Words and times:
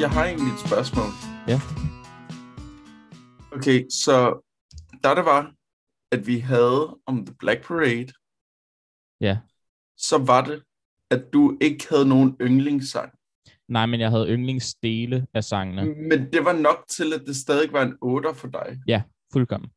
jeg 0.00 0.10
har 0.10 0.24
egentlig 0.24 0.52
et 0.52 0.60
spørgsmål. 0.66 1.10
Ja. 1.48 1.60
Okay, 3.56 3.84
så 3.90 4.44
da 5.04 5.14
det 5.14 5.24
var, 5.24 5.52
at 6.12 6.26
vi 6.26 6.38
havde 6.38 6.96
om 7.06 7.26
The 7.26 7.34
Black 7.38 7.66
Parade, 7.66 8.08
Ja. 9.20 9.38
så 9.96 10.18
var 10.18 10.44
det, 10.44 10.62
at 11.10 11.32
du 11.32 11.58
ikke 11.60 11.86
havde 11.90 12.08
nogen 12.08 12.36
yndlingssang. 12.40 13.12
Nej, 13.68 13.86
men 13.86 14.00
jeg 14.00 14.10
havde 14.10 14.28
yndlingsdele 14.28 15.26
af 15.34 15.44
sangene. 15.44 15.84
Men 15.84 16.32
det 16.32 16.44
var 16.44 16.52
nok 16.52 16.84
til, 16.88 17.12
at 17.14 17.22
det 17.26 17.36
stadig 17.36 17.72
var 17.72 17.82
en 17.82 17.94
8 18.00 18.34
for 18.34 18.48
dig. 18.48 19.02
Fuldkommen. 19.32 19.70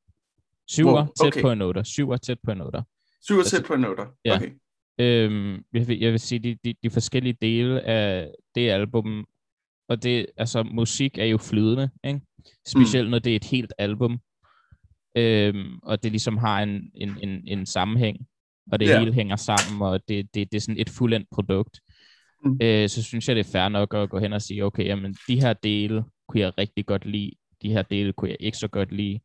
Syver 0.67 0.93
Wow, 0.93 1.05
tæt 1.21 1.27
okay. 1.27 1.41
på 1.41 1.51
en 1.51 1.62
otter. 1.62 1.84
Syver 1.84 2.17
tæt 2.17 2.38
på 2.43 2.51
en 2.51 2.62
otter. 2.62 2.84
Syv 3.21 3.35
og 3.35 3.40
Altså- 3.40 3.57
tæt 3.57 3.65
på 3.65 3.73
en 3.73 3.85
8. 3.85 4.03
Ja. 4.26 4.35
Okay. 4.35 4.51
Øhm, 4.99 5.53
jeg, 5.73 5.88
vil, 5.88 5.99
jeg 5.99 6.12
vil 6.12 6.20
sige, 6.20 6.40
de, 6.40 6.57
de, 6.65 6.73
de 6.84 6.90
forskellige 6.90 7.38
dele 7.41 7.81
af 7.81 8.31
det 8.55 8.70
album, 8.70 9.26
og 9.91 10.03
det, 10.03 10.25
altså 10.37 10.63
musik 10.63 11.17
er 11.17 11.25
jo 11.25 11.37
flydende, 11.37 11.89
ikke? 12.03 12.21
Specielt 12.67 13.09
når 13.09 13.19
det 13.19 13.31
er 13.31 13.35
et 13.35 13.43
helt 13.43 13.73
album, 13.77 14.19
øhm, 15.17 15.79
og 15.83 16.03
det 16.03 16.11
ligesom 16.11 16.37
har 16.37 16.63
en, 16.63 16.91
en, 16.95 17.17
en, 17.23 17.43
en 17.47 17.65
sammenhæng, 17.65 18.17
og 18.71 18.79
det 18.79 18.87
Ja. 18.87 18.99
hele 18.99 19.13
hænger 19.13 19.35
sammen, 19.35 19.81
og 19.81 19.99
det, 20.07 20.35
det, 20.35 20.51
det 20.51 20.57
er 20.57 20.61
sådan 20.61 20.79
et 20.81 20.89
fuldendt 20.89 21.27
produkt. 21.31 21.79
Mm. 22.45 22.59
Øh, 22.61 22.89
så 22.89 23.03
synes 23.03 23.27
jeg, 23.27 23.35
det 23.35 23.47
er 23.47 23.51
fair 23.51 23.69
nok 23.69 23.93
at 23.93 24.09
gå 24.09 24.20
hen 24.20 24.33
og 24.33 24.41
sige, 24.41 24.65
okay, 24.65 24.85
jamen 24.85 25.15
de 25.27 25.39
her 25.41 25.53
dele 25.53 26.03
kunne 26.27 26.41
jeg 26.41 26.57
rigtig 26.57 26.85
godt 26.85 27.05
lide, 27.05 27.31
de 27.61 27.71
her 27.71 27.81
dele 27.81 28.13
kunne 28.13 28.29
jeg 28.29 28.37
ikke 28.39 28.57
så 28.57 28.67
godt 28.67 28.91
lide, 28.91 29.20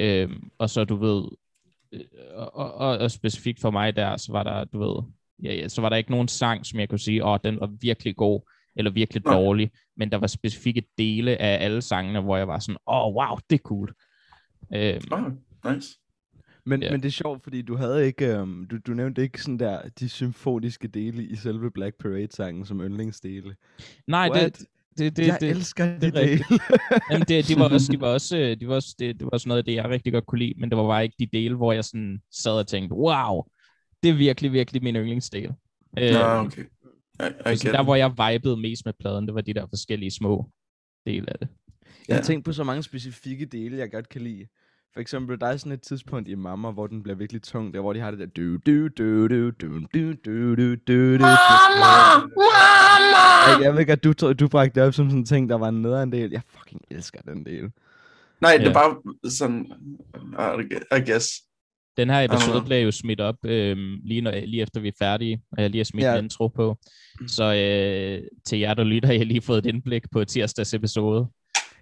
øhm, 0.00 0.50
og 0.58 0.70
så 0.70 0.84
du 0.84 0.96
ved, 0.96 1.24
øh, 1.92 2.00
og, 2.34 2.54
og, 2.54 2.74
og, 2.74 2.98
og 2.98 3.10
specifikt 3.10 3.60
for 3.60 3.70
mig 3.70 3.96
der, 3.96 4.16
så 4.16 4.32
var 4.32 4.42
der, 4.42 4.64
du 4.64 4.78
ved, 4.78 5.02
ja, 5.42 5.54
ja, 5.54 5.68
så 5.68 5.80
var 5.80 5.88
der 5.88 5.96
ikke 5.96 6.10
nogen 6.10 6.28
sang, 6.28 6.66
som 6.66 6.80
jeg 6.80 6.88
kunne 6.88 6.98
sige, 6.98 7.24
åh, 7.24 7.30
oh, 7.30 7.38
den 7.44 7.60
var 7.60 7.70
virkelig 7.80 8.16
god, 8.16 8.40
eller 8.76 8.90
virkelig 8.90 9.24
dårlig, 9.26 9.70
men 9.96 10.10
der 10.12 10.16
var 10.18 10.26
specifikke 10.26 10.82
dele 10.98 11.36
af 11.36 11.64
alle 11.64 11.82
sangene, 11.82 12.20
hvor 12.20 12.36
jeg 12.36 12.48
var 12.48 12.58
sådan, 12.58 12.76
åh, 12.86 13.06
oh, 13.06 13.14
wow, 13.14 13.36
det 13.50 13.56
er 13.58 13.62
cool. 13.62 13.92
Øhm, 14.74 15.00
Oh, 15.12 15.22
nice. 15.74 15.88
Men, 16.68 16.82
Ja. 16.82 16.90
men 16.90 17.00
det 17.02 17.08
er 17.08 17.12
sjovt, 17.12 17.42
fordi 17.42 17.62
du 17.62 17.76
havde 17.76 18.06
ikke, 18.06 18.26
øhm, 18.36 18.66
du, 18.70 18.78
du 18.86 18.92
nævnte 18.94 19.22
ikke 19.22 19.42
sådan 19.42 19.58
der, 19.58 19.80
de 20.00 20.08
symfoniske 20.08 20.88
dele 20.88 21.24
i 21.24 21.36
selve 21.36 21.70
Black 21.70 21.96
Parade-sangen 22.02 22.64
som 22.66 22.80
yndlingsdele. 22.80 23.56
nej, 24.06 24.30
What? 24.30 24.58
det, 24.58 24.66
det, 24.98 25.16
det, 25.16 25.26
jeg 25.26 25.36
det, 25.40 25.50
elsker 25.50 25.84
det 25.86 26.02
de 26.02 26.06
dele. 26.20 26.20
rigtigt. 26.20 26.62
Jamen, 27.10 27.26
det, 27.28 27.48
de 27.48 27.56
var 27.56 27.68
også, 27.68 27.92
de 27.92 28.00
var 28.00 28.06
også, 28.18 28.38
øh, 28.38 28.60
de 28.60 28.68
var 28.68 28.74
også 28.74 28.96
det, 28.98 29.14
det 29.18 29.24
var 29.24 29.30
også 29.30 29.48
noget 29.48 29.58
af 29.58 29.64
det, 29.64 29.74
jeg 29.74 29.84
rigtig 29.88 30.12
godt 30.12 30.26
kunne 30.26 30.38
lide, 30.38 30.54
men 30.60 30.70
det 30.70 30.78
var 30.78 30.86
bare 30.86 31.04
ikke 31.04 31.16
de 31.18 31.26
dele, 31.26 31.54
hvor 31.56 31.72
jeg 31.72 31.84
sådan 31.84 32.20
sad 32.32 32.52
og 32.52 32.66
tænkte, 32.66 32.94
wow, 32.94 33.42
det 34.02 34.08
er 34.10 34.14
virkelig, 34.14 34.52
virkelig 34.52 34.82
min 34.82 34.96
yndlingsdel. 34.96 35.50
Øh, 35.98 36.04
Ja, 36.04 36.40
okay. 36.44 36.64
I, 37.20 37.22
I 37.22 37.32
altså, 37.44 37.66
get 37.66 37.74
der, 37.74 37.82
hvor 37.84 37.94
jeg 37.94 38.10
vibede 38.10 38.56
mest 38.56 38.84
med 38.84 38.92
pladen, 39.00 39.26
det 39.26 39.34
var 39.34 39.40
de 39.40 39.54
der 39.54 39.66
forskellige 39.66 40.10
små 40.10 40.50
dele 41.06 41.30
af 41.32 41.38
det. 41.38 41.48
Jeg 42.08 42.16
har 42.16 42.20
Ja. 42.20 42.24
tænkt 42.24 42.44
på 42.44 42.52
så 42.52 42.64
mange 42.64 42.82
specifikke 42.82 43.46
dele, 43.46 43.76
jeg 43.78 43.90
godt 43.92 44.08
kan 44.08 44.20
lide. 44.22 44.46
For 44.94 45.00
eksempel, 45.00 45.40
der 45.40 45.46
er 45.46 45.56
sådan 45.56 45.72
et 45.72 45.82
tidspunkt 45.82 46.28
i 46.28 46.34
Mamma, 46.34 46.70
hvor 46.70 46.86
den 46.86 47.02
bliver 47.02 47.16
virkelig 47.16 47.42
tung, 47.42 47.74
der 47.74 47.80
hvor 47.80 47.92
de 47.92 48.00
har 48.00 48.10
det 48.10 48.20
der 48.20 48.26
du 48.26 48.56
du 48.56 48.88
du 48.88 49.28
du 49.28 49.50
du 49.50 49.80
du 49.94 50.12
du 50.24 50.54
du 50.54 50.74
du 50.74 51.16
du 51.16 51.18
Mama! 51.18 52.26
Mama! 52.36 53.62
Jeg 53.64 53.74
ved 53.76 53.86
godt, 53.86 54.04
du, 54.04 54.32
du 54.32 54.48
bragte 54.48 54.80
det 54.80 54.88
op 54.88 54.94
som 54.94 55.06
sådan 55.10 55.18
en 55.18 55.24
ting, 55.26 55.48
der 55.48 55.54
var 55.54 55.68
en 55.68 55.82
nederen 55.82 56.12
del. 56.12 56.30
Jeg 56.30 56.42
fucking 56.48 56.80
elsker 56.90 57.20
den 57.20 57.44
del. 57.46 57.70
Nej, 58.40 58.56
det 58.56 58.66
er 58.66 58.72
bare 58.72 58.96
sådan, 59.30 59.66
I 60.96 61.10
guess. 61.10 61.26
Den 61.96 62.10
her 62.10 62.20
episode 62.24 62.62
bliver 62.64 62.78
jo 62.80 62.90
smidt 62.90 63.20
op 63.20 63.36
øhm, 63.44 63.96
lige, 64.04 64.20
når, 64.20 64.30
lige 64.46 64.62
efter 64.62 64.80
vi 64.80 64.88
er 64.88 64.92
færdige, 64.98 65.42
og 65.52 65.62
jeg 65.62 65.70
lige 65.70 65.78
har 65.80 65.84
smidt 65.84 66.04
Ja. 66.04 66.18
en 66.18 66.24
intro 66.24 66.48
på. 66.48 66.76
Så 67.26 67.44
øh, 67.54 68.28
til 68.46 68.58
jer, 68.58 68.74
der 68.74 68.84
lytter, 68.84 69.06
har 69.08 69.14
jeg 69.14 69.26
lige 69.26 69.40
fået 69.40 69.58
et 69.58 69.66
indblik 69.66 70.10
på 70.12 70.24
tirsdags 70.24 70.74
episode. 70.74 71.26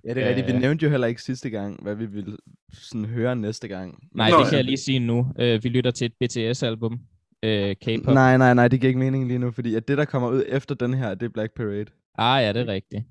Ja, 0.05 0.15
det 0.15 0.23
er 0.23 0.29
rigtigt. 0.29 0.47
Vi 0.47 0.53
Øh. 0.53 0.61
nævnte 0.61 0.85
jo 0.85 0.91
heller 0.91 1.07
ikke 1.07 1.23
sidste 1.23 1.51
gang, 1.51 1.83
hvad 1.83 1.95
vi 1.95 2.07
ville 2.07 2.37
sådan 2.73 3.05
høre 3.05 3.37
næste 3.37 3.69
gang. 3.69 3.99
Nej, 4.15 4.31
Nå, 4.31 4.39
det 4.39 4.47
kan 4.49 4.57
jeg 4.57 4.65
lige 4.65 4.77
sige 4.77 4.99
nu. 4.99 5.27
Øh, 5.39 5.65
vi 5.65 5.69
lytter 5.69 5.91
til 5.91 6.05
et 6.07 6.13
BTS-album. 6.21 6.99
Øh, 7.43 7.75
K-pop. 7.83 8.15
Nej, 8.15 8.37
nej, 8.37 8.55
nej, 8.55 8.69
det 8.69 8.81
giver 8.81 8.89
ikke 8.89 8.99
mening 8.99 9.27
lige 9.29 9.39
nu, 9.39 9.51
fordi 9.51 9.75
at 9.75 9.89
det, 9.89 9.99
der 9.99 10.05
kommer 10.05 10.29
ud 10.29 10.43
efter 10.49 10.75
den 10.75 10.95
her, 10.95 11.15
det 11.15 11.27
er 11.27 11.31
Black 11.35 11.53
Parade. 11.57 11.87
Ah 12.19 12.43
ja, 12.45 12.53
det 12.53 12.61
er 12.69 12.73
rigtigt. 12.73 13.03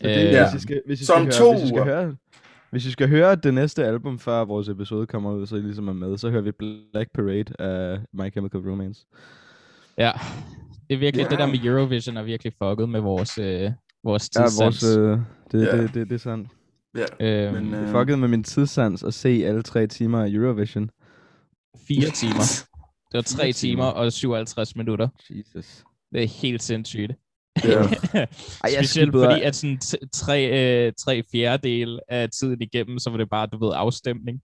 Så 0.00 0.08
det, 0.08 0.16
Øh, 0.16 0.22
øh, 0.40 0.46
hvis 0.52 0.60
I 0.62 0.62
skal, 0.62 0.82
hvis 0.86 1.00
I 1.00 1.04
Så 1.04 1.12
om 1.12 1.30
skal, 1.32 1.44
høre, 1.44 1.52
to 1.52 1.58
hvis 1.58 1.64
I 1.64 1.68
skal 1.68 1.80
uger. 1.82 1.84
høre, 1.84 2.16
hvis 2.70 2.86
I 2.86 2.90
skal 2.90 3.08
høre 3.08 3.34
det 3.36 3.54
næste 3.54 3.84
album, 3.84 4.18
før 4.18 4.44
vores 4.44 4.68
episode 4.68 5.06
kommer 5.06 5.32
ud, 5.32 5.46
så 5.46 5.56
I 5.56 5.60
ligesom 5.60 5.88
er 5.88 5.92
med, 5.92 6.18
så 6.18 6.30
hører 6.30 6.42
vi 6.42 6.52
Black 6.52 7.10
Parade 7.14 7.44
af 7.58 8.00
My 8.12 8.32
Chemical 8.32 8.60
Romance. 8.60 9.06
Ja, 9.98 10.12
det 10.88 10.94
er 10.94 10.98
virkelig, 10.98 11.24
Ja. 11.24 11.28
det 11.28 11.38
der 11.38 11.46
med 11.46 11.58
Eurovision 11.64 12.16
er 12.16 12.22
virkelig 12.22 12.52
fucket 12.62 12.88
med 12.88 13.00
vores, 13.00 13.38
øh, 13.38 13.70
vores 14.04 14.30
Ja, 14.36 14.42
tidssans. 14.46 14.82
vores, 14.82 14.96
øh, 14.98 15.18
det, 15.52 15.66
Ja. 15.66 15.82
det, 15.82 15.94
det, 15.94 16.08
det 16.08 16.14
er 16.14 16.18
sandt. 16.18 16.48
Ja, 16.96 17.46
øh, 17.48 17.54
men, 17.54 17.72
Det 17.72 17.78
øh, 17.78 17.88
fuckede 17.88 18.16
med 18.16 18.28
min 18.28 18.44
tidssans 18.44 19.02
at 19.02 19.14
se 19.14 19.28
alle 19.46 19.62
tre 19.62 19.86
timer 19.86 20.22
af 20.22 20.28
Eurovision. 20.30 20.90
Fire 21.88 22.10
timer. 22.10 22.64
Det 23.12 23.14
var 23.18 23.22
tre 23.22 23.52
timer 23.52 23.52
timer. 23.52 23.84
og 23.84 24.12
57 24.12 24.76
minutter. 24.76 25.08
Jesus. 25.30 25.84
Det 26.12 26.22
er 26.22 26.26
helt 26.26 26.62
sindssygt. 26.62 27.12
Ja. 27.64 27.70
Ej, 27.80 28.26
Specielt 28.70 28.88
skippede- 28.88 29.24
fordi, 29.24 29.40
at 29.42 29.56
sådan 29.56 29.78
tre, 30.12 30.46
øh, 30.86 30.92
tre 30.98 31.22
fjerdedel 31.32 31.98
af 32.08 32.28
tiden 32.30 32.62
igennem, 32.62 32.98
så 32.98 33.10
var 33.10 33.16
det 33.16 33.30
bare, 33.30 33.46
du 33.46 33.64
ved, 33.64 33.72
afstemning. 33.74 34.40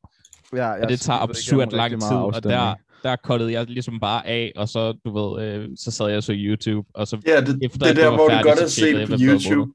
Ja, 0.52 0.66
jeg 0.68 0.82
Og 0.82 0.88
det 0.88 1.00
tager 1.00 1.32
skippede 1.32 1.62
absurd 1.62 1.76
lang 1.76 1.92
tid, 2.02 2.16
og 2.16 2.42
der, 2.42 2.74
der 3.02 3.16
kottede 3.16 3.52
jeg 3.52 3.64
ligesom 3.66 4.00
bare 4.00 4.26
af, 4.26 4.52
og 4.56 4.68
så, 4.68 4.92
du 5.04 5.18
ved, 5.18 5.44
øh, 5.48 5.68
så 5.78 5.90
sad 5.90 6.08
jeg 6.08 6.22
så 6.22 6.32
YouTube, 6.36 6.88
og 6.94 7.06
så 7.08 7.18
Ja, 7.26 7.40
det, 7.40 7.58
Efter 7.62 7.78
det 7.78 7.90
er 7.90 7.94
der, 7.94 8.06
var 8.08 8.16
hvor 8.16 8.24
du 8.24 8.30
færdigt, 8.30 8.46
godt 8.46 8.60
har 8.60 8.66
set 8.66 9.08
på 9.08 9.14
YouTube. 9.20 9.72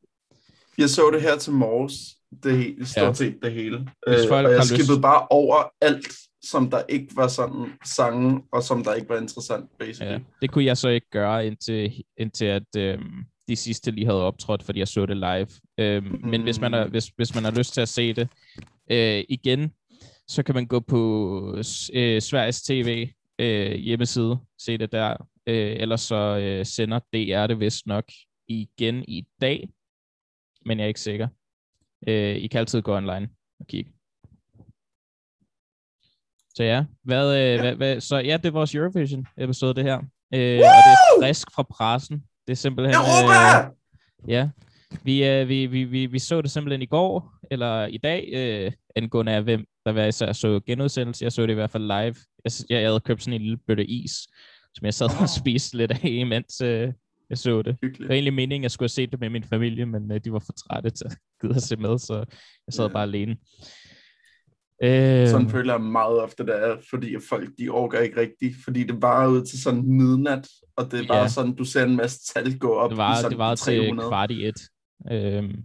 Jeg 0.78 0.90
så 0.90 1.10
det 1.14 1.22
her 1.22 1.38
til 1.38 1.54
morges, 1.54 1.94
det 2.44 2.58
hele, 2.58 2.86
stort 2.88 3.04
Ja. 3.08 3.14
set 3.14 3.36
det 3.44 3.52
hele. 3.54 3.78
Hvis 4.08 4.26
Øh, 4.26 4.32
og 4.32 4.42
jeg 4.44 4.50
har 4.50 4.58
lyst- 4.58 4.68
skippede 4.74 5.02
bare 5.02 5.28
over 5.30 5.64
alt, 5.82 6.08
som 6.44 6.70
der 6.70 6.82
ikke 6.90 7.16
var 7.16 7.28
sådan 7.28 7.66
sange, 7.86 8.44
og 8.52 8.64
som 8.64 8.84
der 8.84 8.94
ikke 8.94 9.10
var 9.10 9.18
interessant, 9.18 9.70
basically. 9.80 10.12
Ja, 10.12 10.20
det 10.42 10.52
kunne 10.52 10.66
jeg 10.66 10.78
så 10.78 10.90
ikke 10.90 11.10
gøre, 11.10 11.48
indtil, 11.48 12.04
indtil 12.18 12.46
at 12.46 12.76
øhm, 12.78 13.26
de 13.48 13.56
sidste 13.56 13.92
lige 13.92 14.06
havde 14.06 14.24
optrådt, 14.24 14.64
fordi 14.64 14.80
jeg 14.80 14.88
så 14.88 15.06
det 15.06 15.18
live. 15.18 15.48
Øhm, 15.78 16.06
mm. 16.06 16.30
Men 16.30 16.44
hvis 16.44 16.60
man, 16.60 16.74
har, 16.74 16.88
hvis, 16.88 17.08
hvis 17.08 17.36
man 17.36 17.44
har 17.44 17.52
lyst 17.52 17.74
til 17.74 17.82
at 17.82 17.90
se 17.90 18.14
det 18.14 18.30
øh, 18.92 19.24
igen, 19.30 19.72
så 20.28 20.44
kan 20.44 20.56
man 20.56 20.68
gå 20.68 20.80
på 20.80 21.54
øh, 21.94 22.22
Sveriges 22.22 22.62
TV 22.62 23.10
øh, 23.40 23.72
hjemmeside, 23.72 24.40
se 24.60 24.78
det 24.78 24.92
der. 24.92 25.18
Øh, 25.48 25.76
ellers 25.80 26.02
så 26.02 26.38
øh, 26.38 26.66
sender 26.66 27.00
DR 27.00 27.48
det 27.48 27.60
vist 27.60 27.88
nok 27.88 28.12
igen 28.48 29.04
i 29.08 29.28
dag, 29.42 29.70
men 30.66 30.78
jeg 30.78 30.84
er 30.84 30.88
ikke 30.88 31.00
sikker. 31.00 31.28
Øh, 32.08 32.36
I 32.36 32.48
kan 32.48 32.60
altid 32.60 32.82
gå 32.82 32.96
online 32.96 33.30
og 33.60 33.68
kigge. 33.68 33.92
Så 36.56 36.64
ja, 36.64 36.84
hvad, 37.04 37.36
øh, 37.38 37.42
Ja. 37.44 37.62
Hvad, 37.62 37.76
hvad, 37.76 38.02
så 38.02 38.18
ja, 38.18 38.38
det 38.38 38.46
er 38.46 38.52
vores 38.52 38.76
Eurovision 38.76 39.26
episode 39.38 39.74
det 39.74 39.84
her. 39.84 39.98
Øh, 39.98 40.02
og 40.58 40.82
det 40.86 40.92
er 40.92 41.22
frisk 41.22 41.48
fra 41.56 41.64
pressen. 41.64 42.24
Det 42.48 42.52
er 42.52 42.56
simpelthen... 42.56 42.96
Europa! 42.96 43.68
Øh, 43.68 43.72
ja, 44.28 44.50
vi, 45.04 45.26
øh, 45.28 45.50
vi, 45.50 45.66
vi, 45.66 45.84
vi, 45.84 46.06
vi 46.06 46.20
så 46.20 46.42
det 46.42 46.52
simpelthen 46.52 46.82
i 46.82 46.86
går, 46.86 47.34
eller 47.52 47.86
i 47.86 47.98
dag, 47.98 48.30
øh, 48.34 48.72
angående 48.96 49.32
af 49.32 49.44
hvem 49.44 49.66
der 49.86 49.92
hver 49.92 50.06
især 50.06 50.32
så 50.32 50.60
genudsendelse. 50.66 51.24
Jeg 51.24 51.32
så 51.32 51.42
det 51.42 51.50
i 51.50 51.54
hvert 51.54 51.70
fald 51.72 51.84
live. 51.84 52.16
Jeg, 52.46 52.52
jeg, 52.70 52.88
havde 52.90 53.00
købt 53.00 53.24
sådan 53.24 53.34
en 53.34 53.42
lille 53.42 53.58
bøtte 53.68 53.86
is, 53.86 54.12
som 54.76 54.86
jeg 54.86 54.94
sad 54.94 55.08
og 55.22 55.30
spiste 55.30 55.78
lidt 55.78 55.92
af, 55.92 56.00
imens 56.04 56.62
øh, 56.62 56.94
jeg 57.30 57.38
så 57.38 57.62
det. 57.62 57.78
Det 57.82 58.08
var 58.08 58.14
egentlig 58.14 58.34
meningen, 58.34 58.62
at 58.62 58.64
jeg 58.64 58.72
skulle 58.72 58.86
have 58.86 58.90
set 58.90 59.12
det 59.12 59.20
med 59.20 59.30
min 59.30 59.44
familie, 59.44 59.86
men 59.86 60.12
øh, 60.12 60.20
de 60.26 60.32
var 60.34 60.40
for 60.40 60.54
trætte 60.54 60.90
til 60.90 61.06
at 61.06 61.18
gide 61.42 61.56
at 61.56 61.62
se 61.64 61.76
med, 61.76 61.98
så 62.00 62.16
jeg 62.68 62.74
sad 62.74 62.86
Ja. 62.86 62.92
bare 62.94 63.04
alene. 63.04 63.36
Øh, 64.84 65.28
Sådan 65.28 65.50
føler 65.50 65.74
jeg 65.74 65.82
meget 65.82 66.20
ofte, 66.22 66.46
det 66.46 66.56
er, 66.56 66.78
fordi 66.90 67.16
folk, 67.30 67.50
de 67.60 67.70
orker 67.70 68.00
ikke 68.00 68.20
rigtigt, 68.20 68.56
fordi 68.64 68.84
det 68.84 69.02
var 69.02 69.28
ud 69.28 69.46
til 69.46 69.62
sådan 69.62 69.84
midnat, 69.98 70.48
og 70.76 70.92
det 70.92 71.00
er 71.00 71.08
bare 71.08 71.18
Ja. 71.22 71.28
sådan, 71.28 71.56
du 71.56 71.64
ser 71.64 71.84
en 71.86 71.96
masse 71.96 72.34
tal 72.34 72.58
gå 72.60 72.74
op 72.74 72.90
det 72.90 72.98
var, 72.98 73.14
i 73.14 73.16
sådan 73.18 73.32
det 73.32 73.38
var 73.38 73.56
til 73.56 73.78
300. 73.78 74.10
kvart 74.10 74.32
i 74.32 74.46
et. 74.46 74.62
Øhm, 75.12 75.64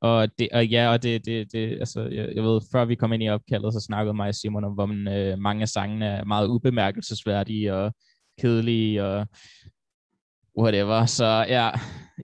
og, 0.00 0.38
det, 0.38 0.48
og 0.52 0.66
ja, 0.66 0.88
og 0.92 1.02
det, 1.02 1.24
det, 1.26 1.52
det 1.52 1.70
altså, 1.78 2.00
jeg, 2.02 2.28
jeg 2.34 2.44
ved, 2.44 2.60
før 2.72 2.84
vi 2.84 2.94
kom 2.94 3.12
ind 3.12 3.22
i 3.22 3.28
opkaldet, 3.28 3.72
så 3.72 3.80
snakkede 3.80 4.14
mig 4.14 4.28
og 4.28 4.34
Simon 4.34 4.64
om, 4.64 4.72
hvor 4.72 4.86
man, 4.86 5.08
øh, 5.08 5.38
mange 5.38 5.62
af 5.62 5.68
sangene 5.68 6.06
er 6.06 6.24
meget 6.24 6.48
ubemærkelsesværdige 6.48 7.74
og 7.74 7.92
kedelige 8.40 9.04
og 9.04 9.26
whatever. 10.58 11.06
Så 11.06 11.24
ja, 11.48 11.70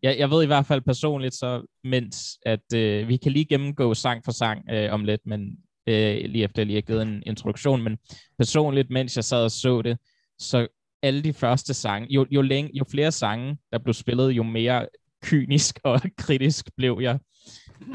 jeg, 0.03 0.19
jeg 0.19 0.31
ved 0.31 0.43
i 0.43 0.47
hvert 0.47 0.67
fald 0.67 0.81
personligt, 0.81 1.35
så 1.35 1.63
mens 1.85 2.39
at 2.47 2.75
øh, 2.75 3.09
vi 3.09 3.17
kan 3.17 3.33
lige 3.33 3.45
gennemgå 3.45 3.95
sang 3.95 4.25
for 4.25 4.33
sang 4.33 4.63
øh, 4.71 4.93
om 4.93 5.05
lidt, 5.05 5.21
men 5.27 5.41
øh, 5.89 6.17
lige 6.31 6.45
efter 6.45 6.63
jeg 6.63 6.67
lige 6.67 6.77
har 6.77 6.81
givet 6.83 7.03
en 7.03 7.23
introduktion, 7.27 7.83
men 7.83 7.99
personligt, 8.39 8.91
mens 8.91 9.17
jeg 9.17 9.25
sad 9.25 9.45
og 9.45 9.51
så 9.51 9.83
det, 9.83 9.99
så 10.39 10.67
alle 11.03 11.23
de 11.23 11.33
første 11.33 11.75
sange, 11.75 12.09
jo, 12.11 12.27
jo, 12.31 12.43
længe, 12.43 12.71
jo 12.75 12.85
flere 12.91 13.13
sange, 13.13 13.57
der 13.73 13.79
blev 13.79 13.95
spillet, 13.95 14.31
jo 14.33 14.43
mere 14.43 14.87
kynisk 15.23 15.81
og 15.85 16.01
kritisk 16.19 16.71
blev 16.77 16.99
jeg. 17.03 17.19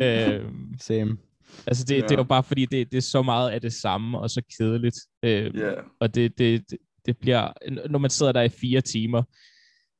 Øh, 0.02 0.46
Same. 0.82 1.18
altså 1.68 1.86
det, 1.86 1.96
Ja. 1.96 2.02
det 2.02 2.12
er 2.12 2.16
jo 2.18 2.24
bare 2.24 2.44
fordi, 2.44 2.66
det, 2.66 2.92
det 2.92 2.98
er 2.98 3.02
så 3.02 3.22
meget 3.22 3.50
af 3.50 3.62
det 3.62 3.74
samme, 3.74 4.20
og 4.20 4.30
så 4.30 4.42
kedeligt. 4.58 4.96
Øh, 5.24 5.56
Ja, 5.60 5.72
og 6.00 6.16
det, 6.16 6.38
det, 6.38 6.70
det, 6.70 6.78
det 7.06 7.18
bliver, 7.18 7.54
når 7.90 8.00
man 8.00 8.10
sidder 8.10 8.32
der 8.32 8.42
i 8.42 8.50
fire 8.50 8.82
timer, 8.82 9.24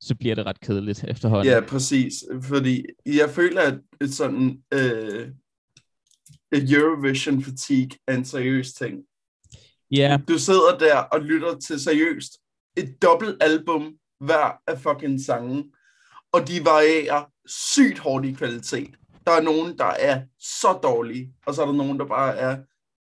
så 0.02 0.16
bliver 0.16 0.36
det 0.36 0.46
ret 0.46 0.60
kedeligt 0.62 1.04
efterhånden. 1.08 1.54
Ja, 1.54 1.60
præcis. 1.62 2.14
Fordi 2.44 2.86
jeg 3.06 3.30
føler, 3.30 3.62
at 3.62 3.80
et 4.02 4.14
sådan 4.14 4.64
øh, 4.74 5.28
et 6.52 6.72
Eurovision 6.72 7.44
fatigue 7.44 7.92
er 8.08 8.16
en 8.16 8.26
seriøs 8.26 8.74
ting. 8.74 8.98
ja 9.92 10.18
Du 10.28 10.38
sidder 10.40 10.78
der 10.80 10.96
og 10.98 11.20
lytter 11.22 11.58
til 11.60 11.80
seriøst 11.80 12.32
et 12.78 13.02
dobbelt 13.02 13.38
album 13.44 13.94
hver 14.20 14.62
af 14.68 14.80
fucking 14.80 15.22
sangen, 15.22 15.64
og 16.32 16.48
de 16.48 16.66
varierer 16.66 17.24
sygt 17.48 18.00
hårdt 18.00 18.26
i 18.26 18.32
kvalitet. 18.32 18.90
Der 19.26 19.32
er 19.32 19.42
nogen, 19.42 19.78
der 19.78 19.86
er 20.00 20.22
så 20.40 20.80
dårlige, 20.84 21.34
og 21.46 21.54
så 21.56 21.62
er 21.62 21.66
der 21.66 21.74
nogen, 21.74 22.00
der 22.00 22.06
bare 22.06 22.36
er 22.38 22.58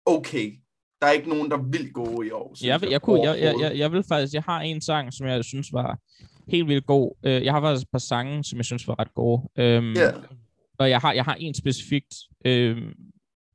okay. 0.06 0.52
Der 1.00 1.06
er 1.08 1.12
ikke 1.12 1.28
nogen, 1.28 1.50
der 1.50 1.56
er 1.58 1.62
vildt 1.62 1.92
gode 1.94 2.26
i 2.26 2.30
år. 2.30 2.56
jeg, 2.66 2.80
vil- 2.80 2.90
jeg, 2.90 3.02
kunne, 3.02 3.22
jeg, 3.22 3.40
jeg, 3.40 3.54
jeg, 3.60 3.78
jeg 3.78 3.92
vil 3.92 4.02
faktisk, 4.08 4.34
jeg 4.34 4.42
har 4.42 4.60
en 4.60 4.80
sang, 4.80 5.12
som 5.12 5.26
jeg 5.26 5.44
synes 5.44 5.72
var 5.72 5.98
helt 6.52 6.68
vildt 6.68 6.86
god. 6.86 7.14
Øh, 7.24 7.44
Jeg 7.44 7.52
har 7.52 7.60
faktisk 7.60 7.84
et 7.86 7.90
par 7.92 7.98
sange, 7.98 8.44
som 8.44 8.56
jeg 8.56 8.64
synes 8.64 8.88
var 8.88 8.98
ret 9.00 9.14
gode. 9.14 9.42
Øhm, 9.58 9.92
Ja, 9.92 10.10
Og 10.78 10.90
jeg 10.90 10.98
har, 10.98 11.12
jeg 11.12 11.24
har 11.24 11.34
en 11.40 11.54
specifikt, 11.54 12.14
øhm, 12.44 12.92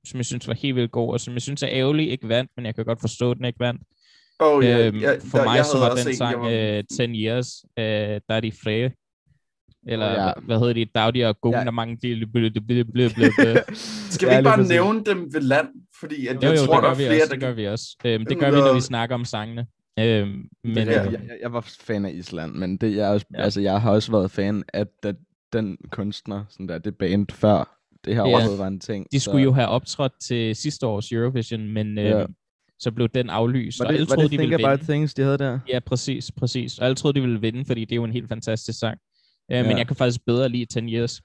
som 0.06 0.18
jeg 0.18 0.26
synes 0.26 0.48
var 0.48 0.54
helt 0.54 0.76
vildt 0.76 0.92
god, 0.92 1.14
og 1.14 1.20
som 1.20 1.34
jeg 1.34 1.42
synes 1.42 1.64
er 1.64 1.70
ærgerlig 1.72 2.12
ikke 2.12 2.28
vandt, 2.28 2.52
men 2.58 2.66
jeg 2.66 2.76
kan 2.76 2.86
godt 2.86 3.02
forstå, 3.02 3.32
at 3.32 3.38
den 3.38 3.46
ikke 3.46 3.60
vandt. 3.60 3.82
oh, 4.40 4.66
ja, 4.66 4.88
øhm, 4.88 4.98
ja, 5.00 5.12
for 5.14 5.38
der- 5.38 5.44
mig 5.46 5.56
jeg 5.58 5.66
så 5.66 5.78
var 5.80 5.96
den 5.96 6.08
en, 6.08 6.16
sang 6.16 6.42
var- 6.42 6.50
øh, 6.50 6.84
10 6.98 7.26
Years, 7.26 7.48
øh, 7.80 7.86
der 8.30 8.36
er 8.36 8.40
de 8.40 8.52
fræge. 8.64 8.94
Eller 9.88 10.06
Ja. 10.06 10.26
ja. 10.28 10.34
hvad 10.46 10.60
hedder 10.60 10.74
de? 10.74 10.86
Daudi 10.86 11.20
og 11.22 11.42
Gungen, 11.42 11.60
Ja. 11.60 11.66
der 11.66 11.72
mange 11.72 11.98
de. 12.02 12.10
Skal 14.12 14.30
vi 14.30 14.34
ikke 14.34 14.44
bare 14.44 14.64
nævne 14.68 15.04
dem 15.06 15.34
ved 15.34 15.42
land? 15.42 15.68
Fordi 16.00 16.28
at 16.28 16.36
Jo, 16.36 16.40
jeg 16.42 16.52
jo, 16.62 16.66
tror, 16.66 16.76
det 16.76 16.76
der 16.76 16.82
gør 16.82 16.90
er 16.92 16.96
vi 16.96 17.04
flere, 17.06 17.22
også. 17.22 17.28
der 17.28 17.34
Det 17.36 17.42
gør 17.42 17.52
vi 17.54 17.68
også. 17.68 17.86
Øhm, 18.06 18.26
det 18.26 18.40
gør 18.40 18.52
vi, 18.52 18.58
når 18.58 18.64
vi 18.74 18.78
og- 18.78 18.84
snakker 18.84 19.16
om 19.16 19.26
sangene. 19.26 19.68
Øhm, 20.00 20.28
men 20.30 20.50
Men, 20.64 20.78
øh, 20.78 20.88
jeg, 20.88 21.10
jeg, 21.12 21.38
jeg 21.42 21.54
var 21.54 21.74
fan 21.80 22.06
af 22.06 22.12
Island, 22.14 22.52
men 22.54 22.78
det, 22.78 22.96
jeg, 22.96 23.10
også, 23.10 23.26
Ja. 23.34 23.42
altså, 23.42 23.62
jeg 23.62 23.82
har 23.82 23.92
også 23.92 24.12
været 24.12 24.32
fan 24.32 24.64
af 24.74 24.88
da, 25.04 25.14
den 25.54 25.78
kunstner, 25.92 26.46
sådan 26.50 26.68
der, 26.68 26.78
det 26.78 26.96
band 26.98 27.28
før 27.32 27.78
det 28.06 28.16
her 28.16 28.22
Ja. 28.22 28.28
overhovedet 28.28 28.60
var 28.60 28.68
en 28.68 28.80
ting. 28.80 29.08
de 29.12 29.20
skulle 29.20 29.44
jo 29.44 29.52
have 29.52 29.68
optrådt 29.68 30.12
til 30.22 30.56
sidste 30.56 30.88
års 30.88 31.12
Eurovision, 31.12 31.68
men 31.74 31.98
øh, 31.98 32.06
Ja. 32.06 32.26
så 32.80 32.92
blev 32.92 33.10
den 33.10 33.30
aflyst. 33.30 33.80
Var 33.80 33.86
og 33.86 33.92
alle 33.92 34.02
det, 34.06 34.10
var 34.10 34.16
troede, 34.16 34.30
det 34.30 34.32
de 34.32 34.38
Think 34.38 34.52
ville 34.52 34.66
About 34.66 34.80
vinde. 34.80 34.92
Things, 34.92 35.14
de 35.14 35.22
havde 35.22 35.38
der? 35.38 35.60
Ja, 35.70 35.80
præcis, 35.80 36.32
præcis. 36.32 36.80
Og 36.80 36.86
alle 36.86 36.96
troede, 36.96 37.16
de 37.16 37.22
ville 37.22 37.42
vinde, 37.42 37.66
fordi 37.66 37.82
det 37.86 37.92
er 37.92 37.96
jo 37.96 38.04
en 38.04 38.12
helt 38.12 38.30
fantastisk 38.30 38.80
sang. 38.80 38.98
Øh, 39.52 39.58
Men 39.62 39.72
Ja. 39.72 39.78
jeg 39.78 39.88
kan 39.88 39.96
faktisk 39.96 40.26
bedre 40.26 40.50
lide 40.50 40.66
10 40.66 40.80
Years. 40.80 41.22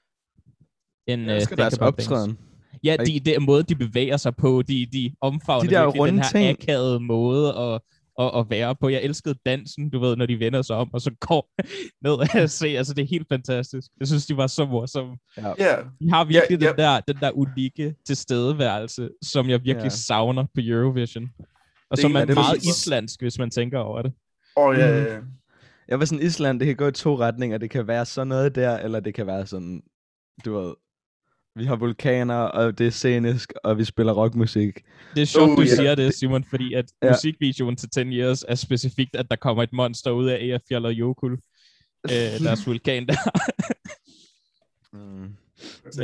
End, 1.08 1.22
Jeg 1.22 1.30
øh, 1.30 1.36
elsker 1.36 1.56
Think 1.56 1.58
deres 1.58 1.74
Things. 1.74 1.88
optræden. 2.08 2.38
Ja, 2.84 2.96
Og 2.98 3.06
de, 3.06 3.20
det 3.20 3.34
er 3.34 3.40
måde, 3.40 3.62
de 3.62 3.74
bevæger 3.74 4.16
sig 4.16 4.36
på. 4.36 4.62
De, 4.62 4.86
de 4.92 5.14
omfavner 5.20 5.68
De 5.70 5.74
der 5.74 5.86
runde 5.86 6.12
den 6.12 6.22
her 6.22 6.28
ting. 6.30 6.48
akavede 6.62 7.00
måde 7.00 7.48
at, 7.56 7.80
at, 8.18 8.30
at 8.38 8.46
være 8.50 8.76
på. 8.76 8.88
Jeg 8.88 9.02
elskede 9.02 9.34
dansen, 9.46 9.90
du 9.90 9.98
ved, 10.00 10.16
når 10.16 10.26
de 10.26 10.38
vender 10.40 10.62
sig 10.62 10.76
om, 10.76 10.90
og 10.94 11.00
så 11.00 11.10
går 11.20 11.48
ned 12.04 12.40
og 12.42 12.50
se. 12.50 12.66
Altså, 12.68 12.94
det 12.94 13.02
er 13.02 13.06
helt 13.06 13.28
fantastisk. 13.28 13.90
Jeg 14.00 14.08
synes, 14.08 14.26
de 14.26 14.36
var 14.36 14.46
så 14.46 14.66
morsomme. 14.66 15.16
Ja. 15.36 15.52
Ja, 15.58 15.76
De 16.00 16.10
har 16.10 16.24
virkelig 16.24 16.60
Ja, 16.62 16.68
den, 16.68 16.76
der, 16.78 17.00
den 17.00 17.16
der 17.16 17.30
unikke 17.30 17.94
tilstedeværelse, 18.06 19.08
som 19.22 19.48
jeg 19.48 19.60
virkelig 19.64 19.84
Ja. 19.84 19.88
savner 19.88 20.42
på 20.42 20.60
Eurovision. 20.60 21.30
Og 21.90 21.96
Det 21.96 21.98
som 22.02 22.14
er 22.16 22.20
er 22.20 22.34
meget 22.34 22.60
det, 22.60 22.68
islandsk, 22.68 23.20
hvis 23.22 23.38
man 23.38 23.50
tænker 23.50 23.78
over 23.78 24.02
det. 24.02 24.12
og 24.56 24.76
ja, 24.76 25.18
Mhm. 25.20 25.26
Jeg 25.88 25.98
var 25.98 26.04
sådan, 26.04 26.26
Island, 26.26 26.60
det 26.60 26.66
kan 26.66 26.76
gå 26.76 26.86
i 26.88 26.92
to 26.92 27.18
retninger. 27.18 27.58
Det 27.58 27.70
kan 27.70 27.86
være 27.86 28.04
sådan 28.06 28.28
noget 28.28 28.54
der, 28.54 28.78
eller 28.78 29.00
det 29.00 29.14
kan 29.14 29.26
være 29.26 29.46
sådan, 29.46 29.82
du 30.44 30.58
ved, 30.58 30.74
vi 31.56 31.64
har 31.64 31.76
vulkaner, 31.76 32.34
og 32.34 32.78
det 32.78 32.86
er 32.86 32.90
scenisk, 32.90 33.52
og 33.64 33.78
vi 33.78 33.84
spiller 33.84 34.12
rockmusik. 34.12 34.80
Det 35.14 35.22
er 35.22 35.26
sjovt, 35.26 35.50
Oh, 35.50 35.56
du 35.56 35.62
ja. 35.62 35.74
siger 35.76 35.94
det, 35.94 36.14
Simon, 36.14 36.44
fordi 36.44 36.74
at 36.74 36.84
Ja. 37.02 37.10
musikvideoen 37.10 37.76
til 37.76 37.88
10 37.90 38.00
Years 38.00 38.44
er 38.48 38.54
specifikt, 38.54 39.16
at 39.16 39.26
der 39.30 39.36
kommer 39.36 39.62
et 39.62 39.72
monster 39.72 40.10
ud 40.10 40.28
af 40.28 40.36
Eyjafjall 40.40 40.84
og 40.86 40.92
Jokul. 40.92 41.32
Øh, 41.32 42.40
deres 42.44 42.66
vulkan 42.66 43.06
der. 43.06 43.16
Mm. 44.92 44.98
Men 44.98 45.34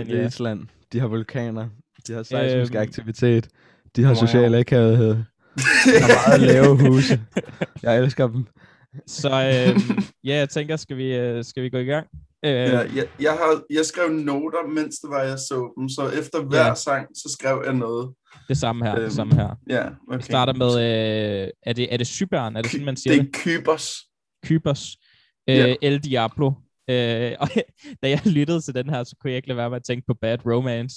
Det 0.06 0.10
er 0.10 0.20
ja. 0.20 0.26
Island. 0.26 0.66
De 0.92 1.00
har 1.00 1.06
vulkaner. 1.06 1.68
De 2.06 2.12
har 2.12 2.22
seismisk 2.22 2.74
Øhm, 2.74 2.82
aktivitet. 2.82 3.48
De 3.96 4.02
har 4.04 4.14
wow. 4.14 4.26
social 4.26 4.54
akavethed. 4.54 5.10
De 5.10 6.00
har 6.00 6.28
meget 6.28 6.40
lave 6.40 6.78
huse. 6.88 7.20
Jeg 7.82 7.98
elsker 7.98 8.26
dem. 8.28 8.46
Så 9.06 9.28
øh, 9.28 9.80
ja, 10.24 10.36
jeg 10.36 10.48
tænker, 10.48 10.76
skal 10.76 10.96
vi, 10.96 11.14
øh, 11.16 11.44
skal 11.44 11.62
vi 11.62 11.68
gå 11.70 11.78
i 11.78 11.84
gang? 11.84 12.06
Øh, 12.44 12.50
ja, 12.52 12.78
jeg, 12.78 13.08
jeg, 13.20 13.32
har, 13.32 13.62
jeg 13.70 13.84
skrev 13.84 14.08
noter, 14.10 14.68
mens 14.68 14.96
det 14.98 15.10
var, 15.10 15.22
jeg 15.22 15.38
så 15.38 15.72
dem, 15.78 15.88
så 15.88 16.08
efter 16.20 16.42
hver 16.42 16.66
Ja. 16.66 16.74
sang, 16.74 17.06
så 17.16 17.36
skrev 17.40 17.62
jeg 17.64 17.74
noget. 17.74 18.14
Det 18.48 18.56
samme 18.58 18.84
her, 18.84 18.94
Øhm, 18.94 19.02
det 19.04 19.12
samme 19.12 19.34
her. 19.34 19.48
Ja, 19.70 19.86
okay. 20.08 20.16
Vi 20.16 20.22
starter 20.22 20.52
med, 20.52 20.72
øh, 21.44 21.48
er 21.62 21.72
det, 21.72 21.92
er 21.92 21.96
det 21.96 22.06
Cypern? 22.06 22.56
Er 22.56 22.62
det 22.62 22.70
sådan, 22.70 22.84
man 22.86 22.96
siger 22.96 23.14
det 23.14 23.22
det? 23.22 23.28
er 23.28 23.58
Kybers. 23.58 23.94
Kybers. 24.44 24.96
Øh, 25.48 25.56
Ja. 25.56 25.74
El 25.82 25.98
Diablo. 25.98 26.46
Øh, 26.90 27.32
og 27.42 27.48
da 28.02 28.08
jeg 28.08 28.20
lyttede 28.26 28.60
til 28.60 28.74
den 28.74 28.90
her, 28.90 29.04
så 29.04 29.16
kunne 29.20 29.30
jeg 29.30 29.36
ikke 29.36 29.48
lade 29.48 29.56
være 29.56 29.70
med 29.70 29.76
at 29.76 29.84
tænke 29.84 30.06
på 30.06 30.14
Bad 30.22 30.38
Romance. 30.46 30.96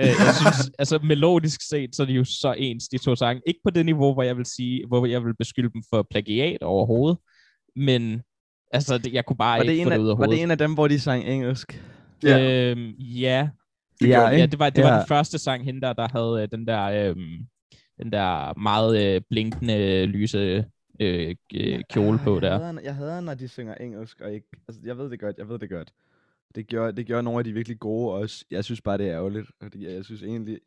Øh, 0.00 0.06
jeg 0.06 0.34
synes, 0.40 0.70
altså 0.78 0.98
melodisk 0.98 1.68
set, 1.68 1.96
så 1.96 2.02
er 2.02 2.06
de 2.06 2.12
jo 2.12 2.24
så 2.24 2.54
ens, 2.58 2.88
de 2.88 2.98
to 2.98 3.16
sange. 3.16 3.42
Ikke 3.46 3.60
på 3.64 3.70
det 3.70 3.84
niveau, 3.86 4.12
hvor 4.14 4.22
jeg 4.22 4.36
vil 4.36 4.46
sige, 4.46 4.86
hvor 4.88 5.06
jeg 5.06 5.24
vil 5.24 5.36
beskylde 5.36 5.70
dem 5.72 5.82
for 5.90 6.06
plagiat 6.10 6.62
overhovedet, 6.62 7.18
men 7.76 8.22
altså, 8.74 8.98
det, 8.98 9.12
jeg 9.12 9.24
kunne 9.26 9.36
bare 9.36 9.58
Var 9.58 9.64
det, 9.64 9.70
ikke 9.70 9.82
en 9.82 9.86
få 9.88 9.92
af, 9.92 9.98
det 9.98 10.04
ud 10.04 10.10
af 10.10 10.18
var 10.18 10.24
det 10.24 10.28
hovedet. 10.28 10.42
en 10.42 10.50
af 10.50 10.58
dem, 10.58 10.74
hvor 10.74 10.88
de 10.88 11.00
sang 11.00 11.24
engelsk? 11.24 11.84
Ja. 12.22 12.70
Øhm, 12.70 12.90
ja, 12.98 13.48
Det 14.00 14.08
gjorde 14.08 14.26
ja, 14.28 14.46
det 14.46 14.58
var, 14.58 14.70
det 14.70 14.84
var 14.84 14.90
Ja. 14.92 14.98
den 14.98 15.06
første 15.08 15.38
sang, 15.38 15.64
hende 15.64 15.80
der, 15.80 15.92
der 15.92 16.08
havde 16.08 16.42
øh, 16.42 16.48
den 16.58 16.66
der, 16.66 16.82
øhm, 17.10 17.46
den 18.02 18.12
der 18.12 18.58
meget 18.60 19.14
øh, 19.16 19.20
blinkende, 19.30 20.06
lyse 20.06 20.64
øh, 21.00 21.34
øh, 21.54 21.80
kjole 21.90 22.18
på 22.24 22.34
jeg 22.34 22.42
der. 22.42 22.58
Hader, 22.58 22.80
jeg 22.84 22.94
hader, 22.94 23.20
når 23.20 23.34
de 23.34 23.48
synger 23.48 23.74
engelsk, 23.74 24.20
og 24.20 24.32
ikke... 24.32 24.46
Altså, 24.68 24.80
jeg 24.84 24.98
ved 24.98 25.10
det 25.10 25.20
godt, 25.20 25.38
jeg 25.38 25.48
ved 25.48 25.58
det 25.58 25.70
godt. 25.70 25.92
Det 26.54 26.66
gjorde, 26.66 26.92
det 26.96 27.06
gjorde 27.06 27.22
nogle 27.22 27.38
af 27.38 27.44
de 27.44 27.52
virkelig 27.52 27.78
gode 27.80 28.14
også. 28.14 28.44
Jeg 28.50 28.64
synes 28.64 28.80
bare, 28.80 28.98
det 28.98 29.06
er 29.08 29.14
ærgerligt, 29.16 29.46
fordi 29.62 29.86
jeg 29.94 30.04
synes 30.04 30.22
egentlig, 30.22 30.58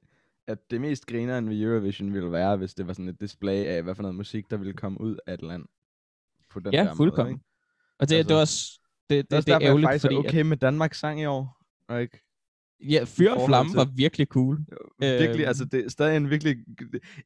at 0.47 0.57
det 0.71 0.81
mest 0.81 1.05
grineren 1.05 1.49
ved 1.49 1.61
Eurovision 1.61 2.13
ville 2.13 2.31
være, 2.31 2.57
hvis 2.57 2.73
det 2.73 2.87
var 2.87 2.93
sådan 2.93 3.07
et 3.09 3.21
display 3.21 3.65
af, 3.65 3.83
hvad 3.83 3.95
for 3.95 4.01
noget 4.03 4.15
musik, 4.15 4.51
der 4.51 4.57
ville 4.57 4.73
komme 4.73 5.01
ud 5.01 5.17
af 5.27 5.33
et 5.33 5.41
land. 5.41 5.65
På 6.49 6.59
den 6.59 6.73
Ja, 6.73 6.83
der 6.83 6.95
fuldkommen. 6.95 7.31
Måde, 7.31 7.35
ikke? 7.35 7.43
Og 7.99 8.09
det, 8.09 8.15
Altså, 8.15 8.27
det 8.29 8.35
er 8.35 8.39
også, 8.39 8.79
det, 9.09 9.17
det, 9.17 9.31
Det 9.31 9.37
er 9.37 9.41
det 9.41 9.47
er 9.49 9.51
derfor, 9.51 9.61
jeg 9.61 9.67
ærgerligt, 9.67 9.87
faktisk 9.87 10.03
fordi 10.03 10.15
er 10.15 10.19
okay. 10.19 10.41
med 10.41 10.57
Danmarks 10.57 10.99
sang 10.99 11.21
i 11.21 11.25
år. 11.25 11.57
Og 11.89 12.01
ikke? 12.01 12.19
ja, 12.89 13.03
Fyr 13.07 13.31
og 13.31 13.47
Flamme 13.47 13.71
til- 13.71 13.77
var 13.77 13.87
virkelig 13.95 14.27
cool. 14.27 14.59
Virkelig, 14.99 15.39
Øhm. 15.41 15.47
altså 15.47 15.65
det 15.65 15.85
er 15.85 15.89
stadig 15.89 16.17
en 16.17 16.29
virkelig... 16.29 16.55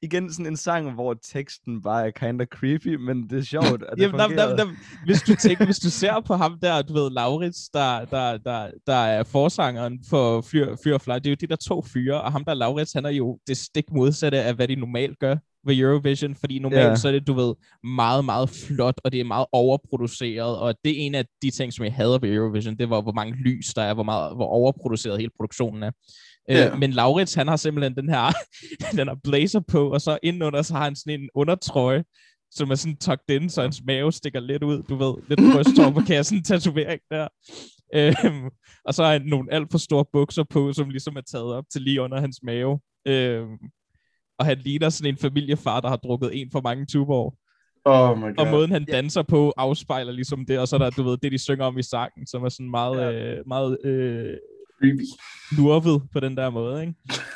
Igen 0.02 0.34
sådan 0.34 0.46
en 0.46 0.58
sang, 0.58 0.94
hvor 0.94 1.14
teksten 1.14 1.82
bare 1.82 2.08
er 2.08 2.12
kinda 2.12 2.46
creepy, 2.46 2.96
men 2.96 3.30
det 3.30 3.38
er 3.40 3.44
sjovt, 3.44 3.84
at 3.84 3.90
det 3.98 4.02
Jamen, 4.04 4.20
fungerede. 4.22 4.56
nam. 4.58 4.78
Hvis, 5.06 5.22
du 5.22 5.36
tænker, 5.36 5.66
hvis 5.66 5.80
du 5.80 5.90
ser 5.90 6.20
på 6.20 6.34
ham 6.36 6.60
der, 6.62 6.82
du 6.82 6.94
ved, 6.94 7.10
Laurits, 7.12 7.70
der, 7.70 8.06
der, 8.06 8.38
der, 8.38 8.72
der 8.88 8.94
er 8.94 9.24
forsangeren 9.24 10.00
for 10.10 10.42
Fyr, 10.42 10.76
Fyr 10.84 10.94
og 10.94 11.02
Flamme, 11.02 11.20
det 11.20 11.26
er 11.26 11.32
jo 11.32 11.38
de 11.42 11.48
der 11.48 11.56
to 11.56 11.82
fyre, 11.82 12.22
og 12.22 12.32
ham 12.32 12.46
der 12.46 12.54
Laurits, 12.54 12.94
han 12.94 13.06
er 13.06 13.10
jo 13.10 13.40
det 13.48 13.58
stik 13.58 13.92
modsatte 13.92 14.42
af, 14.42 14.56
hvad 14.56 14.68
de 14.68 14.76
normalt 14.76 15.20
gør 15.20 15.36
ved 15.66 15.78
Eurovision, 15.78 16.36
fordi 16.36 16.60
normalt 16.60 16.82
Ja. 16.90 16.96
så 16.96 17.08
er 17.08 17.12
det, 17.12 17.28
du 17.28 17.34
ved, 17.34 17.54
meget, 17.84 18.26
meget 18.26 18.50
flot, 18.50 19.02
og 19.04 19.12
det 19.12 19.20
er 19.20 19.24
meget 19.24 19.46
overproduceret, 19.52 20.58
og 20.58 20.76
det 20.86 20.92
er 20.92 21.06
en 21.06 21.16
af 21.16 21.26
de 21.42 21.52
ting, 21.52 21.74
som 21.74 21.86
jeg 21.86 21.94
hader 21.94 22.18
ved 22.20 22.30
Eurovision, 22.36 22.78
det 22.78 22.90
var, 22.90 23.02
hvor 23.02 23.12
mange 23.12 23.34
lys 23.36 23.74
der 23.74 23.82
er, 23.82 23.94
hvor, 23.94 24.04
meget, 24.04 24.36
hvor 24.36 24.46
overproduceret 24.46 25.18
hele 25.20 25.32
produktionen 25.38 25.84
er. 25.84 25.92
Ja. 26.50 26.72
Øh, 26.72 26.80
men 26.80 26.92
Laurits, 26.92 27.34
han 27.34 27.48
har 27.48 27.56
simpelthen 27.56 27.96
den 27.96 28.10
her, 28.10 28.34
den 28.98 29.08
her 29.08 29.16
blazer 29.24 29.60
på, 29.60 29.90
og 29.94 30.02
så 30.02 30.18
indenunder, 30.24 30.62
så 30.62 30.74
har 30.74 30.84
han 30.84 30.96
sådan 30.96 31.20
en 31.22 31.30
undertrøje, 31.36 32.04
som 32.52 32.72
er 32.72 32.76
sådan 32.76 32.98
tucked 32.98 33.42
in, 33.42 33.50
så 33.50 33.62
hans 33.62 33.82
mave 33.86 34.12
stikker 34.12 34.40
lidt 34.40 34.64
ud, 34.64 34.84
du 34.90 34.96
ved, 34.96 35.14
lidt 35.30 35.40
brysthår 35.54 35.90
på 35.92 36.02
kassen, 36.08 36.38
en 36.38 36.44
tatovering 36.44 37.02
der. 37.12 37.28
Øhm, 37.96 38.50
og 38.86 38.94
så 38.94 39.04
har 39.04 39.12
han 39.12 39.22
nogle 39.26 39.54
alt 39.54 39.72
for 39.72 39.78
store 39.78 40.06
bukser 40.14 40.44
på, 40.44 40.74
som 40.74 40.90
ligesom 40.90 41.16
er 41.16 41.22
taget 41.22 41.54
op 41.54 41.64
til 41.72 41.82
lige 41.82 42.02
under 42.02 42.20
hans 42.20 42.40
mave. 42.44 42.80
Øhm, 43.08 43.58
og 44.42 44.46
han 44.48 44.58
ligner 44.58 44.90
sådan 44.90 45.14
en 45.14 45.18
familiefar, 45.18 45.80
der 45.80 45.90
har 45.90 45.96
drukket 45.96 46.30
en 46.42 46.52
for 46.52 46.62
mange 46.62 46.86
tuborg. 46.86 47.36
Oh 47.86 48.18
my 48.18 48.22
god. 48.22 48.34
Og 48.38 48.48
måden 48.48 48.72
han 48.72 48.86
danser 48.86 49.22
på 49.24 49.54
afspejler 49.58 50.12
ligesom 50.12 50.46
det, 50.46 50.60
og 50.60 50.68
så 50.68 50.76
er 50.76 50.80
der, 50.80 50.90
du 50.90 51.04
ved, 51.04 51.18
det 51.18 51.32
de 51.32 51.38
synger 51.38 51.66
om 51.66 51.78
i 51.78 51.84
sangen, 51.84 52.28
som 52.28 52.44
er 52.44 52.50
sådan 52.50 52.70
meget, 52.70 52.98
Ja. 53.02 53.12
øh, 53.12 53.48
meget 53.48 53.78
øh, 53.86 54.34
Creepy. 54.80 55.02
lurvet 55.58 56.02
på 56.14 56.20
den 56.20 56.38
der 56.38 56.50
måde, 56.50 56.82
ikke? 56.82 56.94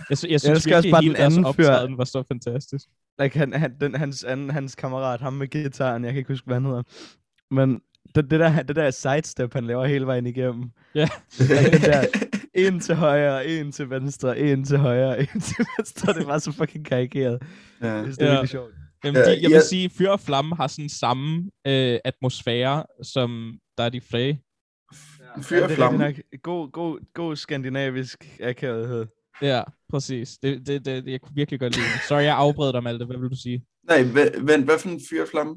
Jeg, 0.09 0.17
jeg 0.29 0.41
synes 0.41 0.45
også 0.45 0.69
virkelig, 0.69 0.91
bare 0.91 1.01
hele 1.01 1.13
den 1.13 1.21
deres 1.21 1.37
anden 1.37 1.53
fyr. 1.53 1.63
optræden 1.69 1.97
var 1.97 2.03
så 2.03 2.23
fantastisk. 2.27 2.85
like, 3.21 3.39
han, 3.39 3.53
han, 3.53 3.73
den, 3.81 3.95
hans, 3.95 4.23
anden, 4.23 4.49
hans 4.49 4.75
kammerat, 4.75 5.21
ham 5.21 5.33
med 5.33 5.47
gitaren, 5.47 6.03
jeg 6.03 6.11
kan 6.13 6.17
ikke 6.17 6.33
huske, 6.33 6.45
hvad 6.45 6.55
han 6.55 6.65
hedder. 6.65 6.83
Men 7.51 7.79
det, 8.15 8.31
det, 8.31 8.39
der, 8.39 8.61
det 8.63 8.75
der 8.75 8.91
sidestep, 8.91 9.53
han 9.53 9.63
laver 9.67 9.85
hele 9.85 10.05
vejen 10.05 10.25
igennem. 10.27 10.63
Ja. 10.95 11.07
Like, 11.39 11.71
den 11.71 11.81
der, 11.81 12.03
en 12.55 12.79
til 12.79 12.95
højre, 12.95 13.47
en 13.47 13.71
til 13.71 13.89
venstre, 13.89 14.39
en 14.39 14.63
til 14.63 14.77
højre, 14.77 15.19
en 15.21 15.39
til 15.41 15.65
venstre. 15.77 16.13
Det 16.13 16.27
var 16.27 16.37
så 16.37 16.51
fucking 16.51 16.85
karikeret. 16.85 17.41
ja. 17.81 17.87
Det 17.87 18.21
er 18.21 18.25
Ja. 18.25 18.31
virkelig 18.31 18.49
sjovt. 18.49 18.73
Jamen, 19.03 19.15
Ja, 19.21 19.25
de, 19.25 19.31
jeg 19.31 19.41
vil 19.41 19.51
jeg- 19.51 19.61
sige, 19.63 19.89
Fyr 19.89 20.09
og 20.09 20.19
Flamme 20.19 20.55
har 20.55 20.67
sådan 20.67 20.89
samme 20.89 21.51
øh, 21.67 21.99
atmosfære, 22.05 22.83
som 23.03 23.57
der 23.77 23.83
er 23.83 23.89
de 23.89 24.01
fræge. 24.01 24.41
Fyr 25.41 25.63
og 25.63 25.69
det 25.69 25.71
er 25.71 25.75
flamme. 25.75 26.05
rigtig 26.07 26.23
nok. 26.33 26.41
God, 26.41 26.71
god, 26.71 26.99
god 27.13 27.35
skandinavisk 27.35 28.25
akavethed. 28.43 29.05
Ja, 29.41 29.63
præcis. 29.89 30.37
Det, 30.37 30.67
det, 30.67 30.85
det, 30.85 31.07
jeg 31.07 31.21
kunne 31.21 31.35
virkelig 31.35 31.59
godt 31.59 31.75
lide 31.75 31.85
det. 31.87 32.01
Sorry, 32.07 32.21
jeg 32.21 32.35
afbrød 32.35 32.73
dig, 32.73 32.83
Malte. 32.83 33.05
Hvad 33.05 33.17
vil 33.17 33.29
du 33.29 33.35
sige? 33.35 33.65
Nej, 33.87 34.01
vent, 34.01 34.47
vent, 34.47 34.65
hvad 34.65 34.79
for 34.79 34.89
en 34.89 35.01
fyr 35.09 35.21
og 35.21 35.27
flamme? 35.31 35.55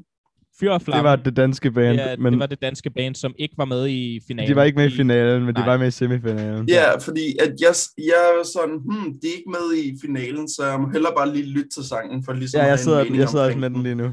Fyr 0.59 0.71
og 0.71 0.79
Det 0.79 0.85
Flamme. 0.85 1.09
var 1.09 1.15
det 1.15 1.35
danske 1.37 1.71
band, 1.71 1.97
ja, 1.97 2.15
men 2.17 2.33
det 2.33 2.39
var 2.39 2.45
det 2.45 2.61
danske 2.61 2.89
band, 2.89 3.15
som 3.15 3.33
ikke 3.39 3.57
var 3.57 3.65
med 3.65 3.87
i 3.89 4.19
finalen. 4.27 4.49
de 4.49 4.55
var 4.55 4.63
ikke 4.63 4.75
med 4.77 4.91
i 4.91 4.95
finalen, 4.95 5.45
men 5.45 5.55
de 5.55 5.59
Nej. 5.59 5.69
var 5.69 5.77
med 5.77 5.87
i 5.87 5.91
semifinalen. 5.91 6.69
Ja, 6.69 6.97
fordi 6.97 7.37
at 7.39 7.53
jeg, 7.61 7.73
jeg 7.97 8.39
er 8.39 8.43
sådan, 8.53 8.75
hmm, 8.85 9.13
de 9.21 9.27
er 9.27 9.37
ikke 9.37 9.49
med 9.49 9.77
i 9.83 9.97
finalen, 10.01 10.49
så 10.49 10.65
jeg 10.65 10.79
må 10.79 10.89
hellere 10.89 11.13
bare 11.17 11.33
lige 11.33 11.45
lytte 11.45 11.69
til 11.69 11.83
sangen, 11.83 12.23
for 12.23 12.33
ligesom 12.33 12.59
Ja, 12.61 12.65
jeg 12.65 12.79
sidder, 12.79 13.03
jeg 13.15 13.29
sidder 13.29 13.45
også 13.45 13.57
med 13.57 13.69
den 13.69 13.83
lige 13.83 13.95
nu. 13.95 14.03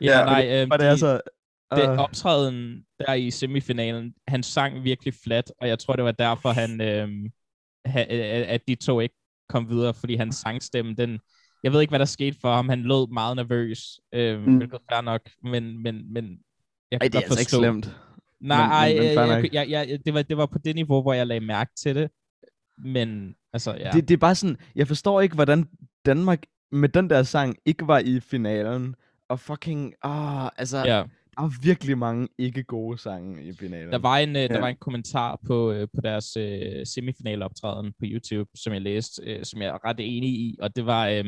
Ja, 0.00 0.18
Ja, 0.18 0.24
nej, 0.24 0.48
øhm, 0.62 0.70
Og 0.70 0.78
det 0.78 0.86
er 0.86 0.92
de, 0.92 0.98
så... 0.98 1.20
det 1.76 1.82
øh, 1.90 1.98
optræden 1.98 2.82
der 2.98 3.14
i 3.14 3.30
semifinalen, 3.30 4.12
han 4.28 4.42
sang 4.42 4.84
virkelig 4.84 5.14
flat, 5.24 5.52
og 5.60 5.68
jeg 5.68 5.78
tror, 5.78 5.96
det 5.96 6.04
var 6.04 6.12
derfor, 6.12 6.48
han, 6.48 6.80
øhm, 6.80 7.30
ha, 7.86 8.00
øh, 8.00 8.44
at 8.54 8.60
de 8.68 8.74
to 8.74 9.00
ikke 9.00 9.14
kom 9.48 9.68
videre, 9.70 9.94
fordi 9.94 10.14
hans 10.14 10.36
sangstemme, 10.36 10.94
den, 10.94 11.18
jeg 11.62 11.72
ved 11.72 11.80
ikke, 11.80 11.90
hvad 11.90 11.98
der 11.98 12.04
skete 12.04 12.36
for 12.40 12.54
ham. 12.54 12.68
Han 12.68 12.82
lød 12.82 13.12
meget 13.12 13.36
nervøs, 13.36 14.00
øhm, 14.14 14.42
Mm. 14.42 14.56
hvilket 14.56 14.74
er 14.88 14.94
fair 14.94 15.00
nok, 15.02 15.20
men, 15.42 15.82
men, 15.82 16.12
men 16.12 16.24
jeg 16.90 17.00
kan 17.00 17.02
Ej, 17.02 17.08
det 17.08 17.14
er 17.14 17.20
godt 17.20 17.24
altså 17.24 17.40
ikke 17.40 17.50
forstå. 17.50 17.62
slemt. 17.62 17.96
Nej, 18.40 18.94
Men- 18.94 19.02
ej, 19.02 19.24
men- 19.26 19.28
men 19.28 19.38
øh, 19.44 19.54
jeg, 19.54 19.70
jeg, 19.70 19.88
jeg, 19.88 19.98
det, 20.04 20.14
var, 20.14 20.22
det 20.22 20.36
var 20.36 20.46
på 20.46 20.58
det 20.58 20.74
niveau, 20.74 21.02
hvor 21.02 21.12
jeg 21.12 21.26
lagde 21.26 21.46
mærke 21.46 21.70
til 21.76 21.94
det. 21.94 22.10
Men, 22.78 23.34
altså, 23.52 23.74
ja. 23.74 23.90
Det, 23.90 24.08
det 24.08 24.14
er 24.14 24.18
bare 24.18 24.34
sådan, 24.34 24.56
jeg 24.76 24.88
forstår 24.88 25.20
ikke, 25.20 25.34
hvordan 25.34 25.68
Danmark 26.06 26.42
med 26.72 26.88
den 26.88 27.10
der 27.10 27.22
sang 27.22 27.56
ikke 27.66 27.86
var 27.86 27.98
i 27.98 28.20
finalen. 28.20 28.94
Og 29.28 29.40
fucking, 29.40 29.94
ah, 30.02 30.48
altså, 30.56 30.78
ja. 30.78 30.84
der 30.84 31.44
er 31.44 31.62
virkelig 31.62 31.98
mange 31.98 32.28
ikke 32.38 32.62
gode 32.62 32.98
sange 32.98 33.44
i 33.44 33.52
finalen. 33.52 33.92
Der 33.92 33.98
var 33.98 34.18
en, 34.18 34.28
øh, 34.28 34.34
der 34.42 34.54
Ja. 34.54 34.60
var 34.60 34.68
en 34.68 34.76
kommentar 34.80 35.40
på, 35.46 35.72
øh, 35.72 35.88
på 35.94 36.00
deres 36.02 36.36
øh, 36.36 36.86
semifinaloptræden 36.86 37.86
på 37.92 38.04
YouTube, 38.04 38.50
som 38.54 38.72
jeg 38.72 38.82
læste, 38.82 39.22
øh, 39.26 39.44
som 39.44 39.62
jeg 39.62 39.68
er 39.68 39.84
ret 39.84 39.96
enig 39.98 40.30
i, 40.30 40.56
og 40.60 40.76
det 40.76 40.86
var, 40.86 41.08
øh, 41.08 41.24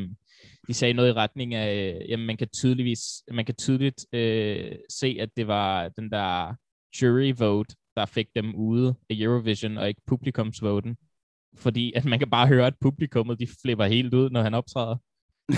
de 0.69 0.75
sagde 0.75 0.95
noget 0.95 1.09
i 1.09 1.13
retning 1.13 1.55
af, 1.55 1.95
øh, 2.03 2.11
jamen 2.11 2.27
man 2.27 2.37
kan 2.37 2.49
tydeligvis, 2.49 3.01
man 3.33 3.45
kan 3.45 3.55
tydeligt 3.55 4.07
øh, 4.13 4.73
se, 4.91 5.17
at 5.21 5.29
det 5.37 5.47
var 5.47 5.89
den 5.89 6.11
der 6.11 6.55
jury 7.03 7.33
vote, 7.39 7.75
der 7.97 8.07
fik 8.07 8.27
dem 8.37 8.55
ude 8.55 8.95
af 9.11 9.15
Eurovision, 9.19 9.79
og 9.79 9.89
ikke 9.89 10.01
publikumsvoten. 10.07 10.97
Fordi 11.57 11.93
at 11.97 12.05
man 12.05 12.19
kan 12.19 12.31
bare 12.31 12.47
høre, 12.47 12.67
at 12.67 12.75
publikummet, 12.81 13.41
de 13.41 13.47
flipper 13.63 13.85
helt 13.85 14.15
ud, 14.15 14.31
når 14.31 14.43
han 14.43 14.55
optræder. 14.55 14.97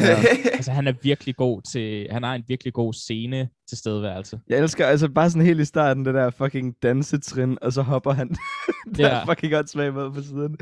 Ja. 0.01 0.17
Altså 0.53 0.73
han 0.73 0.87
er 0.87 0.93
virkelig 1.03 1.37
god 1.37 1.63
til, 1.73 2.07
han 2.11 2.23
har 2.23 2.35
en 2.35 2.45
virkelig 2.49 2.73
god 2.73 2.93
scene 2.93 3.49
tilstedeværelse. 3.69 4.41
Jeg 4.49 4.59
elsker 4.59 4.87
altså 4.87 5.09
bare 5.09 5.31
sådan 5.31 5.47
helt 5.47 5.61
i 5.61 5.65
starten, 5.65 6.05
det 6.05 6.15
der 6.15 6.31
fucking 6.31 6.75
dansetrin, 6.83 7.59
og 7.63 7.73
så 7.73 7.83
hopper 7.83 8.13
han 8.13 8.29
der 8.97 9.09
Ja. 9.09 9.25
fucking 9.25 9.53
godt 9.53 9.71
svag 9.71 9.95
med 9.95 10.13
på 10.13 10.23
siden. 10.23 10.57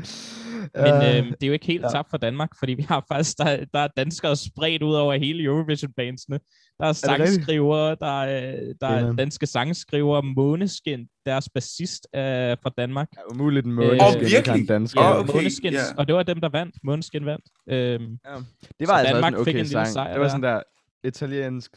Men 0.75 0.93
Øh, 0.93 1.17
øh, 1.17 1.25
det 1.31 1.43
er 1.43 1.47
jo 1.47 1.53
ikke 1.53 1.65
helt 1.65 1.81
ja. 1.81 1.87
ja. 1.87 1.91
tabt 1.91 2.09
for 2.09 2.17
Danmark, 2.17 2.49
fordi 2.59 2.73
vi 2.73 2.81
har 2.81 3.05
faktisk, 3.11 3.37
der, 3.37 3.65
der 3.73 3.79
er 3.79 3.87
danskere 3.97 4.35
spredt 4.35 4.83
ud 4.83 4.93
over 4.93 5.13
hele 5.13 5.43
Eurovision-bandsene. 5.43 6.39
Der 6.79 6.85
er 6.85 6.89
det 6.89 6.97
sangskrivere, 6.97 7.95
der 7.99 8.21
er, 8.21 8.73
der 8.81 8.87
er 8.87 9.11
danske 9.13 9.45
sangskrivere. 9.45 10.23
Måneskin, 10.23 11.07
deres 11.25 11.49
bassist 11.53 12.07
er 12.13 12.55
fra 12.63 12.71
Danmark. 12.77 13.07
ja, 13.17 13.21
umuligt 13.33 13.65
en 13.65 13.71
Øh, 13.71 13.75
måde, 13.75 13.91
Åh, 14.01 14.13
at 14.15 14.21
virkelig? 14.31 14.69
dansk. 14.69 14.95
Ja, 14.95 15.13
oh, 15.13 15.19
okay, 15.19 15.33
Måneskins, 15.33 15.73
ja. 15.75 15.81
og 15.97 16.07
det 16.07 16.15
var 16.15 16.23
dem, 16.23 16.41
der 16.41 16.49
vandt. 16.49 16.75
Måneskin 16.83 17.25
vandt. 17.25 17.45
Øhm, 17.69 18.01
Det 18.01 18.17
Så 18.79 18.85
var 18.87 18.93
altså 18.93 19.13
Danmark 19.13 19.33
også 19.33 19.39
en 19.39 19.45
fik 19.45 19.53
okay 19.55 19.59
en 19.59 19.65
lille 19.65 19.69
sang. 19.71 19.87
sejr 19.87 20.11
det 20.11 20.19
var 20.19 20.23
der. 20.25 20.29
sådan 20.29 20.43
der 20.43 20.61
italiensk 21.03 21.71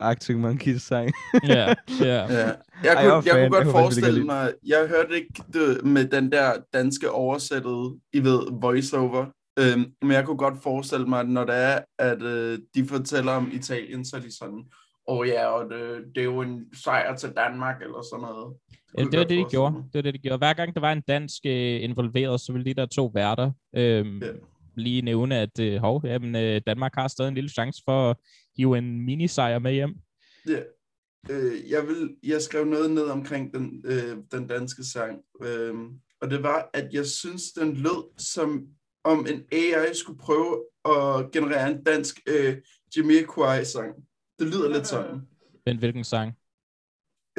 Arctic 0.00 0.36
Monkeys 0.36 0.82
sang. 0.82 1.10
ja, 1.44 1.74
ja. 2.00 2.04
Ja. 2.04 2.52
Jeg, 2.84 2.94
Ej, 2.94 3.02
kunne, 3.02 3.12
jeg 3.12 3.12
var 3.12 3.22
jeg, 3.24 3.24
fan. 3.24 3.32
kunne 3.34 3.40
Jeg 3.40 3.50
godt 3.50 3.64
faktisk 3.64 3.72
forestille 3.72 4.06
virkelig 4.06 4.26
mig, 4.26 4.52
jeg 4.66 4.88
hørte 4.88 5.14
ikke 5.14 5.42
det 5.52 5.84
med 5.84 6.04
den 6.04 6.32
der 6.32 6.52
danske 6.74 7.10
oversættede, 7.10 7.98
I 8.12 8.20
ved, 8.24 8.60
voiceover, 8.60 9.26
øhm, 9.58 9.92
men 10.02 10.10
jeg 10.10 10.24
kunne 10.24 10.36
godt 10.36 10.62
forestille 10.62 11.06
mig, 11.06 11.24
når 11.24 11.44
det 11.44 11.54
er, 11.54 11.78
at 11.98 12.22
øh, 12.22 12.58
de 12.74 12.86
fortæller 12.86 13.32
om 13.32 13.50
Italien, 13.52 14.04
så 14.04 14.16
er 14.16 14.20
de 14.20 14.36
sådan, 14.38 14.64
åh 15.08 15.18
oh, 15.18 15.28
ja, 15.28 15.46
og 15.46 15.70
det, 15.70 15.80
det 16.14 16.20
er 16.20 16.24
jo 16.24 16.40
en 16.40 16.64
sejr 16.84 17.16
til 17.16 17.30
Danmark, 17.36 17.82
eller 17.82 18.02
sådan 18.12 18.22
noget. 18.22 18.54
Ja, 18.98 19.02
det 19.04 19.12
var 19.12 19.18
jeg 19.18 19.28
det, 19.28 19.38
de 19.38 19.44
gjorde. 19.50 19.74
Det 19.74 19.94
var 19.94 20.02
det, 20.02 20.14
de 20.14 20.18
gjorde. 20.18 20.38
Hver 20.38 20.52
gang 20.52 20.74
der 20.74 20.80
var 20.80 20.92
en 20.92 21.00
dansk 21.08 21.46
øh, 21.46 21.82
involveret, 21.82 22.40
så 22.40 22.52
ville 22.52 22.64
de 22.64 22.74
der 22.74 22.86
to 22.86 23.10
værter 23.14 23.50
øh, 23.76 24.22
Ja. 24.22 24.26
lige 24.76 25.02
nævne, 25.02 25.36
at 25.38 25.60
øh, 25.60 25.80
hov, 25.80 26.02
jamen, 26.04 26.36
øh, 26.36 26.60
Danmark 26.66 26.94
har 26.94 27.08
stadig 27.08 27.28
en 27.28 27.34
lille 27.34 27.50
chance 27.50 27.82
for 27.84 28.10
at 28.10 28.16
hive 28.56 28.78
en 28.78 29.00
minisejr 29.00 29.58
med 29.58 29.72
hjem. 29.72 29.94
Ja. 30.48 30.60
Øh, 31.30 31.70
jeg, 31.70 31.86
vil, 31.86 32.16
jeg 32.22 32.42
skrev 32.42 32.64
noget 32.64 32.90
ned 32.90 33.04
omkring 33.04 33.54
den, 33.54 33.84
øh, 33.86 34.16
den 34.32 34.46
danske 34.46 34.84
sang, 34.84 35.20
øh, 35.42 35.74
og 36.20 36.30
det 36.30 36.42
var, 36.42 36.70
at 36.74 36.88
jeg 36.92 37.06
synes, 37.06 37.52
den 37.52 37.74
lød 37.74 38.18
som 38.18 38.66
om 39.04 39.26
en 39.26 39.42
AI 39.52 39.94
skulle 39.94 40.18
prøve 40.18 40.64
at 40.84 41.30
generere 41.32 41.70
en 41.70 41.84
dansk 41.84 42.20
øh, 42.28 42.56
Jamiroquai-sang. 42.96 43.94
Det 44.38 44.46
lyder 44.46 44.68
lidt 44.72 44.86
sådan. 44.86 45.20
Men 45.66 45.78
hvilken 45.78 46.04
sang? 46.04 46.32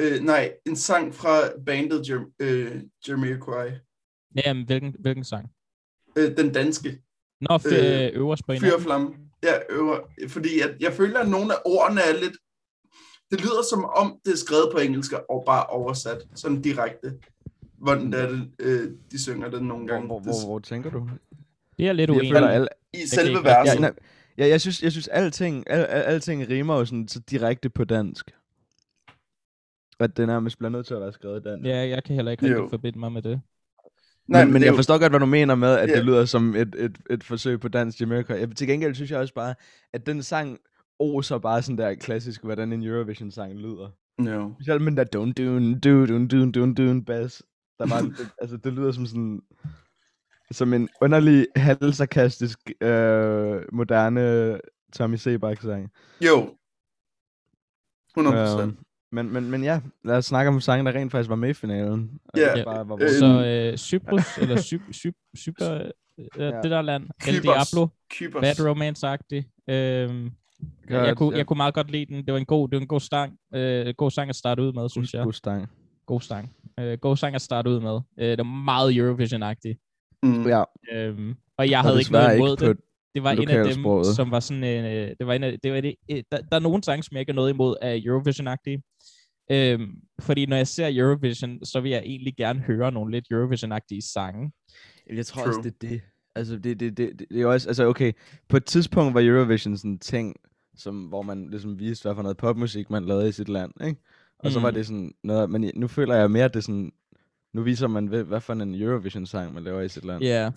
Øh, 0.00 0.20
nej, 0.20 0.52
en 0.66 0.76
sang 0.76 1.14
fra 1.14 1.58
bandet 1.66 2.08
Jam, 2.08 2.32
øh, 2.38 2.82
Jamiroquai. 3.08 3.70
Jamen, 4.46 4.66
hvilken, 4.66 4.96
hvilken 4.98 5.24
sang? 5.24 5.48
Øh, 6.18 6.36
den 6.36 6.52
danske. 6.52 7.02
Nå, 7.40 7.56
f- 7.56 7.74
øh, 7.74 8.10
øverst 8.14 8.46
på 8.46 8.52
en 8.52 8.60
Fyr 8.60 8.74
og 8.74 8.82
flamme. 8.82 9.14
Ja, 9.44 9.54
øver. 9.70 9.98
Fordi 10.28 10.60
at 10.60 10.76
jeg 10.80 10.92
føler, 10.92 11.20
at 11.20 11.28
nogle 11.28 11.52
af 11.54 11.58
ordene 11.64 12.00
er 12.00 12.20
lidt... 12.20 12.36
Det 13.30 13.40
lyder 13.40 13.62
som 13.70 13.84
om, 13.84 14.18
det 14.24 14.32
er 14.32 14.36
skrevet 14.36 14.68
på 14.72 14.78
engelsk 14.78 15.12
og 15.12 15.42
bare 15.46 15.66
oversat, 15.66 16.18
sådan 16.34 16.62
direkte. 16.62 17.18
Hvordan 17.78 18.12
det 18.12 18.20
er 18.20 18.28
det, 18.28 18.50
øh, 18.58 18.90
de 19.12 19.22
synger 19.22 19.50
det 19.50 19.62
nogle 19.62 19.84
Hvor, 19.84 19.92
gange. 19.92 20.06
hvor, 20.06 20.18
Det- 20.18 20.26
hvor, 20.26 20.46
hvor 20.46 20.58
tænker 20.58 20.90
du? 20.90 21.08
Det 21.78 21.88
er 21.88 21.92
lidt 21.92 22.10
Jeg 22.10 22.16
uenig. 22.16 22.32
føler, 22.34 22.48
alle, 22.48 22.68
I 22.94 23.06
selve 23.06 23.38
ja, 23.38 23.42
verset. 23.42 23.80
nej, 23.80 23.92
ja, 24.38 24.46
jeg 24.48 24.60
synes, 24.60 24.82
jeg 24.82 24.92
synes 24.92 25.08
alting, 25.08 25.70
al, 25.70 25.78
al, 25.84 26.02
alting 26.02 26.48
rimer 26.48 26.78
jo 26.78 26.84
sådan 26.84 27.08
så 27.08 27.20
direkte 27.30 27.70
på 27.70 27.84
dansk. 27.84 28.30
At 30.00 30.16
det 30.16 30.26
nærmest 30.26 30.58
bliver 30.58 30.70
nødt 30.70 30.86
til 30.86 30.94
at 30.94 31.00
være 31.00 31.12
skrevet 31.12 31.44
dansk. 31.44 31.66
Ja, 31.66 31.76
jeg 31.88 32.04
kan 32.04 32.14
heller 32.14 32.30
ikke 32.32 32.46
rigtig 32.46 32.70
forbinde 32.70 32.98
mig 32.98 33.12
med 33.12 33.22
det. 33.22 33.40
Nej, 34.28 34.44
men, 34.44 34.52
men 34.52 34.62
jeg 34.62 34.70
jo- 34.70 34.76
forstår 34.76 34.98
godt, 34.98 35.12
hvad 35.12 35.20
du 35.20 35.26
mener 35.26 35.54
med, 35.54 35.68
at 35.78 35.88
Ja. 35.90 35.96
det 35.96 36.04
lyder 36.04 36.24
som 36.24 36.56
et, 36.56 36.74
et, 36.78 36.98
et 37.10 37.24
forsøg 37.24 37.60
på 37.60 37.68
dansk 37.68 38.00
Jamaica. 38.00 38.34
Jeg, 38.34 38.56
til 38.56 38.66
gengæld 38.66 38.94
synes 38.94 39.10
jeg 39.10 39.18
også 39.18 39.34
bare, 39.34 39.54
at 39.92 40.06
den 40.06 40.22
sang 40.22 40.58
oser 40.98 41.38
bare 41.38 41.62
sådan 41.62 41.78
der 41.78 41.94
klassisk, 41.94 42.42
hvordan 42.44 42.72
en 42.72 42.82
Eurovision-sang 42.82 43.54
lyder. 43.54 43.90
Jo. 44.26 44.52
Specielt 44.54 44.82
med 44.82 44.90
den 44.90 44.96
der 44.96 45.04
dun 45.04 45.32
dun 45.32 45.80
dun 45.80 46.28
dun 46.28 46.52
dun 46.52 46.74
dun 46.74 47.04
bass. 47.04 47.42
Der 47.78 47.86
var, 47.86 48.00
det, 48.00 48.28
altså 48.40 48.56
det 48.56 48.72
lyder 48.72 48.92
som 48.92 49.06
sådan, 49.06 49.40
som 50.50 50.72
en 50.72 50.88
underlig, 51.00 51.46
halvsarkastisk, 51.56 52.58
øh, 52.80 53.62
moderne 53.72 54.60
Tommy 54.92 55.16
Sebak-sang. 55.16 55.90
Jo. 56.20 56.54
100%. 58.18 58.60
Øhm, 58.60 58.76
men, 59.14 59.32
men, 59.32 59.50
men 59.50 59.64
ja, 59.64 59.80
lad 60.04 60.16
os 60.16 60.24
snakke 60.26 60.48
om 60.48 60.60
sangen, 60.60 60.86
der 60.86 60.92
rent 60.92 61.12
faktisk 61.12 61.28
var 61.30 61.36
med 61.36 61.48
i 61.48 61.52
finalen. 61.52 62.10
Ja, 62.36 62.52
ikke 62.52 62.64
bare 62.64 62.88
var 62.88 62.94
øh, 63.02 63.08
Så 63.10 63.44
øh, 63.72 63.76
Cyprus, 63.76 64.38
eller 64.42 64.56
Cy- 64.56 64.90
Cy- 64.92 65.32
Cypr, 65.36 65.62
øh, 65.64 65.80
Ja. 66.38 66.44
det 66.62 66.70
der 66.70 66.82
land, 66.82 67.02
El 67.26 67.40
Kypros. 67.40 67.70
Diablo, 67.70 67.88
Kypros. 68.10 68.40
Bad 68.40 68.60
Romance-agtig. 68.60 69.72
Øhm, 69.74 70.30
Godt, 70.88 71.06
jeg, 71.06 71.16
kunne, 71.16 71.30
ja. 71.32 71.36
jeg 71.38 71.46
kunne 71.46 71.56
meget 71.56 71.74
godt 71.74 71.90
lide 71.90 72.06
den. 72.06 72.24
Det 72.26 72.32
var 72.32 72.38
en 72.38 72.44
god, 72.44 72.68
det 72.68 72.76
var 72.76 72.80
en 72.80 72.86
god 72.88 73.00
sang. 73.00 73.32
Øh, 73.54 73.94
god 73.96 74.10
sang 74.10 74.28
at 74.28 74.36
starte 74.36 74.62
ud 74.62 74.72
med, 74.72 74.88
synes 74.88 75.14
jeg. 75.14 75.24
God 75.24 75.32
stang. 75.32 75.68
God 76.06 76.20
sang. 76.20 76.52
Øh, 76.80 76.98
god 76.98 77.16
sang 77.16 77.34
at 77.34 77.42
starte 77.42 77.70
ud 77.70 77.80
med. 77.80 78.00
Øh, 78.20 78.28
det 78.30 78.38
var 78.38 78.44
meget 78.44 78.94
Eurovision-agtig. 78.96 79.74
Mm. 80.22 80.46
Ja, 80.46 80.62
Øhm, 80.92 81.34
og 81.58 81.70
jeg 81.70 81.78
og 81.78 81.84
havde 81.84 81.98
ikke 81.98 82.12
noget 82.12 82.36
imod 82.36 82.56
på 82.56 82.64
det. 82.68 82.76
Det 83.14 83.22
var 83.22 83.30
en 83.30 83.38
af 83.38 83.46
dem, 83.46 83.56
lokalsproget. 83.58 84.06
som 84.16 84.30
var 84.30 84.40
sådan 84.40 84.64
en, 84.64 84.84
øh, 84.84 85.08
det 85.18 85.26
var 85.26 85.32
en 85.34 85.42
af, 85.44 85.58
det 85.62 85.72
var 85.72 85.78
en, 85.78 85.84
øh, 86.10 86.22
der, 86.32 86.38
der 86.38 86.56
er 86.56 86.60
nogle 86.60 86.82
sange, 86.84 87.02
som 87.02 87.14
jeg 87.14 87.20
ikke 87.20 87.32
har 87.32 87.36
noget 87.36 87.50
imod 87.52 87.76
af 87.82 88.02
Eurovision-agtige. 88.06 88.82
Øhm, 89.50 89.90
fordi 90.20 90.46
når 90.46 90.56
jeg 90.56 90.66
ser 90.66 90.88
Eurovision, 91.02 91.64
så 91.64 91.80
vil 91.80 91.90
jeg 91.90 92.02
egentlig 92.06 92.34
gerne 92.36 92.60
høre 92.60 92.92
nogle 92.92 93.10
lidt 93.12 93.24
Eurovision-agtige 93.32 94.00
sange. 94.12 94.52
Jeg 95.12 95.26
tror 95.26 95.42
True. 95.42 95.50
også, 95.50 95.60
det 95.70 95.74
er 95.84 95.88
det. 95.88 96.00
Altså, 96.36 96.56
det, 96.58 96.80
det, 96.80 96.96
det, 96.96 97.18
det, 97.18 97.28
det 97.30 97.36
er 97.36 97.40
jo 97.42 97.52
også, 97.52 97.68
altså 97.68 97.86
okay, 97.86 98.12
på 98.48 98.56
et 98.56 98.64
tidspunkt 98.64 99.14
var 99.14 99.20
Eurovision 99.20 99.76
sådan 99.76 99.90
en 99.90 99.98
ting, 99.98 100.36
som, 100.76 101.04
hvor 101.04 101.22
man 101.22 101.50
ligesom 101.50 101.78
viste, 101.78 102.02
hvad 102.02 102.14
for 102.14 102.22
noget 102.22 102.36
popmusik 102.36 102.90
man 102.90 103.04
lavede 103.04 103.28
i 103.28 103.32
sit 103.32 103.48
land, 103.48 103.72
ikke? 103.86 104.00
Og 104.38 104.50
så 104.50 104.60
var 104.60 104.70
Mm. 104.70 104.74
det 104.74 104.86
sådan 104.86 105.12
noget, 105.24 105.50
men 105.50 105.70
nu 105.74 105.88
føler 105.88 106.14
jeg 106.14 106.30
mere, 106.30 106.44
at 106.44 106.54
det 106.54 106.60
er 106.60 106.62
sådan, 106.62 106.92
nu 107.54 107.62
viser 107.62 107.86
man, 107.88 108.06
hvad, 108.06 108.22
hvad 108.24 108.40
for 108.40 108.52
en 108.52 108.74
Eurovision-sang 108.82 109.54
man 109.54 109.64
laver 109.64 109.80
i 109.80 109.88
sit 109.88 110.04
land. 110.04 110.22
Ja, 110.22 110.28
yeah. 110.28 110.52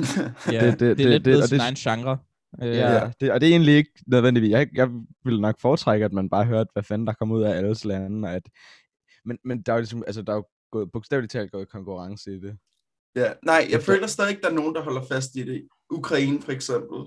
yeah. 0.54 0.64
Det- 0.72 0.80
det, 0.80 0.80
det- 0.80 0.80
det, 0.80 0.80
det, 0.80 0.90
er 0.90 0.96
det- 0.96 1.06
lidt 1.10 1.14
det- 1.14 1.24
blevet 1.24 1.50
sin 1.50 1.60
det- 1.60 1.64
egen 1.64 1.76
genre. 1.76 2.18
Øh, 2.64 2.76
Ja, 2.76 3.12
det, 3.20 3.32
og 3.32 3.42
det 3.42 3.48
er 3.48 3.52
egentlig 3.52 3.76
ikke 3.76 3.92
nødvendigvis. 4.08 4.52
Jeg, 4.52 4.70
jeg 4.74 4.90
ville 5.24 5.42
nok 5.42 5.60
foretrække, 5.62 6.06
at 6.06 6.14
man 6.14 6.30
bare 6.30 6.46
hørte, 6.46 6.70
hvad 6.74 6.84
fanden 6.84 7.08
der 7.08 7.14
kom 7.14 7.32
ud 7.32 7.44
af 7.44 7.58
alles 7.58 7.86
lande. 7.86 8.28
Og 8.28 8.34
at, 8.36 8.50
men, 9.26 9.38
men 9.46 9.62
der 9.62 9.72
er 9.72 9.76
jo 9.78 9.80
ligesom, 9.82 10.04
altså 10.08 10.22
der 10.22 10.32
er 10.32 10.36
jo 10.36 10.46
gået, 10.72 10.92
bogstaveligt 10.92 11.32
talt 11.32 11.52
gået 11.52 11.70
konkurrence 11.70 12.32
i 12.36 12.40
det. 12.40 12.58
Ja, 13.16 13.34
nej, 13.46 13.56
jeg 13.70 13.78
Efter- 13.78 13.94
føler 13.94 14.08
stadig 14.08 14.30
ikke, 14.30 14.42
der 14.42 14.50
er 14.50 14.54
nogen, 14.54 14.76
der 14.76 14.82
holder 14.82 15.02
fast 15.12 15.36
i 15.36 15.44
det. 15.44 15.68
Ukraine 15.90 16.42
for 16.42 16.52
eksempel. 16.52 16.98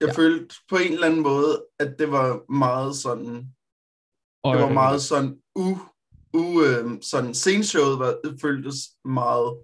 Jeg 0.00 0.08
Ja. 0.08 0.14
følte 0.14 0.54
på 0.70 0.76
en 0.76 0.92
eller 0.92 1.06
anden 1.06 1.22
måde, 1.22 1.66
at 1.78 1.94
det 1.98 2.10
var 2.10 2.52
meget 2.52 2.96
sådan, 2.96 3.46
og, 4.44 4.54
det 4.54 4.62
var 4.62 4.72
meget 4.72 5.02
sådan, 5.02 5.38
u, 5.54 5.76
u 6.34 6.62
øh, 6.62 7.02
sådan, 7.02 7.34
sceneshowet 7.34 7.98
var, 7.98 8.18
det 8.24 8.40
føltes 8.40 8.76
meget 9.04 9.56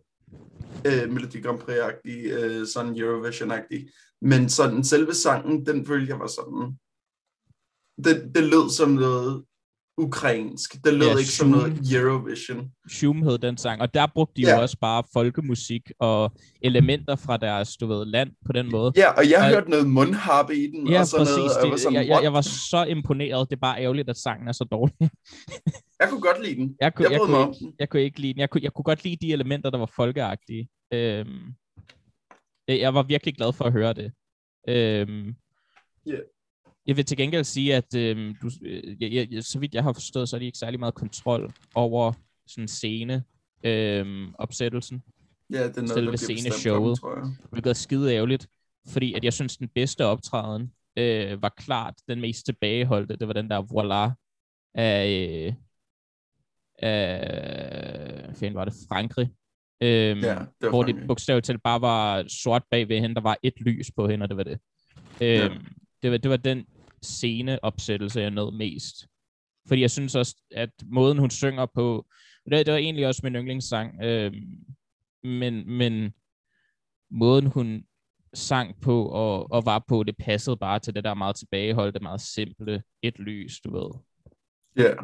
øh, 0.87 1.13
Melodi 1.13 1.41
Grand 1.41 1.59
Prix-agtig, 1.61 2.19
øh, 2.33 2.67
sådan 2.67 2.97
Eurovision-agtig. 2.97 3.91
Men 4.23 4.49
sådan 4.49 4.85
selve 4.85 5.15
sangen, 5.15 5.67
den 5.67 5.87
følte 5.87 6.11
jeg 6.13 6.19
var 6.19 6.27
sådan, 6.27 6.79
det, 8.05 8.35
det 8.35 8.43
lød 8.45 8.71
som 8.71 8.91
noget 8.91 9.45
ukrainsk. 10.01 10.85
Det 10.85 10.95
lød 10.95 11.07
Ja, 11.07 11.17
ikke 11.17 11.31
som 11.31 11.49
noget. 11.49 11.93
Eurovision. 11.95 12.71
Shum 12.91 13.23
hed 13.23 13.39
den 13.39 13.57
sang, 13.57 13.81
og 13.83 13.95
der 13.95 14.07
brugte 14.15 14.43
de 14.43 14.47
Ja. 14.49 14.57
jo 14.57 14.63
også 14.63 14.79
bare 14.81 15.03
folkemusik 15.13 15.83
og 15.99 16.33
elementer 16.63 17.17
fra 17.17 17.37
deres, 17.37 17.77
du 17.77 17.87
ved, 17.87 18.07
land 18.07 18.31
på 18.47 18.53
den 18.53 18.71
måde. 18.71 18.93
Ja, 18.97 19.11
og 19.13 19.31
jeg 19.31 19.39
Og- 19.39 19.49
hørte 19.49 19.71
noget 19.71 19.87
mundharpe 19.91 20.57
i 20.57 20.67
den, 20.67 20.89
Ja, 20.89 21.01
og 21.01 21.07
sådan 21.07 21.27
præcis. 21.27 21.37
noget. 21.37 21.57
og 21.57 21.63
Jeg 21.65 21.71
var, 21.71 21.77
sådan, 21.77 21.95
jeg, 21.95 22.07
jeg, 22.09 22.21
jeg 22.23 22.33
var 22.33 22.41
så 22.41 22.85
imponeret. 22.89 23.51
Det 23.51 23.57
er 23.57 23.61
bare 23.61 23.81
ærgerligt, 23.83 24.11
at 24.11 24.17
sangen 24.17 24.49
er 24.49 24.53
så 24.53 24.65
dårlig. 24.65 24.95
jeg 26.01 26.09
kunne 26.11 26.21
godt 26.21 26.43
lide 26.45 26.57
den. 26.57 26.77
Jeg 26.81 26.95
kunne, 26.95 27.05
Jeg 27.05 27.13
jeg, 27.13 27.21
kunne 27.21 27.41
ikke, 27.41 27.75
jeg 27.79 27.89
kunne 27.89 28.03
ikke 28.03 28.21
lide 28.21 28.33
den. 28.33 28.41
Jeg 28.41 28.51
kunne, 28.51 28.63
jeg 28.63 28.73
kunne 28.73 28.85
godt 28.85 29.05
lide 29.05 29.17
de 29.27 29.33
elementer, 29.33 29.71
der 29.71 29.79
var 29.79 29.91
folkeagtige. 29.97 30.69
Øhm, 30.95 31.43
jeg 32.69 32.81
jeg 32.81 32.95
var 32.95 33.03
virkelig 33.03 33.35
glad 33.35 33.53
for 33.53 33.65
at 33.65 33.73
høre 33.73 33.93
det. 33.93 34.13
Øhm, 34.69 35.35
Ja. 36.07 36.17
Jeg 36.87 36.97
vil 36.97 37.05
til 37.05 37.17
gengæld 37.17 37.45
sige, 37.45 37.75
at 37.77 37.95
øhm, 37.95 38.35
du, 38.43 38.51
øh, 38.63 39.03
jeg, 39.03 39.29
jeg, 39.33 39.45
så 39.45 39.59
vidt 39.59 39.75
jeg 39.75 39.83
har 39.83 39.93
forstået, 39.93 40.29
så 40.29 40.37
er 40.37 40.41
de 40.41 40.47
ikke 40.47 40.59
særlig 40.59 40.81
meget 40.81 40.95
kontrol 40.95 41.53
over 41.75 42.13
sådan 42.47 42.69
scene 42.69 43.25
øhm, 43.65 44.35
opsættelsen, 44.35 45.03
Ja, 45.53 45.69
det 45.69 45.77
er 45.77 45.81
noget, 45.81 45.91
selve 45.95 46.17
sceneshowet. 46.17 46.99
hvilket 47.51 47.71
er 47.71 47.75
skide 47.75 48.15
ærgerligt, 48.15 48.49
fordi 48.89 49.15
at 49.15 49.25
jeg 49.25 49.33
synes, 49.33 49.57
den 49.57 49.69
bedste 49.69 50.05
optræden 50.07 50.73
øh, 50.97 51.43
var 51.43 51.49
klart 51.57 51.95
den 52.09 52.21
mest 52.21 52.45
tilbageholdte. 52.47 53.17
Det 53.17 53.27
var 53.29 53.35
den 53.35 53.51
der 53.51 53.63
Voila 53.63 54.11
af, 54.75 55.47
øh, 55.47 55.55
af 56.79 58.37
fanden 58.37 58.55
var 58.55 58.65
det, 58.65 58.75
Frankrig. 58.89 59.31
Øhm, 59.81 60.21
Ja, 60.21 60.39
det 60.61 60.71
hvor 60.71 60.83
det 60.83 61.07
bogstaveligt 61.07 61.47
talt 61.47 61.63
bare 61.63 61.81
var 61.81 62.25
sort 62.29 62.63
bag 62.71 62.89
ved 62.89 63.01
hende, 63.01 63.15
der 63.15 63.21
var 63.21 63.39
et 63.43 63.61
lys 63.61 63.91
på 63.97 64.09
hende, 64.09 64.25
og 64.25 64.29
det 64.29 64.37
var 64.37 64.43
det. 64.43 64.59
Øhm, 65.23 65.53
Ja. 65.53 65.59
det, 66.03 66.11
var, 66.11 66.17
det 66.17 66.31
var 66.31 66.37
den 66.37 66.67
sceneopsættelse, 67.03 68.21
jeg 68.21 68.31
nåede 68.31 68.57
mest. 68.57 68.95
Fordi 69.69 69.81
jeg 69.81 69.91
synes 69.91 70.15
også, 70.15 70.37
at 70.51 70.71
måden 70.87 71.19
hun 71.19 71.31
synger 71.31 71.67
på, 71.67 72.07
det, 72.51 72.67
det 72.67 72.73
var 72.73 72.79
egentlig 72.79 73.07
også 73.07 73.21
min 73.25 73.35
yndlingssang, 73.35 74.03
øhm, 74.05 74.35
men, 75.25 75.71
men 75.71 76.13
måden 77.11 77.47
hun 77.47 77.85
sang 78.35 78.81
på 78.81 79.07
og, 79.07 79.53
og 79.53 79.65
var 79.67 79.85
på, 79.89 80.03
det 80.03 80.17
passede 80.17 80.57
bare 80.57 80.79
til 80.79 80.95
det 80.95 81.05
der 81.05 81.15
meget 81.15 81.37
tilbageholdte, 81.37 82.01
meget 82.01 82.21
simple, 82.21 82.83
et 83.03 83.19
lys, 83.19 83.61
du 83.61 83.73
ved. 83.79 83.91
Ja. 84.77 84.95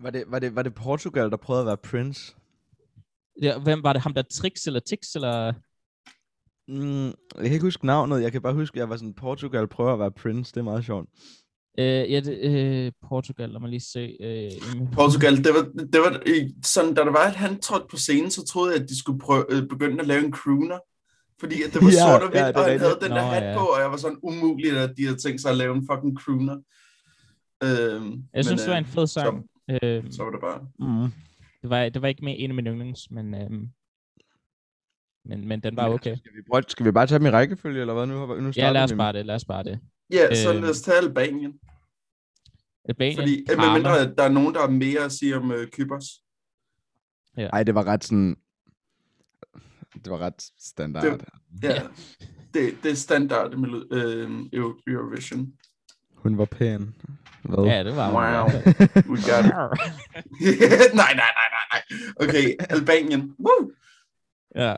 Var 0.00 0.10
det, 0.10 0.24
var, 0.26 0.38
det, 0.38 0.54
var 0.56 0.62
det 0.62 0.74
Portugal, 0.74 1.30
der 1.30 1.36
prøvede 1.36 1.62
at 1.62 1.66
være 1.66 1.76
Prince? 1.76 2.34
Ja, 3.42 3.58
hvem 3.58 3.82
var 3.82 3.92
det? 3.92 4.02
Ham 4.02 4.14
der 4.14 4.22
Trix 4.22 4.66
eller 4.66 4.80
Tix? 4.80 5.14
Eller... 5.14 5.52
Mm, 6.68 7.06
jeg 7.06 7.14
kan 7.44 7.52
ikke 7.52 7.64
huske 7.66 7.86
navnet. 7.86 8.22
Jeg 8.22 8.32
kan 8.32 8.42
bare 8.42 8.54
huske, 8.54 8.74
at 8.76 8.78
jeg 8.80 8.88
var 8.88 8.96
sådan, 8.96 9.14
Portugal 9.14 9.68
prøver 9.68 9.92
at 9.92 9.98
være 9.98 10.10
Prince. 10.12 10.52
Det 10.54 10.60
er 10.60 10.64
meget 10.64 10.84
sjovt. 10.84 11.08
Øh, 11.78 11.84
ja, 12.12 12.20
det, 12.20 12.38
øh, 12.38 12.92
Portugal, 13.08 13.48
lad 13.50 13.60
mig 13.60 13.70
lige 13.70 13.80
se. 13.80 14.16
Øh, 14.20 14.50
Portugal, 14.92 15.36
det 15.36 15.52
var, 15.54 15.62
det 15.92 16.00
var 16.00 16.22
i- 16.26 16.54
sådan, 16.64 16.94
da 16.94 17.00
der 17.02 17.10
var, 17.12 17.26
at 17.26 17.34
han 17.36 17.60
trådte 17.60 17.86
på 17.90 17.96
scenen, 17.96 18.30
så 18.30 18.44
troede 18.44 18.72
jeg, 18.74 18.82
at 18.82 18.88
de 18.88 18.98
skulle 18.98 19.20
prøve, 19.20 19.44
øh, 19.50 19.68
begynde 19.68 20.00
at 20.00 20.06
lave 20.06 20.24
en 20.24 20.32
crooner. 20.32 20.78
Fordi 21.40 21.62
at 21.62 21.72
det 21.74 21.82
var 21.82 21.90
Ja, 21.98 22.06
sort 22.12 22.22
og 22.22 22.28
hvidt, 22.30 22.40
ja, 22.42 22.48
og 22.48 22.54
han 22.54 22.64
rigtigt. 22.64 22.82
havde 22.82 22.98
den 23.02 23.10
der 23.10 23.24
Nå, 23.24 23.30
hat 23.30 23.42
ja. 23.42 23.58
på, 23.58 23.64
og 23.64 23.80
jeg 23.80 23.90
var 23.90 23.96
sådan 23.96 24.18
umuligt, 24.22 24.76
at 24.76 24.94
de 24.96 25.04
havde 25.04 25.18
tænkt 25.18 25.40
sig 25.40 25.50
at 25.50 25.56
lave 25.56 25.74
en 25.76 25.86
fucking 25.90 26.18
crooner. 26.20 26.56
Øhm, 27.64 28.22
jeg 28.34 28.44
synes, 28.44 28.62
det 28.62 28.70
var 28.70 28.76
en 28.78 28.84
fed 28.84 29.06
så, 29.06 29.12
sang. 29.12 29.44
Øh, 29.70 30.04
så 30.10 30.22
var 30.22 30.30
det 30.30 30.40
bare. 30.40 30.60
Mm. 30.78 31.10
Det, 31.64 31.70
var, 31.70 31.88
det 31.88 32.02
var 32.02 32.08
ikke 32.08 32.24
med 32.24 32.34
en 32.38 32.50
af 32.50 32.54
mine 32.54 32.70
yndlings, 32.70 33.10
men, 33.10 33.34
øh, 33.34 33.50
men, 35.24 35.48
men 35.48 35.60
den 35.60 35.76
var 35.76 35.88
okay. 35.88 36.16
Skal 36.16 36.32
vi, 36.36 36.42
prøve, 36.50 36.62
skal 36.68 36.86
vi 36.86 36.90
bare 36.92 37.06
tage 37.06 37.18
dem 37.18 37.26
i 37.26 37.30
rækkefølge, 37.30 37.80
eller 37.80 37.94
hvad? 37.94 38.06
Nu, 38.06 38.14
har- 38.26 38.26
nu 38.40 38.46
Ja, 38.46 38.52
starter 38.52 38.72
lad 38.72 38.82
os 38.84 38.92
bare 38.92 39.12
det, 39.12 39.26
lad 39.26 39.34
os 39.34 39.44
bare 39.44 39.62
det. 39.64 39.80
Ja, 40.12 40.34
så 40.34 40.52
Øhm, 40.52 40.62
lad 40.62 40.70
os 40.70 40.80
tage 40.82 40.98
Albanien. 40.98 41.60
Albanien, 42.88 43.16
Fordi, 43.18 43.40
øh, 43.40 43.46
Karma. 43.48 43.66
medmindre 43.66 44.00
at 44.00 44.14
der 44.18 44.24
er 44.24 44.28
nogen, 44.28 44.54
der 44.54 44.60
har 44.60 44.68
mere 44.70 45.00
at 45.04 45.12
sige 45.12 45.36
om 45.36 45.52
øh, 45.52 45.68
Kypros. 45.70 46.04
Ej, 47.36 47.62
det 47.62 47.74
var 47.74 47.84
ret 47.86 48.04
sådan... 48.04 48.36
Det 49.94 50.10
var 50.12 50.18
ret 50.18 50.42
standard. 50.58 51.18
Det- 51.18 51.24
Ja, 51.62 51.82
det, 52.54 52.76
det 52.82 52.90
er 52.90 52.94
standard 52.94 53.56
med 53.56 53.68
øh, 53.92 54.30
Euro- 54.52 54.82
Eurovision. 54.86 55.52
Hun 56.24 56.38
var 56.38 56.44
pæn. 56.44 56.94
Hvad? 57.42 57.64
Ja, 57.64 57.84
det 57.84 57.96
var 57.96 58.06
hun. 58.06 58.14
Wow. 58.16 58.46
We 59.10 59.16
got 59.30 59.44
it. 59.44 59.52
nej, 61.00 61.12
nej, 61.20 61.30
nej, 61.38 61.48
nej, 61.54 61.66
nej. 61.72 61.82
Okay, 62.20 62.54
Albanien. 62.70 63.36
Woo! 63.38 63.70
Ja, 64.54 64.76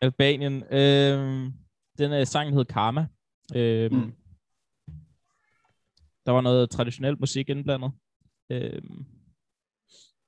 Albanien. 0.00 0.62
Øh, 0.70 1.50
den 1.98 2.12
øh, 2.12 2.26
sang 2.26 2.54
hed 2.54 2.64
Karma. 2.64 3.06
Øh, 3.54 3.92
Mm. 3.92 4.12
Der 6.26 6.32
var 6.32 6.40
noget 6.40 6.70
traditionel 6.70 7.16
musik 7.20 7.48
indblandet. 7.48 7.92
Øh, 8.50 8.82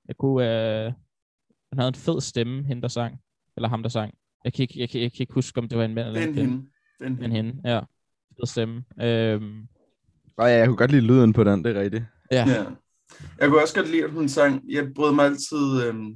jeg 0.08 0.16
kunne... 0.16 0.44
Øh, 0.84 0.92
han 1.72 1.78
havde 1.78 1.88
en 1.88 1.94
fed 1.94 2.20
stemme, 2.20 2.64
hende 2.64 2.82
der 2.82 2.88
sang. 2.88 3.18
Eller 3.56 3.68
ham 3.68 3.82
der 3.82 3.88
sang. 3.90 4.14
Jeg 4.44 4.52
kan 4.52 4.62
ikke, 4.62 4.80
jeg 4.80 4.90
kan, 4.90 5.00
jeg 5.00 5.12
kan 5.12 5.20
ikke 5.20 5.34
huske, 5.34 5.58
om 5.60 5.68
det 5.68 5.78
var 5.78 5.84
en 5.84 5.94
mand 5.94 6.06
eller 6.06 6.20
er 6.20 6.26
en 6.26 6.34
kvinde. 6.34 6.50
hende. 6.50 6.66
Det 6.98 7.06
en 7.06 7.12
Men 7.20 7.32
hende. 7.32 7.36
hende, 7.52 7.70
ja. 7.74 7.80
Fed 8.40 8.46
stemme. 8.46 8.84
Øh, 9.02 9.42
Åh 10.38 10.48
ja, 10.48 10.56
jeg 10.56 10.66
kunne 10.66 10.76
godt 10.76 10.90
lide 10.90 11.02
lyden 11.02 11.32
på 11.32 11.44
den, 11.44 11.64
det 11.64 11.76
er 11.76 11.80
rigtigt. 11.80 12.04
ja. 12.32 12.44
Ja. 12.48 12.64
Jeg 13.40 13.48
kunne 13.48 13.62
også 13.62 13.74
godt 13.74 13.90
lide, 13.90 14.04
at 14.04 14.10
hun 14.10 14.28
sang, 14.28 14.62
jeg 14.68 14.88
brød 14.94 15.14
mig 15.14 15.24
altid 15.24 15.82
øhm, 15.86 16.14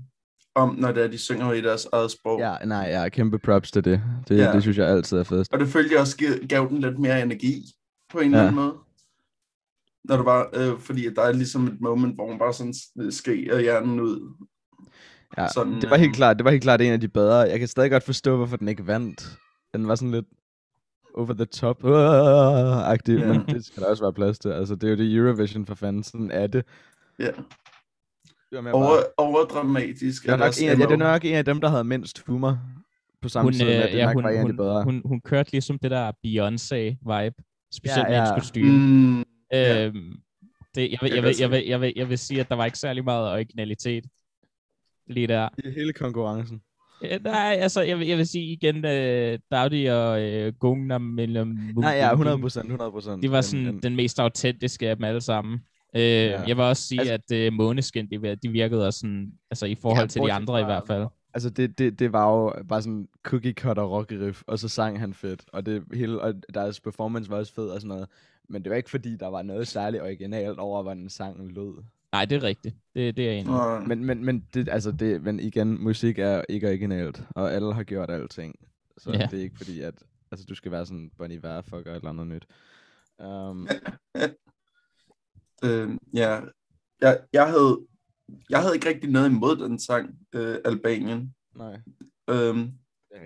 om, 0.54 0.74
når 0.78 0.92
det 0.92 1.02
er, 1.04 1.08
de 1.08 1.18
synger 1.18 1.52
i 1.52 1.60
deres 1.60 1.88
eget 1.92 2.10
sprog. 2.10 2.40
Ja, 2.40 2.56
nej, 2.64 2.78
ja, 2.90 3.08
kæmpe 3.08 3.38
props 3.38 3.70
til 3.70 3.84
det. 3.84 4.02
Det, 4.28 4.38
Ja. 4.38 4.52
det 4.52 4.62
synes 4.62 4.78
jeg 4.78 4.88
altid 4.88 5.18
er 5.18 5.22
fedest. 5.22 5.52
Og 5.52 5.60
det 5.60 5.68
følte 5.68 5.92
jeg 5.92 6.00
også 6.00 6.16
gav- 6.16 6.46
gav 6.48 6.68
den 6.68 6.78
lidt 6.80 6.98
mere 6.98 7.22
energi, 7.22 7.62
på 8.12 8.18
en 8.18 8.30
Ja. 8.30 8.36
eller 8.36 8.40
anden 8.42 8.54
måde. 8.64 8.74
Når 10.04 10.16
du 10.16 10.22
bare, 10.22 10.46
øh, 10.54 10.78
fordi 10.78 11.06
at 11.06 11.12
der 11.16 11.22
er 11.22 11.32
ligesom 11.32 11.66
et 11.66 11.80
moment, 11.80 12.14
hvor 12.14 12.28
hun 12.30 12.38
bare 12.38 12.52
sådan 12.54 12.74
skriger 13.10 13.60
hjernen 13.60 14.00
ud. 14.00 14.34
Ja, 15.38 15.48
Sådan, 15.54 15.80
det 15.80 15.90
var 15.90 15.96
helt 15.96 16.08
øh, 16.10 16.14
klart, 16.14 16.36
det 16.36 16.44
var 16.44 16.50
helt 16.50 16.62
klart 16.62 16.80
en 16.80 16.92
af 16.92 17.00
de 17.00 17.08
bedre. 17.08 17.36
Jeg 17.38 17.58
kan 17.58 17.68
stadig 17.68 17.90
godt 17.90 18.02
forstå, 18.02 18.36
hvorfor 18.36 18.56
den 18.56 18.68
ikke 18.68 18.86
vandt. 18.86 19.38
Den 19.74 19.88
var 19.88 19.94
sådan 19.94 20.10
lidt 20.12 20.26
over 21.14 21.32
the 21.34 21.44
top 21.44 21.84
uh, 21.84 22.88
agtig, 22.90 23.18
Ja. 23.18 23.26
men 23.26 23.46
det 23.46 23.64
skal 23.64 23.82
der 23.82 23.88
også 23.88 24.02
være 24.04 24.12
plads 24.12 24.38
til. 24.38 24.48
Altså, 24.48 24.74
det 24.74 24.84
er 24.84 24.90
jo 24.90 24.96
det 24.96 25.14
Eurovision 25.14 25.66
for 25.66 25.74
fanden, 25.74 26.02
sådan 26.02 26.30
er 26.30 26.46
det. 26.46 26.64
Ja. 27.18 27.26
Det 27.26 28.56
var 28.56 28.60
mere 28.60 28.72
Over, 28.72 28.86
bare, 28.86 29.04
overdramatisk. 29.16 30.22
det, 30.22 30.32
er 30.32 30.36
nok 30.36 30.52
en 30.62 30.68
af, 30.68 30.78
ja, 30.78 30.84
det 30.86 30.92
er 30.92 30.96
nok 30.96 31.24
en 31.24 31.34
af 31.34 31.44
dem, 31.44 31.60
der 31.60 31.68
havde 31.68 31.84
mindst 31.84 32.22
humor 32.26 32.58
på 33.22 33.28
samme 33.28 33.46
Hun, 33.46 33.52
tid, 33.52 33.64
med, 33.64 33.76
øh, 33.76 33.82
det 33.92 33.98
ja, 33.98 34.04
nok 34.06 34.14
hun, 34.14 34.24
var 34.24 34.30
en 34.30 34.36
af 34.36 34.42
de 34.42 34.48
hun, 34.48 34.56
bedre. 34.56 34.84
hun, 34.84 35.02
hun 35.04 35.20
kørte 35.20 35.52
ligesom 35.52 35.78
det 35.78 35.90
der 35.90 36.12
Beyoncé-vibe. 36.26 37.66
Specielt 37.72 38.08
Ja, 38.08 38.12
ja, 38.12 38.18
ja. 38.18 38.20
med 38.20 38.26
ja. 38.26 38.34
hendes 38.34 38.42
kostyme. 38.42 39.16
Mm, 39.18 39.24
Ja. 39.52 39.86
Øhm, 39.86 40.12
det, 40.74 40.90
jeg, 40.90 40.98
vil, 41.02 41.12
Jeg 41.14 41.22
vil, 41.22 41.36
jeg, 41.40 41.50
vil, 41.50 41.64
jeg, 41.66 41.80
vil, 41.80 41.92
jeg 41.96 42.08
vil 42.08 42.18
sige, 42.18 42.40
at 42.40 42.48
der 42.48 42.54
var 42.54 42.64
ikke 42.64 42.78
særlig 42.78 43.04
meget 43.04 43.32
originalitet 43.32 44.04
lige 45.06 45.26
der. 45.26 45.48
I 45.64 45.70
hele 45.70 45.92
konkurrencen. 45.92 46.62
Øh, 47.04 47.18
nej, 47.24 47.56
altså, 47.60 47.80
jeg 47.82 47.98
vil, 47.98 48.06
jeg 48.08 48.18
vil 48.18 48.26
sige 48.26 48.44
igen, 48.52 48.84
øh, 48.84 49.38
Daudi 49.50 49.84
og 49.86 50.22
øh, 50.22 50.52
Gungnam 50.60 51.00
mellem... 51.00 51.48
Nej, 51.76 51.90
ja, 51.92 52.10
100 52.12 52.38
procent, 52.38 52.64
100 52.66 52.90
procent. 52.90 53.22
De 53.22 53.30
var 53.30 53.40
sådan 53.40 53.80
den 53.82 53.96
mest 53.96 54.20
autentiske 54.20 54.88
af 54.88 54.96
dem 54.96 55.04
alle 55.04 55.20
sammen. 55.20 55.54
Øh, 55.96 56.02
Ja. 56.02 56.40
Jeg 56.40 56.56
vil 56.56 56.64
også 56.64 56.82
sige, 56.82 57.00
Altså- 57.00 57.14
at 57.14 57.32
øh, 57.32 57.52
Måneskin, 57.52 58.06
de, 58.10 58.36
de 58.42 58.48
virkede 58.48 58.86
også 58.86 58.98
sådan, 58.98 59.32
altså 59.50 59.66
i 59.66 59.74
forhold 59.74 60.00
Ja, 60.02 60.06
til 60.06 60.22
de 60.22 60.32
andre 60.32 60.60
i 60.60 60.62
fra- 60.62 60.66
hvert 60.66 60.86
fald. 60.86 61.06
Altså, 61.34 61.50
det, 61.50 61.78
det, 61.78 61.98
det 61.98 62.12
var 62.12 62.30
jo 62.32 62.54
bare 62.68 62.82
sådan 62.82 63.08
cookie 63.24 63.52
cutter 63.52 63.82
rock 63.82 64.12
riff, 64.12 64.42
og 64.46 64.58
så 64.58 64.68
sang 64.68 65.00
han 65.00 65.14
fedt, 65.14 65.44
og 65.52 65.66
det 65.66 65.82
hele, 65.94 66.20
og 66.20 66.34
deres 66.54 66.80
performance 66.80 67.30
var 67.30 67.36
også 67.36 67.54
fed 67.54 67.68
og 67.68 67.80
sådan 67.80 67.88
noget. 67.88 68.08
Men 68.48 68.62
det 68.62 68.70
var 68.70 68.76
ikke 68.76 68.90
fordi, 68.90 69.16
der 69.16 69.26
var 69.28 69.42
noget 69.42 69.68
særligt 69.68 70.02
originalt 70.02 70.58
over, 70.58 70.82
hvordan 70.82 71.08
sangen 71.08 71.48
lød. 71.50 71.74
Nej, 72.12 72.24
det 72.24 72.36
er 72.36 72.42
rigtigt. 72.42 72.76
Det, 72.94 73.16
det 73.16 73.38
er 73.38 73.48
og, 73.50 73.88
Men, 73.88 74.04
men, 74.04 74.24
men, 74.24 74.46
det, 74.54 74.68
altså 74.68 74.92
det, 74.92 75.22
men 75.22 75.40
igen, 75.40 75.82
musik 75.84 76.18
er 76.18 76.42
ikke 76.48 76.68
originalt, 76.68 77.22
og 77.30 77.52
alle 77.54 77.74
har 77.74 77.82
gjort 77.82 78.10
alting. 78.10 78.54
Så 78.98 79.10
Ja. 79.12 79.28
det 79.30 79.38
er 79.38 79.42
ikke 79.42 79.56
fordi, 79.56 79.80
at 79.80 79.94
altså, 80.30 80.46
du 80.46 80.54
skal 80.54 80.72
være 80.72 80.86
sådan 80.86 81.10
Bon 81.18 81.30
Iver 81.30 81.62
for 81.62 81.76
at 81.76 81.84
gøre 81.84 81.96
et 81.96 82.00
eller 82.00 82.10
andet 82.10 82.26
nyt. 82.26 82.46
Um, 83.26 83.68
øh, 85.64 85.90
ja, 86.14 86.40
jeg, 87.00 87.20
jeg, 87.32 87.50
havde, 87.50 87.86
jeg 88.50 88.60
havde 88.60 88.74
ikke 88.74 88.88
rigtig 88.88 89.10
noget 89.10 89.30
imod 89.30 89.56
den 89.56 89.78
sang, 89.78 90.18
øh, 90.34 90.56
Albanien. 90.64 91.34
nej. 91.56 91.80
Øhm, 92.30 92.72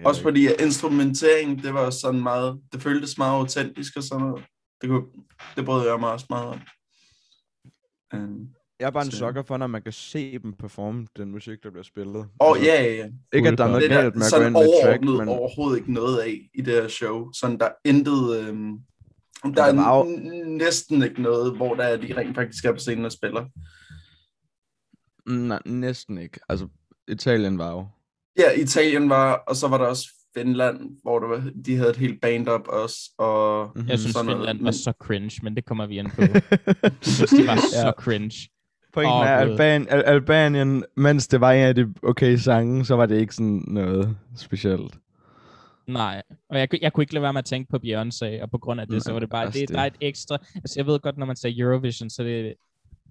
også 0.05 0.21
ikke. 0.21 0.27
fordi 0.29 0.47
at 0.47 0.61
instrumenteringen, 0.61 1.59
det 1.59 1.75
var 1.75 1.91
sådan 1.91 2.23
meget, 2.23 2.61
det 2.73 2.83
føltes 2.83 3.19
meget 3.19 3.39
autentisk 3.39 3.97
og 3.97 4.03
sådan 4.03 4.27
noget. 4.27 4.45
Det, 4.81 4.89
kunne, 4.89 5.07
det 5.57 5.65
brød 5.65 5.89
jeg 5.89 6.01
mig 6.01 6.13
også 6.13 6.27
meget 6.31 6.47
om. 6.49 6.61
Øhm, 8.15 8.49
Jeg 8.81 8.87
er 8.87 8.91
bare 8.91 9.05
en 9.05 9.11
så- 9.11 9.19
sukker 9.19 9.43
for, 9.43 9.57
når 9.57 9.67
man 9.67 9.83
kan 9.83 9.93
se 9.93 10.39
dem 10.39 10.53
performe 10.53 11.07
den 11.17 11.31
musik, 11.31 11.63
der 11.63 11.71
bliver 11.71 11.83
spillet. 11.85 12.29
og 12.41 12.57
Altså, 12.57 12.71
ja, 12.73 12.83
ja, 12.83 12.95
ja. 12.95 13.07
Ikke, 13.33 13.49
at 13.49 13.59
der 13.59 13.65
er 13.65 13.69
noget 13.69 13.83
Det 13.83 13.93
er 13.93 14.03
galt 14.03 14.15
der 14.15 14.19
med 14.19 14.27
at 14.27 14.33
gå 14.33 14.47
ind 14.47 14.53
med 14.69 14.83
track, 14.85 15.03
men 15.05 15.29
overhovedet 15.29 15.79
ikke 15.79 15.93
noget 15.93 16.19
af 16.19 16.49
i 16.55 16.61
det 16.61 16.75
her 16.75 16.89
show. 16.89 17.33
Sådan, 17.33 17.59
der 17.59 17.67
er 17.67 17.73
intet... 17.85 18.39
Øhm, 18.41 18.73
der 19.45 19.51
der 19.53 19.63
er 19.65 19.73
var 19.75 20.03
n- 20.03 20.49
næsten 20.49 21.03
ikke 21.03 21.23
noget, 21.23 21.57
hvor 21.57 21.75
der 21.75 21.83
er, 21.85 21.97
de 21.97 22.17
rent 22.17 22.35
faktisk 22.35 22.65
er 22.65 22.73
på 22.73 22.79
scenen 22.79 23.05
og 23.05 23.13
spiller. 23.13 23.45
mm, 25.27 25.33
nej, 25.35 25.61
næsten 25.67 26.19
ikke. 26.19 26.41
Altså, 26.49 26.69
Italien 27.09 27.59
var 27.59 27.71
jo. 27.73 27.87
Ja, 28.39 28.51
Italien 28.63 29.09
var, 29.11 29.33
og 29.35 29.57
så 29.57 29.69
var 29.69 29.79
der 29.79 29.85
også 29.87 30.09
Finland, 30.37 30.97
hvor 31.03 31.19
der 31.19 31.27
var, 31.29 31.51
de 31.67 31.77
havde 31.77 31.91
et 31.91 31.97
helt 31.97 32.21
band 32.21 32.49
op 32.49 32.69
også, 32.69 33.11
og 33.19 33.73
Mhm. 33.77 33.89
Jeg 33.89 33.99
synes, 33.99 34.13
sådan 34.13 34.27
noget, 34.27 34.39
Finland 34.39 34.59
var 34.59 34.65
men- 34.65 34.73
så 34.73 34.93
cringe, 35.03 35.41
men 35.43 35.57
det 35.57 35.65
kommer 35.65 35.87
vi 35.87 35.99
ind 35.99 36.11
på. 36.11 36.23
Jeg 36.83 36.93
synes, 37.03 37.31
de 37.31 37.47
var 37.47 37.55
Ja. 37.55 37.61
så 37.61 37.93
cringe. 37.99 38.49
Pointen 38.97 39.13
Åh, 39.15 39.27
er. 39.27 39.37
Alban, 39.37 39.87
Al- 39.91 40.03
Albanien, 40.07 40.85
mens 40.97 41.29
det 41.29 41.41
var 41.41 41.53
en 41.53 41.65
af 41.65 41.75
de 41.75 41.95
okay 42.03 42.37
sange, 42.37 42.85
så 42.85 42.97
var 42.97 43.07
det 43.07 43.21
ikke 43.21 43.35
sådan 43.35 43.65
noget 43.67 44.17
specielt. 44.37 44.95
Nej, 45.87 46.23
og 46.51 46.59
jeg, 46.59 46.71
kunne- 46.71 46.79
jeg 46.83 46.93
kunne 46.93 47.03
ikke 47.03 47.15
lade 47.15 47.23
være 47.23 47.33
med 47.33 47.39
at 47.39 47.45
tænke 47.45 47.71
på 47.71 47.77
Beyoncé, 47.85 48.43
og 48.43 48.51
på 48.51 48.59
grund 48.59 48.81
af 48.81 48.87
det, 48.89 49.03
så 49.03 49.09
Nej, 49.11 49.13
var 49.13 49.21
det 49.21 49.31
bare, 49.31 49.47
også 49.47 49.59
det, 49.59 49.69
det. 49.69 49.75
der 49.75 49.81
er 49.83 49.87
et 49.87 49.97
ekstra, 50.01 50.39
altså 50.55 50.75
jeg 50.77 50.87
ved 50.87 51.01
godt, 51.01 51.19
når 51.19 51.27
man 51.27 51.37
siger 51.37 51.65
Eurovision, 51.67 52.11
så 52.11 52.23
det 52.23 52.41
er 52.49 52.53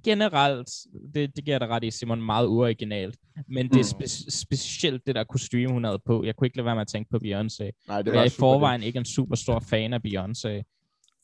generelt, 0.06 0.70
det, 1.16 1.36
det 1.36 1.46
giver 1.46 1.60
dig 1.60 1.68
ret 1.70 1.84
i, 1.84 1.92
Simon, 1.92 2.22
meget 2.22 2.48
uoriginalt, 2.48 3.18
men 3.48 3.70
det 3.70 3.80
er 3.80 3.84
spe- 3.84 4.30
specielt 4.32 5.08
det 5.08 5.16
der 5.16 5.24
kostume, 5.24 5.68
hun 5.72 5.84
havde 5.84 6.00
på. 6.06 6.24
Jeg 6.24 6.36
kunne 6.36 6.48
ikke 6.48 6.58
lade 6.58 6.66
være 6.66 6.76
med 6.76 6.82
at 6.82 6.88
tænke 6.88 7.10
på 7.12 7.18
Beyoncé. 7.18 7.70
Nej, 7.88 8.02
det 8.02 8.14
Jeg 8.14 8.22
er 8.22 8.26
i 8.26 8.30
forvejen 8.30 8.84
ikke 8.84 9.00
en 9.00 9.06
super 9.06 9.36
stor 9.36 9.60
fan 9.60 9.94
af 9.94 10.00
Beyoncé, 10.08 10.75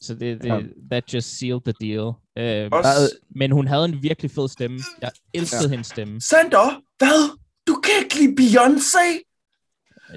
så 0.02 0.14
det, 0.14 0.42
det 0.44 0.50
Ja. 0.50 0.60
that 0.92 1.14
just 1.14 1.40
sealed 1.40 1.62
the 1.62 1.74
deal. 1.82 2.06
Uh, 2.40 2.78
Også, 2.78 3.16
men 3.36 3.52
hun 3.52 3.68
havde 3.68 3.86
en 3.86 4.04
virkelig 4.04 4.32
fed 4.32 4.48
stemme. 4.50 4.80
Jeg 5.02 5.12
elskede 5.34 5.64
ja. 5.64 5.70
hendes 5.70 5.88
stemme. 5.88 6.22
Sander, 6.22 6.82
hvad? 6.98 7.38
Du 7.68 7.82
kan 7.84 7.94
ikke 8.04 8.16
lide 8.20 8.36
Beyoncé? 8.42 9.28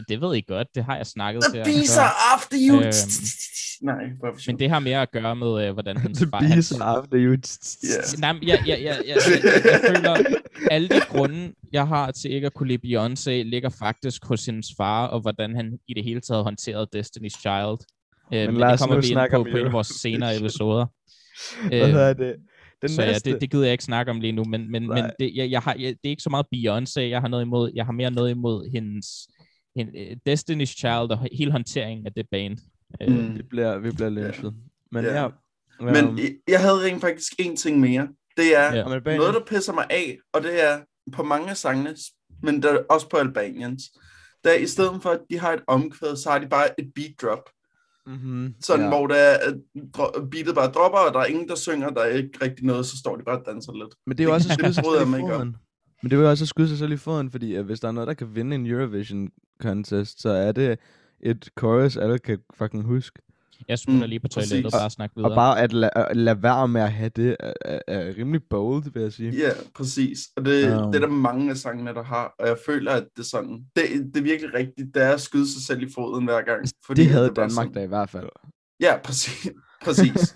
Det 0.08 0.20
ved 0.20 0.34
I 0.36 0.40
godt, 0.40 0.68
det 0.74 0.84
har 0.84 0.96
jeg 0.96 1.06
snakket 1.06 1.42
til 1.44 1.52
The 1.52 1.64
bees 1.64 1.98
are 1.98 2.10
after 2.34 2.56
you. 2.68 2.76
Øhm, 2.80 2.92
Nej, 3.82 4.04
Men 4.46 4.58
det 4.58 4.70
har 4.70 4.78
mere 4.78 5.02
at 5.02 5.10
gøre 5.10 5.36
med, 5.36 5.66
øh, 5.66 5.72
hvordan 5.72 5.96
hendes 6.00 6.18
The 6.18 6.28
far... 6.30 6.40
bees 6.40 6.72
are 6.72 6.96
after 6.98 7.18
you. 7.18 7.36
Ja. 7.82 8.18
Nej, 8.18 8.32
men 8.32 8.42
jeg, 8.48 8.58
jeg, 8.66 8.82
jeg, 8.82 9.02
jeg, 9.06 9.16
jeg, 9.26 9.62
jeg 9.72 9.80
føler, 9.88 10.16
alle 10.70 10.88
de 10.88 11.00
grunde, 11.08 11.52
jeg 11.72 11.86
har 11.88 12.10
til 12.10 12.30
ikke 12.32 12.46
at 12.46 12.54
kunne 12.54 12.68
lide 12.68 12.86
Beyoncé, 12.98 13.30
ligger 13.30 13.68
faktisk 13.68 14.24
hos 14.24 14.46
hendes 14.46 14.68
far, 14.76 15.06
og 15.06 15.20
hvordan 15.20 15.56
han 15.56 15.78
i 15.88 15.94
det 15.94 16.04
hele 16.04 16.20
taget 16.20 16.44
håndterede 16.44 16.88
Destiny's 16.96 17.40
Child. 17.40 17.78
Øh, 18.32 18.46
men 18.46 18.56
lad 18.56 18.70
det 18.72 18.78
kommer 18.80 18.96
vi 18.96 18.98
ind 18.98 19.04
snakke 19.12 19.34
på 19.34 19.40
om 19.40 19.46
på 19.50 19.56
en 19.56 19.66
af 19.66 19.72
vores 19.72 19.86
senere 19.86 20.36
episoder. 20.40 20.86
Hvad 21.68 21.80
Øh, 21.80 21.88
hedder 21.88 22.12
det? 22.12 22.36
Den 22.82 22.88
så 22.90 23.02
ja, 23.02 23.08
næste. 23.10 23.32
det, 23.32 23.40
det 23.40 23.50
gider 23.50 23.64
jeg 23.64 23.72
ikke 23.72 23.84
snakke 23.84 24.10
om 24.10 24.20
lige 24.20 24.32
nu, 24.32 24.44
men, 24.44 24.70
men, 24.70 24.86
men 24.88 25.04
det, 25.18 25.32
jeg, 25.34 25.50
jeg 25.50 25.60
har, 25.60 25.74
jeg, 25.78 25.88
det 25.88 26.04
er 26.04 26.08
ikke 26.10 26.22
så 26.22 26.30
meget 26.30 26.46
Beyoncé, 26.54 27.00
jeg 27.00 27.20
har 27.20 27.28
noget 27.28 27.44
imod, 27.44 27.70
jeg 27.74 27.84
har 27.84 27.92
mere 27.92 28.10
noget 28.10 28.30
imod 28.30 28.70
hendes, 28.72 29.06
hen, 29.76 29.88
øh, 29.96 30.16
Destiny's 30.28 30.64
Child 30.78 31.10
og 31.10 31.28
hele 31.32 31.52
håndteringen 31.52 32.06
af 32.06 32.12
det 32.12 32.26
band. 32.30 32.58
Øh, 33.02 33.08
Mm. 33.08 33.34
Vi 33.36 33.42
bliver, 33.42 33.78
vi 33.78 33.90
bliver 33.90 34.10
lynchet. 34.10 34.54
Men 34.92 35.04
Ja. 35.04 35.22
ja. 35.22 35.28
Men 35.80 36.18
jeg- 36.18 36.34
jeg 36.48 36.60
havde 36.60 36.74
rent 36.84 37.00
faktisk 37.00 37.32
en 37.38 37.56
ting 37.56 37.80
mere. 37.80 38.08
Det 38.36 38.56
er 38.56 38.74
Ja. 38.76 38.82
noget, 39.16 39.34
der 39.34 39.44
pisser 39.46 39.72
mig 39.72 39.86
af, 39.90 40.18
og 40.32 40.42
det 40.42 40.62
er 40.64 40.80
på 41.12 41.22
mange 41.22 41.50
af 41.50 41.56
sangene, 41.56 41.94
men 42.42 42.62
der, 42.62 42.78
også 42.90 43.08
på 43.08 43.16
Albaniens. 43.16 43.82
Der 44.44 44.52
i 44.54 44.66
stedet 44.66 45.02
for, 45.02 45.10
at 45.10 45.20
de 45.30 45.38
har 45.38 45.52
et 45.52 45.62
omkvæd, 45.66 46.16
så 46.16 46.30
har 46.30 46.38
de 46.38 46.48
bare 46.48 46.80
et 46.80 46.92
beat 46.94 47.12
drop. 47.22 47.50
Mm-hmm. 48.06 48.54
Sådan, 48.60 48.84
ja. 48.84 48.88
hvor 48.88 49.06
der 49.06 49.14
er, 49.14 49.52
dro- 49.96 50.26
beatet 50.30 50.54
bare 50.54 50.70
dropper, 50.70 50.98
og 50.98 51.14
der 51.14 51.20
er 51.20 51.24
ingen, 51.24 51.48
der 51.48 51.54
synger, 51.54 51.90
der 51.90 52.00
er 52.00 52.06
ikke 52.08 52.38
rigtig 52.42 52.64
noget, 52.64 52.86
så 52.86 52.98
står 52.98 53.16
de 53.16 53.22
bare 53.22 53.38
og 53.38 53.46
danser 53.46 53.72
lidt. 53.72 53.94
Men 54.06 54.18
det 54.18 54.24
er 54.24 54.28
jo 54.28 54.34
også 54.34 54.48
at 54.48 54.54
skyde 54.54 54.74
sig 54.74 54.84
selv 54.84 55.08
i 55.08 55.20
foden. 55.20 55.56
Men 56.02 56.10
det 56.10 56.16
er 56.16 56.20
jo 56.22 56.30
også 56.30 56.44
at 56.44 56.48
skyde 56.48 56.68
sig 56.68 56.78
selv 56.78 56.92
i 56.92 56.96
foden, 56.96 57.30
fordi 57.30 57.54
at 57.54 57.64
hvis 57.64 57.80
der 57.80 57.88
er 57.88 57.92
noget, 57.92 58.06
der 58.08 58.14
kan 58.14 58.34
vinde 58.34 58.54
en 58.56 58.66
Eurovision 58.66 59.28
contest, 59.62 60.20
så 60.20 60.28
er 60.28 60.52
det 60.52 60.78
et 61.20 61.50
chorus, 61.58 61.96
alle 61.96 62.18
kan 62.18 62.38
fucking 62.54 62.84
huske. 62.84 63.18
Jeg 63.68 63.78
smutter 63.78 64.06
Mm, 64.06 64.08
lige 64.08 64.20
på 64.20 64.28
toilettet 64.28 64.66
og 64.66 64.72
bare 64.72 64.90
snakke 64.90 65.16
videre. 65.16 65.30
Og 65.30 65.34
bare 65.36 65.60
at, 65.62 65.72
la- 65.72 66.10
at 66.10 66.16
lade 66.16 66.42
være 66.42 66.68
med 66.68 66.80
at 66.80 66.92
have 66.92 67.08
det, 67.16 67.36
er, 67.40 67.80
er, 67.88 68.12
rimelig 68.18 68.40
bold, 68.50 68.92
vil 68.92 69.02
jeg 69.02 69.12
sige. 69.12 69.30
Ja, 69.30 69.50
præcis. 69.74 70.18
Og 70.36 70.44
det, 70.44 70.82
Um. 70.82 70.92
det 70.92 71.02
er 71.02 71.06
der 71.06 71.12
mange 71.14 71.50
af 71.50 71.56
sangene, 71.56 71.94
der 71.94 72.02
har. 72.02 72.34
Og 72.38 72.46
jeg 72.48 72.56
føler, 72.66 72.92
at 72.92 73.04
det 73.16 73.22
er 73.22 73.26
sådan, 73.26 73.64
det, 73.76 73.84
det 74.14 74.16
er 74.16 74.22
virkelig 74.22 74.54
rigtigt, 74.54 74.94
det 74.94 75.02
er 75.02 75.12
at 75.12 75.20
skyde 75.20 75.52
sig 75.52 75.62
selv 75.62 75.82
i 75.82 75.88
foden 75.94 76.24
hver 76.24 76.42
gang. 76.42 76.68
Fordi 76.86 77.00
det 77.02 77.10
havde 77.10 77.28
var 77.28 77.34
Danmark 77.34 77.50
sådan- 77.50 77.72
da 77.72 77.82
i 77.82 77.86
hvert 77.86 78.10
fald. 78.10 78.28
Ja, 78.80 78.98
præcis. 79.04 79.52
præcis. 79.84 80.34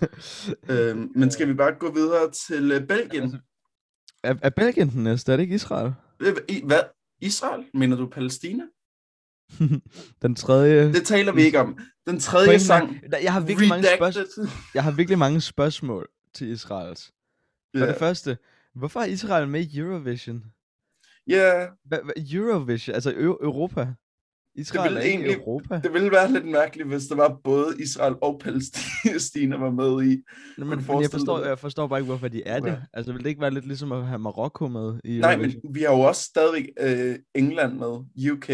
øhm, 0.69 1.11
men 1.19 1.31
skal 1.31 1.47
vi 1.47 1.53
bare 1.53 1.73
gå 1.79 1.91
videre 1.93 2.31
til 2.47 2.71
uh, 2.81 2.87
Belgien? 2.87 3.23
Altså, 3.23 3.37
er, 4.23 4.35
er 4.41 4.49
Belgien 4.49 4.89
den 4.89 5.03
næste? 5.03 5.31
Er 5.31 5.37
det 5.37 5.43
ikke 5.43 5.55
Israel? 5.55 5.93
Øh, 6.21 6.33
I, 6.49 6.61
hvad? 6.65 6.79
Israel? 7.21 7.63
Mener 7.73 7.97
du 7.97 8.07
Palæstina? 8.07 8.63
den 10.21 10.35
tredje... 10.35 10.93
Det 10.93 11.03
taler 11.05 11.31
vi 11.31 11.41
ikke 11.41 11.59
om. 11.59 11.77
Den 12.07 12.19
tredje 12.19 12.47
Pointen 12.47 12.65
sang, 12.65 12.97
Jeg 13.23 13.33
har 13.33 13.39
virkelig 13.39 13.69
mange 13.69 13.85
spørgsmål. 13.97 14.47
Jeg 14.75 14.83
har 14.83 14.91
virkelig 14.91 15.17
mange 15.19 15.41
spørgsmål 15.41 16.07
til 16.33 16.47
Israels. 16.47 17.11
For 17.75 17.83
Ja. 17.85 17.87
det 17.87 17.95
første, 17.99 18.37
hvorfor 18.75 18.99
er 18.99 19.05
Israel 19.05 19.47
med 19.47 19.61
i 19.61 19.79
Eurovision? 19.79 20.43
Ja, 21.27 21.65
hva, 21.85 21.97
Eurovision, 22.33 22.93
altså 22.95 23.13
Europa. 23.17 23.87
Israel 24.55 24.89
ville 24.93 24.99
er 25.05 25.09
egentlig- 25.09 25.35
Europa. 25.35 25.79
det 25.83 25.93
ville 25.93 26.11
være 26.11 26.31
lidt 26.31 26.45
mærkeligt, 26.45 26.87
hvis 26.87 27.03
der 27.07 27.15
var 27.15 27.39
både 27.43 27.75
Israel 27.81 28.15
og 28.21 28.41
Palæstina 28.43 29.57
var 29.57 29.71
med 29.71 30.03
i. 30.05 30.07
Men, 30.57 30.69
du 30.79 30.93
men 30.93 31.01
jeg, 31.01 31.11
forstår, 31.11 31.37
det? 31.37 31.47
jeg 31.47 31.59
forstår 31.59 31.87
bare 31.87 31.99
ikke, 31.99 32.05
hvorfor 32.05 32.27
de 32.27 32.43
er 32.45 32.59
det. 32.59 32.67
Ja. 32.69 32.77
Altså, 32.93 33.11
vil 33.11 33.23
det 33.23 33.29
ikke 33.29 33.41
være 33.41 33.51
lidt 33.53 33.65
ligesom 33.65 33.91
at 33.91 34.05
have 34.07 34.19
Marokko 34.19 34.67
med 34.67 34.99
i 35.03 35.19
Nej, 35.19 35.35
men 35.37 35.45
Eurovision? 35.45 35.75
vi 35.75 35.81
har 35.81 35.89
jo 35.93 35.99
også 35.99 36.21
stadigvæk 36.23 36.65
øh, 36.79 37.15
England 37.35 37.73
med, 37.73 38.31
UK. 38.31 38.49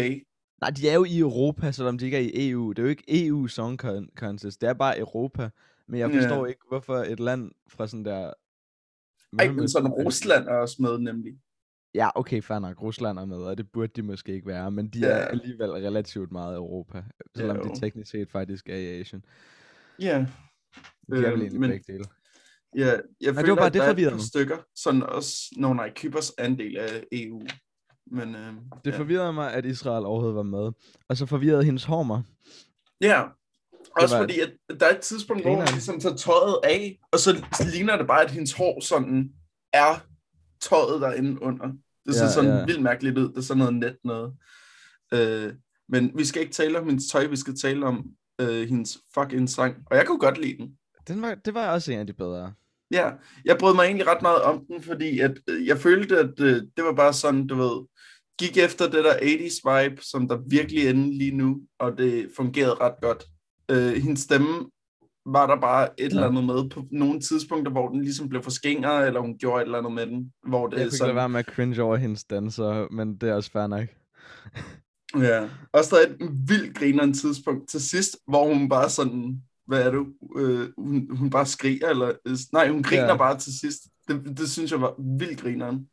Nej, 0.60 0.70
de 0.70 0.88
er 0.88 0.94
jo 0.94 1.04
i 1.04 1.18
Europa, 1.18 1.72
selvom 1.72 1.98
de 1.98 2.04
ikke 2.04 2.16
er 2.16 2.20
i 2.20 2.50
EU. 2.50 2.68
Det 2.72 2.78
er 2.78 2.82
jo 2.82 2.88
ikke 2.88 3.26
EU 3.26 3.46
Song 3.46 3.84
Con- 3.84 4.08
Contest, 4.16 4.60
det 4.60 4.68
er 4.68 4.72
bare 4.74 4.98
Europa. 4.98 5.50
Men 5.88 6.00
jeg 6.00 6.10
forstår 6.10 6.46
ikke, 6.46 6.60
hvorfor 6.68 6.94
et 6.94 7.20
land 7.20 7.50
fra 7.68 7.86
sådan 7.86 8.04
der... 8.04 8.32
Ej, 9.38 9.48
men 9.52 9.68
sådan 9.68 9.88
Rusland 9.92 10.48
er 10.48 10.54
også 10.54 10.76
med, 10.78 10.98
nemlig. 10.98 11.38
Ja, 11.94 12.08
okay, 12.14 12.42
fair 12.42 12.58
nok. 12.58 12.82
Rusland 12.82 13.18
er 13.18 13.24
med, 13.24 13.36
og 13.36 13.58
det 13.58 13.70
burde 13.72 13.92
de 13.96 14.02
måske 14.02 14.32
ikke 14.32 14.46
være, 14.46 14.70
men 14.70 14.88
de 14.88 14.98
Ja. 14.98 15.06
er 15.06 15.26
alligevel 15.26 15.70
relativt 15.70 16.32
meget 16.32 16.52
i 16.52 16.56
Europa, 16.56 17.04
selvom 17.36 17.56
jo. 17.56 17.62
de 17.62 17.80
teknisk 17.80 18.10
set 18.10 18.30
faktisk 18.30 18.68
er 18.68 18.76
i 18.76 19.00
Asien. 19.00 19.24
Ja, 19.98 20.18
De 20.18 20.26
er 21.10 21.14
vel 21.16 21.24
Øhm, 21.24 21.40
egentlig 21.40 21.60
men- 21.60 21.70
begge 21.70 21.92
dele. 21.92 22.04
ja 22.76 22.92
jeg 23.20 23.34
var 23.36 23.40
føler, 23.40 23.54
bare 23.56 23.66
at 23.66 23.72
det 23.74 23.82
der 23.82 24.08
er 24.10 24.14
et 24.14 24.20
stykker, 24.22 24.56
sådan 24.74 25.02
også, 25.02 25.54
når 25.56 25.74
nej, 25.74 25.92
Kypros 25.96 26.32
er 26.38 26.46
en 26.46 26.58
del 26.58 26.76
af 26.78 27.04
EU. 27.12 27.42
Men, 28.10 28.34
øh, 28.34 28.52
Det 28.84 28.92
ja. 28.92 28.98
forvirrede 28.98 29.32
mig, 29.32 29.52
at 29.52 29.64
Israel 29.64 30.04
overhovedet 30.04 30.36
var 30.36 30.42
med. 30.42 30.72
Og 31.08 31.16
så 31.16 31.26
forvirrede 31.26 31.64
hendes 31.64 31.84
hår 31.84 32.02
mig. 32.02 32.22
Ja, 33.00 33.22
også 34.00 34.16
var- 34.16 34.22
fordi, 34.22 34.40
at 34.40 34.52
der 34.80 34.86
er 34.86 34.94
et 34.94 35.00
tidspunkt, 35.00 35.42
hvor 35.42 35.54
hun 35.54 35.64
ligesom 35.64 36.00
tager 36.00 36.16
tøjet 36.16 36.58
af, 36.64 36.98
og 37.12 37.18
så 37.18 37.44
ligner 37.72 37.96
det 37.96 38.06
bare, 38.06 38.22
at 38.24 38.30
hendes 38.30 38.52
hår 38.52 38.80
sådan 38.80 39.30
er 39.72 39.94
tøjet 40.60 41.00
derinde 41.00 41.42
under. 41.42 41.66
Det 42.06 42.14
ser 42.14 42.24
Ja, 42.24 42.30
sådan 42.30 42.50
ja. 42.50 42.64
vildt 42.64 42.82
mærkeligt 42.82 43.18
ud. 43.18 43.28
Det 43.28 43.36
er 43.36 43.40
sådan 43.40 43.58
noget 43.58 43.74
net 43.74 43.96
noget. 44.04 44.34
Øh, 45.12 45.52
men 45.88 46.10
vi 46.18 46.24
skal 46.24 46.42
ikke 46.42 46.54
tale 46.54 46.78
om 46.78 46.86
hendes 46.88 47.06
tøj, 47.10 47.26
vi 47.26 47.36
skal 47.36 47.56
tale 47.56 47.86
om 47.86 48.06
øh, 48.40 48.68
hendes 48.68 48.98
fucking 49.14 49.48
sang. 49.50 49.76
Og 49.90 49.96
jeg 49.96 50.06
kunne 50.06 50.18
godt 50.18 50.38
lide 50.40 50.56
den. 50.58 50.76
Den 51.08 51.22
var, 51.22 51.34
det 51.34 51.54
var 51.54 51.70
også 51.72 51.92
en 51.92 51.98
af 51.98 52.06
de 52.06 52.12
bedre. 52.12 52.52
Ja, 52.90 53.10
jeg 53.44 53.56
brød 53.58 53.74
mig 53.74 53.84
egentlig 53.84 54.06
ret 54.06 54.22
meget 54.22 54.42
om 54.42 54.64
den, 54.68 54.82
fordi 54.82 55.18
at, 55.18 55.38
øh, 55.50 55.66
jeg 55.66 55.78
følte, 55.78 56.18
at 56.18 56.40
øh, 56.40 56.62
det 56.76 56.84
var 56.84 56.92
bare 56.92 57.12
sådan, 57.12 57.46
du 57.46 57.54
ved, 57.54 57.86
gik 58.38 58.56
efter 58.56 58.84
det 58.84 59.04
der 59.04 59.14
80's 59.14 59.60
vibe, 59.72 60.02
som 60.02 60.28
der 60.28 60.38
virkelig 60.50 60.86
er 60.86 60.92
lige 60.92 61.36
nu, 61.36 61.60
og 61.78 61.98
det 61.98 62.30
fungerede 62.36 62.74
ret 62.74 62.94
godt. 63.02 63.24
Øh, 63.70 64.02
hendes 64.02 64.20
stemme 64.20 64.70
var 65.26 65.46
der 65.46 65.60
bare 65.60 66.00
et 66.00 66.06
eller 66.06 66.28
andet 66.28 66.44
med 66.44 66.70
på 66.70 66.82
nogle 66.90 67.20
tidspunkter, 67.20 67.72
hvor 67.72 67.88
den 67.88 68.02
ligesom 68.02 68.28
blev 68.28 68.42
for 68.42 68.50
skinger, 68.50 68.90
eller 68.90 69.20
hun 69.20 69.38
gjorde 69.38 69.62
et 69.62 69.64
eller 69.64 69.78
andet 69.78 69.92
med 69.92 70.06
den, 70.06 70.32
hvor 70.48 70.66
det 70.66 70.72
Jeg 70.72 70.80
kunne 70.80 70.86
ikke 70.86 70.96
sådan, 70.96 71.16
være 71.16 71.28
med 71.28 71.38
at 71.38 71.46
cringe 71.46 71.82
over 71.82 71.96
hendes 71.96 72.24
danser, 72.24 72.92
men 72.92 73.16
det 73.16 73.28
er 73.28 73.34
også 73.34 73.50
fair 73.50 73.66
nok. 73.66 73.88
ja. 75.28 75.48
Og 75.72 75.84
så 75.84 75.96
er 75.96 76.00
et 76.00 76.16
vildt 76.48 76.78
grinerende 76.78 77.18
tidspunkt 77.18 77.68
til 77.68 77.80
sidst, 77.80 78.16
hvor 78.28 78.54
hun 78.54 78.68
bare 78.68 78.90
sådan, 78.90 79.42
hvad 79.66 79.82
er 79.82 79.90
du, 79.90 80.06
øh, 80.36 80.68
hun, 80.78 81.16
hun 81.16 81.30
bare 81.30 81.46
skriger, 81.46 81.88
eller, 81.88 82.12
øh, 82.26 82.36
nej, 82.52 82.68
hun 82.68 82.82
griner 82.82 83.04
Ja. 83.04 83.16
bare 83.16 83.38
til 83.38 83.58
sidst. 83.60 83.82
Det, 84.08 84.38
det 84.38 84.50
synes 84.50 84.72
jeg 84.72 84.80
var 84.80 85.18
vildt 85.18 85.40
grineren. 85.40 85.88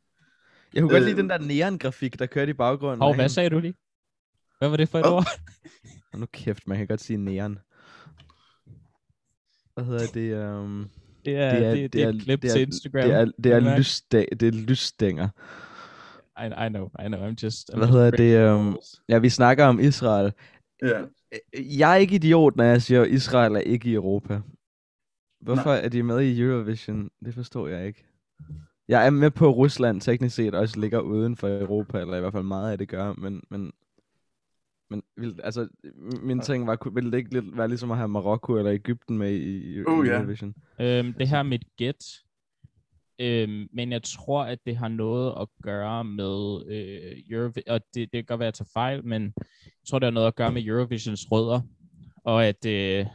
Jeg 0.73 0.81
kunne 0.81 0.91
godt 0.91 1.01
Øh. 1.03 1.07
lide 1.07 1.17
den 1.21 1.29
der 1.29 1.37
neon-grafik, 1.37 2.19
der 2.19 2.25
kørte 2.25 2.49
i 2.49 2.53
baggrunden. 2.53 3.01
Hov, 3.01 3.09
af 3.09 3.15
hvad 3.15 3.29
sagde 3.29 3.49
du 3.49 3.59
lige? 3.59 3.73
Hvad 4.59 4.69
var 4.69 4.77
det 4.77 4.89
for 4.89 4.99
et 4.99 5.03
Hvad? 5.05 5.11
ord? 5.11 5.27
Hold 6.13 6.19
nu 6.19 6.25
kæft, 6.33 6.67
man 6.67 6.77
kan 6.77 6.87
godt 6.87 7.01
sige 7.01 7.17
neon. 7.17 7.59
Hvad 9.73 9.85
hedder 9.85 10.07
det? 10.13 10.57
Um... 10.59 10.89
Det 11.25 11.35
er, 11.37 11.55
det 11.55 11.65
er, 11.67 11.73
det, 11.73 11.93
det 11.93 12.03
er 12.03 12.09
et 12.09 12.21
klip 12.21 12.41
det 12.41 12.49
er, 12.49 12.53
til 12.53 12.61
Instagram. 12.61 13.03
Det 13.03 13.13
er, 13.13 13.25
det 13.43 13.51
er, 13.51 13.77
lysstæ, 13.77 14.25
det 14.39 14.47
er 14.47 14.51
lysstænger. 14.51 15.29
I, 16.43 16.65
I 16.65 16.69
know, 16.69 16.89
I 17.05 17.07
know, 17.07 17.29
I'm 17.29 17.35
just... 17.43 17.69
I'm 17.73 17.77
Hvad 17.77 17.87
hedder 17.87 18.11
det, 18.11 18.51
rules. 18.51 19.01
Ja, 19.09 19.17
vi 19.17 19.29
snakker 19.29 19.65
om 19.65 19.79
Israel. 19.79 20.33
Ja. 20.81 21.01
Jeg 21.53 21.91
er 21.91 21.95
ikke 21.95 22.15
idiot, 22.15 22.55
når 22.55 22.63
jeg 22.63 22.81
siger, 22.81 23.01
at 23.01 23.09
Israel 23.09 23.55
er 23.55 23.59
ikke 23.59 23.89
i 23.89 23.93
Europa. 23.93 24.41
Hvorfor 25.41 25.69
Nej. 25.69 25.81
er 25.83 25.89
de 25.89 26.03
med 26.03 26.21
i 26.21 26.41
Eurovision? 26.41 27.09
Det 27.25 27.33
forstår 27.33 27.67
jeg 27.67 27.87
ikke. 27.87 28.05
Jeg 28.87 29.05
er 29.05 29.09
med 29.09 29.31
på, 29.31 29.49
at 29.49 29.55
Rusland 29.55 30.01
teknisk 30.01 30.35
set 30.35 30.55
også 30.55 30.79
ligger 30.79 30.99
uden 30.99 31.37
for 31.37 31.47
Europa, 31.47 31.99
eller 31.99 32.17
i 32.17 32.19
hvert 32.19 32.33
fald 32.33 32.43
meget 32.43 32.71
af 32.71 32.77
det 32.77 32.87
gør, 32.87 33.13
men, 33.13 33.41
men, 33.49 33.71
men 34.89 35.03
vil, 35.17 35.39
altså, 35.43 35.67
min 36.21 36.39
ting 36.39 36.67
var, 36.67 36.89
ville 36.93 37.11
det 37.11 37.17
ikke 37.17 37.33
lidt 37.33 37.57
være 37.57 37.67
ligesom 37.67 37.91
at 37.91 37.97
have 37.97 38.07
Marokko 38.07 38.57
eller 38.57 38.73
Ægypten 38.73 39.17
med 39.17 39.31
i, 39.31 39.73
i 39.73 39.83
Uh, 39.83 40.07
ja. 40.07 40.13
Eurovision? 40.17 40.55
Øhm, 40.81 41.13
det 41.13 41.27
her 41.27 41.37
er 41.37 41.43
mit 41.43 41.65
gæt. 41.77 42.05
Øhm, 43.19 43.67
men 43.73 43.91
jeg 43.91 44.03
tror, 44.03 44.43
at 44.43 44.59
det 44.65 44.77
har 44.77 44.87
noget 44.87 45.33
at 45.41 45.47
gøre 45.63 46.03
med 46.03 46.63
øh, 46.67 47.23
Eurovision, 47.29 47.63
og 47.67 47.81
det, 47.93 47.95
det 47.95 48.11
kan 48.11 48.23
godt 48.25 48.39
være, 48.39 48.47
at 48.47 48.59
jeg 48.59 48.65
tager 48.65 48.69
fejl, 48.73 49.05
men 49.05 49.33
jeg 49.65 49.87
tror, 49.89 49.99
det 49.99 50.05
har 50.05 50.11
noget 50.11 50.27
at 50.27 50.35
gøre 50.35 50.51
med 50.51 50.65
Eurovisions 50.65 51.31
rødder, 51.31 51.61
og 52.23 52.45
at, 52.45 52.65
øh, 52.65 53.05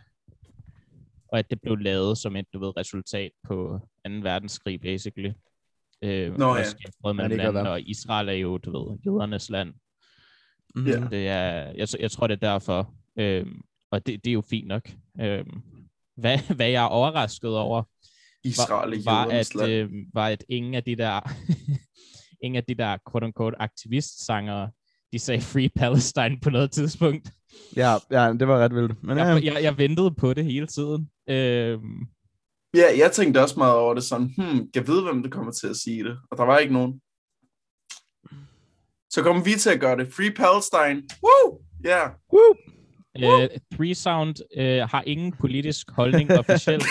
og 1.29 1.39
at 1.39 1.51
det 1.51 1.61
blev 1.61 1.77
lavet 1.77 2.19
som 2.19 2.37
et, 2.37 2.47
du 2.53 2.59
ved, 2.59 2.77
resultat 2.77 3.31
på 3.45 3.81
2. 4.07 4.13
verdenskrig, 4.23 4.81
basically. 4.81 5.33
Øh, 6.03 6.39
Nå, 6.39 6.49
og 6.49 6.59
ja. 7.05 7.13
mellem 7.13 7.39
det 7.39 7.55
være. 7.55 7.71
og 7.71 7.81
Israel 7.81 8.29
er 8.29 8.33
jo, 8.33 8.59
du 8.59 8.71
ved, 8.71 8.99
jødernes 9.07 9.51
land. 9.51 9.75
Mm. 10.75 10.87
Ja. 10.87 11.09
Det 11.11 11.29
er, 11.29 11.73
jeg, 11.77 11.89
jeg 12.01 12.11
tror, 12.11 12.27
det 12.27 12.43
er 12.43 12.51
derfor. 12.53 12.95
Øhm, 13.17 13.61
og 13.91 14.07
det, 14.07 14.25
det 14.25 14.31
er 14.31 14.35
jo 14.35 14.41
fint 14.41 14.69
nok. 14.69 14.91
Øhm, 15.21 15.63
hvad, 16.17 16.39
hvad 16.57 16.69
jeg 16.69 16.83
er 16.83 16.89
overrasket 16.89 17.57
over, 17.57 17.83
Israel 18.49 19.05
var, 19.05 19.13
var, 19.13 19.27
at, 19.27 19.55
land. 19.55 19.73
øh, 19.73 19.91
var, 20.15 20.27
at 20.27 20.45
ingen 20.49 20.75
af 20.75 20.85
de 20.85 20.97
der, 20.97 21.21
ingen 22.45 22.57
af 22.57 22.65
de 22.65 22.75
der 22.75 22.97
quote-unquote 23.11 23.57
aktivist-sangere, 23.63 24.71
de 25.13 25.19
sagde 25.19 25.41
Free 25.41 25.69
Palestine 25.77 26.41
på 26.43 26.51
noget 26.51 26.71
tidspunkt. 26.71 27.31
Ja, 27.77 27.95
ja, 28.11 28.33
det 28.33 28.49
var 28.49 28.59
ret 28.59 28.75
vildt. 28.75 29.03
Men 29.03 29.19
ja, 29.19 29.25
Jeg, 29.25 29.45
jeg, 29.45 29.63
jeg 29.63 29.79
ventede 29.79 30.15
på 30.15 30.35
det 30.35 30.45
hele 30.45 30.67
tiden. 30.67 31.11
Øhm, 31.31 32.07
Ja, 32.75 32.99
jeg 32.99 33.13
tænkte 33.13 33.43
også 33.43 33.55
meget 33.59 33.75
over 33.75 33.95
det 33.95 34.05
sådan, 34.05 34.35
hmm, 34.37 34.71
jeg 34.75 34.87
ved, 34.89 35.03
hvem 35.03 35.23
der 35.23 35.31
kommer 35.31 35.53
til 35.53 35.67
at 35.67 35.77
sige 35.77 36.05
det. 36.05 36.19
Og 36.31 36.37
der 36.39 36.45
var 36.45 36.59
ikke 36.59 36.73
nogen. 36.73 37.01
Så 39.11 39.23
kommer 39.23 39.45
vi 39.45 39.51
til 39.59 39.71
at 39.71 39.81
gøre 39.81 39.97
det. 39.97 40.13
Free 40.13 40.31
Palestine. 40.31 41.09
Woo! 41.25 41.61
Ja. 41.85 41.99
Yeah. 41.99 42.11
Øh, 43.23 43.49
Three 43.77 43.95
Sound 43.95 44.35
øh, 44.57 44.81
har 44.91 45.03
ingen 45.07 45.33
politisk 45.33 45.91
holdning 45.91 46.31
officielt. 46.39 46.85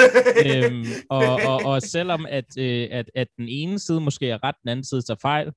øhm, 0.46 0.84
og, 1.10 1.40
og, 1.46 1.60
og 1.64 1.82
selvom 1.82 2.26
at, 2.28 2.44
øh, 2.58 2.88
at, 2.90 3.10
at 3.14 3.26
den 3.38 3.48
ene 3.48 3.78
side 3.78 4.00
måske 4.00 4.28
er 4.30 4.44
ret, 4.44 4.54
den 4.62 4.68
anden 4.70 4.84
side 4.84 5.02
tager 5.02 5.18
fejl, 5.22 5.52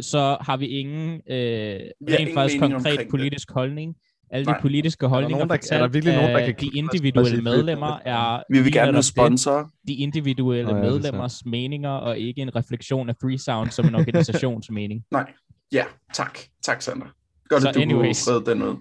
så 0.00 0.36
har 0.40 0.56
vi 0.56 0.66
ingen 0.66 1.08
øh, 1.30 1.36
rent 1.36 1.90
ingen 2.20 2.34
faktisk 2.34 2.60
mening 2.60 2.72
konkret 2.74 2.74
omkring 2.92 2.98
det. 2.98 3.08
politisk 3.10 3.50
holdning. 3.52 3.94
Alle 4.30 4.44
Nej. 4.44 4.56
de 4.56 4.62
politiske 4.62 5.06
holdninger 5.06 5.36
nogen, 5.36 5.48
der- 5.48 5.54
er 5.54 5.58
fortalt 5.58 5.80
der 5.80 5.88
virkelig 5.88 6.14
nogen, 6.14 6.30
der 6.30 6.38
af 6.38 6.44
kan 6.46 6.54
de 6.60 6.76
individuelle 6.78 7.42
medlemmer 7.42 7.98
er 8.04 8.42
Vi 8.50 8.60
vil 8.60 8.72
gerne 8.72 8.86
have 8.86 8.96
det, 8.96 9.04
sponsorer. 9.04 9.64
de 9.88 9.94
individuelle 9.94 10.70
Nå 10.72 10.76
ja, 10.78 10.82
er 10.84 10.90
medlemmers 10.90 11.44
meninger, 11.46 11.90
og 11.90 12.18
ikke 12.18 12.42
en 12.42 12.56
refleksion 12.56 13.08
af 13.08 13.14
Free 13.22 13.38
Sound 13.38 13.70
som 13.70 13.86
en 13.86 13.94
organisationsmening. 14.00 15.02
Nej. 15.10 15.32
Ja, 15.72 15.84
tak. 16.14 16.38
Tak, 16.62 16.82
Sander. 16.82 17.06
Godt, 17.48 17.62
Så 17.62 17.68
at 17.68 17.74
du 17.74 17.80
anyways. 17.80 18.24
kunne 18.28 18.46
den 18.46 18.62
ud. 18.62 18.76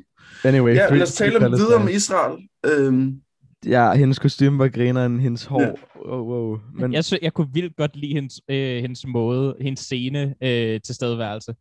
anyway. 0.47 0.75
Ja, 0.75 0.93
lad 0.93 1.01
os 1.01 1.13
tale 1.13 1.45
om 1.45 1.51
videre 1.51 1.75
om. 1.75 1.87
Israel. 1.89 2.37
Øhm, 2.65 3.21
Ja, 3.65 3.93
hendes 3.93 4.19
kostume 4.19 4.59
var 4.59 4.67
grineren, 4.67 5.19
hendes 5.19 5.45
hår. 5.45 5.61
Ja. 5.61 5.71
Wow, 6.09 6.25
wow. 6.25 6.59
Men 6.79 6.93
Jeg, 6.93 7.05
sy- 7.05 7.13
jeg 7.21 7.33
kunne 7.33 7.47
vildt 7.53 7.75
godt 7.75 7.95
lide 7.95 8.13
hendes, 8.13 8.41
øh, 8.49 8.81
hendes 8.81 9.07
måde, 9.07 9.55
hendes 9.61 9.79
scene 9.79 10.35
øh, 10.43 10.81
tilstedeværelse. 10.81 11.55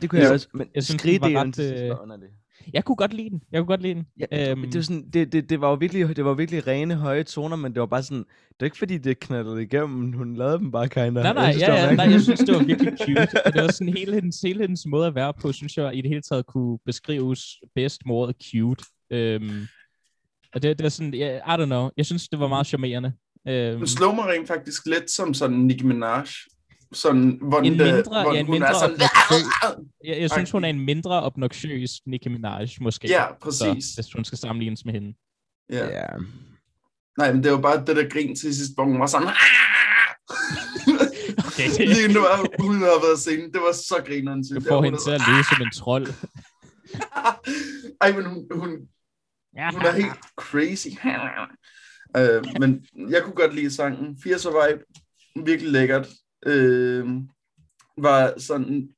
det 0.00 0.10
kunne 0.10 0.20
jeg 0.20 0.28
Jo. 0.28 0.32
også. 0.32 0.48
Men 0.54 0.66
Jeg 0.74 0.84
synes, 0.84 1.02
den 1.02 1.20
var 1.20 1.40
ret, 1.44 1.54
til 1.54 1.64
sidst 1.68 1.82
øh, 1.82 1.88
var 1.90 2.02
underlig. 2.02 2.28
Jeg 2.72 2.84
kunne 2.84 2.96
godt 2.96 3.14
lide 3.14 3.30
den. 3.30 3.42
Jeg 3.52 3.60
kunne 3.60 3.66
godt 3.66 3.82
lide 3.82 3.94
den. 3.94 4.06
Ja, 4.32 4.50
Øhm, 4.50 4.62
det, 4.62 4.74
var 4.74 4.82
sådan, 4.82 5.10
det, 5.10 5.32
det, 5.32 5.50
det, 5.50 5.60
var 5.60 5.68
jo 5.68 5.74
virkelig, 5.74 6.16
det 6.16 6.24
var 6.24 6.34
virkelig 6.34 6.66
rene, 6.66 6.94
høje 6.94 7.22
toner, 7.22 7.56
men 7.56 7.72
det 7.72 7.80
var 7.80 7.86
bare 7.86 8.02
sådan, 8.02 8.18
det 8.18 8.56
var 8.60 8.64
ikke 8.64 8.78
fordi, 8.78 8.98
det 8.98 9.20
knaldede 9.20 9.62
igennem, 9.62 10.12
hun 10.12 10.36
lavede 10.36 10.58
dem 10.58 10.70
bare 10.70 10.88
kinder. 10.88 11.22
Nej, 11.22 11.32
nej, 11.32 11.42
Jeg 11.42 11.54
synes, 11.54 11.66
det 11.66 11.74
ja, 11.74 11.82
var 11.82 11.88
ja, 11.90 11.96
nej, 11.96 12.10
jeg 12.12 12.20
synes, 12.20 12.40
det 12.40 12.54
var 12.54 12.62
virkelig 12.72 12.92
cute. 12.98 13.46
Og 13.46 13.52
det 13.52 13.62
var 13.62 13.72
sådan 13.72 13.94
hele 13.94 14.14
hendes, 14.14 14.40
hele 14.40 14.60
hendes 14.60 14.86
måde 14.86 15.06
at 15.06 15.14
være 15.14 15.32
på, 15.40 15.52
synes 15.52 15.76
jeg 15.76 15.94
i 15.96 16.00
det 16.00 16.08
hele 16.10 16.22
taget 16.22 16.46
kunne 16.46 16.78
beskrives 16.86 17.40
bedst 17.74 18.02
ordet 18.10 18.36
cute. 18.50 18.84
Øhm, 19.10 19.66
og 20.54 20.62
det, 20.62 20.78
det 20.78 20.84
er 20.84 20.88
sådan, 20.88 21.14
yeah, 21.14 21.36
I 21.36 21.62
don't 21.62 21.66
know, 21.66 21.88
jeg 21.96 22.06
synes, 22.06 22.28
det 22.28 22.38
var 22.40 22.48
meget 22.48 22.66
charmerende. 22.66 23.12
Øhm, 23.48 23.78
Hun 23.78 23.86
slår 23.86 24.14
mig 24.14 24.24
rent 24.24 24.48
faktisk 24.48 24.86
lidt 24.86 25.10
som 25.10 25.34
sådan 25.34 25.56
Nicki 25.56 25.84
Minaj. 25.84 26.26
Sådan, 26.92 27.38
hvor 27.42 27.58
En 27.58 27.64
den, 27.64 27.94
mindre- 27.94 28.22
hvor 28.22 28.32
ja, 28.34 28.40
en 28.40 28.46
hun 28.46 28.52
mindre 28.52 28.68
er 28.68 28.72
sådan, 28.72 28.94
obnoxiøs. 28.94 29.46
jeg, 30.08 30.20
jeg 30.20 30.30
synes, 30.30 30.50
hun 30.50 30.64
er 30.64 30.68
en 30.68 30.80
mindre 30.84 31.22
obnoxiøs 31.22 31.90
Nicki 32.06 32.28
Minaj, 32.28 32.66
måske. 32.80 33.08
Ja, 33.08 33.26
Så, 33.28 33.34
præcis. 33.42 33.94
hvis 33.94 34.12
hun 34.14 34.24
skal 34.24 34.38
sammenlignes 34.38 34.84
med 34.84 34.92
hende. 34.94 35.14
Ja. 35.70 35.86
Ja. 35.86 36.06
Nej, 37.18 37.32
men 37.32 37.42
det 37.44 37.52
var 37.52 37.60
bare 37.60 37.84
det 37.86 37.96
der 37.96 38.08
grin 38.08 38.36
til 38.36 38.56
sidst, 38.56 38.74
hvor 38.74 38.84
hun 38.84 39.00
var 39.00 39.06
sådan... 39.06 39.28
Okay, 41.46 41.68
Lige 41.94 42.12
nu 42.14 42.20
er 42.20 42.62
hun 42.62 42.74
har 42.74 43.00
været 43.06 43.18
scenen. 43.18 43.52
Det 43.52 43.60
var 43.60 43.72
så 43.72 44.02
grineren, 44.06 44.44
du 44.54 44.60
får 44.68 44.82
hende 44.82 44.98
til 44.98 45.10
at 45.10 45.20
lyde 45.28 45.44
som 45.44 45.62
en 45.62 45.70
trold. 45.70 46.06
Ej, 48.00 48.12
men 48.12 48.24
hun, 48.26 48.46
hun, 48.54 48.70
hun 49.72 49.82
er 49.86 49.92
helt 49.92 50.12
crazy. 50.36 50.88
øh, 52.16 52.44
men 52.60 52.86
jeg 53.10 53.22
kunne 53.22 53.34
godt 53.34 53.54
lide 53.54 53.70
sangen. 53.70 54.16
80'er 54.26 54.68
vibe. 54.68 54.84
Virkelig 55.46 55.72
lækkert. 55.72 56.08
Øh, 56.46 57.06
var 57.96 58.38
sådan... 58.38 58.94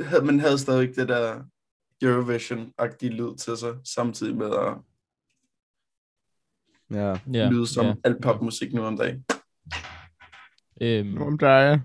Havde, 0.00 0.24
man 0.24 0.40
havde 0.40 0.58
stadig 0.58 0.96
det 0.96 1.08
der 1.08 1.44
Eurovision-agtige 2.04 3.08
lyd 3.12 3.36
til 3.36 3.56
sig, 3.56 3.74
samtidig 3.84 4.36
med 4.36 4.46
at 4.46 4.74
Ja. 6.90 7.18
ja, 7.32 7.50
lyde 7.50 7.66
som 7.66 7.86
ja. 7.86 7.94
alt 8.04 8.22
popmusik 8.22 8.74
nu 8.74 8.82
om 8.82 8.96
dagen. 8.96 9.24
Øhm, 10.80 11.22
Om 11.22 11.38
der 11.38 11.48
er. 11.48 11.78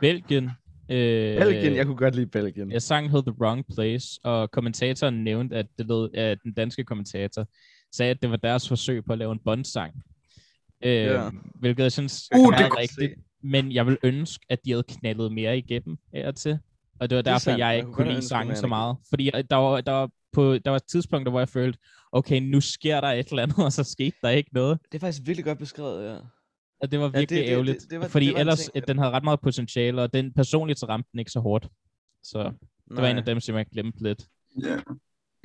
Belgien. 0.00 0.44
Øh, 0.90 1.38
Belgien, 1.38 1.74
jeg 1.76 1.86
kunne 1.86 1.96
godt 1.96 2.14
lide 2.14 2.26
Belgien. 2.26 2.72
Jeg 2.72 2.82
sang 2.82 3.10
hed 3.10 3.22
The 3.22 3.34
Wrong 3.40 3.64
Place, 3.74 4.20
og 4.24 4.50
kommentatoren 4.50 5.24
nævnte, 5.24 5.56
at, 5.56 5.66
det 5.78 5.86
lød, 5.86 6.14
at 6.14 6.38
den 6.44 6.54
danske 6.54 6.84
kommentator 6.84 7.46
sagde, 7.92 8.10
at 8.10 8.22
det 8.22 8.30
var 8.30 8.36
deres 8.36 8.68
forsøg 8.68 9.04
på 9.04 9.12
at 9.12 9.18
lave 9.18 9.32
en 9.32 9.40
bondsang. 9.44 9.94
Øh, 10.84 10.92
Ja. 10.94 11.30
Hvilket 11.54 11.82
jeg 11.82 11.92
synes 11.92 12.28
Uh, 12.34 12.54
er 12.54 12.56
det 12.58 12.78
rigtigt. 12.78 13.12
Men 13.42 13.72
jeg 13.72 13.86
vil 13.86 13.98
ønske, 14.02 14.46
at 14.48 14.58
de 14.64 14.70
havde 14.70 14.82
knaldet 14.88 15.32
mere 15.32 15.58
igennem 15.58 15.96
af 16.12 16.28
og 16.28 16.36
til. 16.36 16.58
Og 17.00 17.10
det 17.10 17.16
var 17.16 17.22
Det 17.22 17.30
er 17.30 17.32
derfor, 17.34 17.38
sandt. 17.44 17.58
jeg 17.58 17.66
Jeg 17.68 17.76
ikke 17.76 17.86
kunne 17.86 17.94
kunne 17.94 18.08
lide 18.14 18.28
sangen 18.28 18.56
så 18.56 18.66
meget. 18.66 18.96
Fordi 19.08 19.30
der 19.50 19.56
var, 19.56 19.80
der 19.80 19.92
var, 19.92 20.10
på, 20.32 20.58
der 20.58 20.70
var 20.70 20.78
tidspunkter, 20.78 21.30
hvor 21.30 21.40
jeg 21.40 21.48
følte, 21.48 21.78
okay, 22.12 22.40
nu 22.40 22.60
sker 22.60 23.00
der 23.00 23.08
et 23.08 23.28
eller 23.28 23.42
andet, 23.42 23.58
og 23.66 23.72
så 23.72 23.84
skete 23.84 24.16
der 24.22 24.28
ikke 24.28 24.50
noget. 24.52 24.78
Det 24.92 24.94
er 24.98 25.00
faktisk 25.00 25.22
virkelig 25.26 25.44
godt 25.44 25.58
beskrevet, 25.58 26.04
ja. 26.10 26.16
Og 26.80 26.90
det 26.92 26.98
var 27.00 27.04
det- 27.06 27.14
virkelig 27.18 27.38
det- 27.38 27.46
det- 27.46 27.52
ærgerligt. 27.52 27.86
det 27.90 28.00
var- 28.00 28.08
fordi 28.08 28.26
det 28.26 28.34
var 28.34 28.40
ellers, 28.40 28.70
ting, 28.74 28.88
den 28.88 28.98
havde 28.98 29.10
ret 29.10 29.24
meget 29.24 29.40
potentiale, 29.40 30.02
og 30.02 30.14
den 30.14 30.32
personligt 30.32 30.78
så 30.78 30.86
ramte 30.86 31.08
den 31.12 31.18
ikke 31.18 31.30
så 31.30 31.40
hårdt. 31.40 31.68
Så 32.22 32.42
det 32.88 32.96
var 32.96 33.08
en 33.08 33.18
af 33.18 33.24
dem, 33.24 33.40
som 33.40 33.56
jeg 33.56 33.66
glemte 33.72 34.02
lidt. 34.02 34.26
Ja. 34.62 34.76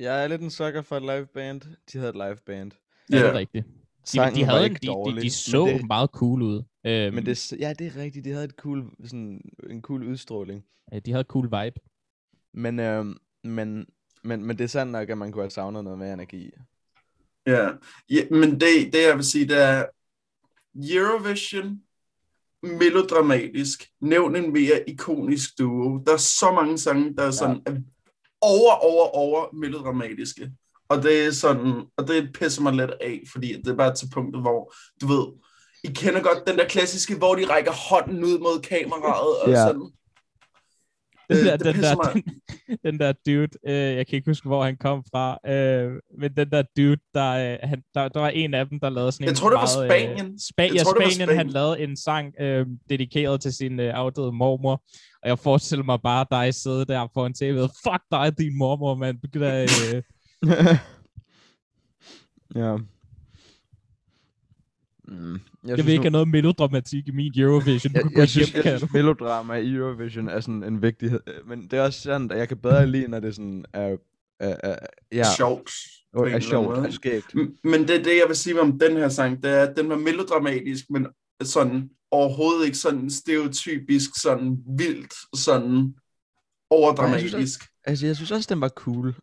Jeg 0.00 0.24
er 0.24 0.28
lidt 0.28 0.42
en 0.42 0.50
sucker 0.50 0.82
for 0.82 0.96
et 0.96 1.02
live 1.02 1.26
band. 1.34 1.60
De 1.92 1.98
havde 1.98 2.08
et 2.08 2.14
live 2.14 2.36
band. 2.46 2.72
Ja, 3.12 3.16
det 3.16 3.22
Ja. 3.22 3.28
er 3.28 3.34
rigtigt. 3.34 3.66
De, 4.08 4.12
Sangen 4.12 4.34
de, 4.36 4.40
var 4.40 4.46
havde 4.52 4.66
en, 4.66 4.70
ikke 4.72 4.80
de, 4.82 4.86
dårlig, 4.86 5.16
de, 5.16 5.26
de 5.26 5.30
så 5.30 5.66
det- 5.66 5.86
meget 5.86 6.10
cool 6.10 6.42
ud. 6.42 6.62
Øhm, 6.86 7.14
Men 7.14 7.26
det, 7.26 7.52
ja, 7.52 7.72
det 7.78 7.86
er 7.86 7.96
rigtigt. 7.96 8.24
De 8.24 8.30
havde 8.30 8.44
et 8.44 8.54
cool, 8.58 8.90
sådan, 9.04 9.40
en 9.70 9.82
cool 9.82 10.02
udstråling. 10.08 10.64
ja, 10.92 10.98
de 10.98 11.10
havde 11.12 11.24
cool 11.28 11.44
vibe. 11.46 11.80
Men, 12.54 12.80
øh, 12.80 13.04
men, 13.44 13.86
men, 14.24 14.44
men 14.44 14.58
det 14.58 14.64
er 14.64 14.68
sandt 14.68 14.92
nok, 14.92 15.08
at 15.10 15.18
man 15.18 15.32
kunne 15.32 15.42
have 15.42 15.50
savnet 15.50 15.84
noget 15.84 15.98
mere 15.98 16.12
energi. 16.12 16.50
Ja, 17.46 17.68
ja 18.10 18.22
men 18.30 18.50
det, 18.60 18.92
det 18.92 19.02
jeg 19.08 19.16
vil 19.16 19.24
sige, 19.24 19.48
det 19.48 19.62
er 19.62 19.84
Eurovision, 20.74 21.82
melodramatisk, 22.62 23.88
nævn 24.00 24.36
en 24.36 24.52
mere 24.52 24.88
ikonisk 24.90 25.58
duo. 25.58 25.98
Der 26.06 26.12
er 26.12 26.16
så 26.16 26.52
mange 26.52 26.78
sange, 26.78 27.16
der 27.16 27.22
er 27.22 27.30
sådan 27.30 27.62
ja. 27.68 27.72
over, 28.40 28.72
over, 28.72 29.06
over 29.16 29.54
melodramatiske. 29.54 30.52
Og 30.88 31.02
det 31.02 31.26
er 31.26 31.30
sådan, 31.30 31.72
og 31.96 32.08
det 32.08 32.30
pisser 32.40 32.62
mig 32.62 32.72
lidt 32.72 32.90
af, 32.90 33.20
fordi 33.32 33.52
det 33.62 33.68
er 33.68 33.76
bare 33.76 33.94
til 33.94 34.08
punktet, 34.14 34.42
hvor, 34.42 34.72
du 35.00 35.06
ved, 35.06 35.26
I 35.84 35.86
kender 35.94 36.20
godt 36.22 36.46
den 36.46 36.58
der 36.58 36.64
klassiske, 36.68 37.16
hvor 37.16 37.34
de 37.34 37.44
rækker 37.46 37.72
hånden 37.90 38.24
ud 38.24 38.38
mod 38.38 38.62
kameraet, 38.62 39.36
og 39.42 39.48
Ja. 39.50 39.56
sådan. 39.66 39.90
Den 41.30 41.36
Øh, 41.38 41.44
der, 41.44 41.56
det 41.56 41.74
den, 41.74 41.82
der, 41.82 41.96
mig- 41.96 42.14
den, 42.14 42.78
den 42.84 43.00
der 43.00 43.12
dude, 43.26 43.48
øh, 43.66 43.96
jeg 43.96 44.06
kan 44.06 44.16
ikke 44.16 44.30
huske, 44.30 44.48
hvor 44.48 44.64
han 44.64 44.76
kom 44.76 45.04
fra, 45.12 45.38
øh, 45.52 45.92
men 46.20 46.36
den 46.36 46.50
der 46.50 46.62
dude, 46.76 46.96
der, 47.14 47.30
øh, 47.52 47.58
han, 47.62 47.82
der, 47.94 48.08
der 48.08 48.20
var 48.20 48.28
en 48.28 48.54
af 48.54 48.66
dem, 48.68 48.80
der 48.80 48.90
lavede 48.90 49.12
sådan 49.12 49.24
Jeg 49.24 49.30
en 49.30 49.36
tror, 49.36 49.48
det 49.50 49.54
var 49.56 49.76
meget, 49.78 49.90
Spanien. 49.90 50.26
Øh, 50.26 50.38
Spa- 50.38 50.62
Jeg 50.62 50.74
ja, 50.74 50.82
tror, 50.82 50.92
det 50.92 51.04
var 51.04 51.10
Spanien, 51.10 51.28
han 51.28 51.36
Spanien. 51.36 51.52
lavede 51.52 51.80
en 51.80 51.96
sang 51.96 52.34
øh, 52.40 52.66
dedikeret 52.90 53.40
til 53.40 53.52
sin 53.52 53.80
øh, 53.80 53.94
afdøde 53.94 54.32
mormor, 54.32 54.82
og 55.22 55.28
jeg 55.28 55.38
forestiller 55.38 55.84
mig 55.84 55.98
bare 56.02 56.26
dig 56.30 56.54
sidde 56.54 56.84
der 56.84 57.08
foran 57.14 57.34
tv'et, 57.42 57.80
fuck 57.84 58.02
dig, 58.10 58.38
din 58.38 58.58
mormor, 58.58 58.94
mand, 58.94 59.18
du 59.22 59.28
kan 59.30 59.40
da, 59.40 59.62
øh, 59.62 60.02
ja. 62.54 62.76
Mm. 65.08 65.40
Jeg, 65.64 65.76
jeg 65.76 65.86
vil 65.86 65.92
ikke 65.92 66.02
have 66.02 66.10
noget 66.10 66.28
melodramatik 66.28 67.08
i 67.08 67.10
min 67.10 67.32
Eurovision, 67.36 67.94
jeg, 67.94 68.02
jeg, 68.16 68.28
synes, 68.28 68.54
jeg 68.54 68.78
synes, 68.78 68.92
melodrama 68.98 69.54
i 69.54 69.74
Eurovision 69.74 70.28
er 70.28 70.40
sådan 70.40 70.62
en 70.62 70.82
vigtighed. 70.82 71.20
Men 71.46 71.62
det 71.62 71.72
er 71.72 71.82
også 71.82 72.00
sådan, 72.00 72.30
at 72.30 72.38
jeg 72.38 72.48
kan 72.48 72.56
bedre 72.56 72.86
lide, 72.86 73.08
når 73.08 73.20
det 73.20 73.34
sådan 73.34 73.64
er, 73.72 73.96
er, 74.40 74.56
er, 74.62 74.76
ja, 75.12 75.24
Sjovt. 75.36 75.70
en 76.14 76.20
er 76.20 76.24
eller 76.24 76.40
sjovt 76.40 76.78
måde. 76.78 76.92
skægt. 76.92 77.34
Men 77.64 77.80
det 77.88 77.90
er 77.90 78.02
det, 78.02 78.16
jeg 78.16 78.24
vil 78.28 78.36
sige 78.36 78.60
om 78.60 78.78
den 78.78 78.96
her 78.96 79.08
sang, 79.08 79.42
det 79.42 79.50
er, 79.50 79.62
at 79.62 79.76
den 79.76 79.88
var 79.88 79.96
melodramatisk, 79.96 80.84
men 80.90 81.06
sådan 81.42 81.90
overhovedet 82.10 82.66
ikke 82.66 82.78
sådan 82.78 83.10
stereotypisk, 83.10 84.10
sådan 84.22 84.58
vildt, 84.78 85.14
sådan 85.36 85.94
overdramatisk. 86.70 87.60
Altså, 87.84 88.06
jeg 88.06 88.16
synes 88.16 88.30
også, 88.30 88.54
den 88.54 88.60
var 88.60 88.68
cool. 88.68 89.14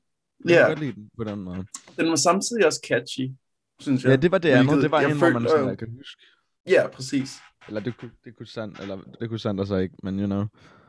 Jeg 0.46 0.52
Ja. 0.52 0.60
kan 0.60 0.68
godt 0.70 0.80
lide 0.80 0.94
den 0.96 1.10
på 1.18 1.24
den 1.24 1.40
måde. 1.40 1.66
Den 1.98 2.10
var 2.10 2.16
samtidig 2.16 2.66
også 2.66 2.82
catchy, 2.90 3.32
synes 3.80 4.04
jeg. 4.04 4.10
Ja, 4.10 4.16
det 4.16 4.32
var 4.32 4.38
det 4.38 4.50
andet. 4.50 4.84
Det 4.84 4.92
var 4.92 5.02
jeg 5.02 5.12
en, 5.12 5.18
hvor 5.18 5.30
man 5.30 5.34
følte, 5.42 5.50
sådan, 5.50 5.64
øh, 5.66 5.70
jeg 5.70 5.78
kan 5.78 5.92
huske. 5.98 6.22
Ja, 6.70 6.88
præcis. 6.88 7.32
Eller 7.68 7.82
det 7.82 7.98
kunne, 7.98 8.12
det 8.26 8.36
kunne 8.38 8.48
sandt, 8.48 8.80
eller 8.80 8.98
det 9.20 9.30
kunne 9.30 9.40
sandt 9.40 9.68
så 9.68 9.76
ikke, 9.76 9.96
men 10.04 10.20
you 10.20 10.26
know. 10.26 10.46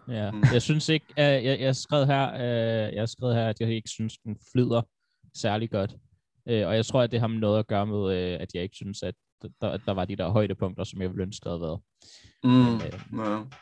Ja, 0.09 0.31
Mm. 0.31 0.43
jeg 0.53 0.63
synes 0.63 0.89
ikke, 0.89 1.07
uh, 1.11 1.19
jeg, 1.23 1.45
jeg 1.61 1.69
har 1.69 1.73
skrevet 1.73 2.07
her, 2.07 2.33
uh, 2.35 2.95
jeg 2.95 3.01
har 3.03 3.07
skrevet 3.07 3.35
her, 3.35 3.49
at 3.49 3.61
jeg 3.61 3.71
ikke 3.71 3.89
synes, 3.89 4.19
den 4.19 4.37
flyder 4.53 4.83
særlig 5.35 5.71
godt. 5.71 5.91
Uh, 6.51 6.53
og 6.69 6.77
jeg 6.77 6.87
tror, 6.87 7.03
at 7.03 7.11
det 7.11 7.21
har 7.21 7.27
noget 7.29 7.59
at 7.59 7.67
gøre 7.67 7.87
med, 7.87 7.97
uh, 7.99 8.43
at 8.43 8.49
jeg 8.55 8.63
ikke 8.63 8.77
synes, 8.77 9.03
at 9.03 9.15
der, 9.61 9.77
der 9.77 9.93
var 9.93 10.05
de 10.05 10.17
der 10.17 10.29
højdepunkter, 10.29 10.85
som 10.85 11.01
jeg 11.03 11.11
ville 11.11 11.23
ønske, 11.23 11.45
der 11.45 11.51
havde 11.51 11.61
været. 11.61 11.81
Mm. 12.45 12.77
Ja. 12.77 12.99
men 13.11 13.53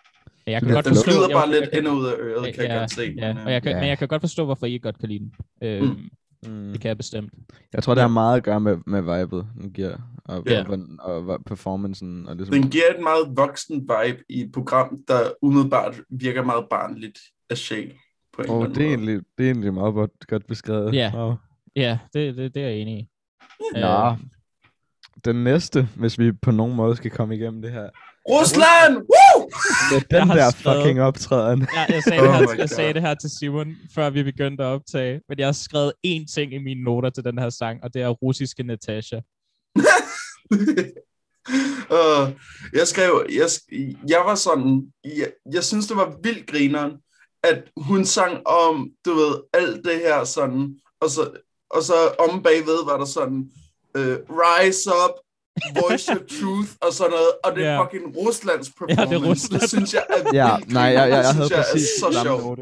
jeg 0.46 0.60
kan 0.60 0.68
Ja, 0.68 0.74
godt 0.74 0.84
Den 0.84 0.94
forstå, 0.94 1.10
flyder 1.10 1.28
jeg- 1.28 1.34
bare 1.36 1.48
jeg- 1.50 1.60
lidt 1.60 1.70
ind 1.72 1.86
og 1.86 1.96
ud 1.96 2.06
af 2.06 2.14
øret, 2.18 2.54
kan 2.54 2.62
jeg 2.64 2.70
ja, 2.70 2.78
godt 2.78 2.90
se. 2.90 3.14
Ja, 3.18 3.34
men, 3.34 3.42
og 3.46 3.52
jeg 3.52 3.62
kan, 3.62 3.72
Ja. 3.72 3.80
men 3.80 3.88
jeg 3.88 3.98
kan 3.98 4.08
godt 4.08 4.22
forstå, 4.22 4.44
hvorfor 4.44 4.66
I 4.66 4.72
ikke 4.72 4.82
godt 4.82 4.98
kan 4.98 5.08
lide 5.08 5.18
den. 5.18 5.32
Øhm, 5.62 5.84
Mm. 5.86 6.10
Mm. 6.52 6.72
Det 6.72 6.80
kan 6.80 6.88
jeg 6.88 6.96
bestemt. 6.96 7.32
Jeg 7.72 7.82
tror, 7.82 7.94
det 7.94 8.00
har 8.00 8.08
meget 8.08 8.36
at 8.36 8.42
gøre 8.42 8.60
med, 8.60 8.76
med 8.86 9.00
vibet, 9.02 9.46
den 9.62 9.72
giver, 9.72 9.96
og, 10.24 10.42
Ja. 10.46 10.64
og, 10.68 10.78
og, 10.98 11.26
og 11.26 11.40
performancen. 11.46 12.28
Og 12.28 12.38
det, 12.38 12.52
Den 12.52 12.70
giver 12.70 12.84
et 12.96 13.02
meget 13.02 13.36
voksen 13.36 13.80
vibe 13.80 14.18
i 14.28 14.40
et 14.40 14.52
program, 14.52 14.98
der 15.08 15.18
umiddelbart 15.42 16.00
virker 16.10 16.42
meget 16.44 16.64
barnligt 16.70 17.18
af 17.50 17.56
Shay. 17.58 17.90
På 18.36 18.42
en 18.42 18.50
oh, 18.50 18.56
eller 18.56 18.64
anden 18.64 18.74
det, 18.78 18.84
er 18.84 18.88
egentlig, 18.88 19.20
det 19.38 19.46
er 19.46 19.50
egentlig 19.50 19.74
meget 19.74 19.94
godt, 19.94 20.10
godt 20.28 20.46
beskrevet. 20.46 20.94
Ja. 20.94 21.10
Wow. 21.14 21.34
Ja, 21.76 21.98
det, 22.14 22.36
det, 22.36 22.54
det 22.54 22.62
er 22.62 22.68
jeg 22.68 22.76
enig 22.78 22.98
i. 22.98 23.08
Nå. 23.74 24.06
Øhm, 24.06 24.16
Den 25.24 25.44
næste, 25.44 25.88
hvis 25.96 26.18
vi 26.18 26.32
på 26.32 26.50
nogen 26.50 26.76
måde 26.76 26.96
skal 26.96 27.10
komme 27.10 27.36
igennem 27.36 27.62
det 27.62 27.72
her. 27.72 27.88
Rusland! 28.28 28.96
Woo! 28.96 29.23
Med 29.92 30.02
Jeg 30.10 30.20
den 30.20 30.28
har 30.28 30.34
der 30.36 30.50
skrevet- 30.50 30.82
fucking 30.82 31.00
optræden. 31.02 31.66
Ja, 31.74 31.94
jeg 31.94 32.02
sagde, 32.02 32.20
Oh 32.22 32.26
det, 32.28 32.34
her, 32.48 32.54
my 32.54 32.58
jeg 32.58 32.68
sagde 32.70 32.94
det 32.94 33.02
her 33.02 33.14
til 33.14 33.30
Simon, 33.38 33.76
før 33.94 34.10
vi 34.10 34.22
begyndte 34.22 34.64
at 34.64 34.68
optage. 34.68 35.20
Men 35.28 35.38
jeg 35.38 35.46
har 35.46 35.52
skrevet 35.52 35.92
én 36.06 36.34
ting 36.34 36.54
i 36.54 36.58
mine 36.58 36.82
noter 36.84 37.10
til 37.10 37.24
den 37.24 37.38
her 37.38 37.50
sang, 37.50 37.80
og 37.84 37.94
det 37.94 38.02
er 38.02 38.08
russiske 38.08 38.62
Natasha. 38.62 39.16
uh, 41.98 42.30
jeg 42.72 42.86
skrev, 42.88 43.26
jeg, 43.32 43.48
jeg 44.08 44.22
var 44.24 44.34
sådan, 44.34 44.92
jeg, 45.04 45.32
jeg 45.52 45.64
synes, 45.64 45.86
det 45.86 45.96
var 45.96 46.16
vildt 46.22 46.46
grineren, 46.50 46.92
at 47.42 47.62
hun 47.76 48.04
sang 48.04 48.46
om, 48.46 48.90
du 49.04 49.14
ved, 49.14 49.34
alt 49.52 49.84
det 49.84 49.96
her 49.98 50.24
sådan, 50.24 50.76
og 51.00 51.10
så, 51.10 51.30
og 51.70 51.82
så 51.82 51.94
om 52.28 52.42
bagved 52.42 52.84
var 52.84 52.96
der 52.98 53.04
sådan, 53.04 53.50
uh, 53.98 54.16
rise 54.28 54.90
up, 55.04 55.14
voice 55.80 56.12
your 56.12 56.22
truth, 56.40 56.70
og 56.80 56.92
sådan 56.92 57.10
noget, 57.10 57.30
og 57.44 57.50
det 57.56 57.66
er 57.66 57.84
fucking 57.84 58.16
Ruslands 58.16 58.68
Ja, 58.80 58.84
det 58.86 58.98
er 58.98 59.06
performance. 59.06 59.30
Rusland. 59.30 59.60
det 59.60 59.68
synes 59.70 59.94
jeg 59.94 60.04
er 60.08 60.30
Ja, 60.32 60.56
nej, 60.68 60.82
jeg, 60.82 60.94
jeg, 60.94 61.08
jeg 61.08 61.24
grineren. 61.24 61.34
havde 61.36 61.48
Det 61.48 61.64
synes 61.64 61.72
præcis 61.72 62.02
er 62.02 62.12
så 62.12 62.22
sjovt. 62.22 62.60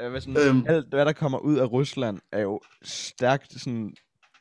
Jeg 0.00 0.22
sådan, 0.22 0.36
Øhm. 0.48 0.64
alt, 0.68 0.86
hvad 0.88 1.04
der 1.06 1.12
kommer 1.12 1.38
ud 1.38 1.56
af 1.56 1.72
Rusland, 1.72 2.18
er 2.32 2.40
jo 2.40 2.60
stærkt 2.84 3.52
sådan, 3.60 3.94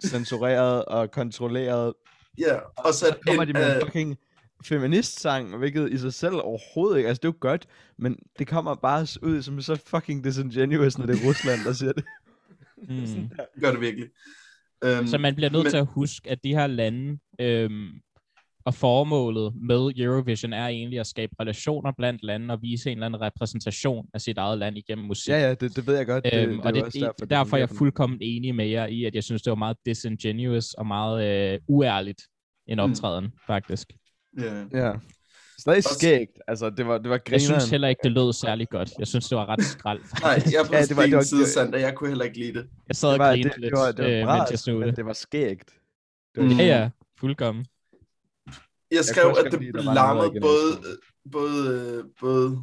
censureret 0.06 0.86
og 0.86 1.12
kontrolleret. 1.12 1.94
Ja, 2.40 2.56
og 2.78 2.94
så, 2.94 3.06
Så 3.06 3.16
kommer 3.28 3.46
de 3.46 3.54
med 3.54 3.66
en 3.72 3.76
øh, 3.76 3.82
fucking 3.86 4.18
feminist-sang, 4.66 5.58
hvilket 5.58 5.92
i 5.92 5.98
sig 5.98 6.14
selv 6.14 6.36
overhovedet 6.36 6.98
ikke, 6.98 7.08
altså 7.10 7.20
det 7.22 7.28
er 7.28 7.32
jo 7.32 7.38
godt, 7.40 7.68
men 8.00 8.18
det 8.40 8.48
kommer 8.48 8.76
bare 8.76 9.08
ud 9.22 9.42
som 9.42 9.62
så 9.62 9.80
fucking 9.88 10.24
disingenuous, 10.24 10.98
når 10.98 11.06
det 11.06 11.20
er 11.24 11.28
Rusland, 11.30 11.60
der 11.66 11.74
siger 11.74 11.92
det. 11.92 12.04
Mm. 12.90 13.30
gør 13.62 13.72
det 13.72 13.82
virkelig. 13.82 14.08
Um, 14.86 15.08
Så 15.08 15.17
man 15.17 15.36
bliver 15.36 15.50
nødt 15.50 15.63
Men- 15.63 15.70
til 15.72 15.78
at 15.78 15.88
huske, 15.88 16.30
at 16.30 16.44
de 16.44 16.50
her 16.50 16.67
lande 16.67 17.20
øhm, 17.39 17.89
og 18.65 18.74
formålet 18.74 19.54
med 19.56 19.91
Eurovision 19.98 20.54
er 20.54 20.67
egentlig 20.67 21.00
at 21.00 21.08
skabe 21.08 21.34
relationer 21.39 21.91
blandt 21.98 22.24
lande 22.24 22.54
og 22.54 22.62
vise 22.62 22.91
en 22.91 22.98
eller 22.98 23.06
anden 23.06 23.22
repræsentation 23.22 24.08
af 24.13 24.22
sit 24.22 24.38
eget 24.38 24.58
land 24.58 24.78
igennem 24.78 25.06
musik. 25.06 25.32
Ja, 25.32 25.39
ja, 25.48 25.54
det, 25.54 25.76
det 25.76 25.88
ved 25.88 25.98
jeg 25.98 26.06
godt. 26.06 26.24
Det, 26.26 26.34
Øhm, 26.34 26.52
det, 26.52 26.60
og 26.62 26.67
er 26.67 26.72
det, 26.72 26.94
det, 26.94 27.02
derfor, 27.02 27.13
det 27.20 27.30
derfor 27.30 27.56
er 27.58 27.62
jeg 27.62 27.70
fuldkommen 27.70 28.20
enig 28.22 28.56
med 28.56 28.65
jer 28.67 28.86
i, 28.86 29.06
at 29.06 29.15
jeg 29.15 29.24
synes, 29.24 29.41
det 29.41 29.52
var 29.52 29.56
meget 29.56 29.78
disingenuous 29.86 30.74
og 30.74 30.88
meget 30.88 31.54
øh, 31.54 31.60
uærligt 31.67 32.22
en 32.67 32.78
Mm. 32.78 32.84
optræden, 32.84 33.24
mm. 33.24 33.32
faktisk. 33.48 33.88
ja. 34.38 34.44
sådan. 34.44 34.70
Ja. 34.74 34.91
Stadig 35.62 35.84
skægt. 35.84 36.32
Altså, 36.47 36.69
det 36.69 36.88
var, 36.88 36.97
det 36.97 37.10
var 37.10 37.15
Jeg 37.15 37.24
grineren. 37.26 37.39
synes 37.60 37.69
heller 37.69 37.88
ikke, 37.88 38.00
det 38.04 38.12
lød 38.12 38.34
særlig 38.34 38.69
godt. 38.69 38.91
Jeg 39.00 39.08
synes, 39.08 39.30
det 39.30 39.38
var 39.38 39.50
ret 39.50 39.63
skrald. 39.63 40.00
Nej, 40.21 40.32
jeg 40.32 40.65
på 40.67 40.74
Ja, 40.74 40.82
det 40.82 40.89
det 40.89 40.97
var- 40.97 41.04
det 41.04 41.15
var- 41.15 41.21
side 41.21 41.47
Sandra. 41.50 41.80
Jeg 41.80 41.95
kunne 41.95 42.10
heller 42.10 42.26
ikke 42.26 42.39
lide 42.39 42.54
det. 42.54 42.67
Jeg 42.88 42.95
sad 42.95 43.10
det 43.10 43.13
og 43.19 43.19
var, 43.26 43.32
grinede 43.32 43.50
det, 43.50 43.58
lidt, 43.62 43.71
det 43.71 43.80
var, 43.80 43.91
det 43.91 44.06
var 44.26 44.34
øh, 44.34 44.39
mens 44.52 44.65
jeg 44.67 44.76
men 44.76 44.95
det 44.95 45.06
var 45.06 45.13
skægt. 45.13 45.69
Det 46.36 46.43
var 46.43 46.50
Mm. 46.50 46.58
Ja, 46.60 46.65
ja, 46.65 46.89
fuldkommen. 47.19 47.65
Jeg 48.91 49.06
skrev, 49.06 49.28
også 49.30 49.41
at 49.45 49.52
det 49.52 49.74
var 49.74 49.93
larmede 49.93 50.41
både, 50.41 50.71
både, 51.32 51.69
øh, 51.97 52.04
både, 52.19 52.58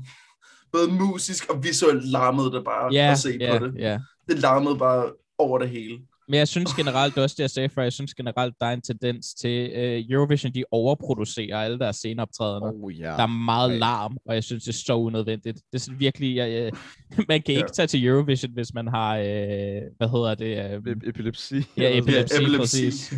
både 0.72 0.88
musisk 0.92 1.50
og 1.50 1.64
visuelt 1.64 2.04
larmede 2.04 2.52
det 2.52 2.64
bare 2.64 2.92
Ja, 2.94 3.10
at 3.10 3.18
se 3.18 3.36
ja, 3.40 3.58
på 3.58 3.66
det. 3.66 3.74
ja. 3.78 3.98
Det 4.28 4.38
larmede 4.38 4.78
bare 4.78 5.12
over 5.38 5.58
det 5.58 5.68
hele. 5.68 5.98
Men 6.28 6.38
jeg 6.38 6.48
synes 6.48 6.74
generelt, 6.74 7.14
det 7.14 7.20
er 7.20 7.22
også 7.22 7.34
det, 7.38 7.42
jeg 7.42 7.50
sagde 7.50 7.68
før, 7.68 7.82
jeg 7.82 7.92
synes 7.92 8.14
generelt, 8.14 8.54
der 8.60 8.66
er 8.66 8.72
en 8.72 8.80
tendens 8.82 9.34
til, 9.34 9.70
øh, 9.74 10.04
Eurovision, 10.10 10.54
de 10.54 10.64
overproducerer 10.70 11.56
alle 11.58 11.78
deres 11.78 11.96
sceneoptrædener. 11.96 12.72
Oh, 12.74 12.98
ja. 13.00 13.04
Der 13.06 13.22
er 13.22 13.26
meget 13.26 13.70
Ej. 13.70 13.76
larm, 13.78 14.16
og 14.26 14.34
jeg 14.34 14.44
synes, 14.44 14.64
det 14.64 14.70
er 14.70 14.76
så 14.86 14.94
unødvendigt. 14.94 15.56
Det 15.56 15.74
er 15.74 15.78
sådan 15.78 16.00
virkelig, 16.00 16.36
jeg, 16.36 16.50
jeg, 16.52 16.72
man 17.28 17.42
kan 17.42 17.54
Ja. 17.54 17.60
ikke 17.60 17.72
tage 17.72 17.86
til 17.86 18.06
Eurovision, 18.06 18.52
hvis 18.52 18.74
man 18.74 18.88
har, 18.88 19.16
øh, 19.16 19.82
hvad 19.96 20.08
hedder 20.10 20.34
det? 20.34 20.56
E- 20.56 21.08
Epilepsi. 21.08 21.56
Ja, 21.76 21.98
epilepsi. 21.98 22.42
Ja, 22.52 22.58
præcis. 22.58 23.12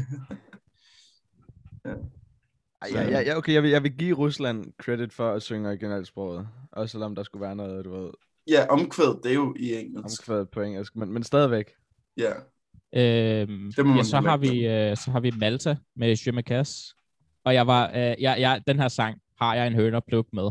Ej, 2.83 2.89
ja, 2.95 3.03
ja, 3.11 3.21
ja, 3.21 3.37
okay, 3.37 3.53
jeg 3.53 3.63
vil, 3.63 3.71
jeg 3.71 3.83
vil 3.83 3.93
give 3.93 4.17
Rusland 4.17 4.65
credit 4.83 5.13
for 5.13 5.33
at 5.33 5.43
synge 5.43 5.69
originalsproget. 5.69 6.49
Også 6.73 6.93
selvom 6.93 7.15
der 7.15 7.23
skulle 7.23 7.41
være 7.41 7.57
noget, 7.57 7.85
du 7.85 7.91
ved, 8.03 8.11
ja, 8.49 8.67
omkvæd, 8.67 9.23
det 9.23 9.31
er 9.31 9.35
jo 9.35 9.55
i 9.59 9.75
engelsk. 9.75 10.21
omkvædet 10.23 10.51
på 10.51 10.61
engelsk. 10.61 10.97
Men, 10.97 11.13
men 11.13 11.23
stadigvæk. 11.23 11.65
Ja. 12.17 12.33
Øhm, 12.93 13.73
Det 13.77 13.87
må 13.87 13.97
ja, 13.97 14.03
så 14.03 14.21
har, 14.21 14.37
vi, 14.37 14.67
øh, 14.67 14.97
så 14.97 15.11
har 15.11 15.21
vi 15.21 15.31
Malta 15.31 15.77
med 15.97 16.43
casse. 16.43 16.95
Og 17.45 17.55
jeg 17.55 17.67
var, 17.67 17.89
øh, 17.89 17.95
jeg, 17.97 18.37
jeg, 18.41 18.61
den 18.67 18.79
her 18.79 18.89
sang 18.89 19.19
har 19.41 19.55
jeg 19.55 19.67
en 19.67 19.75
hønerpluk 19.75 20.27
med. 20.33 20.51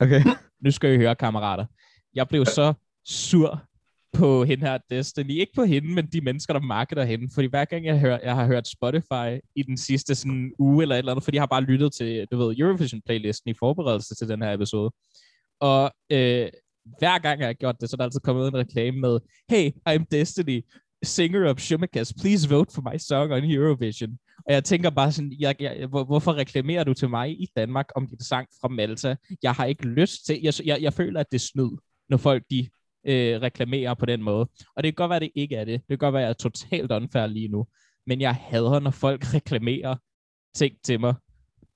Okay. 0.00 0.20
Nu 0.64 0.70
skal 0.70 0.94
I 0.94 0.96
høre, 0.96 1.14
kammerater. 1.14 1.66
Jeg 2.14 2.28
blev 2.28 2.46
så 2.46 2.74
sur 3.04 3.62
på 4.12 4.44
hende 4.44 4.66
her 4.66 4.78
Destiny. 4.90 5.30
Ikke 5.30 5.52
på 5.54 5.64
hende, 5.64 5.94
men 5.94 6.06
de 6.06 6.20
mennesker, 6.20 6.52
der 6.52 6.60
marketer 6.60 7.04
hende. 7.04 7.28
Fordi 7.34 7.46
hver 7.48 7.64
gang 7.64 7.84
jeg, 7.84 8.00
hører, 8.00 8.18
jeg 8.22 8.34
har 8.34 8.46
hørt 8.46 8.68
Spotify 8.68 9.40
i 9.56 9.62
den 9.62 9.76
sidste 9.76 10.14
sådan, 10.14 10.52
uge 10.58 10.82
eller 10.82 10.94
et 10.94 10.98
eller 10.98 11.12
andet, 11.12 11.24
fordi 11.24 11.34
jeg 11.34 11.42
har 11.42 11.46
bare 11.46 11.62
lyttet 11.62 11.92
til, 11.92 12.26
du 12.32 12.36
ved, 12.36 12.58
Eurovision-playlisten 12.58 13.50
i 13.50 13.54
forberedelse 13.58 14.14
til 14.14 14.28
den 14.28 14.42
her 14.42 14.52
episode. 14.52 14.90
Og 15.60 15.92
øh, 16.10 16.48
hver 16.98 17.18
gang 17.18 17.40
jeg 17.40 17.48
har 17.48 17.52
gjort 17.52 17.80
det, 17.80 17.90
så 17.90 17.94
er 17.94 17.96
der 17.96 18.04
altid 18.04 18.20
kommet 18.20 18.48
en 18.48 18.56
reklame 18.56 19.00
med, 19.00 19.20
Hey, 19.50 19.70
I'm 19.88 20.04
Destiny, 20.10 20.64
singer 21.02 21.50
of 21.50 21.58
Shumakas, 21.60 22.12
please 22.20 22.48
vote 22.50 22.72
for 22.74 22.82
my 22.92 22.98
song 22.98 23.32
on 23.32 23.44
Eurovision. 23.50 24.18
Og 24.46 24.52
jeg 24.54 24.64
tænker 24.64 24.90
bare 24.90 25.12
sådan, 25.12 25.32
jeg, 25.38 25.56
jeg, 25.60 25.86
hvor, 25.86 26.04
hvorfor 26.04 26.34
reklamerer 26.34 26.84
du 26.84 26.94
til 26.94 27.08
mig 27.10 27.30
i 27.30 27.46
Danmark 27.56 27.86
om 27.96 28.06
din 28.06 28.20
sang 28.20 28.48
fra 28.60 28.68
Malta? 28.68 29.16
Jeg 29.42 29.52
har 29.52 29.64
ikke 29.64 29.86
lyst 29.86 30.26
til, 30.26 30.40
jeg, 30.42 30.54
jeg, 30.64 30.82
jeg 30.82 30.92
føler, 30.92 31.20
at 31.20 31.26
det 31.30 31.34
er 31.38 31.46
snyd, 31.52 31.70
når 32.08 32.16
folk 32.16 32.42
de 32.50 32.68
øh, 33.06 33.40
reklamerer 33.42 33.94
på 33.94 34.06
den 34.06 34.22
måde. 34.22 34.48
Og 34.76 34.82
det 34.82 34.84
kan 34.84 34.94
godt 34.94 35.08
være, 35.08 35.16
at 35.16 35.22
det 35.22 35.30
ikke 35.34 35.56
er 35.56 35.64
det. 35.64 35.80
Det 35.80 35.88
kan 35.88 35.98
godt 35.98 36.12
være, 36.12 36.22
at 36.22 36.26
jeg 36.26 36.30
er 36.30 36.50
totalt 36.50 36.92
unfair 36.92 37.26
lige 37.26 37.48
nu. 37.48 37.66
Men 38.06 38.20
jeg 38.20 38.34
hader, 38.34 38.80
når 38.80 38.90
folk 38.90 39.22
reklamerer 39.34 39.96
ting 40.54 40.74
til 40.84 41.00
mig 41.00 41.14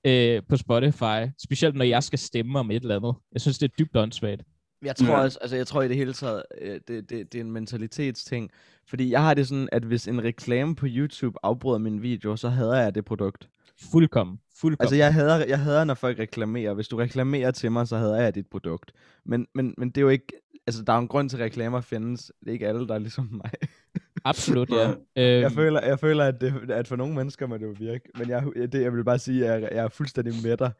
øh, 0.05 0.41
på 0.49 0.57
Spotify. 0.57 1.25
Specielt 1.43 1.75
når 1.75 1.85
jeg 1.85 2.03
skal 2.03 2.19
stemme 2.19 2.59
om 2.59 2.71
et 2.71 2.81
eller 2.81 2.95
andet. 2.95 3.15
Jeg 3.33 3.41
synes, 3.41 3.57
det 3.59 3.71
er 3.71 3.75
dybt 3.79 3.95
åndssvagt. 3.95 4.41
Jeg 4.85 4.95
tror 4.95 5.07
Ja. 5.07 5.19
også, 5.21 5.37
altså 5.41 5.55
jeg 5.55 5.67
tror 5.67 5.81
i 5.81 5.87
det 5.87 5.97
hele 5.97 6.13
taget, 6.13 6.43
øh, 6.61 6.79
det, 6.87 7.09
det, 7.09 7.33
det 7.33 7.35
er 7.35 7.43
en 7.43 7.51
mentalitetsting. 7.51 8.49
Fordi 8.89 9.11
jeg 9.11 9.23
har 9.23 9.33
det 9.33 9.47
sådan, 9.47 9.69
at 9.71 9.83
hvis 9.83 10.07
en 10.07 10.23
reklame 10.23 10.75
på 10.75 10.85
YouTube 10.89 11.37
afbryder 11.43 11.77
min 11.77 12.01
video, 12.01 12.35
så 12.35 12.49
hader 12.49 12.81
jeg 12.81 12.95
det 12.95 13.05
produkt. 13.05 13.49
Fuldkommen. 13.91 14.39
Fuldkommen. 14.55 14.83
Altså 14.85 14.95
jeg 14.95 15.13
hader, 15.13 15.45
jeg 15.47 15.59
hader, 15.59 15.83
når 15.83 15.93
folk 15.93 16.19
reklamerer. 16.19 16.73
Hvis 16.73 16.87
du 16.87 16.97
reklamerer 16.97 17.51
til 17.51 17.71
mig, 17.71 17.87
så 17.87 17.97
hader 17.97 18.21
jeg 18.21 18.35
dit 18.35 18.47
produkt. 18.47 18.91
Men, 19.25 19.47
men, 19.55 19.73
men 19.77 19.89
det 19.89 19.97
er 19.97 20.01
jo 20.01 20.09
ikke, 20.09 20.27
altså 20.67 20.83
der 20.83 20.93
er 20.93 20.97
en 20.97 21.07
grund 21.07 21.29
til, 21.29 21.37
at 21.37 21.43
reklamer 21.43 21.81
findes. 21.81 22.31
Det 22.39 22.47
er 22.47 22.51
ikke 22.53 22.67
alle, 22.67 22.87
der 22.87 22.93
er 22.95 22.99
ligesom 22.99 23.29
mig. 23.31 23.51
Absolut, 24.25 24.69
ja. 24.69 24.89
Øhm, 24.89 24.97
Jeg 25.15 25.51
føler, 25.51 25.81
jeg 25.85 25.99
føler 25.99 26.23
at, 26.23 26.41
det, 26.41 26.71
at 26.71 26.87
for 26.87 26.95
nogle 26.95 27.15
mennesker 27.15 27.47
må 27.47 27.57
det 27.57 27.65
jo 27.65 27.75
virke. 27.79 28.09
Men 28.17 28.29
jeg, 28.29 28.43
det, 28.55 28.81
jeg 28.81 28.93
vil 28.93 29.03
bare 29.03 29.19
sige, 29.19 29.45
at 29.49 29.61
jeg, 29.61 29.69
jeg 29.71 29.83
er 29.83 29.89
fuldstændig 29.89 30.33
med 30.43 30.57
dig. 30.57 30.71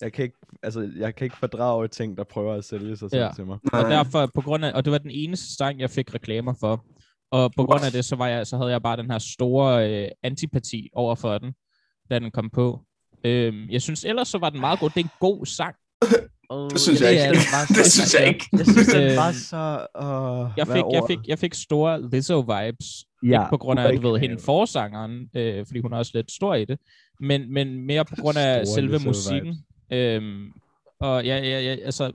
Jeg 0.00 0.12
kan, 0.12 0.22
ikke, 0.24 0.36
altså, 0.62 0.90
jeg 0.96 1.14
kan 1.14 1.24
ikke 1.24 1.36
fordrage 1.36 1.88
ting, 1.88 2.16
der 2.16 2.24
prøver 2.24 2.54
at 2.54 2.64
sælge 2.64 2.96
sig 2.96 3.10
selv 3.10 3.22
Ja. 3.22 3.30
til 3.36 3.46
mig. 3.46 3.58
Og 3.72 3.90
derfor, 3.90 4.30
på 4.34 4.40
grund 4.40 4.64
af, 4.64 4.72
og 4.72 4.84
det 4.84 4.90
var 4.90 4.98
den 4.98 5.10
eneste 5.10 5.56
sang, 5.56 5.80
jeg 5.80 5.90
fik 5.90 6.14
reklamer 6.14 6.54
for. 6.60 6.84
Og 7.34 7.52
på 7.56 7.64
grund 7.64 7.84
af 7.84 7.92
det, 7.92 8.04
så, 8.04 8.16
var 8.16 8.26
jeg, 8.28 8.46
så 8.46 8.56
havde 8.56 8.70
jeg 8.70 8.82
bare 8.82 8.96
den 8.96 9.10
her 9.10 9.18
store 9.18 9.90
øh, 9.90 10.08
antipati 10.22 10.90
over 10.94 11.14
for 11.14 11.38
den, 11.38 11.52
da 12.10 12.18
den 12.18 12.30
kom 12.30 12.50
på. 12.50 12.80
Øhm, 13.24 13.68
jeg 13.70 13.82
synes 13.82 14.04
ellers, 14.04 14.28
så 14.28 14.38
var 14.38 14.50
den 14.50 14.60
meget 14.60 14.80
god. 14.80 14.90
Det 14.90 14.96
er 15.00 15.04
en 15.04 15.10
god 15.20 15.46
sang. 15.46 15.74
Oh, 16.50 16.70
Det 16.70 16.80
synes 16.80 17.00
jeg 17.00 17.12
ikke. 17.12 17.40
Det 17.68 17.92
synes 17.92 18.14
jeg 18.14 18.28
ikke. 18.28 18.44
Jeg 18.52 18.66
synes, 18.66 18.94
Øhm, 18.94 19.16
var 19.16 19.32
så... 19.32 19.86
Uh, 20.02 20.50
Jeg 20.56 20.66
fik, 20.66 20.84
jeg 20.92 21.02
fik, 21.08 21.18
jeg 21.28 21.38
fik 21.38 21.54
store 21.54 22.00
Lizzo-vibes. 22.00 23.04
ja, 23.22 23.40
ikke 23.42 23.50
på 23.50 23.56
grund 23.58 23.80
af, 23.80 24.00
du 24.00 24.10
ved, 24.12 24.20
hende 24.20 24.38
forsangeren, 24.38 25.28
øh, 25.36 25.66
fordi 25.66 25.80
hun 25.80 25.92
er 25.92 25.96
også 25.96 26.10
lidt 26.14 26.32
stor 26.32 26.54
i 26.54 26.64
det, 26.64 26.78
men, 27.20 27.52
men 27.52 27.86
mere 27.86 28.04
på 28.04 28.14
grund 28.20 28.38
af 28.38 28.66
Store 28.66 28.74
selve 28.74 28.98
musikken. 29.04 29.56
Øhm, 29.92 30.46
og 31.00 31.24
ja, 31.24 31.36
ja, 31.38 31.60
ja, 31.60 31.76
altså, 31.84 32.12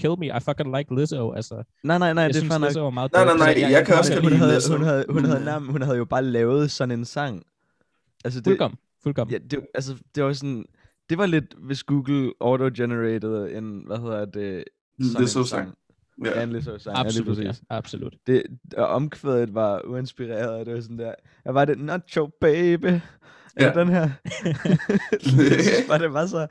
kill 0.00 0.18
me, 0.18 0.26
I 0.26 0.40
fucking 0.40 0.76
like 0.76 0.94
Lizzo, 0.94 1.32
altså. 1.32 1.54
Nej, 1.84 1.98
nej, 1.98 2.12
nej, 2.12 2.22
jeg 2.22 2.34
det 2.34 2.36
er 2.36 2.40
synes, 2.40 2.58
nok. 2.58 2.68
Lizzo 2.68 2.82
var 2.82 2.90
meget 2.90 3.12
Nej, 3.12 3.24
nej, 3.24 3.36
nej, 3.36 3.54
Så 3.54 3.60
jeg 3.66 3.86
kan 3.86 3.94
også 3.98 4.12
godt 4.12 4.22
godt 4.22 4.24
hun, 4.24 4.30
lide 4.32 4.38
havde, 4.38 4.54
Lizzo. 4.54 4.76
hun, 4.76 4.84
havde, 4.86 5.04
hun, 5.08 5.24
havde 5.24 5.38
Mm. 5.38 5.44
nærmest, 5.44 5.72
hun 5.72 5.82
havde 5.82 5.96
jo 5.98 6.04
bare 6.04 6.22
lavet 6.22 6.70
sådan 6.70 6.98
en 6.98 7.04
sang. 7.04 7.42
Altså 8.24 8.40
det, 8.40 8.44
Fuldkommen, 8.46 8.78
fuldkommen. 9.02 9.32
ja, 9.32 9.38
det, 9.50 9.60
altså, 9.74 9.94
det 10.14 10.24
var 10.24 10.32
sådan... 10.32 10.64
Det 11.10 11.18
var 11.18 11.26
lidt, 11.26 11.54
hvis 11.58 11.82
Google 11.82 12.32
auto-generated 12.40 13.56
en, 13.56 13.82
hvad 13.86 13.98
hedder 13.98 14.24
det? 14.24 14.64
sådan 15.02 15.20
Lizzo-sang. 15.22 15.74
Ja. 16.24 16.38
Ja, 16.38 16.42
en 16.42 16.52
Lizzo-sang. 16.52 16.96
Ja, 16.96 17.02
lige 17.02 17.06
Absolut, 17.20 17.38
ja, 17.38 17.44
præcis. 17.48 17.62
absolut. 17.70 18.14
Det, 18.26 18.42
og 18.76 18.86
omkvædet 18.86 19.54
var 19.54 19.80
uinspireret, 19.84 20.48
og 20.50 20.66
det 20.66 20.74
var 20.74 20.80
sådan 20.80 20.98
der, 20.98 21.12
jeg 21.44 21.54
var 21.54 21.64
det, 21.64 21.78
nacho 21.78 22.30
baby. 22.40 23.00
Ja. 23.60 23.72
den 23.74 23.88
her. 23.88 24.00
jeg 25.72 25.84
bare, 25.88 25.98
det 25.98 26.12
var 26.12 26.26
så... 26.26 26.46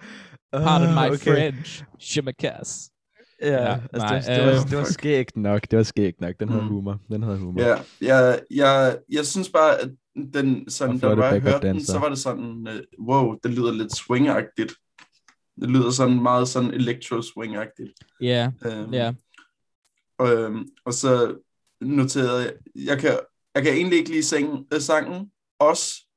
Pardon 0.51 0.87
Ah, 0.87 1.09
my 1.09 1.13
okay. 1.15 1.33
French. 1.33 1.83
Shimakas. 1.99 2.89
Ja, 3.41 3.47
Ja, 3.51 3.73
altså, 3.73 3.81
det, 3.93 3.97
nej, 3.97 4.11
var, 4.13 4.19
det, 4.21 4.45
var, 4.55 4.61
øh, 4.63 4.69
det 4.69 4.77
var 4.77 4.83
skægt 4.83 5.37
nok. 5.37 5.61
Det 5.71 5.77
var 5.77 5.83
skægt 5.83 6.21
nok. 6.21 6.35
Den 6.39 6.49
havde 6.49 6.61
Mm. 6.63 6.67
humor. 6.69 6.99
Den 7.11 7.23
havde 7.23 7.37
humor. 7.37 7.61
Ja, 7.61 7.75
jeg, 8.01 8.39
jeg, 8.51 8.97
jeg 9.09 9.25
synes 9.25 9.49
bare, 9.49 9.81
at 9.81 9.89
den, 10.33 10.69
sådan, 10.69 10.99
da 10.99 11.07
jeg 11.09 11.41
hørte 11.41 11.67
den, 11.67 11.85
så 11.85 11.99
var 11.99 12.09
det 12.09 12.17
sådan, 12.17 12.67
uh, 12.99 13.07
wow, 13.07 13.35
det 13.43 13.51
lyder 13.51 13.71
lidt 13.73 13.95
swingagtigt. 13.95 14.73
Det 15.61 15.69
lyder 15.69 15.91
sådan 15.91 16.21
meget 16.23 16.47
sådan 16.47 16.73
electro-swingagtigt. 16.73 17.93
Ja, 18.21 18.51
Um, 18.65 18.93
ja. 18.93 19.13
Øhm, 20.21 20.67
og 20.85 20.93
så 20.93 21.35
noterede 21.81 22.43
jeg, 22.43 22.53
jeg 22.75 22.97
kan, 22.99 23.17
jeg 23.55 23.63
kan 23.63 23.73
egentlig 23.73 23.97
ikke 23.99 24.09
lide 24.11 24.23
sangen, 24.23 24.65
øh, 24.73 24.81
sangen. 24.81 25.31
Også 25.59 26.07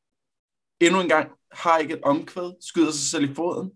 endnu 0.80 1.00
en 1.00 1.08
gang 1.08 1.28
har 1.52 1.78
ikke 1.78 1.94
et 1.94 2.00
omkvæd, 2.02 2.52
skyder 2.68 2.90
sig 2.90 3.10
selv 3.10 3.30
i 3.30 3.34
foden. 3.34 3.70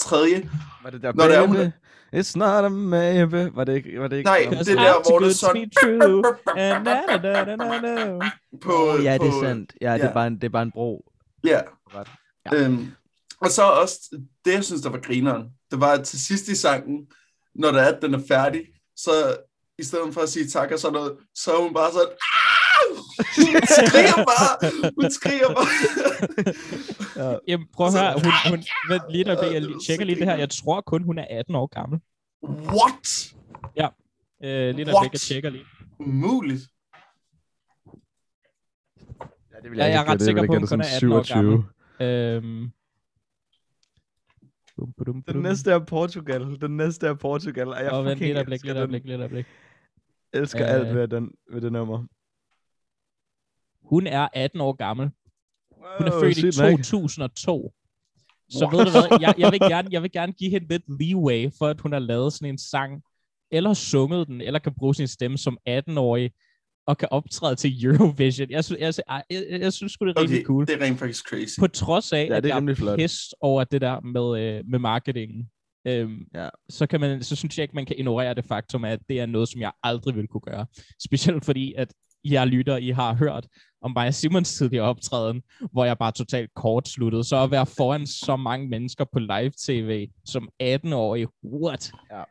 Tredje, 0.00 0.50
Var 0.82 0.90
det 0.90 1.02
der 1.02 1.12
Når 1.12 1.24
det 1.28 1.36
er, 1.36 1.46
baby? 1.46 1.56
hun 1.56 1.72
It's 2.16 2.32
not 2.36 2.64
a 2.64 2.68
maybe. 2.68 3.50
Var 3.56 3.64
det 3.64 3.74
ikke? 3.76 4.00
Var 4.00 4.08
det 4.08 4.16
ikke 4.16 4.28
Nej, 4.30 4.46
det 4.50 4.58
er 4.68 4.74
der, 4.74 5.10
hvor 5.10 5.18
det 5.18 5.28
er 5.28 5.34
sådan- 5.34 5.68
And 6.56 6.84
na, 6.84 7.00
na, 7.08 7.44
na, 7.44 7.56
na, 7.56 7.80
na, 7.80 8.04
na. 8.18 8.30
på, 8.64 8.72
Åh, 8.72 9.04
ja, 9.04 9.16
på, 9.20 9.24
det 9.24 9.30
er 9.34 9.40
sandt. 9.42 9.72
Ja, 9.80 9.92
det, 9.92 9.98
ja. 9.98 10.04
er 10.08 10.12
bare 10.12 10.26
en, 10.26 10.34
det 10.34 10.44
er 10.44 10.48
bare 10.48 10.62
en 10.62 10.70
bro. 10.70 11.04
Ja. 11.44 11.60
Ja. 11.94 12.56
Øhm, 12.56 12.86
og 13.40 13.50
så 13.50 13.62
også, 13.62 13.98
det 14.44 14.52
jeg 14.54 14.64
synes, 14.64 14.82
der 14.82 14.90
var 14.90 14.98
grineren, 15.00 15.42
det 15.70 15.80
var, 15.80 15.92
at 15.92 16.04
til 16.04 16.20
sidst 16.26 16.48
i 16.48 16.54
sangen, 16.56 17.06
når 17.54 17.70
det 17.72 17.80
er, 17.80 17.84
at 17.86 17.98
den 18.02 18.14
er 18.14 18.20
færdig, 18.28 18.60
så 18.96 19.10
i 19.78 19.82
stedet 19.84 20.14
for 20.14 20.20
at 20.20 20.28
sige 20.28 20.46
tak 20.48 20.70
og 20.72 20.78
sådan 20.78 20.92
noget, 20.92 21.12
så 21.34 21.52
er 21.52 21.62
hun 21.62 21.74
bare 21.74 21.92
sådan, 21.92 22.08
"Ah!" 22.08 22.96
hun 23.52 23.62
skriger 23.66 24.24
bare, 24.24 24.70
hun 25.00 25.10
skriger 25.10 25.48
bare. 25.54 25.66
Ja. 27.24 27.36
Jamen, 27.48 27.66
prøv 27.72 27.86
at 27.86 27.92
høre. 27.92 28.12
Hun, 28.12 28.32
hun, 28.50 28.58
vent 28.90 29.02
lige 29.12 29.24
der, 29.24 29.44
jeg 29.52 29.62
Ja, 29.62 29.68
tjekker 29.86 30.04
lige 30.04 30.18
det 30.20 30.26
her. 30.26 30.36
Jeg 30.36 30.50
tror 30.50 30.80
kun, 30.80 31.02
hun 31.02 31.18
er 31.18 31.26
18 31.30 31.54
år 31.54 31.66
gammel. 31.66 32.00
What? 32.42 33.34
Øh, 34.44 34.74
lige 34.74 34.84
der, 34.84 34.94
What? 34.94 35.12
jeg 35.12 35.20
tjekker 35.20 35.50
lige. 35.50 35.64
Umuligt. 35.98 36.62
Ja, 39.52 39.56
det 39.62 39.70
vil 39.70 39.76
Ja, 39.78 39.84
jeg 39.84 39.94
er 39.96 40.00
ikke 40.00 40.12
ret 40.12 40.22
sikker 40.22 40.42
Jeg 40.42 40.46
på, 40.48 40.52
vil 40.52 40.58
hun 40.60 40.68
kun 40.68 40.80
er 40.80 40.84
sådan 40.84 40.96
18 40.96 41.12
år 41.12 41.22
27. 41.22 41.64
Øhm. 42.00 42.70
Bum, 44.76 44.92
bum, 44.92 45.22
Den 45.22 45.34
bum. 45.34 45.42
næste 45.42 45.70
er 45.72 45.78
Portugal. 45.78 46.60
Den 46.60 46.76
næste 46.76 47.06
er 47.06 47.14
Portugal. 47.14 47.68
Og 47.68 47.84
jeg 47.84 47.92
Åh, 47.92 48.04
vent 48.04 48.12
fucking 48.18 48.26
lidt 48.28 48.36
øjeblik, 48.36 48.62
lidt 48.64 48.70
den. 48.70 48.76
øjeblik, 48.76 49.04
lidt 49.04 49.20
øjeblik. 49.20 49.46
elsker 50.32 50.66
Øh. 50.68 50.74
alt 50.74 50.94
ved 50.94 51.08
den, 51.08 51.30
ved 51.52 51.60
det 51.60 51.72
nummer. 51.72 52.06
Hun 53.88 54.06
er 54.06 54.28
18 54.32 54.60
år 54.60 54.72
gammel. 54.72 55.10
Hun 55.98 56.06
er 56.08 56.12
født 56.20 56.38
i 56.38 56.52
sygt 56.52 56.62
nok. 56.62 56.78
2002. 56.84 57.72
Så 58.50 58.68
ved 58.72 58.84
du 58.84 58.90
hvad, 58.90 59.18
jeg, 59.20 59.34
jeg, 59.38 59.52
vil 59.52 59.60
gerne, 59.60 59.88
jeg 59.92 60.02
vil 60.02 60.12
gerne 60.12 60.32
give 60.32 60.50
hende 60.50 60.68
lidt 60.68 60.82
leeway, 61.00 61.50
for 61.58 61.66
at 61.66 61.80
hun 61.80 61.92
har 61.92 61.98
lavet 61.98 62.32
sådan 62.32 62.48
en 62.48 62.58
sang, 62.58 63.02
eller 63.52 63.74
sunget 63.74 64.26
den, 64.26 64.40
eller 64.40 64.58
kan 64.58 64.74
bruge 64.78 64.94
sin 64.94 65.06
stemme 65.08 65.38
som 65.38 65.58
18-årig, 65.68 66.30
og 66.86 66.98
kan 66.98 67.08
optræde 67.10 67.56
til 67.56 67.84
Eurovision. 67.84 68.50
Jeg, 68.50 68.64
synes, 68.64 68.80
jeg, 68.80 68.94
jeg, 69.08 69.22
jeg, 69.30 69.44
jeg, 69.50 69.60
jeg 69.60 69.72
synes 69.72 69.92
sgu, 69.92 70.06
det 70.06 70.16
er 70.16 70.20
rigtig 70.20 70.36
Okay, 70.38 70.44
cool. 70.46 70.66
det 70.66 70.82
er 70.82 70.86
rent 70.86 70.98
faktisk 70.98 71.28
crazy. 71.28 71.58
På 71.60 71.66
trods 71.66 72.12
af, 72.12 72.26
Ja, 72.30 72.36
at 72.36 72.42
det 72.42 72.50
er 72.50 72.54
jeg 72.54 72.56
rimelig 72.56 72.72
er 72.72 72.76
flot. 72.76 72.98
pissed 72.98 73.30
over 73.40 73.64
det 73.64 73.80
der 73.80 74.00
med, 74.00 74.42
øh, 74.44 74.64
med 74.70 74.78
marketingen. 74.78 75.50
Øhm, 75.86 76.18
Ja. 76.34 76.48
så, 76.70 76.86
kan 76.86 77.00
man, 77.00 77.22
så 77.22 77.36
synes 77.36 77.58
jeg 77.58 77.62
ikke, 77.64 77.74
man 77.74 77.86
kan 77.86 77.96
ignorere 77.98 78.34
det 78.34 78.44
faktum, 78.44 78.84
at 78.84 78.98
det 79.08 79.20
er 79.20 79.26
noget, 79.26 79.48
som 79.48 79.60
jeg 79.60 79.72
aldrig 79.82 80.16
vil 80.16 80.26
kunne 80.28 80.40
gøre. 80.40 80.66
Specielt 81.04 81.44
fordi, 81.44 81.74
at 81.76 81.92
jeg 82.24 82.46
lytter, 82.46 82.76
I 82.76 82.88
har 82.90 83.14
hørt 83.14 83.46
om 83.82 83.92
Maja 83.94 84.10
Simons 84.10 84.54
tidligere 84.54 84.84
optræden, 84.84 85.42
hvor 85.72 85.84
jeg 85.84 85.98
bare 85.98 86.12
totalt 86.12 86.50
kortsluttede. 86.54 87.24
Så 87.24 87.42
at 87.42 87.50
være 87.50 87.66
foran 87.66 88.06
så 88.06 88.36
mange 88.36 88.68
mennesker 88.68 89.04
på 89.12 89.18
live-tv 89.18 90.08
som 90.24 90.48
18-årig, 90.62 91.26
what? 91.44 91.92
Ja. 92.12 92.22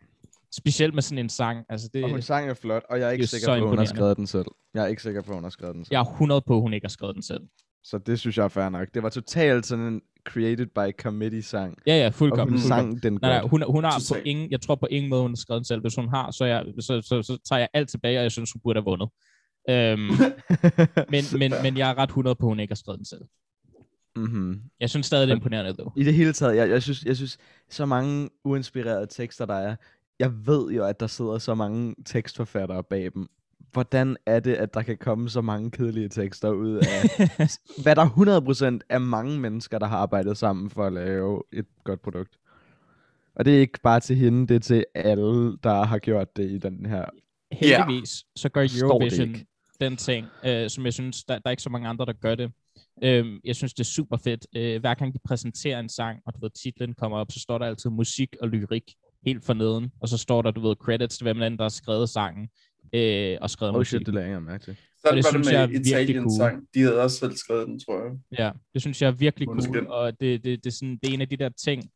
Specielt 0.58 0.94
med 0.94 1.02
sådan 1.02 1.18
en 1.18 1.30
sang. 1.30 1.66
Altså 1.70 1.90
det, 1.94 2.04
Og 2.04 2.10
hun 2.10 2.22
sang 2.22 2.50
er 2.50 2.54
flot, 2.54 2.84
og 2.90 3.00
jeg 3.00 3.08
er 3.08 3.12
ikke 3.12 3.24
er 3.24 3.28
sikker 3.28 3.46
så 3.46 3.52
på, 3.60 3.64
at 3.64 3.70
hun 3.70 3.78
har 3.78 3.86
skrevet 3.86 4.18
den 4.18 4.28
selv. 4.28 4.46
Jeg 4.74 4.84
er 4.84 4.88
ikke 4.88 5.02
sikker 5.02 5.22
på, 5.22 5.32
at 5.32 5.36
hun 5.36 5.44
har 5.44 5.50
skrevet 5.50 5.76
den 5.76 5.86
selv. 5.86 5.94
jeg 5.94 6.00
er 6.00 6.06
100 6.06 6.42
på, 6.48 6.56
at 6.56 6.62
hun 6.62 6.74
ikke 6.74 6.86
har 6.86 6.90
skrevet 6.90 7.16
den 7.16 7.24
selv. 7.24 7.42
Så 7.84 7.98
det 7.98 8.20
synes 8.20 8.38
jeg 8.38 8.44
er 8.44 8.48
fair 8.48 8.70
nok. 8.70 8.88
Det 8.94 9.04
var 9.04 9.10
totalt 9.10 9.66
sådan 9.66 9.86
en 9.86 10.02
created 10.28 10.66
by 10.66 11.02
committee 11.02 11.42
sang. 11.42 11.78
Ja, 11.88 11.98
ja, 11.98 12.08
Og 12.08 12.14
fuldkommen. 12.14 12.54
hun 12.54 12.60
fuldkommen. 12.62 12.92
sang 12.92 13.04
den 13.04 13.20
Nej, 13.22 13.32
nej, 13.40 13.48
hun, 13.48 13.64
hun 13.72 13.84
har 13.84 14.06
på 14.14 14.16
ingen, 14.26 14.52
jeg 14.52 14.62
tror 14.62 14.76
på 14.76 14.88
ingen 14.92 15.10
måde, 15.10 15.22
hun 15.22 15.32
har 15.32 15.36
skrevet 15.36 15.60
den 15.60 15.66
selv. 15.66 15.82
Hvis 15.82 15.96
hun 15.96 16.10
har, 16.10 16.32
så, 16.32 16.46
jeg, 16.46 16.66
så, 16.80 17.02
så, 17.02 17.22
så 17.22 17.38
tager 17.50 17.60
jeg 17.60 17.68
alt 17.74 17.90
tilbage, 17.90 18.18
og 18.20 18.24
jeg 18.24 18.32
synes, 18.32 18.52
hun 18.52 18.62
burde 18.64 18.78
have 18.80 18.86
vundet. 18.86 19.10
Øhm, 19.70 20.00
men, 21.14 21.24
men, 21.40 21.54
men 21.64 21.78
jeg 21.78 21.90
er 21.90 21.98
ret 21.98 22.10
100 22.10 22.36
på, 22.36 22.46
at 22.46 22.52
hun 22.52 22.60
ikke 22.60 22.72
har 22.72 22.76
skrevet 22.76 22.98
den 22.98 23.06
selv. 23.06 23.22
mm-hmm. 24.16 24.62
Jeg 24.80 24.90
synes 24.90 25.06
stadig, 25.06 25.28
det 25.28 25.34
er 25.34 25.38
imponerende, 25.38 25.74
dog. 25.74 25.94
I 25.96 26.04
det 26.04 26.14
hele 26.14 26.34
taget, 26.34 26.56
jeg, 26.56 26.70
jeg, 26.70 26.84
synes, 26.84 27.04
jeg 27.06 27.16
synes, 27.16 27.38
så 27.70 27.86
mange 27.86 28.30
uinspirerede 28.44 29.08
tekster, 29.08 29.46
der 29.46 29.56
er. 29.56 29.76
Jeg 30.20 30.48
ved 30.48 30.72
jo, 30.72 30.86
at 30.86 31.00
der 31.00 31.08
sidder 31.08 31.38
så 31.38 31.56
mange 31.56 31.96
tekstforfattere 32.06 32.84
bag 32.84 33.12
dem. 33.14 33.28
Hvordan 33.72 34.18
er 34.26 34.40
det, 34.40 34.54
at 34.54 34.74
der 34.74 34.82
kan 34.82 34.98
komme 34.98 35.30
så 35.30 35.42
mange 35.42 35.72
kedelige 35.72 36.10
tekster 36.10 36.50
ud 36.50 36.76
af, 36.76 37.30
hvad 37.84 37.96
der 37.96 38.06
100% 38.80 38.80
er 38.90 39.00
mange 39.00 39.40
mennesker, 39.40 39.80
der 39.80 39.86
har 39.88 39.98
arbejdet 39.98 40.38
sammen 40.38 40.70
for 40.70 40.86
at 40.86 40.94
lave 40.94 41.44
et 41.54 41.66
godt 41.84 42.02
produkt. 42.02 42.38
Og 43.36 43.46
det 43.46 43.56
er 43.56 43.60
ikke 43.60 43.80
bare 43.84 44.00
til 44.00 44.16
hende, 44.16 44.48
det 44.48 44.56
er 44.56 44.60
til 44.60 44.86
alle, 44.96 45.58
der 45.58 45.84
har 45.84 46.00
gjort 46.00 46.38
det 46.38 46.52
i 46.52 46.58
den 46.58 46.86
her. 46.86 47.06
Heldigvis, 47.52 48.26
så 48.36 48.50
gør 48.50 48.68
Eurovision. 48.82 49.36
Den 49.82 49.98
ting, 49.98 50.28
øh, 50.46 50.70
som 50.70 50.86
jeg 50.86 50.94
synes, 50.94 51.24
der, 51.24 51.34
der 51.34 51.42
er 51.46 51.52
ikke 51.52 51.64
så 51.64 51.70
mange 51.70 51.88
andre, 51.88 52.06
der 52.06 52.14
gør 52.14 52.36
det. 52.36 52.52
Øhm, 53.04 53.40
jeg 53.44 53.56
synes, 53.56 53.74
det 53.74 53.80
er 53.80 53.88
super 53.98 54.18
fedt. 54.18 54.48
Øh, 54.56 54.80
hver 54.80 54.94
gang 54.94 55.14
de 55.14 55.20
præsenterer 55.26 55.80
en 55.80 55.90
sang, 55.90 56.20
og 56.26 56.34
du 56.34 56.40
ved, 56.42 56.50
titlen 56.64 56.94
kommer 56.94 57.18
op, 57.18 57.32
så 57.32 57.40
står 57.40 57.58
der 57.58 57.66
altid 57.66 57.90
musik 57.90 58.36
og 58.42 58.50
lyrik 58.50 58.84
helt 59.26 59.46
forneden, 59.46 59.92
og 60.02 60.10
så 60.10 60.18
står 60.18 60.42
der, 60.42 60.52
du 60.52 60.68
ved, 60.68 60.76
credits 60.76 61.18
til 61.18 61.24
hvem 61.26 61.42
end 61.42 61.58
der 61.58 61.64
har 61.64 61.70
skrevet 61.70 62.10
sangen, 62.10 62.50
øh, 62.94 63.38
og 63.42 63.50
skrevet 63.50 63.74
Oh 63.74 63.80
musik. 63.80 63.90
shit, 63.98 64.06
det 64.06 64.14
lagde 64.14 64.30
jeg 64.30 64.42
mærke 64.42 64.64
til. 64.64 64.76
Sådan 65.06 65.18
det 65.18 65.24
var 65.26 65.32
det 65.32 65.44
synes 65.44 65.52
jeg 65.52 65.64
er 65.64 65.68
med 65.68 65.74
virkelig 65.74 65.92
Italien 65.92 66.24
cool. 66.24 66.38
sang. 66.38 66.68
De 66.74 66.80
havde 66.82 67.02
også 67.02 67.18
selv 67.18 67.36
skrevet 67.36 67.68
den, 67.68 67.80
tror 67.80 68.04
jeg. 68.04 68.40
Ja, 68.40 68.52
det 68.74 68.82
synes 68.82 69.02
jeg 69.02 69.08
er 69.08 69.12
virkelig 69.12 69.48
cool, 69.48 69.88
og 69.88 70.20
det, 70.20 70.44
det, 70.44 70.64
det, 70.64 70.70
er 70.70 70.76
sådan, 70.76 71.00
det 71.04 71.10
er 71.10 71.14
en 71.14 71.22
af 71.22 71.30
de 71.30 71.38
der 71.38 71.50
ting, 71.50 71.90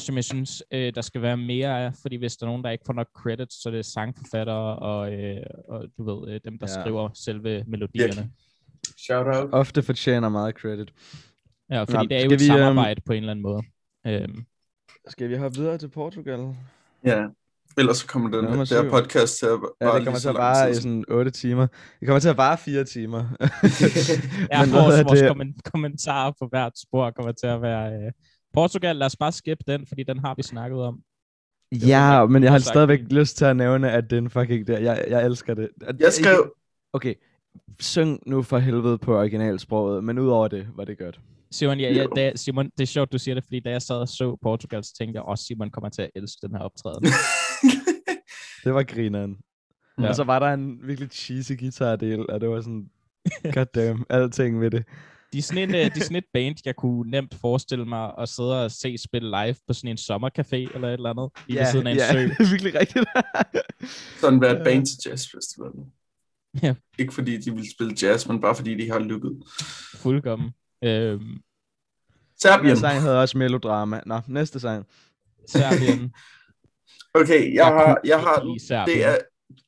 som 0.00 0.16
jeg 0.16 0.24
synes, 0.24 0.62
øh, 0.70 0.94
der 0.94 1.00
skal 1.00 1.22
være 1.22 1.36
mere 1.36 1.84
af, 1.84 1.92
fordi 2.02 2.16
hvis 2.16 2.36
der 2.36 2.46
er 2.46 2.50
nogen, 2.50 2.64
der 2.64 2.70
ikke 2.70 2.84
får 2.86 2.92
nok 2.92 3.06
credits, 3.16 3.62
så 3.62 3.68
er 3.68 3.72
det 3.72 3.84
sangforfattere 3.86 4.76
og, 4.78 5.12
øh, 5.12 5.36
og 5.68 5.84
du 5.98 6.04
ved, 6.04 6.34
øh, 6.34 6.40
dem, 6.44 6.58
der 6.58 6.66
Ja. 6.70 6.78
ja. 6.78 6.82
skriver 6.84 7.08
selve 7.14 7.64
melodierne. 7.66 8.30
Shout 8.98 9.26
out. 9.26 9.48
Ofte 9.52 9.82
fortjener 9.82 10.28
meget 10.28 10.54
credit. 10.54 10.92
Ja, 11.70 11.80
fordi 11.82 11.92
Nå, 11.96 12.02
det 12.02 12.12
er 12.12 12.24
jo 12.24 12.28
skal 12.28 12.32
et 12.34 12.40
vi, 12.40 12.44
øhm, 12.44 12.58
samarbejde 12.58 13.00
på 13.06 13.12
en 13.12 13.18
eller 13.18 13.30
anden 13.30 13.42
måde. 13.42 13.62
Øhm, 14.06 14.44
Skal 15.08 15.28
vi 15.28 15.36
hoppe 15.36 15.58
videre 15.58 15.78
til 15.78 15.88
Portugal? 15.88 16.54
Ja. 17.04 17.26
Ellers 17.78 17.96
så 17.96 18.06
kommer 18.06 18.30
den 18.30 18.44
Nummer 18.44 18.64
der 18.64 18.90
podcast 18.90 19.38
til 19.38 19.46
at 19.46 19.52
Ja, 19.80 19.86
bare 19.86 19.96
det 19.98 20.04
kommer 20.06 20.20
til 20.20 20.28
at 20.28 20.34
vare 20.34 20.70
i 20.70 20.74
sådan 20.74 21.04
8 21.08 21.30
timer. 21.30 21.66
Det 22.00 22.06
kommer 22.08 22.20
til 22.20 22.28
at 22.28 22.36
vare 22.36 22.58
4 22.58 22.84
timer. 22.84 23.18
ja, 24.52 24.64
Men 24.64 24.72
vores, 24.74 25.04
vores 25.04 25.20
det? 25.20 25.28
kommen- 25.28 25.56
kommentarer 25.72 26.32
på 26.38 26.46
hvert 26.48 26.78
spor 26.78 27.10
kommer 27.10 27.32
til 27.32 27.46
at 27.46 27.62
være... 27.62 27.92
Øh, 27.92 28.12
Portugal, 28.54 28.96
lad 28.96 29.06
os 29.06 29.16
bare 29.16 29.32
skippe 29.32 29.64
den, 29.66 29.86
fordi 29.86 30.02
den 30.02 30.18
har 30.18 30.34
vi 30.36 30.42
snakket 30.42 30.78
om. 30.78 31.00
Ja, 31.72 32.16
var 32.18 32.26
men 32.26 32.42
jeg 32.42 32.52
har 32.52 32.58
stadigvæk 32.58 33.00
det. 33.00 33.12
lyst 33.12 33.36
til 33.36 33.44
at 33.44 33.56
nævne, 33.56 33.90
at 33.90 34.04
det 34.10 34.16
er 34.16 34.20
en 34.20 34.30
fucking 34.30 34.66
der. 34.66 34.78
Jeg, 34.78 35.04
jeg 35.08 35.24
elsker 35.26 35.54
det. 35.54 35.68
At- 35.86 36.00
Jeg 36.00 36.12
skrev, 36.12 36.52
Okay, 36.92 37.14
syng 37.80 38.20
nu 38.26 38.42
for 38.42 38.58
helvede 38.58 38.98
på 38.98 39.18
originalsproget, 39.18 40.04
men 40.04 40.18
udover 40.18 40.48
det 40.48 40.66
var 40.76 40.84
det 40.84 40.98
godt. 40.98 41.20
Simon, 41.50 41.80
ja, 41.80 41.92
ja, 41.92 42.06
da, 42.16 42.32
Simon, 42.36 42.70
det 42.78 42.82
er 42.82 42.86
sjovt, 42.86 43.12
du 43.12 43.18
siger 43.18 43.34
det, 43.34 43.44
fordi 43.44 43.60
da 43.60 43.70
jeg 43.70 43.82
sad 43.82 43.96
og 43.96 44.08
så 44.08 44.36
Portugal, 44.42 44.84
så 44.84 44.94
tænkte 44.98 45.16
jeg 45.16 45.22
også, 45.22 45.44
Simon 45.44 45.70
kommer 45.70 45.88
til 45.90 46.02
at 46.02 46.10
elske 46.16 46.38
den 46.46 46.50
her 46.56 46.58
optræden. 46.62 47.04
Det 48.64 48.74
var 48.74 48.82
grineren. 48.82 49.36
Ja. 49.98 50.02
Ja. 50.02 50.08
Og 50.08 50.14
så 50.14 50.24
var 50.24 50.38
der 50.38 50.46
en 50.46 50.78
virkelig 50.82 51.10
cheesy 51.10 51.52
guitardel, 51.60 52.30
og 52.30 52.40
det 52.40 52.48
var 52.48 52.60
sådan, 52.60 52.90
goddamn, 53.54 54.04
alting 54.10 54.60
ved 54.60 54.70
det. 54.70 54.84
De 55.34 55.38
er, 55.38 55.42
sådan 55.42 55.62
en, 55.62 55.74
øh, 55.74 55.80
de 55.94 56.00
er 56.00 56.04
sådan 56.04 56.16
et 56.16 56.24
band, 56.32 56.56
jeg 56.64 56.76
kunne 56.76 57.10
nemt 57.10 57.34
forestille 57.40 57.84
mig 57.84 58.12
at 58.18 58.28
sidde 58.28 58.64
og 58.64 58.70
se 58.70 58.98
spille 58.98 59.28
live 59.30 59.54
på 59.66 59.72
sådan 59.72 59.90
en 59.90 59.96
sommercafé 59.98 60.74
eller 60.74 60.88
et 60.88 60.92
eller 60.92 61.10
andet, 61.10 61.30
lige 61.46 61.58
ved 61.58 61.66
siden 61.70 61.86
af 61.86 61.90
en 61.90 61.96
ja, 61.96 62.12
sø. 62.12 62.18
det 62.22 62.30
er 62.40 62.50
virkelig 62.50 62.74
rigtigt. 62.80 63.04
sådan 64.20 64.40
være 64.40 64.56
et 64.58 64.64
band 64.64 64.86
til 64.86 64.96
jazzfestivalen. 65.06 65.84
Ja. 66.62 66.74
Ikke 66.98 67.14
fordi 67.14 67.36
de 67.36 67.54
vil 67.54 67.70
spille 67.70 67.94
jazz, 68.02 68.26
men 68.26 68.40
bare 68.40 68.54
fordi 68.54 68.74
de 68.74 68.90
har 68.90 68.98
lykket. 68.98 69.42
Fuldkommen. 69.96 70.50
Øhm, 70.84 71.18
Den 71.20 71.42
Serbien. 72.40 72.76
sang 72.76 73.00
havde 73.00 73.20
også 73.20 73.38
melodrama. 73.38 74.00
Nå, 74.06 74.20
næste 74.28 74.60
sang. 74.60 74.86
Serbien. 75.48 76.12
Okay, 77.16 77.44
jeg, 77.44 77.54
Jeg 77.54 77.66
har, 77.66 78.00
jeg 78.04 78.20
har, 78.20 78.40
det, 78.86 79.04
er, 79.04 79.16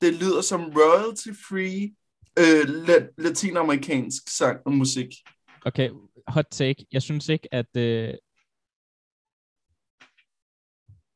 det 0.01 0.15
lyder 0.15 0.41
som 0.41 0.61
royalty-free 0.77 1.95
øh, 2.39 2.61
la- 2.61 3.15
latinamerikansk 3.19 4.23
sang 4.37 4.59
og 4.67 4.73
musik. 4.73 5.09
Okay, 5.67 5.91
hot 6.29 6.47
take. 6.51 6.87
Jeg 6.93 7.03
synes 7.03 7.29
ikke, 7.29 7.49
at... 7.55 7.77
Øh... 7.77 8.15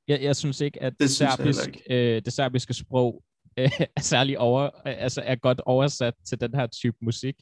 Jeg, 0.08 0.22
jeg 0.22 0.36
synes 0.36 0.60
ikke, 0.60 0.82
at 0.82 0.92
Det 1.00 1.10
serbisk, 1.10 1.68
øh, 1.90 2.22
det 2.24 2.32
serbiske 2.32 2.74
sprog 2.74 3.22
øh, 3.58 3.70
er 3.96 4.00
særlig 4.00 4.38
over, 4.38 4.64
øh, 4.64 4.70
altså 5.02 5.22
er 5.24 5.34
godt 5.36 5.60
oversat 5.66 6.14
til 6.26 6.40
den 6.40 6.54
her 6.54 6.66
type 6.66 6.96
musik. 7.02 7.34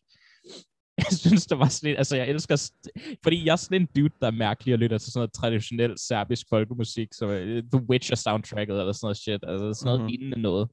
jeg 0.98 1.06
synes, 1.12 1.46
det 1.46 1.58
var 1.58 1.68
sådan 1.68 1.90
en, 1.90 1.96
altså 1.96 2.16
jeg 2.16 2.28
elsker, 2.28 2.56
st- 2.56 3.18
fordi 3.22 3.44
jeg 3.44 3.52
er 3.52 3.56
sådan 3.56 3.80
en 3.82 3.88
dude, 3.96 4.14
der 4.20 4.26
er 4.26 4.30
mærkelig 4.30 4.72
og 4.74 4.78
lytter 4.78 4.98
til 4.98 5.12
sådan 5.12 5.20
noget 5.20 5.32
traditionel 5.32 5.98
serbisk 5.98 6.46
folkemusik, 6.48 7.08
som 7.14 7.28
uh, 7.28 7.36
The 7.72 7.86
Witcher 7.90 8.16
soundtracket 8.16 8.78
eller 8.80 8.92
sådan 8.92 9.04
noget 9.06 9.16
shit, 9.16 9.40
altså 9.42 9.72
sådan 9.74 9.86
noget 9.86 10.00
Mhm. 10.00 10.04
mm-hmm. 10.04 10.08
lignende 10.10 10.42
noget, 10.42 10.68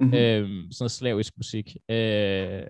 Mhm. 0.00 0.14
øhm, 0.14 0.72
sådan 0.72 0.82
noget 0.84 0.90
slavisk 0.90 1.32
musik. 1.36 1.76
Øh, 1.90 2.62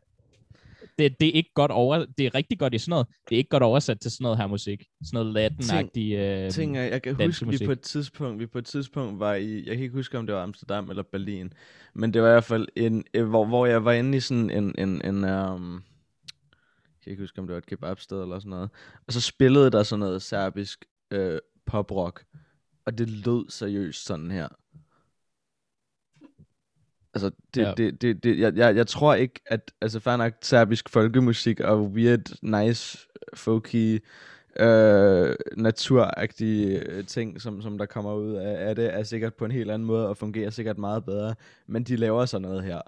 det, 0.98 1.20
det 1.20 1.28
er 1.28 1.32
ikke 1.32 1.50
godt 1.54 1.70
over, 1.70 2.04
det 2.18 2.26
er 2.26 2.34
rigtig 2.34 2.58
godt 2.58 2.74
i 2.74 2.78
sådan 2.78 2.90
noget, 2.90 3.06
det 3.28 3.34
er 3.34 3.38
ikke 3.38 3.50
godt 3.50 3.62
oversat 3.62 4.00
til 4.00 4.10
sådan 4.10 4.22
noget 4.22 4.38
her 4.38 4.46
musik, 4.46 4.84
sådan 5.04 5.26
noget 5.26 5.32
latin-agtig, 5.32 6.12
øh, 6.12 6.50
ting 6.50 6.78
er, 6.78 6.82
jeg 6.82 7.02
kan 7.02 7.26
huske, 7.26 7.44
vi 7.44 7.50
musik. 7.50 7.66
på 7.66 7.72
et 7.72 7.80
tidspunkt, 7.80 8.40
vi 8.40 8.46
på 8.46 8.58
et 8.58 8.66
tidspunkt 8.66 9.20
var 9.20 9.34
i, 9.34 9.56
jeg 9.56 9.74
kan 9.74 9.82
ikke 9.82 9.94
huske, 9.94 10.18
om 10.18 10.26
det 10.26 10.34
var 10.34 10.42
Amsterdam 10.42 10.90
eller 10.90 11.02
Berlin, 11.02 11.52
men 11.94 12.14
det 12.14 12.22
var 12.22 12.28
i 12.28 12.32
hvert 12.32 12.44
fald 12.44 12.68
en, 12.76 13.04
øh, 13.14 13.28
hvor, 13.28 13.44
hvor 13.44 13.66
jeg 13.66 13.84
var 13.84 13.92
inde 13.92 14.16
i 14.16 14.20
sådan 14.20 14.50
en, 14.50 14.74
en, 14.78 15.02
en 15.04 15.24
um, 15.24 15.82
jeg 16.84 17.02
kan 17.02 17.10
ikke 17.10 17.22
huske, 17.22 17.38
om 17.38 17.46
det 17.46 17.52
var 17.52 17.58
et 17.58 17.66
kebabsted 17.66 18.22
eller 18.22 18.38
sådan 18.38 18.50
noget, 18.50 18.70
og 19.06 19.12
så 19.12 19.20
spillede 19.20 19.70
der 19.70 19.82
sådan 19.82 20.00
noget 20.00 20.22
serbisk 20.22 20.84
øh, 21.10 21.38
poprock, 21.66 22.24
og 22.86 22.98
det 22.98 23.10
lød 23.10 23.50
seriøst 23.50 24.04
sådan 24.04 24.30
her. 24.30 24.48
Altså, 27.14 27.30
det, 27.54 27.62
Ja. 27.62 27.68
ja. 27.68 27.74
det, 27.74 28.02
det, 28.02 28.24
det 28.24 28.38
jeg, 28.38 28.56
jeg, 28.56 28.76
jeg 28.76 28.86
tror 28.86 29.14
ikke, 29.14 29.40
at, 29.46 29.72
altså 29.80 30.00
fair 30.00 30.16
nok 30.16 30.32
serbisk 30.42 30.88
folkemusik 30.88 31.60
og 31.60 31.82
weird, 31.82 32.38
nice, 32.42 32.98
folky, 33.34 34.04
øh, 34.60 35.34
naturagtige 35.56 36.78
øh, 36.78 37.04
ting, 37.06 37.40
som, 37.40 37.62
som 37.62 37.78
der 37.78 37.86
kommer 37.86 38.14
ud 38.14 38.32
af, 38.34 38.68
af 38.68 38.76
det, 38.76 38.94
er 38.94 39.02
sikkert 39.02 39.34
på 39.34 39.44
en 39.44 39.50
helt 39.50 39.70
anden 39.70 39.86
måde 39.86 40.08
og 40.08 40.16
fungerer 40.16 40.50
sikkert 40.50 40.78
meget 40.78 41.04
bedre. 41.04 41.34
Men 41.66 41.84
de 41.84 41.96
laver 41.96 42.24
sådan 42.24 42.42
noget 42.42 42.64
her. 42.64 42.80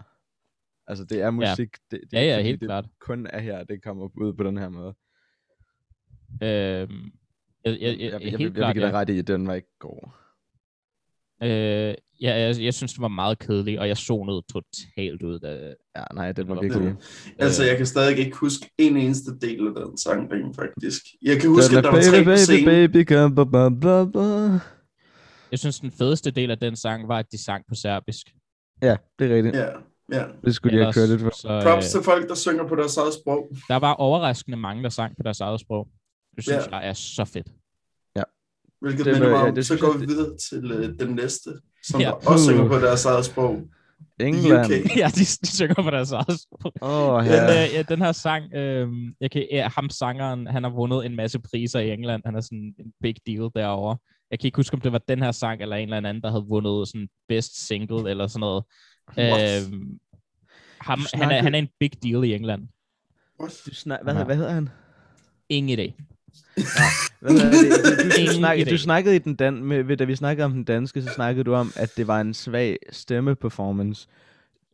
Altså, 0.87 1.05
det 1.05 1.21
er 1.23 1.31
musik. 1.31 1.77
Det, 1.91 2.01
det 2.11 2.19
er 2.19 2.23
ja, 2.23 2.37
ja, 2.37 2.43
helt 2.43 2.61
det 2.61 2.69
klart. 2.69 2.85
kun 3.01 3.27
er 3.27 3.39
her, 3.41 3.65
det 3.65 3.83
kommer 3.83 4.09
ud 4.17 4.33
på 4.33 4.45
den 4.45 4.59
her 4.59 4.69
måde. 4.69 4.95
Øh, 6.43 6.49
jeg, 6.49 6.89
jeg, 7.65 7.81
jeg, 7.81 7.99
jeg, 7.99 8.13
jeg, 8.13 8.23
jeg, 8.23 8.31
helt 8.31 8.57
jeg, 8.57 8.57
jeg 8.57 8.67
vil 8.67 8.73
give 8.75 8.85
dig 8.85 8.93
ja. 8.93 8.99
ret 9.01 9.09
i, 9.11 9.19
at 9.19 9.27
den 9.27 9.47
var 9.47 9.55
ikke 9.55 9.79
god. 9.79 10.09
Øh, 11.43 11.95
ja, 12.23 12.39
jeg, 12.41 12.57
jeg 12.61 12.75
synes, 12.75 12.93
det 12.93 13.03
var 13.03 13.09
meget 13.09 13.39
kedelig, 13.39 13.81
og 13.81 13.89
jeg 13.89 13.97
zonede 13.97 14.43
totalt 14.53 15.23
ud 15.23 15.41
af... 15.41 15.75
Ja, 15.97 16.03
nej, 16.15 16.33
den 16.33 16.49
var 16.49 16.61
virkelig... 16.63 16.95
Altså, 17.39 17.63
øh, 17.63 17.69
jeg 17.69 17.77
kan 17.77 17.87
stadig 17.87 18.19
ikke 18.19 18.37
huske 18.37 18.71
en 18.79 18.97
eneste 18.97 19.39
del 19.39 19.67
af 19.67 19.75
den 19.87 19.99
sang, 19.99 20.33
rent 20.33 20.57
faktisk. 20.57 21.03
Jeg 21.23 21.41
kan 21.41 21.51
huske, 21.51 21.79
at 21.79 21.85
der 21.85 21.91
var 21.91 21.97
baby, 22.25 22.37
tre 22.37 22.65
baby, 22.65 22.93
baby, 22.93 23.09
come, 23.09 23.35
blah, 23.35 23.47
blah, 23.51 23.81
blah, 23.81 24.13
blah. 24.13 24.61
Jeg 25.51 25.59
synes, 25.59 25.81
den 25.81 25.91
fedeste 25.91 26.31
del 26.31 26.51
af 26.51 26.59
den 26.59 26.77
sang 26.77 27.09
var, 27.09 27.19
at 27.19 27.27
de 27.33 27.45
sang 27.45 27.65
på 27.69 27.75
serbisk. 27.75 28.27
Ja, 28.83 28.97
det 29.19 29.31
er 29.31 29.37
rigtigt. 29.37 29.57
Ja, 29.57 29.67
ja. 30.13 30.25
Det 30.45 30.55
skulle 30.55 30.79
de 30.79 30.83
have 30.83 30.93
credit 30.93 31.21
for. 31.21 31.31
så, 31.37 31.61
Props 31.63 31.87
øh, 31.87 31.91
til 31.91 32.05
folk, 32.05 32.29
der 32.29 32.35
synger 32.35 32.69
på 32.69 32.75
deres 32.77 32.97
eget 32.97 33.15
sprog. 33.15 33.49
der 33.69 33.77
var 33.77 33.93
overraskende 33.93 34.57
mange, 34.57 34.83
der 34.83 34.89
sang 34.89 35.17
på 35.17 35.23
deres 35.23 35.41
eget 35.41 35.61
sprog. 35.61 35.89
Det 36.37 36.45
synes 36.45 36.67
Ja. 36.71 36.77
jeg 36.77 36.89
er 36.89 36.93
så 36.93 37.25
fedt. 37.25 37.47
Hvilket 38.81 39.05
Det 39.05 39.13
minder 39.15 39.29
mig 39.31 39.37
ja, 39.39 39.49
om, 39.49 39.55
det 39.55 39.67
så 39.67 39.79
går 39.79 39.93
vi 39.93 40.01
det- 40.01 40.09
videre 40.09 40.37
til 40.51 40.71
øh, 40.73 40.99
den 40.99 41.15
næste, 41.15 41.51
som 41.85 42.01
Ja. 42.01 42.11
også 42.11 42.45
synger 42.45 42.63
Uh. 42.65 42.69
på 42.71 42.77
deres 42.79 43.05
eget 43.05 43.25
sprog. 43.25 43.63
England. 44.21 44.65
UK. 44.67 44.97
ja, 44.97 45.07
de, 45.15 45.21
de 45.21 45.47
synger 45.57 45.75
på 45.75 45.91
deres 45.91 46.13
eget 46.13 46.41
sprog. 46.41 46.73
Åh, 46.83 47.09
oh, 47.11 47.25
Den, 47.25 47.33
ja. 47.33 47.65
øh, 47.67 47.75
ja, 47.75 47.83
den 47.83 48.03
her 48.03 48.13
sang, 48.13 48.55
øh, 48.55 48.89
jeg 49.21 49.31
kan, 49.31 49.47
ja, 49.51 49.69
ham 49.77 49.91
sangeren, 49.91 50.47
han 50.47 50.63
har 50.63 50.71
vundet 50.71 51.07
en 51.07 51.17
masse 51.17 51.39
priser 51.39 51.81
i 51.81 51.91
England. 51.91 52.23
Han 52.25 52.35
er 52.37 52.41
sådan 52.41 52.75
en 52.79 52.93
big 53.03 53.15
deal 53.27 53.51
derovre. 53.55 53.97
Jeg 54.31 54.39
kan 54.41 54.47
ikke 54.49 54.57
huske, 54.57 54.75
om 54.75 54.81
det 54.81 54.93
var 54.93 55.01
den 55.09 55.23
her 55.23 55.33
sang, 55.33 55.63
eller 55.63 55.77
en 55.77 55.83
eller 55.95 56.09
anden, 56.09 56.23
der 56.23 56.31
havde 56.31 56.45
vundet 56.49 56.89
sådan 56.89 57.09
best 57.29 57.67
single, 57.69 58.11
eller 58.11 58.27
sådan 58.27 58.41
noget. 58.41 58.65
What? 59.19 59.67
Øh, 59.73 59.81
ham, 60.81 61.01
han, 61.15 61.31
er, 61.31 61.43
han 61.43 61.55
er 61.55 61.59
en 61.59 61.69
big 61.81 61.91
deal 62.03 62.25
i 62.25 62.35
England. 62.35 62.63
What? 63.41 63.63
Du 63.67 63.75
snak, 63.75 63.99
hvad, 64.03 64.15
Ja. 64.15 64.25
hvad 64.25 64.37
hedder 64.37 64.51
han? 64.53 64.69
Ingen 65.49 65.79
idé. 65.79 65.93
Hvad 67.21 67.33
hedder 67.33 67.51
det? 67.51 68.07
Du, 68.17 68.21
du, 68.23 68.27
du, 68.27 68.33
snakkede, 68.33 68.67
idé. 68.69 68.73
du 68.73 68.79
snakkede 68.79 69.17
i 69.17 69.19
den 69.19 69.35
dan 69.37 69.65
med, 69.65 69.83
ved, 69.83 69.97
da 69.97 70.05
vi 70.05 70.17
snakkede 70.17 70.45
om 70.45 70.53
den 70.53 70.65
danske, 70.65 71.03
så 71.03 71.09
snakkede 71.15 71.45
du 71.45 71.55
om, 71.55 71.73
at 71.77 71.93
det 71.97 72.07
var 72.07 72.21
en 72.21 72.35
svag 72.35 72.79
stemmeperformance. 72.91 74.09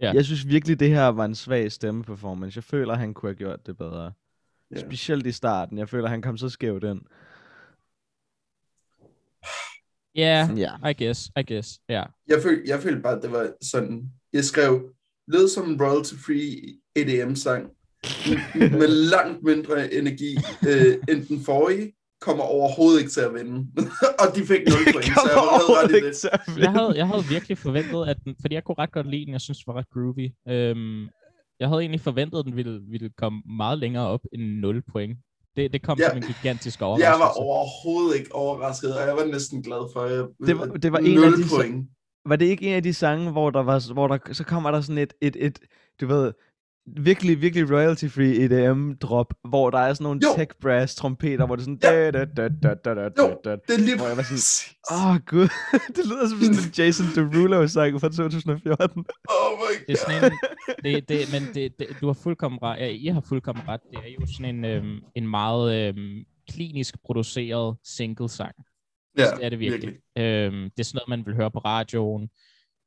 Ja. 0.00 0.12
Jeg 0.14 0.24
synes 0.24 0.48
virkelig, 0.48 0.80
det 0.80 0.88
her 0.88 1.06
var 1.06 1.24
en 1.24 1.34
svag 1.34 1.72
stemmeperformance. 1.72 2.56
Jeg 2.56 2.64
føler, 2.64 2.94
han 2.94 3.14
kunne 3.14 3.30
have 3.30 3.36
gjort 3.36 3.66
det 3.66 3.76
bedre. 3.78 4.12
Ja. 4.74 4.80
Specielt 4.80 5.26
i 5.26 5.32
starten. 5.32 5.78
Jeg 5.78 5.88
føler, 5.88 6.08
han 6.08 6.22
kom 6.22 6.36
så 6.36 6.48
skævt 6.48 6.84
ind. 6.84 7.00
Ja, 10.14 10.48
Ja. 10.56 10.78
yeah, 10.82 10.90
I 10.90 11.04
guess, 11.04 11.30
I 11.36 11.42
guess, 11.52 11.80
ja. 11.88 11.94
Yeah. 11.94 12.06
Jeg 12.28 12.42
følte, 12.42 12.70
jeg 12.70 12.80
følte 12.80 13.00
bare, 13.02 13.16
at 13.16 13.22
det 13.22 13.32
var 13.32 13.52
sådan... 13.62 14.10
Jeg 14.32 14.44
skrev, 14.44 14.90
lød 15.28 15.48
som 15.48 15.70
en 15.70 15.80
royalty-free 15.82 16.80
EDM-sang, 16.96 17.70
med 18.80 18.88
langt 18.88 19.42
mindre 19.42 19.94
energi 19.94 20.36
øh, 20.68 20.94
end 21.08 21.26
den 21.26 21.40
forrige, 21.44 21.92
kommer 22.20 22.44
overhovedet 22.44 22.98
ikke 23.00 23.10
til 23.12 23.20
at 23.20 23.34
vinde. 23.34 23.66
og 24.22 24.26
de 24.36 24.40
fik 24.46 24.60
0 24.66 24.76
point, 24.92 25.04
så 25.06 25.28
jeg 25.32 25.36
var 25.36 25.82
ret 25.82 25.90
i 25.90 25.94
det. 25.94 26.60
Jeg 26.62 26.70
havde, 26.72 26.92
jeg 26.96 27.06
havde 27.06 27.24
virkelig 27.30 27.58
forventet, 27.58 28.06
at 28.08 28.16
den, 28.24 28.34
fordi 28.40 28.54
jeg 28.54 28.64
kunne 28.64 28.74
ret 28.78 28.92
godt 28.92 29.10
lide 29.10 29.24
den, 29.24 29.32
jeg 29.32 29.40
synes, 29.40 29.58
det 29.58 29.66
var 29.66 29.74
ret 29.78 29.90
groovy. 29.94 30.26
Øhm, 30.48 31.08
jeg 31.60 31.68
havde 31.68 31.80
egentlig 31.80 32.00
forventet, 32.00 32.38
at 32.38 32.44
den 32.44 32.56
ville, 32.56 32.80
ville 32.90 33.10
komme 33.18 33.42
meget 33.56 33.78
længere 33.78 34.06
op 34.06 34.20
end 34.32 34.42
0 34.42 34.82
point. 34.92 35.18
Det, 35.56 35.72
det 35.72 35.82
kom 35.82 35.98
Ja. 35.98 36.08
som 36.08 36.16
en 36.16 36.22
gigantisk 36.22 36.82
overraskelse. 36.82 37.10
Jeg 37.10 37.18
var 37.20 37.30
overhovedet 37.36 38.18
ikke 38.18 38.34
overrasket, 38.34 38.96
og 38.98 39.06
jeg 39.08 39.16
var 39.16 39.24
næsten 39.24 39.62
glad 39.62 39.92
for, 39.92 40.00
at 40.00 40.12
jeg 40.12 40.24
Det 40.46 40.58
var- 40.58 40.66
det 40.66 40.92
var 40.92 40.98
en 40.98 41.24
af 41.24 41.30
0 41.30 41.42
de- 41.42 41.48
point. 41.56 41.88
Var 42.26 42.36
det 42.36 42.46
ikke 42.46 42.66
en 42.66 42.74
af 42.74 42.82
de 42.82 42.94
sange, 42.94 43.30
hvor 43.30 43.50
der 43.50 43.62
var, 43.62 43.92
hvor 43.92 44.08
der, 44.08 44.18
så 44.32 44.44
kommer 44.44 44.70
der 44.70 44.80
sådan 44.80 44.98
et, 44.98 45.12
et, 45.20 45.36
et 45.40 45.58
du 46.00 46.06
ved, 46.06 46.32
virkelig, 46.86 47.42
virkelig 47.42 47.64
royalty-free 47.70 48.34
EDM-drop, 48.44 49.34
hvor 49.48 49.70
der 49.70 49.78
er 49.78 49.94
sådan 49.94 50.02
nogle 50.04 50.20
Jo. 50.24 50.28
tech 50.36 50.50
brass 50.60 50.94
trompeter, 50.94 51.46
hvor 51.46 51.56
det 51.56 51.62
er 51.62 51.64
sådan... 51.64 51.78
Ja. 51.82 52.10
Da, 52.10 52.24
da, 52.24 52.48
da, 52.48 52.48
da, 52.62 52.94
da, 52.94 53.08
da, 53.08 53.22
Jo. 53.22 53.36
da. 53.44 53.50
Det 53.50 53.74
er 53.74 53.78
lige 53.78 53.96
Hvor 53.96 54.06
jeg 54.06 54.16
var 54.16 54.22
sådan. 54.22 54.76
Åh, 54.92 55.10
oh, 55.10 55.16
gud. 55.26 55.48
det 55.96 56.04
lyder 56.10 56.28
som 56.28 56.38
sådan 56.38 56.54
en 56.54 56.72
Jason 56.78 57.06
Derulo-sang 57.14 58.00
fra 58.00 58.08
2014. 58.08 59.04
Oh 59.28 59.52
my 59.60 59.72
Det 59.86 59.92
er 59.92 59.96
god. 59.96 59.96
sådan 59.96 60.32
en, 60.32 60.38
det, 60.84 61.08
det, 61.08 61.18
men 61.32 61.54
det, 61.54 61.78
det, 61.78 61.86
du 62.00 62.06
har 62.06 62.12
fuldkommen 62.22 62.58
ret. 62.62 62.78
Ja, 62.80 62.86
I 62.88 63.06
har 63.06 63.20
fuldkommen 63.20 63.68
ret. 63.68 63.80
Det 63.90 63.98
er 63.98 64.12
jo 64.20 64.26
sådan 64.36 64.54
en, 64.54 64.64
øhm, 64.64 64.98
en 65.14 65.28
meget 65.28 65.88
øhm, 65.88 66.24
klinisk 66.50 66.94
produceret 67.06 67.76
single-sang. 67.84 68.54
Ja, 69.18 69.22
det 69.36 69.44
er 69.44 69.48
det 69.48 69.58
virkelig. 69.58 69.94
Øhm, 70.18 70.70
det 70.70 70.80
er 70.80 70.84
sådan 70.84 71.00
noget, 71.06 71.08
man 71.18 71.26
vil 71.26 71.34
høre 71.36 71.50
på 71.50 71.58
radioen. 71.58 72.28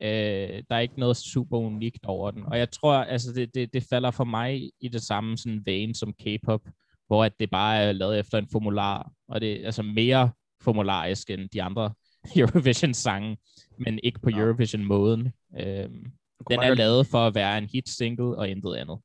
Øh, 0.01 0.63
der 0.69 0.75
er 0.75 0.79
ikke 0.79 0.99
noget 0.99 1.17
super 1.17 1.57
unikt 1.57 2.05
over 2.05 2.31
den. 2.31 2.43
Og 2.45 2.57
jeg 2.59 2.71
tror, 2.71 2.93
altså 2.93 3.33
det, 3.33 3.55
det, 3.55 3.73
det 3.73 3.83
falder 3.83 4.11
for 4.11 4.23
mig 4.23 4.71
i 4.81 4.87
det 4.87 5.01
samme 5.01 5.37
sådan 5.37 5.61
vein 5.65 5.93
som 5.93 6.13
K-pop, 6.13 6.61
hvor 7.07 7.23
at 7.23 7.39
det 7.39 7.49
bare 7.51 7.77
er 7.77 7.91
lavet 7.91 8.19
efter 8.19 8.37
en 8.37 8.47
formular, 8.51 9.11
og 9.27 9.41
det 9.41 9.61
er 9.61 9.65
altså 9.65 9.83
mere 9.83 10.31
formularisk 10.61 11.29
end 11.29 11.49
de 11.49 11.63
andre 11.63 11.93
Eurovision-sange, 12.37 13.37
men 13.79 13.99
ikke 14.03 14.19
på 14.19 14.29
Nå. 14.29 14.37
Eurovision-måden. 14.39 15.31
Øhm, 15.59 16.11
den 16.49 16.59
er 16.59 16.73
lavet 16.73 17.07
for 17.07 17.27
at 17.27 17.35
være 17.35 17.57
en 17.57 17.65
hit 17.65 17.89
single 17.89 18.37
og 18.37 18.49
intet 18.49 18.75
andet. 18.75 18.97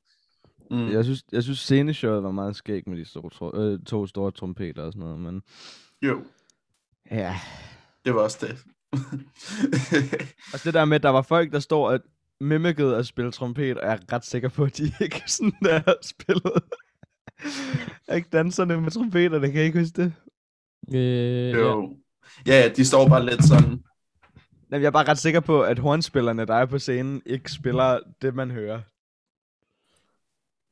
Mm. 0.70 0.92
Jeg 0.92 1.04
synes, 1.04 1.22
jeg 1.32 1.42
synes 1.42 1.58
sceneshowet 1.58 2.22
var 2.22 2.30
meget 2.30 2.56
skægt 2.56 2.86
med 2.86 2.98
de 2.98 3.04
store, 3.04 3.30
tro- 3.30 3.56
øh, 3.56 3.78
to 3.86 4.06
store 4.06 4.30
trompeter 4.30 4.82
og 4.82 4.92
sådan 4.92 5.00
noget, 5.08 5.18
men... 5.20 5.42
Jo, 6.02 6.22
Ja. 7.10 7.34
det 8.04 8.14
var 8.14 8.20
også 8.20 8.46
det. 8.46 8.58
Og 10.52 10.58
det 10.64 10.74
der 10.74 10.84
med, 10.84 10.96
at 10.96 11.02
der 11.02 11.08
var 11.08 11.22
folk, 11.22 11.52
der 11.52 11.58
står 11.58 11.90
og 11.90 12.00
mimikkede 12.40 12.96
at 12.96 13.06
spille 13.06 13.32
trompet, 13.32 13.78
og 13.78 13.86
jeg 13.86 13.94
er 13.94 14.12
ret 14.14 14.24
sikker 14.24 14.48
på, 14.48 14.64
at 14.64 14.76
de 14.76 14.92
ikke 15.00 15.22
sådan 15.30 15.52
der 15.62 15.80
har 15.84 15.96
spillet. 16.02 16.62
ikke 18.16 18.28
danserne 18.32 18.80
med 18.80 18.90
trompeterne, 18.90 19.46
kan 19.46 19.56
jeg 19.56 19.64
ikke 19.64 19.80
huske 19.80 20.02
det? 20.02 20.12
Øh, 20.94 21.52
jo. 21.52 21.96
Ja, 22.46 22.60
ja, 22.60 22.68
de 22.68 22.84
står 22.84 23.08
bare 23.08 23.26
lidt 23.26 23.44
sådan. 23.44 23.82
Jamen, 24.70 24.82
jeg 24.82 24.86
er 24.86 24.90
bare 24.90 25.08
ret 25.08 25.18
sikker 25.18 25.40
på, 25.40 25.62
at 25.62 25.78
hornspillerne, 25.78 26.46
der 26.46 26.54
er 26.54 26.66
på 26.66 26.78
scenen, 26.78 27.22
ikke 27.26 27.52
spiller 27.52 28.00
det, 28.22 28.34
man 28.34 28.50
hører. 28.50 28.80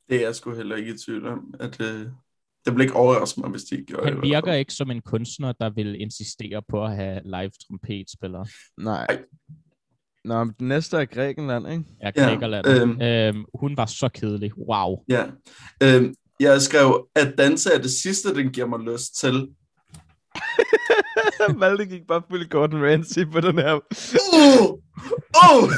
Det 0.09 0.17
er 0.17 0.21
jeg 0.21 0.35
sgu 0.35 0.53
heller 0.53 0.75
ikke 0.75 0.93
i 0.93 0.97
tvivl 0.97 1.27
om. 1.27 1.53
At, 1.59 1.81
øh, 1.81 2.07
det 2.69 2.77
vil 2.77 2.83
ikke 2.83 2.95
overraske 2.95 3.41
mig, 3.41 3.49
hvis 3.49 3.63
de 3.63 3.75
ikke 3.75 3.85
gjorde 3.85 4.01
det. 4.05 4.09
Han 4.11 4.19
hvert 4.19 4.27
virker 4.45 4.53
ikke 4.53 4.73
som 4.73 4.91
en 4.91 5.01
kunstner, 5.01 5.51
der 5.51 5.69
vil 5.69 6.01
insistere 6.01 6.61
på 6.69 6.83
at 6.85 6.95
have 6.95 7.21
live 7.25 7.51
trompetspillere. 7.67 8.45
Nej. 8.77 9.05
Ej. 9.09 9.19
Nå, 10.25 10.43
men 10.43 10.53
den 10.59 10.67
næste 10.67 10.97
er 10.97 11.05
Grækenland, 11.05 11.67
ikke? 11.71 11.83
Ja, 12.03 12.11
knækker 12.11 12.47
landet. 12.47 12.81
øhm. 12.81 13.01
Øhm, 13.01 13.45
hun 13.53 13.77
var 13.77 13.85
så 13.85 14.09
kedelig. 14.13 14.51
Wow. 14.69 15.03
Ja. 15.09 15.25
Øhm, 15.83 16.15
jeg 16.39 16.61
skrev, 16.61 17.07
at 17.15 17.33
danse 17.37 17.69
er 17.73 17.81
det 17.81 17.91
sidste, 17.91 18.35
den 18.35 18.49
giver 18.51 18.67
mig 18.67 18.79
lyst 18.79 19.15
til. 19.15 19.47
Malte 21.59 21.85
gik 21.85 22.01
bare 22.07 22.21
fuld 22.29 22.49
Gordon 22.49 22.83
Ramsay 22.83 23.25
på 23.31 23.41
den 23.41 23.57
her. 23.57 23.73
Uh! 24.33 24.69
Uh! 25.45 25.69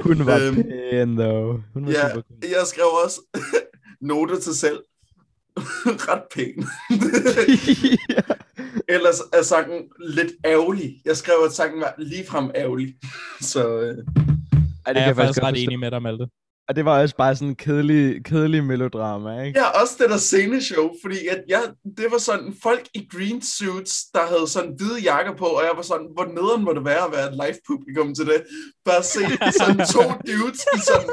Hun 0.00 0.26
var 0.26 0.38
Øhm. 0.40 0.54
pæn, 0.54 1.16
though. 1.16 1.60
Hun 1.74 1.86
var 1.86 1.90
Ja, 1.92 2.08
super 2.14 2.22
cool. 2.22 2.38
jeg 2.42 2.66
skrev 2.66 2.84
også 3.04 3.20
noter 4.10 4.40
til 4.40 4.54
selv. 4.56 4.78
Ret 6.08 6.22
pæn. 6.34 6.66
ja. 8.16 8.34
Ellers 8.88 9.20
er 9.32 9.42
sangen 9.42 9.82
lidt 10.00 10.32
ærgerlig. 10.46 10.94
Jeg 11.04 11.16
skrev, 11.16 11.34
at 11.46 11.52
sangen 11.52 11.80
var 11.80 11.94
ligefrem 11.98 12.50
ærgerlig. 12.54 12.94
Så 13.52 13.80
øh, 13.80 13.96
Ej, 14.86 14.92
Det 14.92 15.02
er 15.02 15.06
jeg 15.06 15.16
faktisk 15.16 15.16
faktisk 15.16 15.42
ret 15.42 15.62
enig 15.62 15.78
med 15.78 15.90
dig, 15.90 16.02
Malte. 16.02 16.26
Og 16.68 16.76
det 16.76 16.84
var 16.84 17.00
også 17.02 17.16
bare 17.16 17.36
sådan 17.36 17.48
en 17.48 17.56
kedelig, 17.56 18.24
kedelig 18.24 18.64
melodrama, 18.64 19.42
ikke? 19.42 19.60
Ja, 19.60 19.80
også 19.80 19.94
det 19.98 20.10
der 20.10 20.16
sceneshow, 20.16 20.90
fordi 21.02 21.26
at 21.26 21.40
jeg, 21.48 21.62
det 21.96 22.06
var 22.10 22.18
sådan 22.18 22.54
folk 22.62 22.84
i 22.94 23.08
green 23.12 23.42
suits, 23.42 23.94
der 24.14 24.26
havde 24.26 24.48
sådan 24.48 24.74
hvide 24.78 25.00
jakker 25.00 25.34
på, 25.36 25.44
og 25.44 25.62
jeg 25.62 25.72
var 25.76 25.82
sådan, 25.82 26.08
hvor 26.14 26.24
nederen 26.24 26.64
må 26.64 26.72
det 26.72 26.84
være 26.84 27.04
at 27.06 27.12
være 27.16 27.26
et 27.30 27.36
live-publikum 27.42 28.14
til 28.14 28.26
det? 28.26 28.40
Bare 28.84 29.02
se 29.02 29.22
sådan 29.60 29.86
to 29.94 30.04
dudes 30.28 30.62
i 30.76 30.78
sådan 30.90 31.10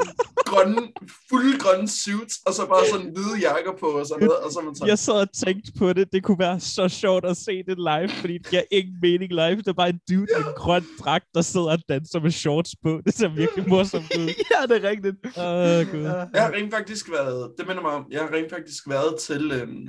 grønne, 0.51 0.81
fulde 1.29 1.57
grønne 1.59 1.87
suits, 1.87 2.35
og 2.45 2.53
så 2.53 2.61
bare 2.73 2.85
sådan 2.91 3.09
hvide 3.15 3.35
jakker 3.47 3.73
på, 3.79 3.85
og 3.99 4.05
sådan 4.05 4.23
noget, 4.27 4.39
og 4.45 4.51
så 4.51 4.59
man 4.65 4.75
sådan, 4.75 4.87
Jeg 4.89 4.99
sad 4.99 5.13
og 5.13 5.29
tænkte 5.45 5.71
på 5.79 5.93
det. 5.93 6.05
Det 6.13 6.23
kunne 6.23 6.39
være 6.39 6.59
så 6.59 6.89
sjovt 6.89 7.25
at 7.25 7.37
se 7.37 7.63
det 7.69 7.77
live, 7.89 8.09
fordi 8.21 8.37
det 8.37 8.47
giver 8.49 8.61
ingen 8.71 8.95
mening 9.01 9.31
live. 9.41 9.55
Det 9.55 9.67
er 9.67 9.73
bare 9.73 9.89
en 9.89 9.99
dude 10.09 10.27
i 10.37 10.39
en 10.47 10.53
grøn 10.55 10.85
dragt, 10.99 11.25
der 11.35 11.41
sidder 11.41 11.71
og 11.71 11.79
danser 11.89 12.19
med 12.19 12.31
shorts 12.31 12.71
på. 12.83 13.01
Det 13.05 13.13
ser 13.13 13.27
virkelig 13.27 13.69
morsomt 13.69 14.11
ud. 14.19 14.27
ja, 14.53 14.59
det 14.75 14.83
er 14.85 14.89
rigtigt. 14.89 15.15
Åh, 15.37 15.43
oh, 15.43 15.91
gud. 15.91 16.03
Jeg 16.33 16.43
har 16.45 16.51
rent 16.57 16.73
faktisk 16.73 17.11
været, 17.11 17.51
det 17.57 17.67
minder 17.67 17.81
mig 17.81 17.91
om, 17.91 18.05
jeg 18.11 18.21
har 18.21 18.31
rent 18.33 18.49
faktisk 18.49 18.89
været 18.89 19.19
til, 19.19 19.51
øhm, 19.51 19.87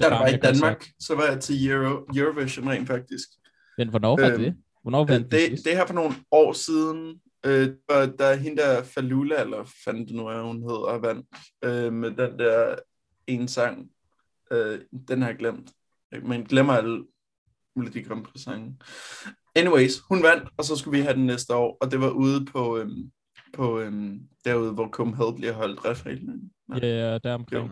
da 0.00 0.08
var 0.08 0.26
i. 0.26 0.36
Danmark, 0.36 0.86
så 1.00 1.14
var 1.14 1.24
jeg 1.26 1.40
til 1.40 1.70
Euro, 1.70 1.92
Eurovision 2.16 2.68
rent 2.68 2.88
faktisk. 2.88 3.28
Men 3.78 3.88
hvornår 3.88 4.16
var 4.20 4.28
Øhm, 4.30 4.38
det? 4.42 4.54
Hvornår 4.82 5.02
Øh, 5.02 5.08
vandt 5.08 5.32
det, 5.32 5.50
det, 5.50 5.64
det 5.64 5.72
er 5.72 5.76
her 5.76 5.86
for 5.86 5.94
nogle 5.94 6.14
år 6.32 6.52
siden, 6.52 7.14
øh, 7.46 7.68
der, 7.88 8.06
der 8.06 8.24
er 8.24 8.34
hende 8.36 8.62
der 8.62 8.82
Falula, 8.82 9.40
eller 9.40 9.64
fandt 9.84 10.08
det 10.08 10.16
nu 10.16 10.26
er, 10.26 10.42
hun 10.42 10.62
hedder, 10.62 10.98
vandt 10.98 11.26
øh, 11.64 11.92
med 11.92 12.10
den 12.10 12.38
der 12.38 12.76
en 13.26 13.48
sang. 13.48 13.88
Øh, 14.52 14.80
den 15.08 15.22
har 15.22 15.28
jeg 15.28 15.38
glemt. 15.38 15.70
Men 16.22 16.44
glemmer 16.44 16.72
alle 16.72 17.04
Melodi 17.76 18.02
Grand 18.02 18.24
Prix 18.24 18.42
sange. 18.42 18.76
Anyways, 19.56 19.98
hun 20.08 20.22
vandt, 20.22 20.48
og 20.56 20.64
så 20.64 20.76
skulle 20.76 20.98
vi 20.98 21.02
have 21.04 21.14
den 21.16 21.26
næste 21.26 21.54
år, 21.54 21.76
og 21.80 21.90
det 21.90 22.00
var 22.00 22.10
ude 22.10 22.44
på, 22.44 22.78
øhm, 22.78 23.10
på 23.52 23.80
øhm, 23.80 24.20
derude, 24.44 24.72
hvor 24.72 24.88
Copenhagen 24.88 25.34
bliver 25.36 25.52
holdt 25.52 25.84
referenten. 25.84 26.52
Ja, 26.82 27.18
der 27.18 27.34
omkring. 27.34 27.70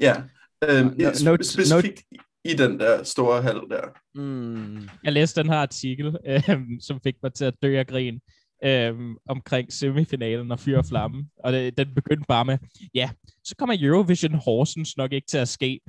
Ja, 0.00 0.22
øhm, 0.64 0.86
No- 0.88 1.24
note- 1.24 1.44
specifikt 1.44 2.02
i 2.44 2.54
den 2.54 2.80
der 2.80 3.02
store 3.02 3.42
hal 3.42 3.54
der. 3.70 3.88
Mm. 4.14 4.88
Jeg 5.04 5.12
læste 5.12 5.40
den 5.42 5.50
her 5.50 5.56
artikel, 5.58 6.06
øhm, 6.50 6.80
som 6.80 7.00
fik 7.02 7.14
mig 7.22 7.34
til 7.34 7.44
at 7.44 7.54
dø 7.62 7.78
af 7.78 7.86
grin, 7.86 8.20
øhm, 8.64 9.16
omkring 9.28 9.72
semifinalen 9.72 10.52
og 10.52 10.60
Fyr 10.60 10.78
og 10.78 10.86
Flamme. 10.86 11.28
Og 11.44 11.52
det, 11.52 11.78
den 11.78 11.94
begyndte 11.94 12.24
bare 12.28 12.44
med, 12.44 12.58
ja, 12.94 13.10
så 13.44 13.54
kommer 13.58 13.76
Eurovision 13.80 14.34
Horsens 14.34 14.96
nok 14.96 15.12
ikke 15.12 15.26
til 15.26 15.38
at 15.38 15.48
ske. 15.48 15.80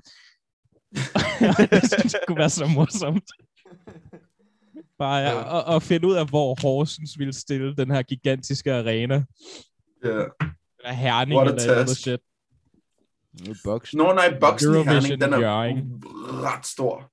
det 1.71 1.91
synes 1.93 2.13
jeg 2.13 2.21
kunne 2.27 2.37
være 2.37 2.49
så 2.49 2.67
morsomt. 2.67 3.23
Bare 4.97 5.17
ja, 5.17 5.29
Ja. 5.31 5.43
og, 5.43 5.63
og 5.75 5.83
finde 5.83 6.07
ud 6.07 6.15
af, 6.15 6.29
hvor 6.29 6.57
Horsens 6.61 7.19
ville 7.19 7.33
stille 7.33 7.75
den 7.75 7.91
her 7.91 8.01
gigantiske 8.03 8.73
arena. 8.73 9.23
Ja. 10.03 10.09
Eller 10.79 10.91
Herning 10.93 11.39
What 11.39 11.61
eller 11.61 11.73
noget 11.73 11.89
shit. 11.89 12.19
Boksen. 13.63 13.97
Nå 13.97 14.13
nej, 14.13 14.39
boksen 14.39 14.69
i 14.73 14.75
Eurovision 14.75 15.01
Herning, 15.03 15.21
den 15.21 15.33
er 15.33 15.37
Hjørring. 15.39 16.03
ret 16.43 16.65
stor. 16.65 17.11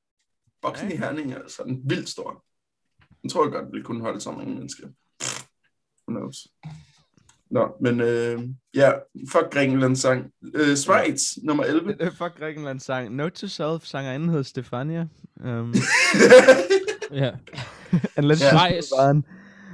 Boksen 0.63 0.93
i 0.93 0.97
Herning 0.97 1.33
er 1.33 1.41
sådan 1.49 1.81
vildt 1.85 2.09
stor. 2.09 2.45
Den 3.23 3.31
tror 3.31 3.45
jeg 3.45 3.53
godt 3.53 3.73
ville 3.73 3.85
kunne 3.85 4.01
holde 4.01 4.21
så 4.21 4.31
mange 4.33 4.55
mennesker. 4.55 4.89
Who 6.11 6.19
knows? 6.19 6.47
Nå, 7.51 7.69
men 7.81 8.01
øh, 8.01 8.41
ja, 8.75 8.93
fuck 9.33 9.51
Grækenland 9.53 9.97
sang. 9.97 10.31
Øh, 10.55 10.77
Schweiz, 10.77 11.37
nummer 11.43 11.65
11. 11.65 11.93
Det 11.93 12.03
er 12.03 12.11
fuck 12.11 12.39
Grækenland 12.39 12.81
sang. 12.81 13.15
Note 13.17 13.35
to 13.35 13.47
self, 13.47 13.85
sangerinden 13.85 14.29
hed 14.29 14.45
Stefania. 14.45 15.07
Um, 15.45 15.75
Ja. 17.13 17.31
unless 18.19 18.43
Ja. 18.43 18.47
ja. 18.47 18.59
Schweiz. 18.59 18.85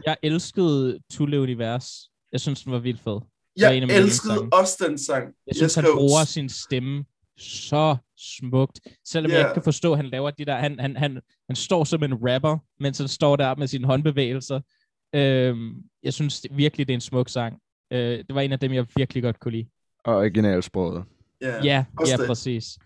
Jeg 0.07 0.17
elskede 0.23 0.99
Tulle 1.13 1.41
Univers. 1.41 2.11
Jeg 2.33 2.41
synes, 2.41 2.63
den 2.63 2.73
var 2.73 2.79
vildt 2.79 3.01
fed. 3.01 3.13
var 3.13 3.21
en 3.69 3.81
jeg 3.81 3.81
mine 3.81 3.93
elskede 3.93 4.49
også 4.53 4.85
den 4.89 4.99
sang. 4.99 5.25
Jeg 5.47 5.57
synes, 5.57 5.75
han 5.75 5.85
bruger 5.95 6.25
sin 6.25 6.49
stemme 6.49 7.05
så 7.39 7.97
smukt. 8.19 8.81
Selvom 9.09 9.31
yeah. 9.31 9.39
jeg 9.39 9.43
Ja. 9.43 9.49
ikke 9.49 9.55
kan 9.55 9.63
forstå, 9.65 9.93
at 9.93 9.99
han 9.99 10.07
laver 10.07 10.31
de 10.31 10.45
der... 10.45 10.57
Han, 10.57 10.81
han, 10.81 10.97
han, 10.97 11.21
han 11.49 11.57
står 11.57 11.85
som 11.85 12.03
en 12.03 12.15
rapper, 12.15 12.59
mens 12.81 12.99
han 12.99 13.09
står 13.09 13.37
der 13.37 13.55
med 13.55 13.67
sine 13.67 13.87
håndbevægelser. 13.87 14.61
Øhm, 15.15 15.83
jeg 16.03 16.13
synes 16.15 16.41
det, 16.41 16.57
virkelig, 16.57 16.89
det 16.89 16.93
er 16.93 16.97
en 16.97 17.01
smuk 17.01 17.29
sang. 17.29 17.59
Øh, 17.91 17.99
det 18.19 18.35
var 18.35 18.41
en 18.41 18.53
af 18.53 18.61
dem, 18.61 18.73
jeg 18.73 18.87
virkelig 18.97 19.23
godt 19.23 19.41
kunne 19.41 19.53
lide. 19.53 19.69
Og 20.05 20.17
originalsproget. 20.17 21.05
Ja, 21.41 21.65
Ja, 21.65 21.85
ja 22.07 22.17
det. 22.17 22.27
præcis. 22.27 22.79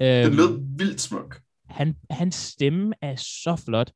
Den 0.00 0.26
Øhm, 0.26 0.36
lød 0.36 0.76
vildt 0.78 1.00
smuk. 1.00 1.40
han, 1.70 1.96
hans 2.10 2.34
stemme 2.34 2.94
er 3.02 3.14
så 3.16 3.56
flot. 3.64 3.92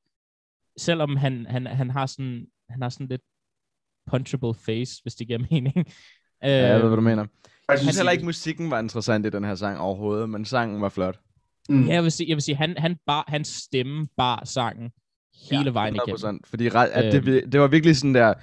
Selvom 0.77 1.17
han, 1.17 1.47
han, 1.49 1.67
han, 1.67 1.91
har 1.91 2.07
sådan, 2.07 2.47
han 2.71 2.83
har 2.83 2.89
sådan 2.89 3.07
lidt 3.09 3.23
punchable 4.11 4.55
face, 4.55 5.03
hvis 5.03 5.15
det 5.15 5.27
giver 5.27 5.39
mening. 5.51 5.75
Ja, 6.43 6.49
jeg 6.67 6.75
ved, 6.75 6.81
hvad 6.81 6.91
du 6.91 6.97
Øhm, 6.97 7.05
mener. 7.05 7.27
Jeg 7.69 7.79
synes 7.79 7.97
heller 7.97 8.13
ikke, 8.13 8.25
musikken 8.25 8.71
var 8.71 8.79
interessant 8.79 9.27
i 9.27 9.31
den 9.31 9.45
her 9.45 9.55
sang 9.55 9.79
overhovedet, 9.79 10.31
men 10.31 10.45
sangen 10.45 10.81
var 10.83 10.89
flot. 10.89 11.19
Mm. 11.69 11.87
Ja, 11.87 11.95
jeg 11.95 12.03
vil 12.03 12.13
sige, 12.13 12.29
jeg 12.29 12.35
vil 12.37 12.43
sige 12.43 12.57
han, 12.57 12.75
han 12.79 12.97
bar, 13.07 13.25
hans 13.29 13.49
stemme 13.49 14.09
bar 14.17 14.45
sangen 14.45 14.91
hele 15.51 15.65
ja, 15.65 15.71
vejen 15.71 15.95
igennem. 15.95 16.41
100%. 16.45 16.51
Fordi 16.51 16.67
at 16.67 17.13
det, 17.13 17.29
Øhm. 17.29 17.51
det 17.51 17.61
var 17.61 17.67
virkelig 17.67 17.97
sådan 17.97 18.15
der, 18.15 18.35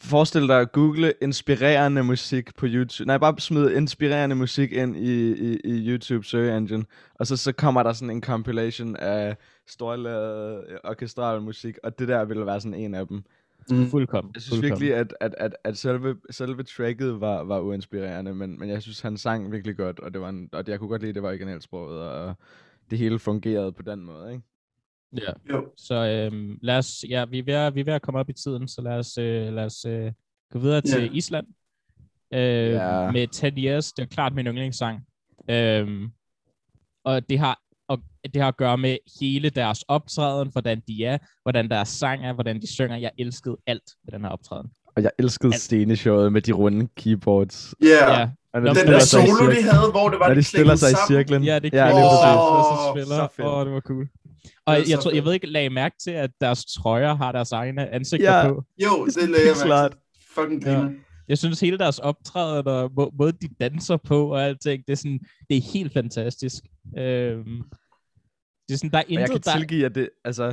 forestil 0.00 0.48
dig 0.48 0.60
at 0.60 0.72
google 0.72 1.12
inspirerende 1.22 2.02
musik 2.02 2.56
på 2.56 2.66
YouTube. 2.68 3.06
Nej, 3.06 3.18
bare 3.18 3.34
smid 3.38 3.70
inspirerende 3.70 4.36
musik 4.36 4.72
ind 4.72 4.96
i, 4.96 5.32
i, 5.32 5.58
i 5.64 5.88
YouTube 5.88 6.26
Search 6.26 6.56
Engine, 6.56 6.84
og 7.14 7.26
så, 7.26 7.36
så 7.36 7.52
kommer 7.52 7.82
der 7.82 7.92
sådan 7.92 8.10
en 8.10 8.22
compilation 8.22 8.96
af 8.96 9.36
storlavet 9.66 10.64
orkestral 10.84 11.40
musik, 11.42 11.78
og 11.82 11.98
det 11.98 12.08
der 12.08 12.24
ville 12.24 12.46
være 12.46 12.60
sådan 12.60 12.78
en 12.78 12.94
af 12.94 13.06
dem. 13.06 13.22
Mm. 13.70 13.86
Fuldkommen. 13.86 14.30
Jeg 14.34 14.42
synes 14.42 14.58
fuldkommen. 14.60 14.80
virkelig, 14.80 15.00
at, 15.00 15.14
at, 15.20 15.34
at, 15.38 15.56
at 15.64 15.78
selve, 15.78 16.16
selve 16.30 16.62
tracket 16.62 17.20
var, 17.20 17.42
var 17.44 17.60
uinspirerende, 17.60 18.34
men, 18.34 18.58
men 18.58 18.68
jeg 18.68 18.82
synes, 18.82 19.00
han 19.00 19.16
sang 19.16 19.52
virkelig 19.52 19.76
godt, 19.76 20.00
og, 20.00 20.12
det 20.12 20.20
var 20.20 20.28
en, 20.28 20.48
og 20.52 20.64
jeg 20.66 20.78
kunne 20.78 20.88
godt 20.88 21.02
lide, 21.02 21.12
det 21.12 21.22
var 21.22 21.28
originalsproget, 21.28 22.00
og 22.00 22.34
det 22.90 22.98
hele 22.98 23.18
fungerede 23.18 23.72
på 23.72 23.82
den 23.82 24.04
måde, 24.04 24.32
ikke? 24.32 24.44
Ja. 25.20 25.32
Jo. 25.54 25.66
Så 25.76 25.94
øhm, 25.94 26.58
lad 26.62 26.78
os, 26.78 27.04
ja, 27.08 27.24
vi 27.24 27.38
er, 27.38 27.42
ved 27.44 27.54
at, 27.54 27.74
vi 27.74 27.80
er 27.80 27.84
ved 27.84 27.92
at 27.92 28.02
komme 28.02 28.20
op 28.20 28.28
i 28.30 28.32
tiden, 28.32 28.68
så 28.68 28.80
lad 28.82 28.92
os, 28.92 29.18
øh, 29.18 29.52
lad 29.52 29.64
os 29.64 29.84
øh, 29.84 30.12
gå 30.52 30.58
videre 30.58 30.80
til 30.80 31.02
Ja. 31.02 31.08
Island. 31.12 31.46
Øh, 32.34 32.40
Ja. 32.72 33.10
Med 33.10 33.26
10 33.28 33.46
Years, 33.66 33.92
det 33.92 34.02
er 34.02 34.06
klart 34.06 34.34
min 34.34 34.46
yndlingssang. 34.46 35.00
Øhm, 35.50 36.08
og 37.04 37.28
det 37.28 37.38
har, 37.38 37.58
og 37.88 37.98
det 38.34 38.42
har 38.42 38.48
at 38.48 38.56
gøre 38.56 38.78
med 38.78 38.96
hele 39.20 39.50
deres 39.50 39.82
optræden, 39.88 40.48
hvordan 40.52 40.82
de 40.88 41.04
er, 41.04 41.18
hvordan 41.42 41.70
deres 41.70 41.88
sang 41.88 42.24
er, 42.26 42.32
hvordan 42.32 42.60
de 42.60 42.66
synger. 42.72 42.96
Jeg 42.96 43.10
elskede 43.18 43.56
alt 43.66 43.82
ved 44.04 44.12
den 44.12 44.22
her 44.24 44.28
optræden. 44.30 44.70
Og 44.96 45.02
jeg 45.02 45.10
elskede 45.18 45.52
sceneshowet 45.58 46.32
med 46.32 46.42
de 46.42 46.52
runde 46.52 46.88
keyboards. 46.96 47.74
Ja, 47.82 48.20
Ja, 48.54 48.60
når 48.60 48.60
de 48.74 48.80
den 48.80 48.86
der 48.88 48.98
sig 48.98 49.24
i 49.24 49.26
solo, 49.26 49.50
de 49.50 49.62
havde, 49.62 49.90
hvor 49.90 50.08
det 50.08 50.18
var, 50.20 50.28
Når 50.28 50.34
de 50.34 50.42
stiller 50.42 50.74
sig 50.76 50.90
i 50.90 50.92
sammen. 50.92 51.06
cirklen. 51.18 51.42
ja 51.44 51.58
det 51.58 51.72
ja, 51.72 51.86
ja, 51.86 51.92
præcis. 51.92 52.04
Åh, 52.04 52.56
og 52.58 52.64
så 52.64 52.92
spiller. 52.94 53.46
Åh, 53.52 53.58
oh, 53.58 53.64
det 53.66 53.72
var 53.74 53.80
cool. 53.80 54.08
Og 54.66 54.74
jeg, 54.90 54.98
tror, 54.98 55.10
jeg 55.10 55.24
ved 55.24 55.32
ikke, 55.34 55.46
lagde 55.46 55.70
mærke 55.70 55.94
til, 56.04 56.10
at 56.10 56.30
deres 56.40 56.64
trøjer 56.64 57.14
har 57.14 57.32
deres 57.32 57.52
egne 57.52 57.88
ansigter 57.94 58.38
Ja. 58.38 58.48
på. 58.48 58.64
Jo, 58.82 59.06
det 59.06 59.16
lagde 59.16 59.46
jeg 59.46 59.56
mærke 59.68 59.94
til. 59.94 59.98
Fucking 60.34 60.64
griner. 60.64 60.90
Jeg 61.28 61.38
synes, 61.38 61.60
hele 61.60 61.78
deres 61.78 61.98
optræden 61.98 62.66
og 62.66 62.90
må, 62.96 63.10
måde, 63.18 63.32
de 63.32 63.48
danser 63.60 63.96
på 63.96 64.32
og 64.32 64.42
alting, 64.44 64.86
det 64.86 64.92
er, 64.92 64.96
sådan, 64.96 65.20
det 65.50 65.56
er 65.56 65.60
helt 65.72 65.92
fantastisk. 65.92 66.64
Øhm, 66.98 67.62
det 68.68 68.74
er 68.74 68.78
sådan, 68.78 68.90
der 68.90 68.98
er 68.98 69.02
Og 69.02 69.10
jeg 69.12 69.18
kan 69.18 69.28
intet, 69.30 69.44
der, 69.44 69.56
tilgive, 69.58 69.86
at 69.86 69.94
det, 69.94 70.08
altså, 70.24 70.44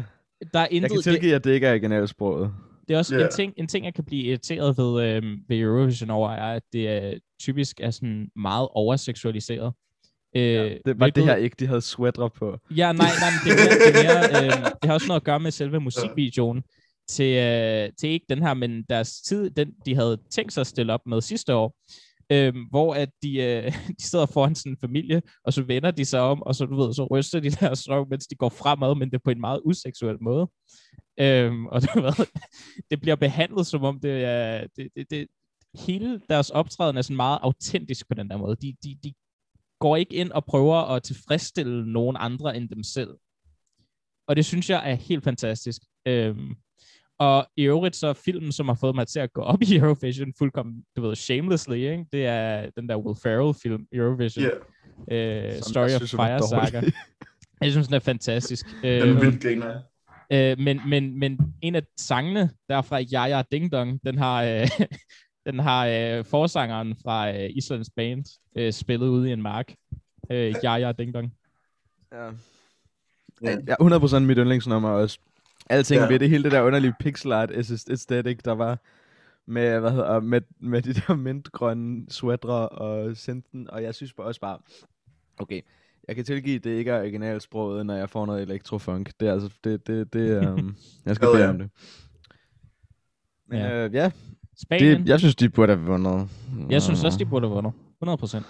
der 0.54 0.60
er 0.60 0.62
jeg 0.62 0.68
kan 0.70 0.76
intet, 0.76 0.92
det, 0.92 1.04
tilgive, 1.04 1.36
at 1.36 1.44
det 1.44 1.52
ikke 1.54 1.68
er 1.68 1.72
originalsproget. 1.72 2.52
det 2.88 2.94
er 2.94 2.98
også 2.98 3.16
Ja. 3.18 3.26
en, 3.26 3.32
ting, 3.32 3.54
en 3.58 3.68
ting, 3.68 3.86
jeg 3.86 3.94
kan 3.94 4.04
blive 4.04 4.24
irriteret 4.24 4.78
ved, 4.78 5.04
øhm, 5.04 5.38
ved 5.50 5.60
Eurovision 5.60 6.10
over, 6.10 6.30
er, 6.32 6.56
at 6.56 6.64
det 6.74 6.90
er, 6.90 7.14
typisk 7.42 7.80
er 7.82 7.92
sådan 7.92 8.30
meget 8.36 8.68
overseksualiseret. 8.72 9.74
Øh, 10.36 10.42
Det 10.44 10.82
var 10.86 10.94
hvilket- 10.94 11.16
det 11.16 11.26
her 11.26 11.36
ikke, 11.36 11.56
de 11.60 11.68
havde 11.68 11.82
sweater 11.82 12.28
på. 12.28 12.58
Ja, 12.72 12.92
nej, 12.92 13.08
nej, 13.22 13.30
men 13.32 13.40
det, 13.46 13.52
er 13.52 13.66
mere, 13.66 13.80
det, 13.80 14.10
er 14.10 14.42
mere, 14.42 14.46
øh, 14.46 14.72
det 14.82 14.86
har 14.86 14.94
også 14.94 15.08
noget 15.08 15.20
at 15.22 15.26
gøre 15.26 15.40
med 15.40 15.52
selve 15.52 15.80
musikvideoen. 15.80 16.64
Til, 17.10 17.36
øh, 17.38 17.90
til 18.00 18.10
ikke 18.10 18.26
den 18.30 18.42
her, 18.42 18.54
men 18.54 18.84
deres 18.90 19.22
tid, 19.22 19.50
den 19.50 19.72
de 19.86 19.96
havde 19.96 20.18
tænkt 20.32 20.54
sig 20.54 20.62
at 20.62 20.68
stille 20.68 20.94
op 20.94 21.00
med 21.08 21.22
sidste 21.22 21.56
år, 21.56 21.76
øh, 22.32 22.54
hvor 22.70 22.94
at 22.94 23.10
de, 23.24 23.38
øh, 23.38 23.64
de 24.00 24.04
sidder 24.04 24.26
foran 24.26 24.56
sådan 24.56 24.72
en 24.72 24.78
familie, 24.82 25.22
og 25.46 25.54
så 25.54 25.62
vender 25.64 25.92
de 25.92 26.06
sig 26.06 26.20
om, 26.20 26.44
og 26.44 26.56
så, 26.56 26.66
du 26.66 26.76
ved, 26.82 26.94
så 26.94 27.08
ryster 27.12 27.40
de 27.40 27.50
deres 27.66 27.90
røv, 27.90 28.08
mens 28.10 28.28
de 28.28 28.36
går 28.36 28.50
fremad, 28.50 28.96
men 28.96 29.10
det 29.10 29.16
er 29.16 29.22
på 29.26 29.32
en 29.32 29.42
meget 29.42 29.62
useksuel 29.66 30.18
måde. 30.22 30.50
Øh, 31.20 31.64
og 31.64 31.82
du 31.96 32.02
ved, 32.02 32.26
det 32.92 33.02
bliver 33.02 33.16
behandlet 33.16 33.68
som 33.68 33.84
om 33.84 34.00
det 34.00 34.24
er, 34.24 34.68
det, 34.76 34.88
det, 34.96 35.06
det, 35.10 35.28
hele 35.88 36.22
deres 36.30 36.50
optræden 36.50 36.98
er 36.98 37.02
sådan 37.02 37.16
meget 37.16 37.40
autentisk 37.42 38.08
på 38.08 38.14
den 38.14 38.30
der 38.30 38.38
måde. 38.38 38.56
De, 38.56 38.76
de, 38.84 38.98
de 39.04 39.14
går 39.80 39.96
ikke 39.96 40.14
ind 40.14 40.32
og 40.32 40.46
prøver 40.46 40.76
at 40.76 41.04
tilfredsstille 41.04 41.92
nogen 41.94 42.18
andre 42.20 42.58
end 42.58 42.70
dem 42.70 42.84
selv. 42.84 43.10
Og 44.28 44.36
det 44.36 44.46
synes 44.46 44.70
jeg 44.70 44.92
er 44.92 44.96
helt 44.96 45.24
fantastisk. 45.24 45.82
Øhm, 46.08 46.56
og 47.20 47.48
i 47.58 47.64
øvrigt 47.64 47.96
så 47.96 48.14
filmen, 48.14 48.52
som 48.52 48.68
har 48.68 48.76
fået 48.76 48.96
mig 48.96 49.08
til 49.08 49.20
at 49.20 49.34
gå 49.34 49.42
op 49.42 49.62
i 49.62 49.76
Eurovision, 49.78 50.34
fuldkommen, 50.38 50.84
du 50.96 51.02
ved, 51.02 51.16
shamelessly, 51.16 51.76
ikke? 51.76 52.06
det 52.12 52.26
er 52.26 52.70
den 52.78 52.90
der 52.90 52.98
Will 52.98 53.20
Ferrell-film, 53.24 53.86
Eurovision, 53.94 54.46
Ja, 55.12 55.46
øh, 55.48 55.62
Story 55.62 55.86
of 55.86 55.90
synes 55.90 56.18
var 56.18 56.38
Fire. 56.40 56.70
Saga. 56.72 56.92
Jeg 57.62 57.72
synes, 57.72 57.88
den 57.88 57.96
er 57.96 58.00
fantastisk. 58.00 58.66
den 58.82 59.02
er 59.02 59.16
Øh, 59.16 59.22
vildt 59.22 59.44
griner. 59.44 59.82
Øh, 60.32 60.60
men, 60.60 60.82
men, 60.90 61.20
men 61.20 61.40
en 61.62 61.76
af 61.76 61.84
sangene 61.98 62.50
derfra, 62.70 63.00
Jaja 63.00 63.44
Ding 63.52 63.72
Dong, 63.72 64.00
den 64.06 64.18
har, 64.18 64.44
øh, 64.44 64.68
Den 65.46 65.60
har 65.60 65.88
øh, 65.88 66.26
forsangeren 66.26 66.96
fra 67.04 67.32
øh, 67.32 67.50
Islands 67.50 67.90
Band 67.90 68.26
øh, 68.56 68.74
spillet 68.74 69.08
ude 69.08 69.30
i 69.30 69.34
en 69.34 69.42
mark. 69.42 69.74
Øh, 70.32 70.54
Jaja 70.64 70.92
Ding 70.92 71.14
Dong. 71.14 71.34
Ja. 72.12 72.30
Ja. 73.44 73.58
Ja, 73.68 73.76
100% 73.82 74.20
mit 74.20 74.38
yndlingsnummer 74.38 74.90
også. 74.90 75.20
Alting 75.70 75.98
Ja. 75.98 76.04
ja. 76.04 76.12
ved 76.12 76.20
det 76.20 76.30
hele 76.30 76.44
det 76.44 76.52
der 76.52 76.62
underlige 76.62 76.94
pixel 77.00 77.32
art 77.32 77.52
aesthetic, 77.52 78.38
der 78.46 78.52
var 78.52 78.78
med, 79.46 79.80
hvad 79.80 79.92
hedder, 79.92 80.20
med, 80.20 80.42
med 80.60 80.82
de 80.82 80.94
der 80.94 81.16
mintgrønne 81.16 82.06
sweatre 82.10 82.70
og 82.70 83.18
synten, 83.18 83.70
og 83.70 83.84
jeg 83.84 83.96
synes 83.96 84.14
bare 84.14 84.28
også 84.28 84.42
bare, 84.42 84.60
okay, 85.38 85.62
jeg 86.08 86.16
kan 86.16 86.26
tilgive, 86.26 86.56
at 86.56 86.64
det 86.64 86.70
ikke 86.78 86.92
er 86.92 87.00
originalsproget, 87.00 87.86
når 87.86 87.96
jeg 87.96 88.10
får 88.10 88.26
noget 88.26 88.42
elektrofunk. 88.42 89.12
Det 89.20 89.28
er 89.28 89.34
altså, 89.34 89.50
det, 89.64 89.88
det, 89.88 90.14
det 90.14 90.48
um, 90.48 90.76
jeg 91.06 91.16
skal 91.16 91.28
bede 91.34 91.44
ja. 91.44 91.50
om 91.50 91.58
det. 91.58 91.70
Men 93.48 93.60
Ja. 93.60 93.68
ja, 93.68 93.86
øh, 93.86 93.94
ja 93.94 94.12
Spanien. 94.62 95.02
det, 95.02 95.10
jeg 95.10 95.20
synes, 95.20 95.36
de 95.36 95.50
burde 95.50 95.76
have 95.76 95.86
vundet. 95.86 96.30
Jeg 96.70 96.82
synes 96.82 97.04
også, 97.04 97.18
de 97.20 97.26
burde 97.26 97.48
have 97.48 97.56
vundet. 97.56 97.74
100 98.02 98.18
procent. 98.18 98.46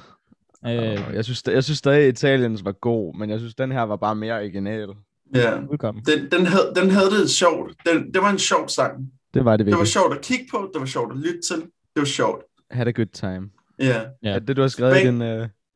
Øh, 0.66 0.72
jeg 1.16 1.26
synes, 1.26 1.44
jeg 1.48 1.64
synes 1.64 1.78
stadig, 1.78 2.04
at 2.08 2.10
Italiens 2.14 2.66
var 2.66 2.72
god, 2.72 3.16
men 3.20 3.30
jeg 3.30 3.40
synes, 3.40 3.56
den 3.56 3.72
her 3.72 3.82
var 3.82 3.96
bare 3.96 4.16
mere 4.16 4.34
original. 4.36 4.90
Ja. 5.36 5.52
velkommen. 5.70 6.04
Den, 6.06 6.32
den, 6.32 6.46
havde, 6.46 6.74
den 6.76 6.92
havde 6.92 7.10
det 7.12 7.30
sjovt. 7.30 7.74
Den, 7.86 8.14
det 8.14 8.22
var 8.22 8.30
en 8.30 8.40
sjov 8.40 8.68
sang. 8.70 9.12
Det 9.34 9.46
var 9.46 9.58
det 9.58 9.66
Det 9.66 9.72
var 9.72 9.78
virkelig. 9.78 9.88
sjovt 9.94 10.14
at 10.16 10.22
kigge 10.22 10.46
på, 10.52 10.70
det 10.74 10.80
var 10.80 10.86
sjovt 10.88 11.12
at 11.12 11.18
lytte 11.18 11.42
til. 11.42 11.56
Det 11.62 12.00
var 12.00 12.06
sjovt. 12.06 12.44
Had 12.72 12.88
a 12.88 12.92
good 12.92 13.06
time. 13.14 13.50
Ja, 13.80 13.86
Ja. 13.88 14.02
Ja. 14.24 14.30
Er 14.36 14.40
det, 14.40 14.56
du 14.58 14.62
har 14.62 14.68
skrevet 14.68 14.96
i 14.96 15.00
Span- 15.00 15.06
din... 15.06 15.22
Uh... 15.22 15.28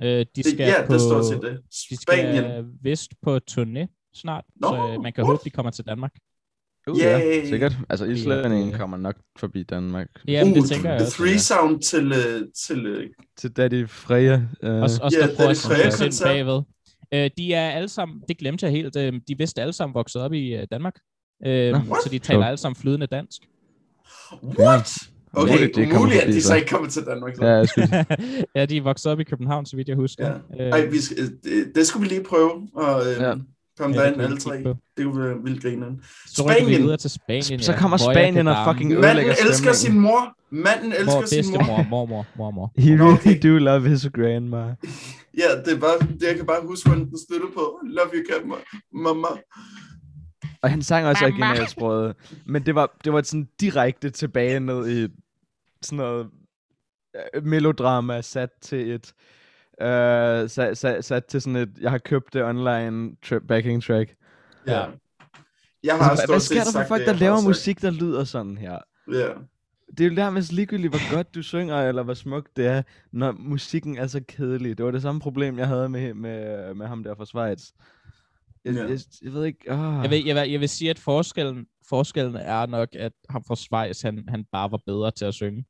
Øh, 0.04 0.10
de 0.10 0.26
det, 0.36 0.46
skal 0.46 0.58
ja 0.58 0.86
på, 0.88 0.94
det 0.94 1.02
står 1.02 1.22
til 1.24 1.38
det. 1.38 1.60
De 1.90 2.02
Spanien. 2.02 2.36
skal 2.44 2.66
vist 2.82 3.12
på 3.22 3.40
turné 3.52 4.10
snart, 4.16 4.44
Nå, 4.62 4.68
så 4.68 4.76
øh, 4.76 5.04
man 5.04 5.14
kan 5.14 5.24
what? 5.24 5.26
håbe, 5.34 5.42
de 5.46 5.50
kommer 5.50 5.72
til 5.72 5.86
Danmark. 5.86 6.14
Uh, 6.90 7.00
ja, 7.00 7.20
Yay. 7.20 7.46
sikkert. 7.50 7.78
Altså, 7.90 8.06
islændingen 8.06 8.74
øh, 8.74 8.80
kommer 8.80 8.98
nok 8.98 9.16
forbi 9.40 9.64
Danmark. 9.64 10.08
Jamen, 10.28 10.54
det 10.54 10.62
uh, 10.62 10.68
tænker 10.68 10.90
jeg 10.90 11.00
The 11.00 11.08
også. 11.08 11.18
Three 11.18 11.40
Sound 11.40 11.82
til, 11.82 12.12
uh, 12.12 12.48
til 12.68 12.98
uh, 12.98 13.04
Til 13.38 13.52
Daddy 13.52 13.90
Freja. 13.90 14.36
Uh, 14.64 14.70
Også, 14.70 15.00
også 15.04 15.18
Ja, 15.22 15.28
der 15.28 15.36
prøver 15.36 15.48
Dennis 15.78 16.02
at 16.02 16.28
Freja 16.28 16.44
bagved. 16.44 16.62
Øh, 17.14 17.30
de 17.38 17.54
er 17.54 17.70
alle 17.70 17.90
sammen, 17.90 18.22
det 18.28 18.38
glemte 18.38 18.66
jeg 18.66 18.74
helt, 18.74 18.96
øh, 18.96 19.14
de 19.14 19.34
er 19.34 19.36
vist 19.38 19.60
alle 19.60 19.74
sammen 19.74 19.94
vokset 19.94 20.22
op 20.22 20.34
i 20.34 20.56
øh, 20.56 20.68
Danmark. 20.72 20.96
Øh, 21.46 21.72
Nå, 21.72 21.80
så 22.04 22.10
de 22.12 22.20
taler 22.20 22.46
alle 22.46 22.58
sammen 22.58 22.76
flydende 22.76 23.08
dansk. 23.08 23.42
What? 24.60 24.94
Okay, 25.34 25.54
Umuligt, 25.54 25.76
de 25.76 25.86
kommer 25.86 26.00
umuligt, 26.00 26.22
at 26.22 26.34
de 26.34 26.42
så 26.42 26.56
ikke 26.56 26.68
kommer 26.68 26.90
til 26.90 27.04
Danmark. 27.06 27.36
Så. 27.36 27.46
ja, 27.46 27.52
jeg 27.52 27.68
skulle... 27.68 28.06
ja, 28.56 28.66
de 28.66 28.78
er 28.78 28.82
vokset 28.82 29.12
op 29.12 29.20
i 29.20 29.24
København, 29.24 29.66
så 29.66 29.76
vidt 29.76 29.88
jeg 29.88 29.96
husker. 29.96 30.40
Ja. 30.58 30.66
Øh, 30.66 30.70
Ej, 30.72 30.86
vi 30.86 31.02
skal, 31.02 31.18
det, 31.44 31.72
det 31.76 31.88
skulle 31.88 32.10
vi 32.10 32.16
lige 32.16 32.24
prøve. 32.24 32.68
Og, 32.76 33.02
øh, 33.08 33.22
Ja. 33.22 33.34
Komme 33.78 33.96
Ja, 33.96 34.12
kan 34.12 34.22
alle 34.22 34.38
tre. 34.38 34.58
Det 34.98 35.06
kunne 35.06 35.24
være 35.26 35.38
vildt 35.44 35.62
grineren. 35.62 36.02
så 36.28 36.44
Spanien. 36.44 36.98
til 36.98 37.10
Spanien. 37.10 37.60
Så 37.60 37.72
ja. 37.72 37.78
kommer 37.78 37.98
Hvor 37.98 38.12
jeg 38.12 38.16
Spanien 38.16 38.48
og 38.48 38.56
fucking 38.68 38.90
Manden 38.90 39.06
ødelægger 39.06 39.34
elsker 39.50 39.74
sin 39.74 40.00
mor. 40.00 40.36
Manden 40.50 40.94
elsker 41.00 41.26
sin 41.26 41.46
mor. 41.52 41.60
bedstemor, 41.60 41.90
mormor, 41.90 42.26
mormor. 42.36 42.72
He 42.78 42.96
Nå, 42.96 43.06
really 43.06 43.40
do 43.44 43.58
love 43.58 43.90
his 43.90 44.08
grandma. 44.14 44.76
Ja, 45.38 45.62
det 45.66 45.74
er 45.74 45.80
bare, 45.80 46.00
det, 46.00 46.28
jeg 46.28 46.36
kan 46.36 46.46
bare 46.46 46.62
huske, 46.68 46.90
hvordan 46.90 47.06
den 47.10 47.18
støtter 47.18 47.48
på. 47.54 47.80
Love 47.84 48.10
you, 48.14 48.24
grandma. 48.30 48.56
Mama. 48.94 49.28
Og 50.62 50.70
han 50.70 50.82
sang 50.82 51.08
også 51.08 51.26
originalsproget. 51.26 52.16
Men 52.46 52.66
det 52.66 52.76
var, 52.76 52.98
det 53.04 53.14
var 53.14 53.22
sådan 53.22 53.48
direkte 53.60 54.10
tilbage 54.10 54.60
ned 54.60 54.90
i 54.90 55.08
sådan 55.82 55.98
noget 55.98 56.28
øh, 57.36 57.46
melodrama 57.46 58.22
sat 58.22 58.50
til 58.62 58.92
et 58.92 59.14
øh, 59.82 60.50
sat, 60.50 60.78
sat, 60.78 61.06
sat 61.06 61.26
til 61.26 61.42
sådan 61.42 61.56
et 61.56 61.72
jeg 61.82 61.92
har 61.92 61.98
købt 61.98 62.34
det 62.34 62.44
online 62.44 63.16
tra- 63.26 63.46
backing 63.48 63.84
track. 63.84 64.16
Ja. 64.68 64.86
Jeg 65.84 65.96
har 65.98 66.10
Altså, 66.10 66.26
hvad 66.30 66.40
sker 66.40 66.56
der 66.56 66.64
for 66.66 66.72
sagt 66.72 66.88
folk 66.88 67.00
det, 67.00 67.08
der 67.08 67.14
laver 67.14 67.42
musik 67.42 67.82
der 67.82 67.92
lyder 67.92 68.24
sådan 68.24 68.58
her? 68.58 68.78
Ja. 69.12 69.28
Det 69.98 70.04
er 70.06 70.10
jo 70.10 70.16
nærmest 70.16 70.52
ligegyldigt, 70.52 70.92
hvor 70.94 71.16
godt 71.16 71.36
du 71.36 71.42
synger, 71.42 71.76
eller 71.90 72.04
hvor 72.04 72.14
smukt 72.14 72.58
det 72.58 72.66
er, 72.68 72.82
når 73.12 73.32
musikken 73.32 73.98
er 73.98 74.08
så 74.08 74.22
kedelig. 74.28 74.78
Det 74.78 74.86
var 74.86 74.92
det 74.92 75.02
samme 75.02 75.22
problem, 75.22 75.58
jeg 75.60 75.68
havde 75.68 75.90
med, 75.90 76.14
med, 76.14 76.74
med 76.74 76.88
ham 76.88 77.04
der 77.04 77.16
fra 77.16 77.26
Schweiz. 77.26 77.70
Jeg, 78.66 78.74
Ja. 78.74 78.84
jeg, 78.88 79.00
jeg 79.24 79.34
ved 79.34 79.46
ikke... 79.46 79.60
Oh. 79.72 80.00
Jeg 80.04 80.10
vil, 80.10 80.26
jeg, 80.26 80.36
vil, 80.36 80.52
jeg 80.52 80.60
vil 80.60 80.70
sige, 80.70 80.90
at 80.90 81.00
forskellen, 81.00 81.66
forskellen 81.90 82.36
er 82.36 82.66
nok, 82.66 82.90
at 82.96 83.12
ham 83.30 83.44
fra 83.48 83.56
Schweiz, 83.56 84.02
han, 84.02 84.26
han 84.28 84.46
bare 84.52 84.72
var 84.72 84.80
bedre 84.86 85.12
til 85.12 85.26
at 85.26 85.34
synge. 85.34 85.66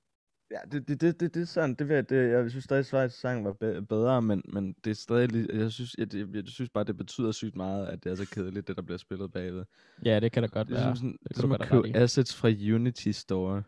Ja, 0.51 0.57
det, 0.71 0.87
det, 0.87 1.01
det, 1.01 1.19
det, 1.19 1.33
det 1.33 1.41
er 1.41 1.45
sådan, 1.45 1.75
det, 1.75 1.89
jeg- 1.89 2.09
det, 2.09 2.31
jeg 2.31 2.49
synes 2.49 2.63
stadig, 2.63 2.85
Schweiz 2.85 3.11
sang 3.13 3.45
var 3.45 3.53
be- 3.53 3.81
bedre, 3.89 4.21
men, 4.21 4.41
men 4.53 4.75
det 4.83 4.91
er 4.91 4.95
stadig, 4.95 5.49
jeg 5.53 5.71
synes, 5.71 5.95
jeg, 5.97 6.15
jeg, 6.15 6.27
jeg 6.33 6.43
synes 6.47 6.69
bare, 6.69 6.83
det 6.83 6.97
betyder 6.97 7.31
sygt 7.31 7.55
meget, 7.55 7.87
at 7.87 8.03
det 8.03 8.11
er 8.11 8.15
så 8.15 8.25
kedeligt, 8.31 8.67
det 8.67 8.75
der 8.75 8.81
bliver 8.81 8.97
spillet 8.97 9.31
bagved. 9.31 9.63
Ja, 10.05 10.19
det 10.19 10.31
kan 10.31 10.43
da 10.43 10.47
godt 10.47 10.67
Det 10.67 10.75
er 10.77 10.79
være. 10.79 10.89
som, 10.89 10.95
sådan, 10.95 11.17
det 11.29 11.37
er 11.37 11.41
som 11.41 11.51
at 11.51 11.61
købe 11.67 11.95
assets 11.95 12.35
fra 12.35 12.47
Unity 12.75 13.09
Store. 13.11 13.63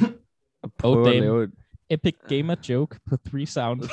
og 0.62 0.72
prøve 0.78 1.06
at 1.08 1.12
damn. 1.12 1.20
lave 1.20 1.44
et... 1.44 1.50
Epic 1.90 2.14
Gamer 2.28 2.54
Joke 2.68 3.00
på 3.06 3.16
3 3.30 3.46
Sound. 3.46 3.82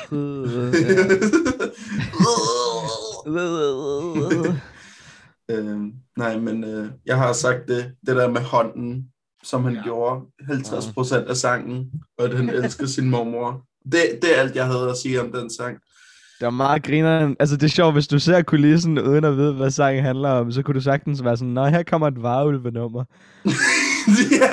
øhm, 5.50 5.92
nej, 6.16 6.38
men 6.38 6.64
øh, 6.64 6.88
jeg 7.06 7.18
har 7.18 7.32
sagt 7.32 7.68
det, 7.68 7.94
det 8.06 8.16
der 8.16 8.30
med 8.30 8.40
hånden, 8.40 9.10
som 9.50 9.64
han 9.64 9.74
Ja. 9.74 9.82
gjorde 9.82 10.20
50% 10.50 11.14
af 11.28 11.36
sangen, 11.36 11.90
og 12.18 12.24
at 12.24 12.36
han 12.36 12.48
elsker 12.50 12.86
sin 12.86 13.10
mormor. 13.10 13.62
Det, 13.84 14.02
det 14.22 14.36
er 14.36 14.40
alt, 14.40 14.56
jeg 14.56 14.66
havde 14.66 14.90
at 14.90 14.96
sige 14.96 15.20
om 15.20 15.32
den 15.32 15.50
sang. 15.50 15.78
Det 16.38 16.44
var 16.44 16.50
meget 16.50 16.82
grineren. 16.82 17.36
Altså, 17.40 17.56
det 17.56 17.62
er 17.64 17.68
sjovt, 17.68 17.92
hvis 17.94 18.08
du 18.08 18.18
ser 18.18 18.42
kulissen, 18.42 18.98
uden 18.98 19.24
at 19.24 19.36
vide, 19.36 19.52
hvad 19.52 19.70
sangen 19.70 20.04
handler 20.04 20.28
om, 20.30 20.52
så 20.52 20.62
kunne 20.62 20.74
du 20.74 20.80
sagtens 20.80 21.24
være 21.24 21.36
sådan, 21.36 21.52
Nå, 21.54 21.64
her 21.64 21.82
kommer 21.82 22.06
et 22.08 22.22
varulvenummer. 22.22 23.04
ja, 24.42 24.52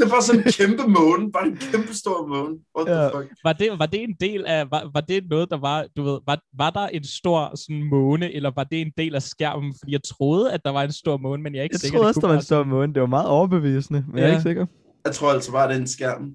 det 0.00 0.06
var 0.12 0.20
sådan 0.22 0.40
en 0.46 0.52
kæmpe 0.52 0.82
måne, 0.98 1.32
bare 1.32 1.46
en 1.46 1.56
kæmpe 1.56 1.94
stor 1.94 2.26
måne. 2.26 2.54
What 2.76 2.86
the 2.86 2.94
Ja. 2.96 3.18
fuck? 3.18 3.28
Var 3.44 3.52
det, 3.52 3.68
var 3.78 3.86
det 3.86 4.02
en 4.02 4.14
del 4.20 4.44
af, 4.46 4.70
var, 4.70 4.90
var 4.94 5.00
det 5.00 5.24
noget, 5.30 5.50
der 5.50 5.56
var, 5.58 5.86
du 5.96 6.02
ved, 6.02 6.18
var, 6.26 6.40
var 6.58 6.70
der 6.70 6.86
en 6.86 7.04
stor 7.04 7.56
sådan 7.56 7.82
måne, 7.82 8.32
eller 8.34 8.50
var 8.56 8.64
det 8.64 8.80
en 8.80 8.92
del 8.98 9.14
af 9.14 9.22
skærmen? 9.22 9.74
Fordi 9.80 9.92
jeg 9.92 10.00
troede, 10.02 10.52
at 10.52 10.60
der 10.64 10.70
var 10.70 10.82
en 10.82 10.92
stor 10.92 11.16
måne, 11.16 11.42
men 11.42 11.54
jeg 11.54 11.60
er 11.60 11.64
ikke 11.64 11.74
Jeg 11.74 11.80
sikker. 11.80 11.98
troede 11.98 12.08
Det 12.08 12.16
også, 12.16 12.20
der 12.20 12.26
var 12.32 12.36
en 12.36 12.42
stor 12.42 12.64
måne. 12.64 12.94
Det 12.94 13.00
var 13.00 13.06
meget 13.08 13.28
overbevisende, 13.28 14.04
men 14.08 14.16
ja. 14.18 14.22
jeg 14.22 14.28
er 14.30 14.32
ikke 14.32 14.42
sikker. 14.48 14.66
Jeg 15.04 15.14
tror 15.14 15.30
altså 15.32 15.52
bare, 15.52 15.68
det 15.68 15.76
er 15.76 15.80
en 15.80 15.86
skærm. 15.86 16.30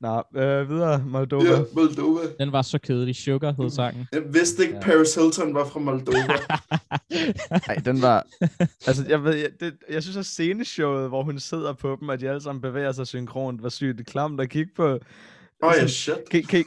Nå, 0.00 0.22
øh, 0.36 0.70
videre, 0.70 1.02
Moldova. 1.06 1.50
Ja, 1.50 1.58
Moldova. 1.74 2.20
Den 2.40 2.52
var 2.52 2.62
så 2.62 2.78
kedelig. 2.78 3.16
Sugar 3.16 3.54
hed 3.62 3.70
sangen. 3.70 4.06
Jeg 4.12 4.22
vidste 4.34 4.62
ikke, 4.62 4.74
Ja. 4.74 4.80
Paris 4.80 5.14
Hilton 5.14 5.54
var 5.54 5.64
fra 5.64 5.80
Moldova. 5.80 6.18
Nej, 7.68 7.76
den 7.84 8.02
var... 8.02 8.26
altså, 8.86 9.04
jeg, 9.08 9.24
ved, 9.24 9.34
jeg, 9.34 9.50
det, 9.60 9.74
jeg 9.90 10.02
synes, 10.02 10.16
at 10.16 10.26
sceneshowet, 10.26 11.08
hvor 11.08 11.22
hun 11.22 11.38
sidder 11.38 11.72
på 11.72 11.96
dem, 12.00 12.08
og 12.08 12.20
de 12.20 12.28
alle 12.28 12.40
sammen 12.40 12.62
bevæger 12.62 12.92
sig 12.92 13.06
synkront, 13.06 13.62
var 13.62 13.68
sygt 13.68 14.06
klamt 14.06 14.40
at 14.40 14.50
kigge 14.50 14.72
på. 14.76 14.98
Åh 15.62 15.68
oh, 15.68 15.74
ja, 15.80 15.86
shit. 15.86 16.28
Kan, 16.30 16.42
kan, 16.42 16.64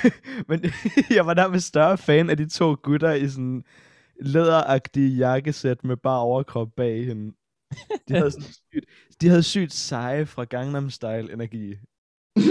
men 0.48 0.64
jeg 1.16 1.26
var 1.26 1.34
nærmest 1.34 1.66
større 1.66 1.98
fan 1.98 2.30
af 2.30 2.36
de 2.36 2.48
to 2.48 2.76
gutter 2.82 3.12
i 3.12 3.28
sådan 3.28 3.64
læderagtige 4.20 5.16
jakkesæt 5.16 5.84
med 5.84 5.96
bare 5.96 6.20
overkrop 6.20 6.68
bag 6.76 7.06
hende. 7.06 7.32
De 8.08 8.14
havde, 8.14 8.30
sådan 8.30 8.52
sygt, 8.72 8.84
de 9.20 9.28
havde 9.28 9.42
sygt 9.42 9.72
seje 9.72 10.26
fra 10.26 10.44
Gangnam 10.44 10.90
Style 10.90 11.32
energi. 11.32 11.74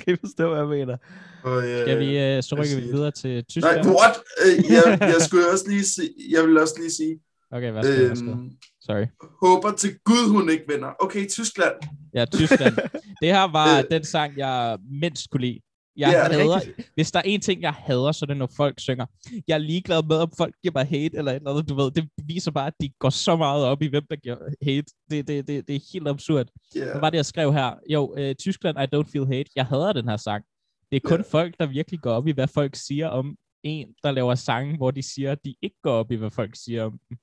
kan 0.00 0.14
I 0.14 0.16
forstå, 0.20 0.48
hvad 0.48 0.58
jeg 0.58 0.68
mener? 0.68 0.96
Og, 1.44 1.68
øh, 1.68 1.80
Skal 1.80 1.98
vi, 1.98 2.18
øh, 2.18 2.42
så 2.42 2.54
rykker 2.54 2.76
vi 2.76 2.82
videre 2.82 3.10
til 3.10 3.30
Nej, 3.34 3.42
Tyskland. 3.42 3.86
what? 3.86 4.16
Øh, 4.46 4.64
jeg, 4.72 4.98
jeg 5.14 5.22
skulle 5.22 5.50
også 5.52 5.68
lige 5.68 5.84
sige, 5.84 6.10
jeg 6.30 6.44
vil 6.44 6.58
også 6.58 6.74
lige 6.78 6.90
sige, 6.90 7.20
Okay, 7.52 7.72
værsgo, 7.72 7.90
værsgo. 8.08 8.30
øhm, 8.30 8.50
Sorry. 8.80 9.06
håber 9.42 9.72
til 9.72 9.98
Gud, 10.04 10.30
hun 10.30 10.50
ikke 10.50 10.64
vinder. 10.68 10.88
Okay, 11.00 11.28
Tyskland. 11.28 11.74
Ja, 12.14 12.24
Tyskland. 12.24 12.74
Det 13.22 13.28
her 13.34 13.52
var 13.52 13.78
Øh. 13.78 13.84
den 13.90 14.04
sang, 14.04 14.38
jeg 14.38 14.78
mindst 15.02 15.30
kunne 15.30 15.40
lide. 15.40 15.60
Jeg 15.96 16.10
Ja, 16.10 16.18
er 16.18 16.32
hader, 16.32 16.60
hvis 16.94 17.12
der 17.12 17.18
er 17.18 17.22
en 17.22 17.40
ting, 17.40 17.62
jeg 17.62 17.72
hader, 17.72 18.12
så 18.12 18.24
er 18.24 18.26
det, 18.26 18.36
når 18.36 18.50
folk 18.56 18.80
synger. 18.80 19.06
Jeg 19.48 19.54
er 19.54 19.58
ligeglad 19.58 20.02
med, 20.02 20.16
om 20.16 20.30
folk 20.38 20.54
giver 20.62 20.72
mig 20.74 20.86
hate 20.86 21.16
eller 21.18 21.32
et 21.32 21.36
eller 21.36 21.50
andet. 21.50 21.68
Du 21.68 21.74
ved, 21.74 21.90
det 21.90 22.08
viser 22.26 22.50
bare, 22.50 22.66
at 22.66 22.72
de 22.80 22.90
går 22.98 23.10
så 23.10 23.36
meget 23.36 23.64
op 23.64 23.82
i, 23.82 23.86
hvem 23.86 24.04
der 24.10 24.16
giver 24.16 24.36
hate. 24.62 24.86
Det, 25.10 25.28
det, 25.28 25.48
det, 25.48 25.68
det 25.68 25.76
er 25.76 25.80
helt 25.92 26.08
absurd. 26.08 26.46
Yeah. 26.76 26.90
Hvad 26.90 27.00
var 27.00 27.10
det, 27.10 27.16
jeg 27.16 27.26
skrev 27.26 27.52
her? 27.52 27.74
Jo, 27.90 28.14
uh, 28.18 28.32
Tyskland, 28.38 28.78
I 28.78 28.96
don't 28.96 29.10
feel 29.12 29.26
hate. 29.26 29.50
Jeg 29.56 29.66
hader 29.66 29.92
den 29.92 30.08
her 30.08 30.16
sang. 30.16 30.44
Det 30.90 30.96
er 30.96 31.08
kun 31.08 31.18
Ja. 31.20 31.24
folk, 31.30 31.54
der 31.60 31.66
virkelig 31.66 32.00
går 32.00 32.12
op 32.12 32.26
i, 32.26 32.32
hvad 32.32 32.48
folk 32.48 32.74
siger 32.76 33.08
om 33.08 33.36
en, 33.62 33.88
der 34.02 34.10
laver 34.10 34.34
sange, 34.34 34.76
hvor 34.76 34.90
de 34.90 35.02
siger, 35.02 35.32
at 35.32 35.38
de 35.44 35.54
ikke 35.62 35.76
går 35.82 35.92
op 35.92 36.10
i, 36.12 36.14
hvad 36.14 36.30
folk 36.30 36.50
siger 36.64 36.84
om 36.84 37.00
dem. 37.08 37.18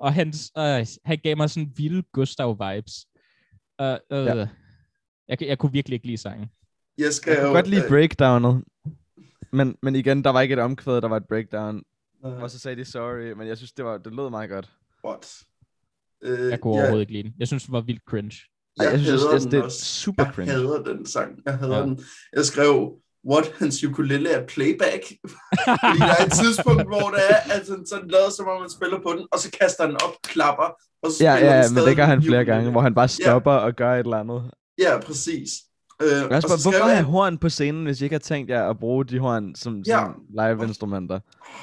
Og 0.00 0.14
han, 0.14 0.28
øh, 0.58 0.86
han 1.04 1.18
gav 1.22 1.36
mig 1.36 1.50
sådan 1.50 1.72
vilde 1.76 2.02
Gustav-vibes. 2.18 3.04
Uh, 3.82 3.86
uh, 4.18 4.26
Ja. 4.26 4.36
ja. 4.36 4.48
jeg, 5.28 5.42
jeg 5.42 5.58
kunne 5.58 5.72
virkelig 5.72 5.94
ikke 5.94 6.06
lide 6.06 6.16
sangen. 6.16 6.48
Jeg 6.98 7.12
skal 7.12 7.30
Jeg 7.30 7.38
kunne 7.40 7.48
jo, 7.48 7.54
godt 7.54 7.66
lide 7.66 7.82
øh, 7.82 7.88
breakdownet. 7.88 8.64
Men, 9.52 9.76
men 9.82 9.96
igen, 9.96 10.24
der 10.24 10.30
var 10.30 10.40
ikke 10.40 10.52
et 10.52 10.58
omkvæd, 10.58 11.00
der 11.00 11.08
var 11.08 11.16
et 11.16 11.28
breakdown. 11.28 11.82
øh, 12.26 12.42
Og 12.42 12.50
så 12.50 12.58
sagde 12.58 12.76
de 12.76 12.84
sorry, 12.84 13.32
men 13.32 13.48
jeg 13.48 13.56
synes, 13.56 13.72
det, 13.72 13.84
var, 13.84 13.98
det 13.98 14.14
lød 14.14 14.30
meget 14.30 14.50
godt. 14.50 14.70
what? 15.06 15.32
Øh, 16.24 16.50
Jeg 16.50 16.60
kunne 16.60 16.74
jeg, 16.74 16.80
overhovedet 16.82 17.00
ikke 17.00 17.12
lide 17.12 17.22
den. 17.22 17.34
Jeg 17.38 17.46
synes, 17.46 17.62
det 17.62 17.72
var 17.72 17.80
vildt 17.80 18.02
cringe. 18.08 18.36
Ej, 18.80 18.84
jeg, 18.86 18.92
jeg 18.92 19.00
synes, 19.00 19.22
hader 19.22 19.32
jeg, 19.32 19.40
den 19.42 19.50
det 19.50 19.58
er 19.58 19.62
også. 19.62 19.84
super 19.84 20.24
Jeg 20.24 20.32
cringe. 20.34 20.52
hader 20.52 20.82
den 20.82 21.06
sang. 21.06 21.30
Jeg 21.46 21.54
hader 21.58 21.74
Ja. 21.76 21.80
ja. 21.80 21.86
den. 21.86 22.00
Jeg 22.36 22.44
skrev, 22.44 22.92
what, 23.30 23.52
hans 23.58 23.84
ukulele 23.84 24.30
er 24.30 24.46
playback. 24.46 25.02
Fordi 25.82 25.98
der 25.98 26.14
er 26.20 26.24
et 26.26 26.32
tidspunkt, 26.32 26.82
hvor 26.92 27.06
det 27.14 27.20
er, 27.30 27.36
at 27.54 27.62
han 27.68 27.86
sådan 27.86 28.08
lader, 28.08 28.30
som 28.36 28.46
om 28.48 28.60
man 28.60 28.70
spiller 28.70 28.98
på 29.06 29.10
den, 29.18 29.26
og 29.32 29.38
så 29.38 29.50
kaster 29.60 29.82
han 29.86 29.94
op, 30.04 30.14
klapper, 30.22 30.68
og 31.02 31.10
så 31.12 31.24
Ja, 31.24 31.34
ja, 31.34 31.50
han 31.62 31.74
men 31.74 31.84
det 31.84 31.96
gør 31.96 32.04
han 32.04 32.22
flere 32.22 32.40
ukulele. 32.40 32.52
gange, 32.54 32.70
hvor 32.70 32.80
han 32.80 32.94
bare 32.94 33.08
stopper 33.08 33.52
og 33.52 33.74
gør 33.76 33.92
et 33.94 33.98
eller 33.98 34.16
andet. 34.16 34.50
Ja, 34.78 35.00
præcis. 35.00 35.50
Øh, 36.02 36.08
Jeg 36.08 36.24
og 36.44 36.62
hvorfor 36.62 36.86
jeg- 36.86 36.96
have 36.96 37.04
horn 37.06 37.38
på 37.38 37.48
scenen, 37.48 37.84
hvis 37.84 38.00
I 38.00 38.04
ikke 38.04 38.14
har 38.14 38.18
tænkt 38.20 38.50
jer 38.50 38.70
at 38.70 38.78
bruge 38.78 39.04
de 39.04 39.18
horn 39.18 39.54
som, 39.54 39.82
Ja. 39.86 39.98
som 39.98 40.22
live-instrumenter? 40.30 41.20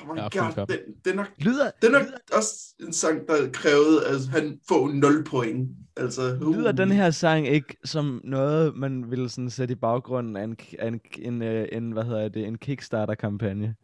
Oh 0.09 0.15
my 0.15 0.19
Ja, 0.19 0.27
god, 0.39 0.65
det, 0.67 0.79
det 1.05 1.11
er 1.11 1.15
nok 1.15 1.27
Lyder, 1.37 1.71
Det 1.81 1.87
er 1.87 1.91
nok 1.91 2.01
også 2.37 2.73
en 2.87 2.93
sang, 2.93 3.27
der 3.27 3.33
krævede, 3.53 4.05
at 4.07 4.15
han 4.31 4.59
får 4.67 4.87
0 4.93 5.23
point. 5.23 5.69
Altså, 5.97 6.37
uh. 6.41 6.55
lyder 6.57 6.71
den 6.71 6.91
her 6.91 7.11
sang 7.11 7.47
ikke 7.47 7.77
som 7.85 8.21
noget, 8.23 8.75
man 8.75 9.11
ville 9.11 9.29
sådan 9.29 9.49
sætte 9.49 9.71
i 9.71 9.75
baggrunden 9.75 10.35
af 10.37 10.43
en, 10.43 10.57
af 10.79 10.87
en, 10.87 10.99
en, 11.19 11.41
øh, 11.41 11.67
en, 11.71 11.91
hvad 11.91 12.03
hedder 12.03 12.29
det, 12.29 12.47
en 12.47 12.57
Kickstarter-kampagne? 12.57 13.75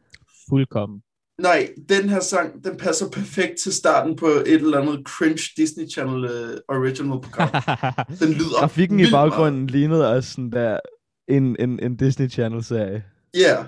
Fuldkommen. 0.49 1.01
Nej, 1.41 1.69
den 1.89 2.09
her 2.09 2.19
sang, 2.19 2.63
den 2.63 2.77
passer 2.77 3.09
perfekt 3.09 3.59
til 3.63 3.73
starten 3.73 4.15
på 4.15 4.27
et 4.27 4.47
eller 4.47 4.81
andet 4.81 5.01
cringe 5.05 5.43
Disney 5.57 5.89
Channel 5.89 6.25
uh, 6.25 6.77
original 6.77 7.21
program. 7.21 7.49
Den 8.21 8.33
lyder 8.33 8.59
Grafikken 8.59 8.99
i 8.99 9.01
vildt 9.01 9.11
meget. 9.11 9.31
baggrunden 9.31 9.67
lignede 9.67 10.13
også 10.13 10.31
sådan 10.31 10.51
der 10.51 10.79
en, 11.27 11.55
en, 11.59 11.79
en 11.83 11.95
Disney 11.95 12.29
Channel-serie. 12.29 13.03
Ja. 13.33 13.39
Yeah. 13.39 13.65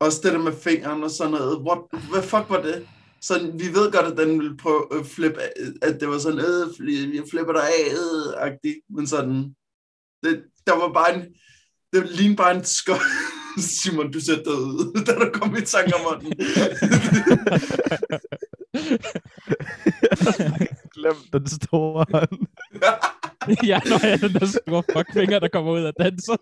Også 0.00 0.20
det 0.22 0.32
der 0.32 0.38
med 0.38 0.52
fingeren 0.52 1.02
og 1.02 1.10
sådan 1.10 1.32
noget. 1.32 1.58
What, 1.58 1.78
hvad 2.10 2.22
fuck 2.22 2.44
var 2.48 2.62
det? 2.62 2.86
Så 3.20 3.50
vi 3.54 3.66
ved 3.74 3.92
godt, 3.92 4.06
at 4.06 4.16
den 4.16 4.40
ville 4.40 4.56
prøve 4.56 5.00
at 5.00 5.06
flippe, 5.06 5.40
at 5.82 6.00
det 6.00 6.08
var 6.08 6.18
sådan, 6.18 6.38
øh, 6.38 7.14
jeg 7.14 7.22
flipper 7.30 7.52
dig 7.52 7.62
af, 7.62 7.92
øh, 7.92 8.46
agtigt. 8.46 8.78
Men 8.90 9.06
sådan, 9.06 9.54
det, 10.22 10.42
der 10.66 10.76
var 10.76 10.92
bare 10.92 11.14
en, 11.14 11.22
det 11.92 12.10
lignede 12.10 12.36
bare 12.36 12.56
en 12.56 12.64
skøj. 12.64 12.96
Simon, 13.76 14.12
du 14.12 14.20
sætter 14.20 14.44
dig 14.44 14.54
ud, 14.54 14.92
da 15.06 15.12
der 15.12 15.30
kom 15.30 15.56
i 15.56 15.60
tanke 15.60 15.94
om 15.94 16.20
den. 16.20 16.32
Glem 20.94 21.16
den 21.32 21.46
store 21.46 22.06
hånd. 22.12 22.46
ja, 23.64 23.80
når 23.84 24.06
jeg 24.06 24.20
den 24.20 24.32
der 24.32 24.46
store 24.46 24.82
fuckfinger, 24.92 25.38
der 25.38 25.48
kommer 25.48 25.72
ud 25.72 25.80
af 25.80 25.92
danser. 26.00 26.36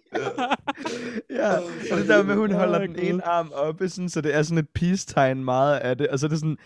ja, 1.31 1.57
og 1.93 1.99
det 1.99 2.09
der 2.09 2.23
med, 2.23 2.33
at 2.33 2.39
hun 2.39 2.53
holder 2.53 2.79
den 2.79 2.99
ene 2.99 3.27
arm 3.27 3.53
oppe, 3.55 3.89
sådan, 3.89 4.09
så 4.09 4.21
det 4.21 4.35
er 4.35 4.43
sådan 4.43 4.59
et 4.59 4.69
peace-tegn 4.69 5.45
meget 5.45 5.77
af 5.79 5.99
det, 5.99 6.09
og 6.09 6.19
så 6.19 6.27
er 6.27 6.31
det 6.31 6.39
sådan! 6.39 6.59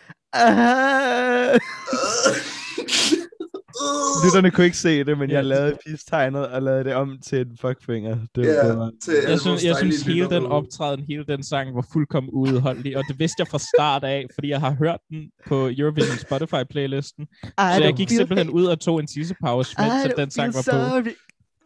Lytterne 4.24 4.50
kunne 4.50 4.64
ikke 4.64 4.76
se 4.76 5.04
det, 5.04 5.18
men 5.18 5.30
jeg 5.30 5.44
lavede 5.44 5.76
peace-tegnet 5.86 6.46
og 6.48 6.62
lavede 6.62 6.84
det 6.84 6.94
om 6.94 7.18
til 7.26 7.38
en 7.40 7.58
fuckfinger. 7.60 8.16
Det, 8.34 8.44
Ja, 8.46 8.68
det 8.68 8.78
var, 8.78 8.90
til 9.04 9.14
Jeg 9.28 9.40
synes, 9.40 9.64
jeg 9.64 9.76
synes 9.76 10.02
hele 10.02 10.30
den 10.30 10.46
optræden, 10.46 11.04
hele 11.08 11.24
den 11.28 11.42
sang 11.42 11.74
var 11.74 11.86
fuldkommen 11.92 12.30
uudholdelig, 12.32 12.96
og 12.96 13.04
det 13.08 13.18
vidste 13.18 13.34
jeg 13.38 13.48
fra 13.48 13.58
start 13.58 14.04
af, 14.04 14.26
fordi 14.34 14.48
jeg 14.48 14.60
har 14.60 14.70
hørt 14.78 14.98
den 15.10 15.22
på 15.48 15.70
Eurovision 15.78 16.18
Spotify-playlisten. 16.18 17.26
Så 17.58 17.80
jeg 17.82 17.94
gik 17.96 18.08
simpelthen 18.08 18.50
ud 18.50 18.64
og 18.64 18.80
tog 18.80 19.00
en 19.00 19.06
tissepause, 19.06 19.74
mens 19.78 20.14
den 20.16 20.30
sang 20.30 20.54
var 20.54 20.62
på. 21.02 21.08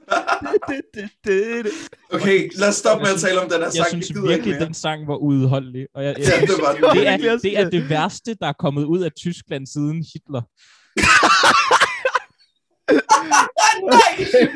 Okay, 2.13 2.51
lad 2.59 2.69
os 2.69 2.75
stoppe 2.75 3.05
med 3.05 3.13
at 3.15 3.21
tale 3.21 3.41
om 3.41 3.49
den 3.49 3.59
her 3.59 3.65
Jeg 3.65 3.73
sang. 3.73 3.89
synes 3.89 4.07
det 4.07 4.17
gider 4.17 4.29
jeg 4.29 4.35
virkelig, 4.37 4.51
ikke 4.53 4.59
mere. 4.61 4.67
den 4.67 4.75
sang 4.75 5.09
var 5.09 5.17
uudholdelig. 5.17 5.87
Og 5.95 6.05
jeg, 6.05 6.15
jeg 6.19 6.27
Ja, 6.27 6.37
synes, 6.37 6.51
det 6.51 6.61
var 6.63 6.93
det, 6.95 7.09
er, 7.09 7.39
det 7.43 7.59
er 7.59 7.71
det 7.71 7.91
værste, 7.91 8.35
der 8.41 8.47
er 8.47 8.53
kommet 8.59 8.85
ud 8.85 9.01
af 9.03 9.13
Tyskland 9.13 9.67
siden 9.67 10.05
Hitler. 10.13 10.43
Nej, 13.95 14.13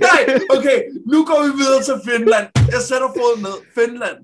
nej, 0.08 0.20
okay, 0.56 0.78
nu 1.12 1.24
går 1.24 1.38
vi 1.46 1.50
videre 1.62 1.82
til 1.88 1.96
Finland. 2.08 2.46
Jeg 2.74 2.82
sætter 2.90 3.08
foden 3.18 3.40
ned. 3.46 3.56
Finland. 3.78 4.18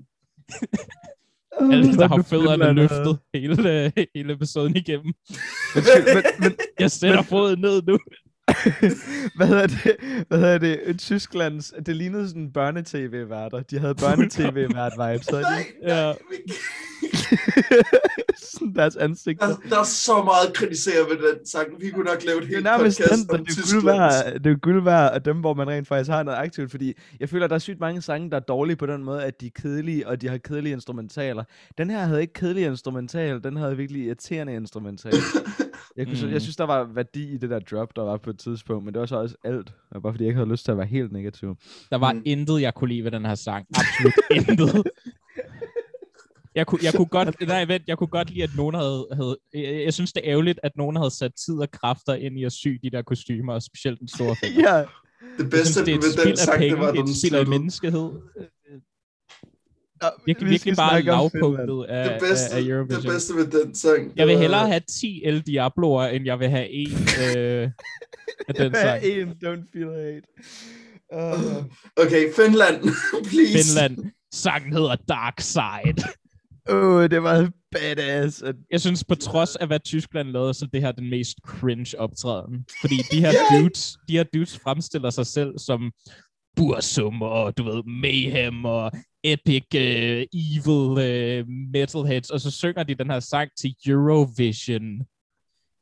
Alle, 1.73 1.93
der 1.97 2.07
har 2.07 2.21
fødderne 2.21 2.65
Finland, 2.65 2.75
løftet 2.79 3.19
hele, 3.33 3.83
øh, 3.85 4.05
hele 4.15 4.33
episoden 4.33 4.75
igennem. 4.75 5.13
men, 5.75 6.23
men, 6.39 6.51
Jeg 6.79 6.91
sætter 6.91 7.21
foden 7.21 7.59
ned 7.59 7.81
nu. 7.87 7.99
hvad 9.37 9.47
hedder 9.47 9.67
det? 9.67 9.95
Hvad 10.27 10.39
hedder 10.39 10.57
det? 10.57 10.99
Tysklands, 10.99 11.73
det 11.85 11.95
lignede 11.95 12.27
sådan 12.27 12.51
børnetv-værter. 12.53 13.59
De 13.61 13.79
havde 13.79 13.95
børnetv-vært-vibes, 13.95 15.27
havde 15.29 15.43
de 15.43 15.49
Nej, 15.49 15.65
nej. 15.83 15.95
Ja. 15.95 16.13
sådan 18.51 18.75
deres 18.75 18.95
ansigter. 18.95 19.47
Der, 19.47 19.55
der 19.69 19.79
er 19.79 19.83
så 19.83 20.23
meget 20.23 20.47
at 20.47 20.53
kritisere 20.53 21.09
ved 21.09 21.17
den 21.17 21.45
sang. 21.47 21.67
Vi 21.79 21.89
kunne 21.89 22.05
nok 22.05 22.23
lave 22.25 22.37
et 22.43 22.47
Det 22.49 22.65
er 22.65 22.77
helt 22.77 22.83
podcast 22.85 23.11
den, 23.11 23.27
der 23.27 23.37
om 23.37 23.45
det 23.45 23.55
Tyskland. 23.55 23.85
værd, 23.85 24.33
det 24.43 24.51
er 24.51 24.55
guld 24.55 24.83
værd 24.83 25.13
af 25.13 25.21
dem, 25.21 25.37
hvor 25.37 25.53
man 25.53 25.67
rent 25.67 25.87
faktisk 25.87 26.09
har 26.09 26.23
noget 26.23 26.37
aktivt, 26.37 26.71
fordi 26.71 26.93
jeg 27.19 27.29
føler, 27.29 27.47
der 27.47 27.55
er 27.55 27.59
sygt 27.59 27.79
mange 27.79 28.01
sange, 28.01 28.29
der 28.29 28.35
er 28.35 28.41
dårlige 28.41 28.75
på 28.75 28.85
den 28.85 29.03
måde, 29.03 29.23
at 29.23 29.41
de 29.41 29.45
er 29.45 29.51
kedelige, 29.61 30.07
og 30.07 30.21
de 30.21 30.27
har 30.29 30.37
kedelige 30.37 30.73
instrumentaler. 30.73 31.43
Den 31.77 31.89
her 31.89 31.99
havde 31.99 32.21
ikke 32.21 32.33
kedelige 32.33 32.65
instrumental, 32.67 33.43
den 33.43 33.55
havde 33.57 33.77
virkelig 33.77 34.05
irriterende 34.05 34.53
instrumental. 34.53 35.13
Jeg, 35.99 36.07
kunne, 36.07 36.25
mm. 36.27 36.31
Jeg 36.33 36.41
synes, 36.41 36.55
der 36.55 36.63
var 36.63 36.83
værdi 36.83 37.33
i 37.33 37.37
det 37.37 37.49
der 37.49 37.59
drop, 37.59 37.95
der 37.95 38.01
var 38.01 38.17
på 38.17 38.29
et 38.29 38.39
tidspunkt, 38.39 38.85
men 38.85 38.93
det 38.93 38.99
var 38.99 39.05
så 39.05 39.15
også 39.15 39.35
alt, 39.43 39.73
og 39.91 40.01
bare 40.01 40.13
fordi 40.13 40.23
jeg 40.23 40.29
ikke 40.29 40.37
havde 40.37 40.49
lyst 40.51 40.65
til 40.65 40.71
at 40.71 40.77
være 40.77 40.87
helt 40.87 41.11
negativ. 41.11 41.55
Der 41.89 41.97
var 41.97 42.13
Mm. 42.13 42.21
intet, 42.25 42.61
jeg 42.61 42.73
kunne 42.73 42.87
lide 42.89 43.03
ved 43.03 43.11
den 43.11 43.25
her 43.25 43.35
sang. 43.35 43.65
Absolut 43.75 44.13
intet. 44.49 44.83
Jeg 46.55 46.67
kunne, 46.67 46.79
jeg 46.83 46.93
kunne 46.93 47.05
godt, 47.05 47.47
nej, 47.47 47.65
vent, 47.65 47.83
jeg 47.87 47.97
kunne 47.97 48.07
godt 48.07 48.29
lide, 48.29 48.43
at 48.43 48.49
nogen 48.57 48.75
havde, 48.75 49.07
havde 49.13 49.37
jeg, 49.53 49.83
jeg 49.85 49.93
synes, 49.93 50.13
det 50.13 50.21
er 50.25 50.31
ærgerligt, 50.31 50.59
at 50.63 50.71
nogen 50.77 50.95
havde 50.95 51.11
sat 51.11 51.31
tid 51.45 51.53
og 51.53 51.71
kræfter 51.71 52.13
ind 52.13 52.39
i 52.39 52.43
at 52.43 52.51
sy 52.51 52.67
de 52.83 52.89
der 52.89 53.01
kostymer, 53.01 53.53
og 53.53 53.61
specielt 53.63 53.99
den 53.99 54.07
store 54.07 54.35
finger. 54.35 54.77
ja, 54.77 54.83
Det 55.43 55.49
bedste 55.49 55.73
synes, 55.73 55.85
det 55.85 55.93
er 55.93 55.97
et 55.97 56.03
ved 56.03 56.23
den 56.23 56.31
af 56.31 56.37
sang, 56.37 56.57
penge, 56.59 56.75
det 56.75 56.79
var, 56.85 56.91
den 56.91 57.03
et 57.09 57.15
spild 57.17 57.35
af 57.35 57.47
menneskehed. 57.47 58.09
Ja, 60.03 60.09
Virkelig, 60.25 60.45
vi 60.45 60.51
virkelig 60.51 60.75
bare 60.75 61.01
lavpunktet 61.01 61.85
af, 61.89 62.09
Det 62.09 62.19
bedste, 62.29 62.53
af, 62.55 62.57
af 62.57 62.63
det 62.63 62.71
Eurovision. 62.71 63.03
bedste 63.03 63.33
ved 63.35 63.47
den 63.47 63.75
sang. 63.75 64.11
Jeg 64.15 64.27
vil 64.27 64.37
hellere 64.37 64.67
have 64.67 64.81
10 64.99 65.21
El 65.25 65.41
Diabloer, 65.41 66.07
end 66.07 66.25
jeg 66.25 66.39
vil 66.39 66.49
have 66.49 66.69
en 66.69 66.91
øh, 67.37 67.69
af 68.47 68.53
den 68.55 68.75
sang. 68.83 69.03
en, 69.03 69.27
don't 69.29 69.71
feel 69.73 69.89
hate. 69.93 70.27
Uh, 71.13 71.65
Okay, 72.05 72.33
Finland, 72.35 72.81
please. 73.29 73.53
Finland. 73.57 74.11
Sangen 74.33 74.73
hedder 74.73 74.95
Dark 74.95 75.41
Side. 75.41 76.03
oh, 76.69 77.09
det 77.09 77.23
var 77.23 77.49
badass. 77.71 78.43
Jeg 78.71 78.81
synes, 78.81 79.03
på 79.03 79.15
trods 79.15 79.55
af, 79.55 79.67
hvad 79.67 79.79
Tyskland 79.79 80.27
lavede, 80.27 80.53
så 80.53 80.67
det 80.73 80.81
her 80.81 80.91
den 80.91 81.09
mest 81.09 81.37
cringe 81.45 81.99
optræden. 81.99 82.65
Fordi 82.81 82.95
de 83.11 83.19
her 83.19 83.31
dudes, 83.51 83.97
de 84.07 84.17
her 84.17 84.23
dudes 84.33 84.59
fremstiller 84.63 85.09
sig 85.09 85.25
selv 85.25 85.51
som 85.57 85.91
Bursum 86.55 87.21
og, 87.21 87.57
du 87.57 87.63
ved, 87.63 87.83
Mayhem 88.01 88.65
og 88.65 88.91
epic 89.23 89.63
uh, 89.75 90.23
evil 90.33 90.89
uh, 90.91 91.47
metalheads, 91.73 92.29
og 92.29 92.39
så 92.39 92.51
synger 92.51 92.83
de 92.83 92.95
den 92.95 93.09
her 93.11 93.19
sang 93.19 93.49
til 93.59 93.75
Eurovision. 93.87 95.01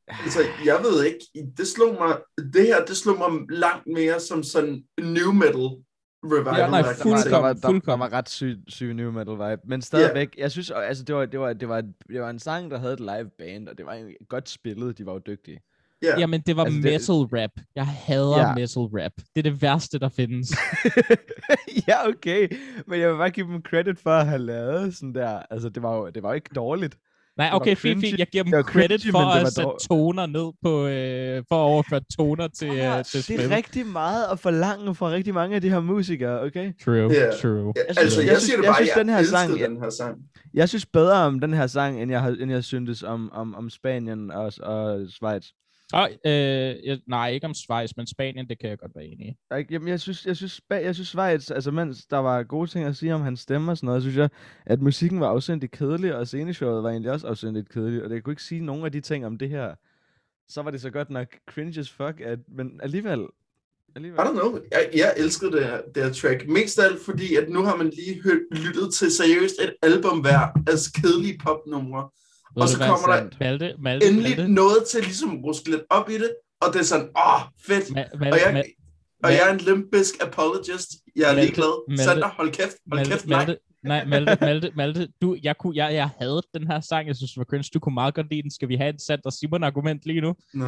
Altså, 0.08 0.40
jeg 0.66 0.80
ved 0.84 1.04
ikke, 1.06 1.20
det 1.58 1.68
slog 1.68 1.94
mig, 1.94 2.18
det 2.54 2.66
her, 2.68 2.86
det 2.86 2.98
slog 2.98 3.18
mig 3.18 3.58
langt 3.58 3.88
mere 3.88 4.20
som 4.20 4.44
sådan 4.44 4.84
new 5.02 5.32
metal 5.32 5.70
revival. 6.24 6.60
Ja, 6.60 6.70
nej, 6.70 6.82
der- 6.82 6.94
der, 7.04 7.10
var, 7.10 7.24
der, 7.24 7.38
var, 7.40 7.54
Fuldkommen, 7.54 7.56
der, 7.56 7.62
der 7.62 7.68
fuldkommen. 7.68 8.12
var 8.12 8.18
ret 8.18 8.30
syg, 8.30 8.58
syg 8.68 8.94
new 8.94 9.12
metal 9.12 9.34
vibe. 9.34 9.62
Men 9.68 9.82
stadigvæk, 9.82 10.36
jeg 10.38 10.52
synes, 10.52 10.72
altså, 10.72 11.04
det 11.04 11.16
var, 11.16 11.26
det, 11.26 11.40
var, 11.40 11.54
det, 11.54 11.70
var, 11.70 11.82
det 11.82 12.22
var 12.22 12.30
en 12.30 12.40
sang, 12.40 12.72
der 12.72 12.78
havde 12.78 12.94
et 12.94 13.00
live 13.00 13.30
band, 13.38 13.68
og 13.70 13.78
det 13.78 13.86
var 13.86 14.26
godt 14.30 14.50
spillet. 14.50 14.98
De 14.98 15.06
var 15.06 15.14
jo 15.14 15.22
dygtige. 15.28 15.60
Ja. 16.04 16.20
Jamen, 16.20 16.42
det 16.48 16.56
var 16.56 16.64
Altså, 16.66 16.88
altså, 16.88 17.14
det- 17.14 17.20
metal 17.32 17.42
rap. 17.42 17.52
Jeg 17.76 17.88
hader 17.88 18.38
ja. 18.40 18.54
metal 18.54 18.82
rap. 18.84 19.12
Det 19.18 19.46
er 19.46 19.52
det 19.52 19.62
værste, 19.62 20.00
der 20.00 20.10
findes. 20.10 20.50
ja, 21.88 22.08
okay. 22.08 22.48
Men 22.88 23.00
jeg 23.00 23.10
vil 23.12 23.18
bare 23.18 23.30
give 23.30 23.48
dem 23.48 23.62
credit 23.62 24.00
for 24.00 24.10
at 24.10 24.28
have 24.28 24.40
lavet 24.42 24.96
sådan 24.96 25.14
der. 25.14 25.40
Altså, 25.52 25.70
det 25.70 25.84
var 25.84 25.96
jo, 25.96 26.10
det 26.10 26.24
var 26.24 26.30
jo 26.30 26.36
ikke 26.36 26.50
dårligt. 26.56 26.98
Nej, 27.38 27.50
okay, 27.54 27.76
fint, 27.76 28.02
fint. 28.02 28.20
Jeg 28.20 28.28
giver 28.28 28.44
dem 28.44 28.52
Det 28.54 28.66
credit 28.66 29.02
cringy, 29.02 29.12
for 29.12 29.20
det 29.20 29.42
at 29.46 29.54
sætte 29.54 29.62
dog- 29.70 29.78
toner 29.90 30.26
ned 30.26 30.52
på, 30.64 30.88
øh, 30.88 31.44
for 31.50 31.56
at 31.56 31.70
overføre 31.72 32.02
toner 32.18 32.48
til, 32.48 32.68
øh, 32.68 33.04
til 33.06 33.18
det 33.18 33.24
spil. 33.24 33.40
er 33.40 33.56
rigtig 33.56 33.86
meget 33.88 34.26
at 34.32 34.40
forlange 34.40 34.96
fra 34.96 35.10
rigtig 35.12 35.34
mange 35.34 35.56
af 35.56 35.62
de 35.62 35.70
her 35.70 35.80
musikere, 35.80 36.42
okay? 36.42 36.74
True, 36.86 36.96
Ja. 36.96 37.32
true. 37.42 37.74
Jeg 37.76 37.86
altså, 37.88 38.12
synes- 38.12 38.18
jeg, 38.18 38.32
jeg 38.34 38.38
siger 38.38 38.40
synes- 38.40 38.56
det 38.58 38.64
jeg 38.64 38.70
bare, 38.70 38.76
synes, 38.76 38.90
jeg 38.96 39.06
den 39.06 39.10
her 39.10 39.24
sang- 39.24 39.60
den 39.72 39.82
her 39.82 39.90
sang. 39.90 40.18
Jeg 40.54 40.70
synes 40.70 40.86
bedre 40.86 41.16
om 41.26 41.40
den 41.40 41.54
her 41.54 41.68
sang, 41.68 42.02
end 42.02 42.12
jeg, 42.12 42.34
end 42.40 42.52
jeg 42.52 42.64
syntes 42.64 43.04
om, 43.04 43.32
om, 43.34 43.56
om 43.56 43.70
Spanien 43.70 44.32
og, 44.32 44.52
og 44.64 45.02
Schweiz. 45.10 45.46
Og, 45.94 46.10
øh, 46.26 46.32
jeg, 46.86 47.00
nej, 47.08 47.30
ikke 47.30 47.46
om 47.48 47.54
Schweiz, 47.54 47.92
men 47.98 48.08
Spanien, 48.08 48.50
det 48.50 48.60
kan 48.60 48.70
jeg 48.70 48.80
godt 48.80 48.96
være 48.96 49.06
enig 49.06 49.28
i. 49.28 49.36
Jeg, 49.52 49.72
jamen, 49.72 49.88
jeg 49.88 50.00
synes, 50.00 50.26
jeg 50.26 50.38
synes, 50.38 50.62
jeg 50.70 50.96
synes 50.96 51.08
Schweiz, 51.08 51.52
altså 51.52 51.72
mens 51.72 52.06
der 52.06 52.18
var 52.18 52.44
gode 52.44 52.70
ting 52.70 52.86
at 52.86 52.96
sige 52.96 53.16
om 53.16 53.22
hans 53.22 53.40
stemme 53.40 53.72
og 53.72 53.78
sådan 53.78 53.88
noget, 53.88 54.02
synes 54.02 54.18
jeg, 54.18 54.30
at 54.66 54.82
musikken 54.82 55.20
var 55.20 55.28
afsindigt 55.28 55.72
kedelig, 55.72 56.16
og 56.16 56.28
sceneshowet 56.28 56.84
var 56.84 56.90
egentlig 56.90 57.12
også 57.12 57.28
afsindigt 57.28 57.70
kedeligt, 57.70 58.04
og 58.04 58.12
jeg 58.12 58.24
kunne 58.24 58.32
ikke 58.32 58.44
sige 58.44 58.62
nogen 58.62 58.86
af 58.86 58.92
de 58.92 59.02
ting 59.02 59.26
om 59.26 59.38
det 59.38 59.50
her. 59.50 59.76
Så 60.50 60.62
var 60.62 60.72
det 60.72 60.82
så 60.82 60.90
godt 60.90 61.10
nok 61.10 61.28
cringe 61.50 61.80
as 61.80 61.92
fuck, 61.92 62.20
at, 62.20 62.40
men 62.48 62.80
alligevel, 62.84 63.26
alligevel. 63.96 64.20
I 64.20 64.24
don't 64.24 64.32
know. 64.32 64.60
Jeg, 64.72 64.90
jeg 64.94 65.14
elskede 65.18 65.52
det 65.52 65.66
her, 65.66 65.82
det 65.96 66.04
her 66.04 66.14
track. 66.14 66.48
Mest 66.48 66.80
af 66.80 66.86
alt 66.86 67.02
fordi, 67.06 67.36
at 67.36 67.50
nu 67.50 67.62
har 67.64 67.76
man 67.76 67.90
lige 67.90 68.22
hørt, 68.24 68.42
lyttet 68.52 68.94
til 68.94 69.12
seriøst 69.12 69.56
et 69.62 69.76
album 69.82 70.20
hver 70.20 70.40
af 70.68 70.78
kedelige 71.02 71.38
popnumre. 71.44 72.10
Ved 72.56 72.64
Og 72.64 72.70
så 72.70 72.78
hvad, 72.78 72.88
kommer 72.88 73.08
der. 73.16 73.30
Malte, 73.40 73.76
Malte, 73.80 74.08
endelig 74.08 74.38
Malte, 74.38 74.54
noget 74.54 74.84
til 74.92 75.04
ligesom 75.04 75.30
at 75.38 75.44
ruske 75.44 75.70
lidt 75.72 75.82
op 75.90 76.10
i 76.10 76.14
det. 76.14 76.32
Og 76.62 76.74
det 76.74 76.80
er 76.80 76.84
sådan, 76.84 77.10
åh, 77.18 77.42
fedt. 77.68 77.84
Ma- 77.86 78.14
Og 78.14 78.20
Malte, 78.20 78.38
jeg, 78.46 78.64
Ma- 78.66 79.20
og 79.24 79.32
jeg 79.32 79.42
er 79.50 79.54
en 79.54 79.58
limbisk 79.60 80.14
apologist. 80.22 80.90
Jeg 81.16 81.24
er 81.24 81.28
Malte, 81.34 81.42
ligeglad. 81.42 81.90
Malte, 81.90 82.04
Sander, 82.04 82.28
hold 82.30 82.52
kæft. 82.52 82.78
Hold 82.92 83.00
Malte, 83.00 83.12
kæft, 83.12 83.28
nej. 83.28 83.46
Malte, 83.46 83.62
Nej, 83.84 84.06
Malte, 84.06 84.38
Malte, 84.42 84.72
Malte 84.76 85.08
du, 85.22 85.38
jeg, 85.44 85.58
kunne, 85.58 85.76
jeg, 85.76 85.94
jeg 85.94 86.10
havde 86.20 86.42
den 86.58 86.68
her 86.68 86.80
sang, 86.80 87.08
jeg 87.08 87.16
synes, 87.16 87.32
det 87.32 87.38
var 87.38 87.44
cringe. 87.44 87.70
Du 87.74 87.80
kunne 87.80 87.94
meget 87.94 88.14
godt 88.14 88.30
lide 88.32 88.42
den. 88.42 88.52
Skal 88.52 88.70
vi 88.70 88.76
have 88.76 88.90
et 88.90 89.02
Sandra 89.02 89.32
Simon-argument 89.32 90.02
lige 90.06 90.22
nu? 90.22 90.36
Nej. 90.54 90.68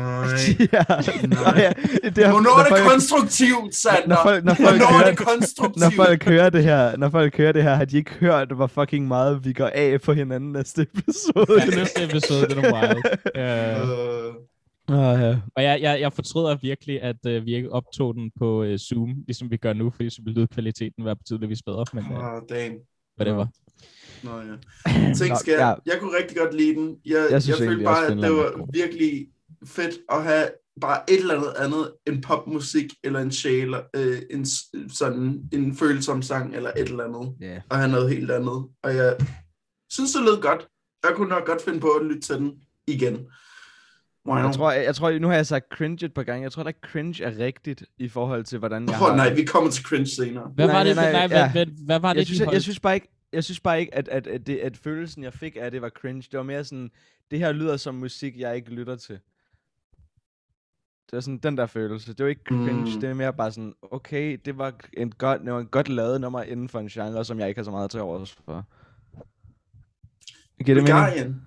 ja, 0.73 0.83
Nej. 1.27 1.53
ja, 1.57 1.71
det 2.09 2.17
er, 2.17 2.31
Hvornår 2.31 2.59
er 2.59 2.63
det 2.63 2.69
folk- 2.77 2.89
konstruktivt, 2.91 3.75
Sander? 3.75 4.07
når 4.07 4.17
folk, 4.23 4.43
når 4.43 4.53
folk, 4.53 4.67
Hvornår 4.69 4.85
er 4.85 4.97
hører, 5.03 5.09
det 5.09 5.17
konstruktivt? 5.17 5.97
når 5.97 6.03
folk 6.05 6.23
hører 6.25 6.49
det 6.49 6.63
her, 6.63 6.97
når 6.97 7.09
folk 7.09 7.37
hører 7.37 7.51
det 7.51 7.63
her, 7.63 7.75
har 7.75 7.85
de 7.85 7.97
ikke 7.97 8.11
hørt, 8.11 8.51
hvor 8.51 8.67
fucking 8.67 9.07
meget 9.07 9.45
vi 9.45 9.53
går 9.53 9.71
af 9.73 10.01
på 10.01 10.13
hinanden 10.13 10.51
næste 10.51 10.81
episode. 10.81 11.61
Ja, 11.61 11.65
næste 11.79 12.03
episode, 12.03 12.47
den 12.55 12.65
er 12.65 12.73
wild. 12.73 12.97
Uh, 13.37 14.35
Øh, 14.91 14.95
Ah, 14.97 15.21
ja. 15.21 15.37
og 15.55 15.63
jeg, 15.63 15.81
jeg, 15.81 16.01
jeg 16.01 16.13
fortryder 16.13 16.57
virkelig, 16.61 17.01
at 17.03 17.15
uh, 17.27 17.45
vi 17.45 17.55
ikke 17.55 17.71
optog 17.71 18.15
den 18.15 18.31
på 18.39 18.63
uh, 18.63 18.75
Zoom, 18.75 19.09
ligesom 19.27 19.51
vi 19.51 19.57
gør 19.57 19.73
nu, 19.73 19.89
fordi 19.95 20.09
så 20.09 20.21
ville 20.23 20.41
lydkvaliteten 20.41 21.05
være 21.05 21.15
betydeligvis 21.15 21.61
bedre, 21.63 21.85
men 21.93 22.03
uh, 22.11 22.17
Åh, 22.17 22.41
damn. 22.49 22.75
Whatever. 23.19 23.45
Nå 24.23 24.31
ja. 24.39 25.13
Skal 25.35 25.51
jeg, 25.51 25.77
ja. 25.87 25.91
jeg 25.91 26.01
kunne 26.01 26.17
rigtig 26.17 26.37
godt 26.37 26.53
lide 26.53 26.75
den. 26.75 26.97
Jeg, 27.05 27.27
jeg, 27.31 27.41
synes 27.41 27.59
jeg 27.59 27.67
følte 27.67 27.83
bare, 27.83 28.07
at 28.07 28.17
det 28.17 28.31
var 28.31 28.71
virkelig 28.73 29.27
fedt 29.65 29.97
at 30.11 30.23
have 30.23 30.49
bare 30.81 31.09
et 31.09 31.19
eller 31.19 31.35
andet 31.35 31.53
andet 31.57 31.93
end 32.07 32.23
popmusik, 32.23 32.85
eller 33.03 33.19
en 33.19 33.31
sjæl, 33.31 33.75
øh, 33.95 34.21
en, 34.29 34.45
sådan, 34.89 35.49
en 35.53 35.75
følsom 35.75 36.21
sang, 36.21 36.55
eller 36.55 36.71
et 36.77 36.89
eller 36.89 37.03
andet. 37.03 37.35
Ja. 37.41 37.61
Og 37.69 37.77
have 37.77 37.91
noget 37.91 38.09
helt 38.09 38.31
andet. 38.31 38.65
Og 38.83 38.95
jeg 38.95 39.15
synes, 39.89 40.13
det 40.13 40.23
lød 40.23 40.41
godt. 40.41 40.67
Jeg 41.03 41.11
kunne 41.15 41.29
nok 41.29 41.45
godt 41.45 41.61
finde 41.61 41.79
på 41.79 41.87
at 41.87 42.05
lytte 42.05 42.21
til 42.21 42.35
den 42.35 42.53
igen. 42.87 43.27
Wow. 44.25 44.37
Jeg 44.37 44.53
tror, 44.53 44.71
jeg, 44.71 44.83
jeg 44.83 44.95
tror, 44.95 45.19
nu 45.19 45.27
har 45.27 45.35
jeg 45.35 45.45
sagt 45.45 45.65
cringe 45.69 46.05
et 46.05 46.13
par 46.13 46.23
gange. 46.23 46.43
Jeg 46.43 46.51
tror 46.51 46.63
da 46.63 46.67
ikke 46.67 46.79
cringe 46.83 47.23
er 47.23 47.37
rigtigt 47.37 47.83
i 47.97 48.07
forhold 48.07 48.43
til, 48.43 48.59
hvordan 48.59 48.81
jeg 48.85 48.89
Åh 48.89 48.95
har... 48.95 49.09
oh, 49.11 49.15
nej, 49.17 49.33
vi 49.33 49.43
kommer 49.43 49.71
til 49.71 49.83
cringe 49.83 50.05
senere. 50.07 50.51
Hvad 50.55 50.67
Nej, 50.67 50.75
var 50.75 50.83
det, 50.83 50.95
nej, 50.95 51.11
nej, 51.11 51.27
nej, 51.27 51.27
hvad, 51.27 51.37
ja. 51.37 51.51
hvad, 51.51 51.65
hvad 51.85 51.99
var 51.99 52.13
det, 52.13 52.17
jeg, 52.17 52.25
synes, 52.25 52.41
jeg, 52.51 52.61
synes 52.61 52.79
bare 52.79 52.95
ikke, 52.95 53.07
jeg 53.33 53.43
synes 53.43 53.59
bare 53.59 53.79
ikke, 53.79 53.95
at, 53.95 54.07
at, 54.07 54.27
at, 54.27 54.47
det, 54.47 54.57
at 54.57 54.77
følelsen, 54.77 55.23
jeg 55.23 55.33
fik 55.33 55.57
af 55.59 55.71
det, 55.71 55.81
var 55.81 55.89
cringe. 55.89 56.27
Det 56.31 56.37
var 56.37 56.43
mere 56.43 56.63
sådan, 56.63 56.91
det 57.31 57.39
her 57.39 57.51
lyder 57.51 57.77
som 57.77 57.95
musik, 57.95 58.37
jeg 58.39 58.55
ikke 58.55 58.69
lytter 58.71 58.95
til. 58.95 59.19
Det 61.05 61.13
var 61.15 61.19
sådan 61.19 61.37
den 61.37 61.57
der 61.57 61.65
følelse. 61.65 62.13
Det 62.13 62.23
var 62.23 62.29
ikke 62.29 62.41
cringe, 62.47 62.71
Mm. 62.73 62.79
mm. 62.79 62.85
det 63.01 63.09
er 63.09 63.13
mere 63.13 63.33
bare 63.33 63.51
sådan, 63.51 63.73
okay, 63.91 64.37
det 64.45 64.57
var 64.57 64.73
en 64.93 65.11
godt, 65.11 65.41
det 65.41 65.53
var 65.53 65.59
en 65.59 65.65
godt 65.67 65.89
lavet 65.89 66.21
nummer 66.21 66.43
inden 66.43 66.69
for 66.69 66.79
en 66.79 66.87
genre, 66.87 67.25
som 67.25 67.39
jeg 67.39 67.47
ikke 67.47 67.59
har 67.59 67.63
så 67.63 67.71
meget 67.71 67.91
til 67.91 68.01
overs 68.01 68.31
for. 68.31 68.65
Giver 70.65 70.81
det 70.81 70.83
mening? 71.15 71.41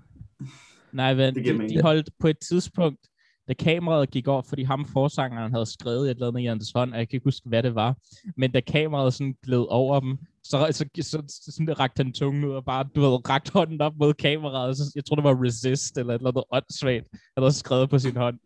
Nej, 0.92 1.14
giver 1.14 1.30
de, 1.30 1.52
mening. 1.52 1.70
de 1.70 1.82
holdt 1.82 2.10
på 2.20 2.28
et 2.28 2.38
tidspunkt, 2.38 3.08
da 3.48 3.54
kameraet 3.54 4.10
gik 4.10 4.28
over, 4.28 4.42
fordi 4.42 4.62
ham 4.62 4.84
forsangeren 4.84 5.52
havde 5.52 5.66
skrevet 5.66 6.10
et 6.10 6.10
eller 6.10 6.28
andet 6.28 6.40
i 6.40 6.44
hans 6.44 6.72
hånd, 6.74 6.92
og 6.92 6.98
jeg 6.98 7.08
kan 7.08 7.16
ikke 7.16 7.24
huske, 7.24 7.48
hvad 7.48 7.62
det 7.62 7.74
var. 7.74 7.96
Men 8.36 8.50
da 8.50 8.60
kameraet 8.60 9.14
sådan 9.14 9.36
gled 9.42 9.64
over 9.68 10.00
dem, 10.00 10.18
så, 10.44 10.68
så, 10.70 10.84
så, 10.96 11.22
så 11.28 11.52
sådan, 11.52 11.78
rakte 11.78 12.02
han 12.02 12.12
tungen 12.12 12.44
ud 12.44 12.52
og 12.52 12.64
bare, 12.64 12.88
du 12.94 13.00
ved, 13.00 13.28
rakte 13.30 13.52
hånden 13.52 13.80
op 13.80 13.92
mod 13.96 14.14
kameraet. 14.14 14.76
Så, 14.76 14.92
jeg 14.94 15.04
tror, 15.04 15.14
det 15.14 15.24
var 15.24 15.44
Resist, 15.44 15.98
eller 15.98 16.14
et 16.14 16.18
eller 16.18 16.30
andet 16.30 16.44
åndssvagt, 16.52 17.06
han 17.12 17.42
havde 17.42 17.52
skrevet 17.52 17.90
på 17.90 17.98
sin 17.98 18.16
hånd. 18.16 18.38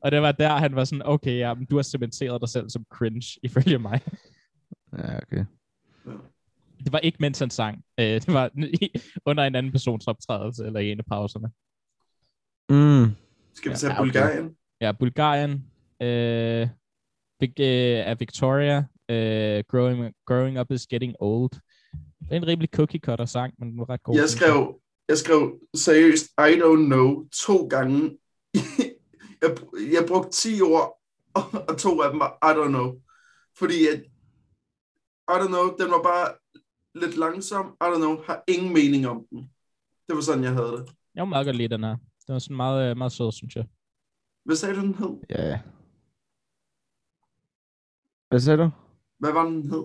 Og 0.00 0.12
det 0.12 0.22
var 0.22 0.32
der, 0.32 0.56
han 0.56 0.76
var 0.76 0.84
sådan, 0.84 1.02
okay, 1.04 1.38
ja, 1.38 1.54
men 1.54 1.66
du 1.66 1.76
har 1.76 1.82
cementeret 1.82 2.40
dig 2.40 2.48
selv 2.48 2.70
som 2.70 2.84
cringe, 2.92 3.38
ifølge 3.46 3.78
mig. 3.78 4.00
Ja, 4.98 5.16
okay. 5.16 5.44
Det 6.84 6.92
var 6.92 6.98
ikke, 6.98 7.18
mens 7.20 7.38
han 7.38 7.50
sang. 7.50 7.84
Øh, 8.00 8.06
det 8.06 8.32
var 8.32 8.50
under 9.26 9.44
en 9.44 9.54
anden 9.54 9.72
persons 9.72 10.06
optrædelse, 10.06 10.66
eller 10.66 10.80
i 10.80 10.92
en 10.92 10.98
af 10.98 11.04
pauserne. 11.04 11.48
Mm. 12.70 13.10
Skal 13.54 13.70
vi 13.70 13.72
Ja, 13.72 13.76
tage 13.76 13.92
ja, 13.92 14.00
okay. 14.00 14.10
Bulgarien? 14.10 14.56
Ja, 14.80 14.92
Bulgarien 14.92 15.52
øh, 16.02 16.68
Vic, 17.40 17.52
øh, 17.60 18.10
er 18.10 18.14
Victoria. 18.14 18.84
Øh, 19.08 19.64
growing, 19.68 20.14
growing 20.26 20.60
Up 20.60 20.70
is 20.70 20.86
Getting 20.86 21.14
Old. 21.20 21.50
Det 22.20 22.32
er 22.32 22.36
en 22.36 22.46
rimelig 22.46 22.68
cookie 22.74 23.00
cutter 23.00 23.24
sang, 23.24 23.54
men 23.58 23.70
den 23.70 23.78
var 23.78 23.90
ret 23.90 24.02
god. 24.02 24.16
Jeg 24.16 24.28
skrev, 24.28 24.80
jeg 25.08 25.18
skrev 25.18 25.60
seriøst, 25.76 26.24
I 26.24 26.52
don't 26.62 26.86
know, 26.86 27.28
to 27.32 27.66
gange. 27.68 28.18
jeg, 29.42 29.50
jeg 29.92 30.04
brugte 30.08 30.30
10 30.30 30.60
ord, 30.60 30.98
og, 31.34 31.42
og 31.68 31.78
to 31.78 32.02
af 32.02 32.10
dem 32.10 32.20
var 32.20 32.38
I 32.50 32.52
don't 32.56 32.68
know. 32.68 33.00
Fordi 33.58 33.86
at, 33.86 34.00
I 35.28 35.36
don't 35.40 35.52
know, 35.54 35.76
den 35.80 35.90
var 35.90 36.02
bare 36.02 36.28
lidt 36.94 37.16
langsom. 37.16 37.66
I 37.80 37.84
don't 37.84 37.96
know, 37.96 38.22
har 38.26 38.44
ingen 38.48 38.72
mening 38.72 39.06
om 39.06 39.26
den. 39.30 39.38
Det 40.08 40.16
var 40.16 40.22
sådan, 40.22 40.44
jeg 40.44 40.52
havde 40.52 40.72
det. 40.72 40.84
Jeg 41.14 41.20
var 41.20 41.28
meget 41.28 41.46
godt 41.46 41.56
lide 41.56 41.74
den 41.74 41.84
her. 41.84 41.96
Den 42.26 42.32
var 42.32 42.38
sådan 42.38 42.56
meget, 42.56 42.90
øh, 42.90 42.96
meget 42.96 43.12
sød, 43.12 43.32
synes 43.32 43.56
jeg. 43.56 43.64
Hvad 44.44 44.56
sagde 44.56 44.74
du, 44.74 44.80
den 44.80 44.94
hed? 44.94 45.16
Ja. 45.30 45.60
Hvad 48.28 48.40
sagde 48.40 48.58
du? 48.58 48.70
Hvad 49.18 49.32
var 49.32 49.44
den 49.44 49.62
hed? 49.70 49.84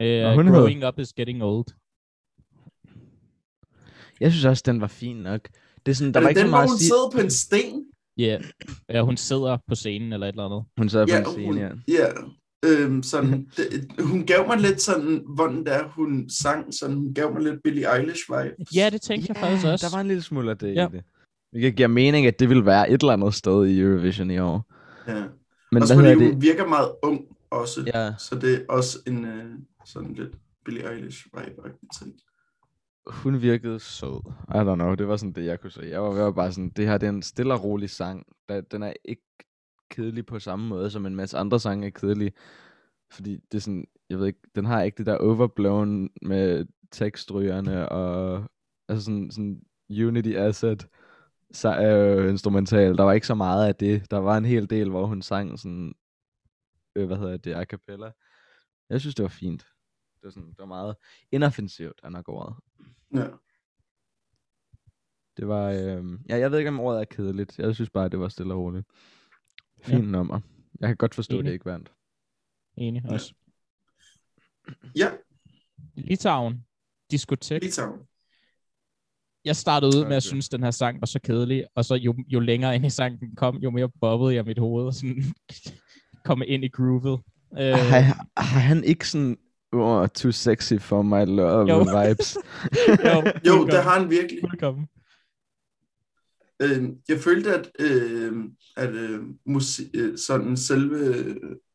Nå, 0.00 0.34
hun 0.42 0.46
growing 0.54 0.86
Up 0.88 0.98
is 0.98 1.12
Getting 1.12 1.42
Old. 1.44 1.66
Jeg 4.20 4.32
synes 4.32 4.44
også, 4.44 4.62
den 4.66 4.80
var 4.80 4.86
fin 4.86 5.16
nok. 5.16 5.48
Det 5.86 5.92
er 5.92 5.96
sådan, 5.96 6.14
der 6.14 6.20
er 6.20 6.24
var 6.24 6.28
det 6.28 6.36
ikke 6.36 6.40
den, 6.40 6.46
så 6.46 6.50
hvor 6.50 6.58
meget 6.58 6.68
hun 6.68 6.74
at 6.74 6.78
sige. 6.78 6.88
sidder 6.88 7.10
på 7.12 7.18
en 7.20 7.30
sten? 7.30 7.86
Ja, 8.18 8.22
yeah. 8.24 8.44
ja, 8.88 9.02
hun 9.02 9.16
sidder 9.16 9.58
på 9.68 9.74
scenen 9.74 10.12
eller 10.12 10.26
et 10.26 10.32
eller 10.32 10.44
andet. 10.44 10.64
Hun 10.78 10.88
sad 10.88 11.06
på 11.06 11.10
Ja, 11.12 11.18
en 11.18 11.26
scene, 11.26 11.46
hun, 11.46 11.58
ja. 11.58 11.70
ja. 11.88 12.08
Øhm, 12.64 13.02
sådan, 13.02 13.50
det, 13.56 13.66
hun 14.00 14.26
gav 14.26 14.46
mig 14.46 14.58
lidt 14.60 14.80
sådan, 14.80 15.24
hvordan 15.34 15.66
der 15.66 15.88
hun 15.88 16.30
sang, 16.30 16.74
sådan, 16.74 16.96
hun 16.96 17.14
gav 17.14 17.32
mig 17.32 17.42
lidt 17.42 17.60
Billie 17.64 17.96
Eilish 17.96 18.22
vibes. 18.30 18.76
Ja, 18.76 18.90
det 18.90 19.02
tænkte 19.02 19.26
jeg 19.28 19.36
faktisk 19.36 19.66
også. 19.66 19.86
der 19.86 19.96
var 19.96 20.00
en 20.00 20.06
lille 20.08 20.22
smule 20.22 20.50
af 20.50 20.58
det 20.58 20.74
Ja. 20.74 20.88
i 20.88 20.92
det. 20.92 21.04
Det 21.52 21.76
giver 21.76 21.88
mening, 21.88 22.26
at 22.26 22.38
det 22.40 22.48
ville 22.48 22.66
være 22.66 22.90
et 22.90 23.00
eller 23.00 23.12
andet 23.12 23.34
sted 23.34 23.66
i 23.66 23.80
Eurovision 23.80 24.30
i 24.30 24.38
år. 24.38 24.72
ja. 25.08 25.24
Men 25.72 25.82
også 25.82 25.94
fordi 25.94 26.08
det? 26.08 26.32
hun 26.32 26.42
virker 26.42 26.66
meget 26.68 26.92
ung 27.02 27.26
også. 27.50 27.90
Ja, 27.94 28.14
Så 28.18 28.34
det 28.34 28.54
er 28.54 28.60
også 28.68 28.98
en 29.06 29.24
øh, 29.24 29.44
sådan 29.84 30.12
lidt 30.14 30.34
Billie 30.64 30.90
Eilish 30.92 31.26
vibe 31.34 31.62
ting. 31.98 32.12
hun 33.06 33.42
virkede 33.42 33.80
sød. 33.80 34.20
I 34.48 34.52
don't 34.58 34.74
know, 34.74 34.94
det 34.94 35.08
var 35.08 35.16
sådan 35.16 35.32
det, 35.32 35.44
jeg 35.44 35.60
kunne 35.60 35.70
sige. 35.70 35.88
Jeg 35.90 36.02
var, 36.02 36.14
jeg 36.14 36.24
var 36.24 36.30
bare 36.32 36.52
sådan, 36.52 36.68
det 36.68 36.86
her 36.86 36.98
det 36.98 37.06
er 37.06 37.10
en 37.10 37.22
stille 37.22 37.54
og 37.54 37.64
rolig 37.64 37.90
sang. 37.90 38.26
Der, 38.48 38.60
den 38.60 38.82
er 38.82 38.92
ikke 39.04 39.22
kedelig 39.90 40.26
på 40.26 40.38
samme 40.38 40.68
måde, 40.68 40.90
som 40.90 41.06
en 41.06 41.16
masse 41.16 41.38
andre 41.38 41.60
sange 41.60 41.86
er 41.86 41.90
kedelige. 41.90 42.32
Fordi 43.12 43.36
det 43.52 43.58
er 43.58 43.62
sådan, 43.62 43.84
jeg 44.10 44.18
ved 44.18 44.26
ikke, 44.26 44.40
den 44.54 44.64
har 44.64 44.82
ikke 44.82 44.98
det 44.98 45.06
der 45.06 45.16
overblown 45.16 46.10
med 46.22 46.66
tekstrygerne 46.90 47.88
og 47.88 48.44
altså 48.88 49.04
sådan, 49.04 49.30
sådan 49.30 49.60
Unity 49.90 50.32
Asset 50.36 50.86
så, 51.52 51.80
øh, 51.80 52.30
instrumental. 52.30 52.96
Der 52.98 53.02
var 53.04 53.12
ikke 53.12 53.26
så 53.26 53.34
meget 53.34 53.68
af 53.68 53.74
det. 53.74 54.10
Der 54.10 54.16
var 54.18 54.36
en 54.36 54.44
hel 54.44 54.70
del, 54.70 54.90
hvor 54.90 55.06
hun 55.06 55.22
sang 55.22 55.58
sådan, 55.58 55.94
øh, 56.96 57.06
hvad 57.06 57.16
hedder 57.16 57.36
det, 57.36 57.54
a 57.54 57.64
cappella. 57.64 58.10
Jeg 58.90 59.00
synes, 59.00 59.14
det 59.14 59.22
var 59.22 59.28
fint. 59.28 59.60
Det 60.14 60.22
var, 60.24 60.30
sådan, 60.30 60.48
det 60.48 60.58
var 60.58 60.66
meget 60.66 60.96
inoffensivt, 61.32 62.00
er 62.02 62.08
nok 62.08 62.28
ordet. 62.28 62.54
Ja. 63.14 63.26
Det 65.36 65.48
var, 65.48 65.70
øh, 65.70 66.04
ja, 66.28 66.38
jeg 66.38 66.50
ved 66.50 66.58
ikke, 66.58 66.68
om 66.68 66.80
ordet 66.80 67.00
er 67.00 67.04
kedeligt. 67.04 67.58
Jeg 67.58 67.74
synes 67.74 67.90
bare, 67.90 68.08
det 68.08 68.18
var 68.20 68.28
stille 68.28 68.54
og 68.54 68.60
roligt. 68.60 68.86
Fint 69.82 70.04
Ja. 70.04 70.10
nummer. 70.10 70.40
Jeg 70.80 70.88
kan 70.88 70.96
godt 70.96 71.14
forstå, 71.14 71.34
Enig. 71.34 71.44
det 71.46 71.52
ikke 71.52 71.64
vandt. 71.64 71.92
Enig 72.76 73.02
også. 73.10 73.34
Ja, 74.96 75.10
Litauen. 75.94 76.64
Diskotek. 77.10 77.62
Litauen. 77.62 78.00
Jeg 79.44 79.56
startede 79.56 79.98
ud 79.98 80.04
med 80.08 80.16
at 80.16 80.22
synes, 80.22 80.48
at 80.48 80.52
den 80.52 80.62
her 80.62 80.70
sang 80.70 81.00
var 81.00 81.06
så 81.06 81.20
kedelig, 81.24 81.64
og 81.74 81.84
så 81.84 81.94
jo, 81.94 82.14
jo 82.28 82.40
længere 82.40 82.74
ind 82.74 82.86
i 82.86 82.90
sangen 82.90 83.36
kom, 83.36 83.56
jo 83.56 83.70
mere 83.70 83.88
bobbede 84.00 84.34
jeg 84.34 84.44
mit 84.44 84.58
hoved, 84.58 84.86
og 84.86 84.94
sådan 84.94 85.24
komme 86.26 86.46
ind 86.46 86.64
i 86.64 86.68
groovet. 86.68 87.20
Øh, 87.58 87.74
Har, 87.74 88.26
har 88.36 88.60
han 88.60 88.84
ikke 88.84 89.08
sådan, 89.08 89.36
oh, 89.72 90.08
too 90.08 90.30
sexy 90.32 90.74
for 90.78 91.02
my 91.02 91.24
love 91.26 91.68
Jo. 91.68 91.78
vibes? 91.78 92.36
Jo, 93.06 93.22
fuldkommen. 93.22 93.68
det 93.68 93.82
har 93.82 93.98
han 93.98 94.10
virkelig. 94.10 94.38
Fuldkommen. 94.40 94.86
Øh, 96.62 96.82
jeg 97.08 97.18
følte, 97.18 97.54
at, 97.54 97.70
øh, 97.78 98.32
at 98.76 98.90
øh, 98.90 99.20
musik, 99.46 99.86
øh, 99.94 100.18
sådan 100.18 100.56
selve 100.56 101.24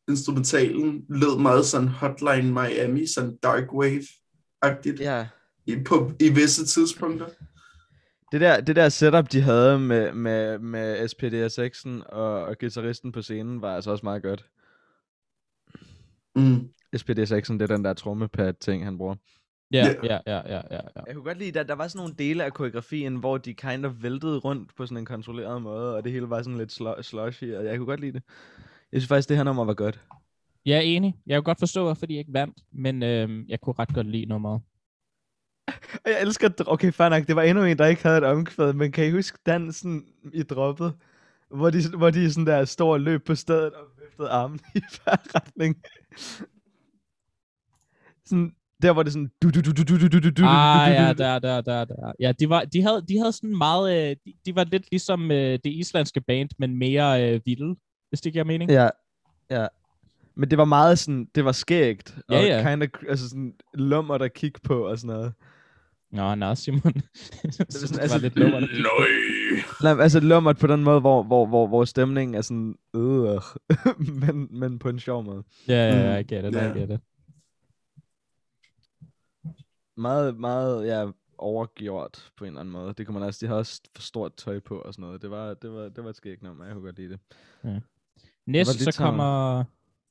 instrumentalen 0.08 1.04
lød 1.08 1.38
meget 1.38 1.66
sådan 1.66 1.88
Hotline 1.88 2.52
Miami, 2.52 3.06
sådan 3.06 3.36
dark 3.42 3.64
wave-agtigt 3.72 5.00
ja. 5.00 5.26
i, 5.66 5.76
på, 5.86 6.12
i 6.20 6.28
visse 6.28 6.66
tidspunkter. 6.66 7.26
Det 8.32 8.40
der, 8.40 8.60
det 8.60 8.76
der 8.76 8.88
setup, 8.88 9.32
de 9.32 9.40
havde 9.40 9.78
med, 9.78 10.12
med, 10.12 10.58
med 10.58 11.08
SPDSX'en 11.08 12.08
og, 12.12 12.44
og 12.44 12.58
guitaristen 12.58 13.12
på 13.12 13.22
scenen, 13.22 13.62
var 13.62 13.74
altså 13.74 13.90
også 13.90 14.06
meget 14.06 14.22
godt. 14.22 14.46
Mm. 16.36 16.68
SPDSX'en, 16.96 17.52
det 17.52 17.62
er 17.62 17.66
den 17.76 17.84
der 17.84 17.94
trommepad-ting, 17.94 18.84
han 18.84 18.98
bruger. 18.98 19.14
Ja, 19.72 19.94
Ja. 20.04 20.18
ja, 20.26 20.40
ja, 20.54 20.60
ja. 20.70 20.80
Jeg 21.06 21.14
kunne 21.14 21.24
godt 21.24 21.38
lide, 21.38 21.60
at 21.60 21.68
der 21.68 21.74
var 21.74 21.88
sådan 21.88 21.98
nogle 21.98 22.14
dele 22.18 22.44
af 22.44 22.52
koreografien, 22.52 23.16
hvor 23.16 23.38
de 23.38 23.54
kind 23.54 23.86
of 23.86 23.92
væltede 24.00 24.38
rundt 24.38 24.76
på 24.76 24.86
sådan 24.86 24.98
en 24.98 25.04
kontrolleret 25.06 25.62
måde, 25.62 25.96
og 25.96 26.04
det 26.04 26.12
hele 26.12 26.30
var 26.30 26.42
sådan 26.42 26.58
lidt 26.58 26.72
slo- 26.80 27.02
slushy, 27.02 27.54
og 27.54 27.64
jeg 27.64 27.76
kunne 27.76 27.86
godt 27.86 28.00
lide 28.00 28.12
det. 28.12 28.22
Jeg 28.92 29.00
synes 29.00 29.08
faktisk, 29.08 29.28
det 29.28 29.36
her 29.36 29.44
nummer 29.44 29.64
var 29.64 29.74
godt. 29.74 30.00
Jeg 30.66 30.76
er 30.76 30.80
enig. 30.80 31.14
Jeg 31.26 31.34
kan 31.36 31.42
godt 31.42 31.58
forstå, 31.58 31.82
hvorfor 31.84 32.06
de 32.06 32.14
ikke 32.14 32.32
vandt, 32.32 32.58
men 32.72 33.02
øhm, 33.02 33.44
jeg 33.48 33.60
kunne 33.60 33.74
ret 33.78 33.94
godt 33.94 34.06
lide 34.06 34.26
nummeret. 34.26 34.60
Og 36.04 36.10
jeg 36.10 36.20
elsker, 36.22 36.48
okay, 36.66 36.92
fair 36.92 37.08
nok, 37.08 37.26
det 37.26 37.36
var 37.36 37.42
endnu 37.42 37.64
en, 37.64 37.78
der 37.78 37.86
ikke 37.86 38.02
havde 38.02 38.18
et 38.18 38.24
omkvæd, 38.24 38.72
men 38.72 38.92
kan 38.92 39.06
I 39.06 39.10
huske 39.10 39.38
dansen 39.46 40.04
i 40.32 40.42
droppet? 40.42 40.94
Hvor 41.50 41.70
de, 41.70 41.96
hvor 41.96 42.10
de 42.10 42.32
sådan 42.32 42.46
der 42.46 42.64
står 42.64 42.92
og 42.92 43.00
løb 43.00 43.24
på 43.26 43.34
stedet 43.34 43.72
og 43.74 43.84
viftede 44.04 44.28
armen 44.28 44.60
i 44.74 44.80
hver 44.80 45.16
retning. 45.34 45.76
Sådan, 48.26 48.52
Der 48.82 48.90
var 48.90 49.02
det 49.02 49.12
sådan... 49.12 49.30
Du, 49.42 49.50
du, 49.50 49.60
du, 49.60 49.72
du, 49.72 49.82
du, 49.82 50.08
du, 50.08 50.18
du, 50.20 50.30
du, 50.30 50.42
Ah, 50.46 50.92
ja, 50.92 51.12
der, 51.12 51.38
der, 51.38 51.60
der, 51.60 51.84
der. 51.84 52.12
Ja, 52.20 52.32
de, 52.32 52.48
var, 52.48 52.64
de, 52.64 52.82
havde, 52.82 53.04
de 53.08 53.18
havde 53.18 53.32
sådan 53.32 53.56
meget... 53.56 54.10
Øh, 54.10 54.16
de, 54.26 54.32
de 54.46 54.54
var 54.54 54.64
lidt 54.64 54.90
ligesom 54.90 55.30
øh, 55.30 55.58
det 55.64 55.66
islandske 55.66 56.20
band, 56.20 56.48
men 56.58 56.76
mere 56.78 57.34
øh, 57.34 57.40
vilde, 57.44 57.76
hvis 58.08 58.20
det 58.20 58.32
giver 58.32 58.44
mening. 58.44 58.70
Ja, 58.70 58.88
ja. 59.50 59.66
Men 60.34 60.50
det 60.50 60.58
var 60.58 60.64
meget 60.64 60.98
sådan, 60.98 61.28
det 61.34 61.44
var 61.44 61.52
skægt. 61.52 62.18
Og 62.28 62.34
Ja, 62.34 62.40
ja. 62.40 62.70
Kind 62.70 62.82
of, 62.82 62.88
altså 63.08 63.28
sådan 63.28 63.54
lummert 63.74 64.22
at 64.22 64.34
kigge 64.34 64.60
på 64.64 64.86
og 64.86 64.98
sådan 64.98 65.16
noget. 65.16 65.32
Nå, 66.10 66.34
nå, 66.34 66.54
Simon. 66.54 66.80
det, 66.92 67.02
sådan, 67.54 67.88
det 67.88 67.96
var 67.96 68.00
altså- 68.02 68.18
lidt 68.18 68.36
lummer. 68.36 68.60
Nej. 68.60 69.94
Nej, 69.94 70.02
altså 70.02 70.20
lummert 70.20 70.58
på 70.58 70.66
den 70.66 70.84
måde, 70.84 71.00
hvor, 71.00 71.22
hvor, 71.22 71.46
hvor, 71.46 71.66
hvor 71.66 71.84
stemningen 71.84 72.34
er 72.34 72.40
sådan, 72.40 72.74
øh, 72.96 73.40
men, 74.26 74.58
men 74.58 74.78
på 74.78 74.88
en 74.88 75.00
sjov 75.00 75.24
måde. 75.24 75.42
Ja, 75.68 75.88
ja, 75.88 75.94
Mm, 75.94 76.00
ja, 76.00 76.16
I 76.16 76.22
get 76.22 76.54
ja. 76.54 76.74
I 76.74 76.78
get 76.78 76.90
it. 76.90 77.00
Meget, 79.96 80.36
meget, 80.40 80.86
ja, 80.86 81.10
overgjort 81.38 82.30
på 82.36 82.44
en 82.44 82.48
eller 82.48 82.60
anden 82.60 82.72
måde. 82.72 82.94
Det 82.98 83.06
kunne 83.06 83.18
man 83.18 83.22
også, 83.28 83.38
de 83.42 83.46
havde 83.46 83.58
også 83.60 83.80
for 83.94 84.02
stort 84.02 84.34
tøj 84.36 84.58
på 84.60 84.78
og 84.78 84.94
sådan 84.94 85.02
noget. 85.02 85.22
Det 85.22 85.30
var, 85.30 85.54
det 85.54 85.70
var, 85.72 85.88
det 85.88 86.04
var 86.04 86.10
et 86.10 86.16
skægt 86.16 86.42
nummer, 86.42 86.64
jeg 86.64 86.74
kunne 86.74 86.84
godt 86.84 86.96
lide 86.98 87.08
det. 87.64 87.82
Næste 88.46 88.78
lidt 88.84 88.94
så 88.94 89.02
kommer 89.02 89.64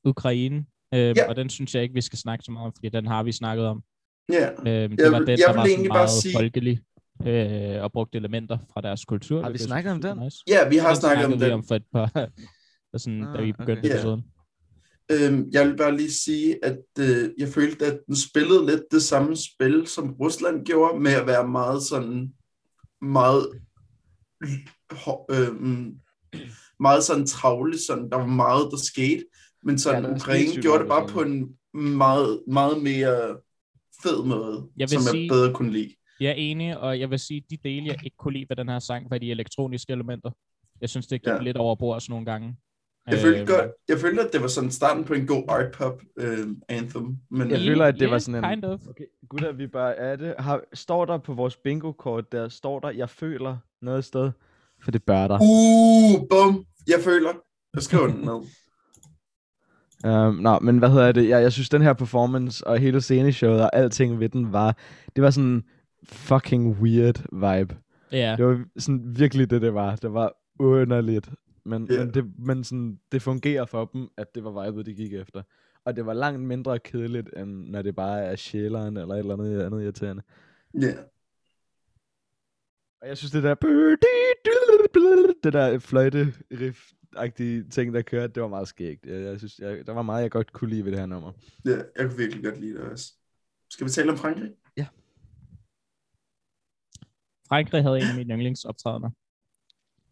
Ukraine, 0.04 0.66
øhm, 0.94 1.14
Ja. 1.18 1.30
og 1.30 1.36
den 1.36 1.50
synes 1.50 1.76
jeg 1.76 1.84
ikke, 1.84 1.94
vi 1.94 2.02
skal 2.02 2.20
snakke 2.20 2.46
så 2.46 2.52
meget 2.52 2.66
om, 2.66 2.74
fordi 2.74 2.90
den 2.90 3.08
har 3.08 3.24
vi 3.24 3.32
snakket 3.32 3.66
om. 3.66 3.84
Ja. 4.30 4.50
Øhm, 4.52 4.90
det 4.92 5.00
Jeg 5.00 5.12
var 5.12 5.18
vil- 5.20 5.28
den, 5.28 5.40
jeg 5.40 5.48
der 5.48 5.52
vil 5.54 5.58
var 5.58 5.66
egentlig 5.66 5.90
bare 5.90 5.98
meget 5.98 6.10
sige- 6.10 6.34
folkelig 6.38 6.80
øh, 7.28 7.84
og 7.84 7.92
brugte 7.92 8.18
elementer 8.18 8.58
fra 8.74 8.82
deres 8.82 9.06
kultur. 9.06 9.42
Har 9.44 9.50
vi 9.50 9.58
snakket 9.58 9.92
om 9.92 10.02
den? 10.02 10.18
Nice. 10.18 10.38
ja, 10.48 10.70
vi 10.70 10.78
har 10.78 10.88
Den 10.88 10.96
snakket 11.02 11.26
om 11.26 11.32
snakkede 11.32 11.40
vi 11.40 11.46
det. 11.46 11.54
om 11.54 11.64
for 11.68 11.76
et 11.76 11.84
par, 11.94 12.12
da, 12.94 12.98
sådan, 12.98 13.22
da 13.36 13.42
vi 13.42 13.50
Ah, 13.50 13.58
begyndte 13.58 13.80
okay. 13.80 13.90
Episoden. 13.94 14.24
Øhm, 15.12 15.50
jeg 15.52 15.68
vil 15.68 15.78
bare 15.78 15.98
lige 15.98 16.12
sige, 16.14 16.66
at 16.66 16.78
øh, 17.00 17.30
jeg 17.38 17.48
følte, 17.48 17.86
at 17.86 18.00
den 18.08 18.16
spillede 18.16 18.66
lidt 18.66 18.82
det 18.92 19.02
samme 19.02 19.36
spil, 19.36 19.88
som 19.88 20.14
Rusland 20.20 20.66
gjorde, 20.66 21.00
med 21.00 21.12
at 21.12 21.28
være 21.28 21.48
meget 21.48 21.84
sådan, 21.84 22.34
meget, 23.02 23.48
hå- 24.94 25.26
øhm, 25.32 25.94
meget 26.80 27.04
sådan 27.04 27.26
travle, 27.28 27.78
sådan, 27.88 28.10
der 28.10 28.18
var 28.18 28.26
meget, 28.26 28.68
der 28.72 28.78
skete, 28.78 29.26
men 29.64 29.80
sådan 29.80 30.04
Ja, 30.06 30.12
Ukraine 30.16 30.62
gjorde 30.62 30.80
det 30.80 30.88
bare 30.88 31.08
på 31.08 31.22
en 31.22 31.50
meget, 31.98 32.42
meget 32.48 32.84
mere 32.84 33.38
fed 34.04 34.24
måde, 34.26 34.68
Jeg 34.78 34.90
vil 34.90 34.90
som 34.90 35.02
sige- 35.02 35.24
jeg 35.24 35.30
bedre 35.30 35.54
kunne 35.54 35.72
lide. 35.72 35.94
Jeg 36.20 36.30
er 36.30 36.34
enig, 36.34 36.78
og 36.78 37.00
jeg 37.00 37.10
vil 37.10 37.20
sige, 37.20 37.44
de 37.50 37.58
dele, 37.64 37.86
jeg 37.88 37.96
ikke 38.06 38.18
kunne 38.18 38.34
lide 38.34 38.46
ved 38.50 38.56
den 38.56 38.70
her 38.70 38.80
sang, 38.80 39.12
var 39.12 39.18
de 39.18 39.32
elektroniske 39.32 39.94
elementer. 39.94 40.32
Jeg 40.82 40.90
synes, 40.90 41.08
det 41.08 41.22
gik 41.22 41.34
Ja. 41.34 41.42
lidt 41.42 41.58
over 41.58 41.76
bord 41.76 42.02
sådan 42.02 42.12
nogle 42.14 42.26
gange. 42.26 42.56
Jeg 43.12 43.20
følte, 43.20 43.40
Øhm, 43.40 43.48
godt, 43.48 43.72
jeg 43.88 43.98
følte, 44.00 44.22
at 44.22 44.34
det 44.34 44.42
var 44.42 44.48
sådan 44.48 44.72
starten 44.72 45.04
på 45.04 45.14
en 45.14 45.28
god 45.28 45.44
art 45.48 45.72
pop 45.78 46.02
øh, 46.20 46.48
anthem. 46.70 47.18
Men 47.32 47.50
Jeg 47.52 47.60
øh, 47.60 47.66
føler, 47.66 47.86
at 47.86 47.94
det 47.94 48.02
yeah, 48.02 48.12
var 48.12 48.18
sådan 48.20 48.44
en- 48.44 48.50
kind 48.50 48.64
of. 48.66 48.80
Okay, 48.90 49.04
gutter, 49.30 49.52
vi 49.52 49.68
bare 49.68 49.96
er 49.96 50.16
det. 50.16 50.36
Har, 50.40 50.62
står 50.74 51.06
der 51.06 51.18
på 51.18 51.34
vores 51.34 51.58
bingo-kort, 51.58 52.32
der 52.32 52.50
står 52.50 52.80
der, 52.80 52.90
jeg 52.90 53.10
føler 53.10 53.58
noget 53.82 54.06
sted? 54.06 54.32
For 54.84 54.92
det 54.92 55.04
bør 55.04 55.28
der. 55.28 55.40
Uh, 55.42 56.28
bum. 56.30 56.66
Jeg 56.88 57.00
føler. 57.04 57.30
Jeg 57.74 57.84
skriver 57.84 58.08
den 58.08 58.16
ned. 58.22 58.48
Um, 60.06 60.36
nå, 60.36 60.60
men 60.60 60.78
hvad 60.78 60.90
hedder 60.90 61.12
det? 61.12 61.30
Jeg, 61.30 61.42
jeg 61.42 61.52
synes, 61.54 61.70
den 61.70 61.82
her 61.82 61.94
performance 61.94 62.68
og 62.68 62.78
hele 62.80 63.02
sceneshowet 63.02 63.62
og 63.62 63.76
alting 63.76 64.20
ved 64.20 64.30
den 64.30 64.54
var, 64.54 64.78
det 65.16 65.24
var 65.24 65.30
sådan 65.30 65.64
fucking 66.04 66.80
weird 66.82 67.22
vibe. 67.32 67.76
Ja, 68.12 68.36
Det 68.38 68.46
var 68.46 68.66
sådan 68.78 69.04
virkelig 69.20 69.50
det, 69.50 69.62
det 69.62 69.74
var. 69.74 69.96
Det 69.96 70.14
var 70.14 70.34
underligt. 70.60 71.30
Men, 71.66 71.88
Ja. 71.92 72.00
men, 72.06 72.14
det, 72.14 72.26
men 72.40 72.64
sådan, 72.64 73.00
det 73.12 73.22
fungerer 73.22 73.66
for 73.66 73.86
dem, 73.86 74.08
at 74.18 74.36
det 74.36 74.44
var 74.44 74.66
vibet, 74.66 74.86
de 74.86 74.94
gik 74.94 75.14
efter. 75.14 75.42
Og 75.86 75.96
det 75.96 76.06
var 76.06 76.14
langt 76.14 76.42
mindre 76.42 76.80
kedeligt, 76.80 77.30
end 77.38 77.50
når 77.70 77.82
det 77.82 77.96
bare 77.96 78.22
er 78.22 78.36
sjæleren 78.36 78.98
eller 78.98 79.14
et 79.16 79.20
eller 79.20 79.34
andet 79.34 79.62
andet 79.62 79.84
irriterende. 79.84 80.24
Ja. 80.82 80.94
Og 83.02 83.08
jeg 83.08 83.18
synes, 83.18 83.32
det 83.32 83.44
der... 83.44 83.56
Det 85.44 85.54
der 85.54 85.80
fløjte 85.80 86.34
riff 86.52 86.80
agtige 87.18 87.64
ting, 87.70 87.94
der 87.94 88.02
kørte, 88.02 88.34
det 88.34 88.44
var 88.44 88.50
meget 88.50 88.68
skægt. 88.68 89.06
Jeg, 89.06 89.22
jeg 89.22 89.38
synes, 89.38 89.60
jeg, 89.60 89.88
der 89.88 89.94
var 89.94 90.02
meget, 90.02 90.22
jeg 90.22 90.32
godt 90.32 90.54
kunne 90.54 90.70
lide 90.70 90.86
ved 90.86 90.92
det 90.92 91.00
her 91.00 91.06
nummer. 91.06 91.32
ja, 91.66 91.72
jeg 91.72 92.08
kunne 92.08 92.18
virkelig 92.18 92.44
godt 92.44 92.60
lide 92.60 92.74
det 92.74 92.82
også. 92.82 93.14
Skal 93.70 93.86
vi 93.86 93.92
tale 93.92 94.12
om 94.12 94.18
Frankrig? 94.18 94.52
Frankrig 97.48 97.84
havde 97.84 97.98
en 97.98 98.04
af 98.04 98.16
mine 98.16 98.34
yndlingsoptrædener. 98.34 99.10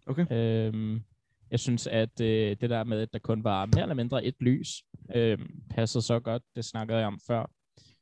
Okay. 0.06 0.26
Øhm, 0.32 1.04
jeg 1.52 1.60
synes, 1.60 1.88
at 1.88 2.22
øh, 2.22 2.58
det 2.62 2.70
der 2.70 2.84
med, 2.84 3.02
at 3.02 3.14
der 3.14 3.20
kun 3.20 3.44
var 3.44 3.66
mere 3.66 3.82
eller 3.82 3.96
mindre 3.96 4.26
et 4.26 4.36
lys, 4.40 4.84
øh, 5.16 5.40
passede 5.70 6.02
så 6.04 6.20
godt. 6.20 6.44
Det 6.56 6.66
snakkede 6.66 6.98
jeg 6.98 7.08
om 7.08 7.20
før, 7.28 7.52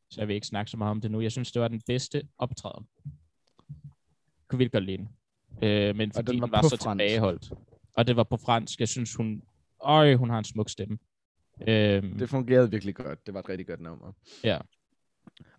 så 0.10 0.22
jeg 0.22 0.28
vil 0.28 0.34
ikke 0.34 0.48
snakke 0.48 0.72
så 0.72 0.78
meget 0.78 0.92
om 0.92 1.02
det 1.02 1.12
nu. 1.12 1.22
Jeg 1.22 1.32
synes, 1.32 1.52
det 1.52 1.62
var 1.62 1.68
den 1.68 1.82
bedste 1.88 2.28
optræden. 2.38 2.88
Jeg 3.06 4.48
kunne 4.48 4.58
virkelig 4.58 4.72
godt 4.72 4.84
lide 4.86 4.98
den. 4.98 5.10
Øh, 5.64 5.96
men 5.96 6.12
fordi 6.12 6.26
den 6.26 6.34
den 6.34 6.42
var 6.42 6.48
var, 6.48 6.62
på 6.62 6.70
så 6.70 6.78
fransk. 6.78 7.02
tilbageholdt. 7.02 7.54
Og 7.94 8.08
det 8.08 8.16
var 8.16 8.24
på 8.24 8.38
fransk. 8.38 8.80
Jeg 8.80 8.88
synes, 8.88 9.16
hun... 9.16 9.42
Øj, 9.82 10.16
hun 10.16 10.30
har 10.30 10.38
en 10.38 10.44
smuk 10.44 10.70
stemme. 10.70 10.98
Øhm, 11.68 12.18
Det 12.20 12.30
fungerede 12.30 12.72
virkelig 12.72 12.96
godt. 12.96 13.26
Det 13.26 13.34
var 13.34 13.40
et 13.40 13.50
rigtig 13.50 13.68
godt 13.68 13.80
nummer. 13.82 14.12
Ja. 14.44 14.58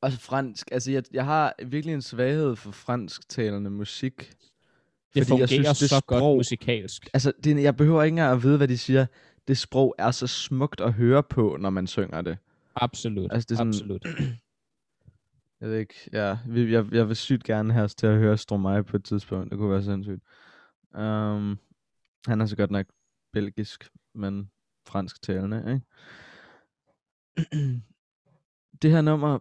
Også 0.01 0.21
fransk. 0.21 0.69
Altså, 0.73 0.91
jeg, 0.93 1.03
jeg 1.13 1.25
har 1.25 1.55
virkelig 1.67 1.95
en 1.95 2.03
svaghed 2.03 2.57
for 2.57 2.71
fransktalende 2.71 3.71
musik. 3.71 4.15
det 4.19 4.29
fordi 5.15 5.25
fungerer 5.29 5.39
jeg 5.41 5.49
synes, 5.49 5.79
det 5.79 5.89
så 5.91 5.99
sprog, 5.99 6.21
godt 6.21 6.37
musikalsk. 6.37 7.09
Altså, 7.15 7.33
det, 7.45 7.63
jeg 7.63 7.77
behøver 7.77 8.03
ikke 8.03 8.13
engang 8.13 8.33
at 8.37 8.43
vide, 8.43 8.57
hvad 8.57 8.69
de 8.69 8.79
siger. 8.79 9.07
Det 9.49 9.59
sprog 9.59 9.95
er 9.99 10.11
så 10.11 10.27
smukt 10.27 10.81
at 10.81 10.93
høre 10.93 11.23
på, 11.23 11.57
når 11.61 11.71
man 11.71 11.87
synger 11.87 12.23
det. 12.23 12.39
Absolut. 12.77 13.33
Altså, 13.33 13.47
det 13.47 13.53
er 13.55 13.57
sådan- 13.57 13.69
absolut. 13.69 14.07
Jeg 15.61 15.69
ved 15.71 15.79
ikke, 15.79 15.95
ja, 16.13 16.37
jeg, 16.55 16.87
jeg 16.93 17.09
vil 17.09 17.17
sygt 17.17 17.45
gerne 17.45 17.73
have 17.73 17.85
os 17.85 17.95
til 17.95 18.07
at 18.07 18.19
høre 18.19 18.39
Stromae 18.39 18.85
på 18.85 18.97
et 18.97 19.05
tidspunkt. 19.05 19.51
Det 19.51 19.59
kunne 19.59 19.71
være 19.71 19.83
sindssygt. 19.83 20.23
Um, 20.99 21.59
han 22.27 22.41
er 22.41 22.47
så 22.47 22.57
godt 22.57 22.71
nok 22.71 22.87
belgisk, 23.33 23.89
men 24.15 24.51
fransk 24.87 25.23
talende, 25.23 25.59
ikke? 25.59 25.87
det 28.83 28.91
her 28.91 29.01
nummer, 29.01 29.39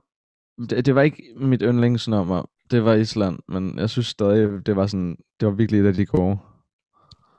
det, 0.70 0.86
det 0.86 0.96
var 0.96 1.02
ikke 1.02 1.34
mit 1.36 1.62
yndlingsnummer. 1.62 2.50
Det 2.72 2.86
var 2.86 2.94
Island, 2.94 3.40
men 3.48 3.80
jeg 3.80 3.90
synes 3.90 4.08
stadig, 4.08 4.66
det 4.66 4.76
var 4.76 4.88
sådan, 4.88 5.18
det 5.40 5.48
var 5.48 5.54
virkelig 5.54 5.82
et 5.82 5.86
af 5.88 5.94
de 5.94 6.06
gode. 6.06 6.38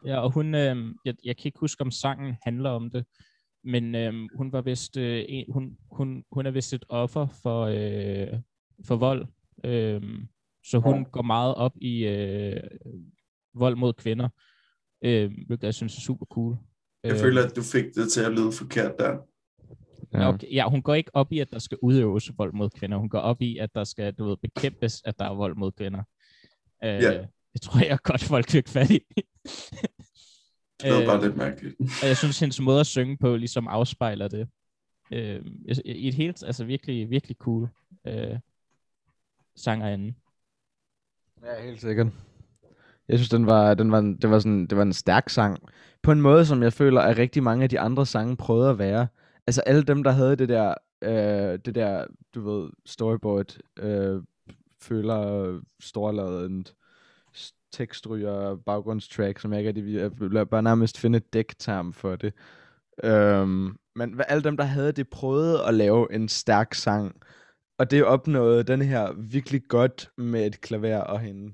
Ja, 0.05 0.18
og 0.20 0.30
hun, 0.30 0.55
øh, 0.55 0.95
jeg, 1.05 1.14
jeg 1.24 1.36
kan 1.36 1.47
ikke 1.47 1.61
huske, 1.61 1.82
om 1.82 1.90
sangen 1.90 2.36
handler 2.42 2.70
om 2.70 2.90
det, 2.90 3.05
men 3.64 3.95
øh, 3.95 4.28
hun 4.36 4.53
var 4.53 4.62
vist, 4.62 4.97
øh, 4.97 5.24
en, 5.28 5.53
hun, 5.53 5.76
hun, 5.90 6.24
hun 6.32 6.47
er 6.47 6.51
vist 6.51 6.72
et 6.72 6.84
offer 6.88 7.26
for, 7.42 7.64
øh, 7.64 8.41
for 8.84 8.96
vold. 8.96 9.26
Øh, 9.64 10.03
så 10.64 10.79
hun 10.79 11.04
går 11.04 11.22
meget 11.22 11.54
op 11.54 11.72
i 11.76 12.07
øh, 12.07 12.61
vold 13.54 13.76
mod 13.76 13.92
kvinder, 13.92 14.29
øh, 15.05 15.33
hvilket 15.47 15.64
jeg 15.64 15.75
synes 15.75 15.97
er 15.97 16.01
super 16.01 16.26
cool. 16.26 16.57
Jeg 17.05 17.13
Øh, 17.13 17.18
føler, 17.18 17.47
at 17.47 17.57
du 17.57 17.63
fik 17.63 17.85
det 17.95 18.13
til 18.13 18.21
at 18.21 18.33
lyde 18.33 18.53
forkert 18.53 18.99
der. 18.99 19.18
Ja. 20.13 20.29
Okay, 20.29 20.53
ja, 20.53 20.68
hun 20.71 20.83
går 20.83 20.95
ikke 20.95 21.11
op 21.14 21.33
i, 21.33 21.39
at 21.39 21.51
der 21.53 21.59
skal 21.59 21.79
udøves 21.83 22.31
vold 22.39 22.53
mod 22.53 22.71
kvinder. 22.71 22.99
Hun 22.99 23.09
går 23.09 23.18
op 23.18 23.43
i, 23.43 23.59
at 23.59 23.75
der 23.75 23.85
skal, 23.85 24.14
du 24.14 24.25
ved, 24.25 24.37
bekæmpes, 24.37 25.03
at 25.05 25.18
der 25.18 25.25
er 25.25 25.35
vold 25.35 25.57
mod 25.57 25.72
kvinder. 25.72 26.03
Øh, 26.85 26.89
Ja. 26.89 27.25
Det 27.53 27.63
tror 27.63 27.85
jeg 27.87 27.99
godt, 28.03 28.22
folk 28.22 28.51
fik 28.51 28.68
fat 28.68 28.91
i. 28.91 28.99
Det 30.81 30.91
lød 30.91 31.01
Øh, 31.01 31.07
bare 31.07 31.22
lidt 31.25 31.37
mærkeligt. 31.37 31.75
Og 32.03 32.09
jeg 32.09 32.17
synes, 32.17 32.41
hendes 32.41 32.61
måde 32.61 32.81
at 32.81 32.87
synge 32.87 33.17
på 33.18 33.37
ligesom 33.37 33.68
afspejler 33.68 34.29
det. 34.29 34.49
Øh, 35.13 35.43
I 35.85 36.09
et 36.09 36.14
helt, 36.14 36.43
altså 36.43 36.64
virkelig, 36.64 37.11
virkelig 37.11 37.37
cool 37.37 37.68
øh, 38.07 38.39
sangerinde. 39.57 40.14
Ja, 41.45 41.64
helt 41.64 41.81
sikkert. 41.81 42.07
Jeg 43.09 43.18
synes, 43.18 43.29
den 43.29 43.47
var, 43.47 43.75
den 43.75 43.93
var, 43.93 44.01
det, 44.01 44.31
var 44.31 44.39
sådan, 44.39 44.67
det 44.67 44.76
var 44.76 44.83
en 44.83 44.93
stærk 44.93 45.29
sang. 45.29 45.59
På 46.03 46.13
en 46.13 46.21
måde, 46.21 46.47
som 46.47 46.63
jeg 46.63 46.72
føler, 46.72 47.01
at 47.01 47.18
rigtig 47.18 47.43
mange 47.43 47.63
af 47.63 47.68
de 47.68 47.81
andre 47.81 48.07
sange 48.07 48.37
prøvede 48.37 48.71
at 48.71 48.79
være. 48.79 49.07
Altså 49.47 49.61
alle 49.61 49.83
dem, 49.83 50.03
der 50.03 50.11
havde 50.11 50.37
det 50.37 50.49
der, 50.49 50.75
øh, 51.03 51.59
det 51.64 51.75
der, 51.75 52.07
du 52.35 52.51
ved, 52.51 52.71
storyboard, 52.87 53.57
øh, 53.79 54.22
føler 54.81 55.61
storladet 55.81 56.75
tekstryger 57.72 58.57
baggrundstrack, 58.57 59.39
som 59.39 59.53
jeg 59.53 59.61
ikke 59.61 59.68
rigtig, 59.68 59.95
jeg 59.95 60.11
vil 60.21 60.47
bare 60.47 60.63
nærmest 60.63 60.99
finde 60.99 61.17
et 61.17 61.33
dækterm 61.33 61.93
for 61.93 62.17
det. 62.17 62.35
Øhm, 63.05 63.76
men 63.97 64.21
alle 64.29 64.43
dem, 64.43 64.57
der 64.57 64.64
havde 64.64 64.93
det, 64.93 65.09
prøvede 65.09 65.64
at 65.67 65.75
lave 65.75 66.13
en 66.14 66.29
stærk 66.29 66.75
sang. 66.75 67.17
Og 67.79 67.91
det 67.91 68.05
opnåede 68.05 68.63
den 68.63 68.83
her 68.83 69.13
virkelig 69.13 69.63
godt 69.68 70.11
med 70.18 70.47
et 70.47 70.61
klaver 70.61 71.01
og 71.01 71.21
hende. 71.21 71.53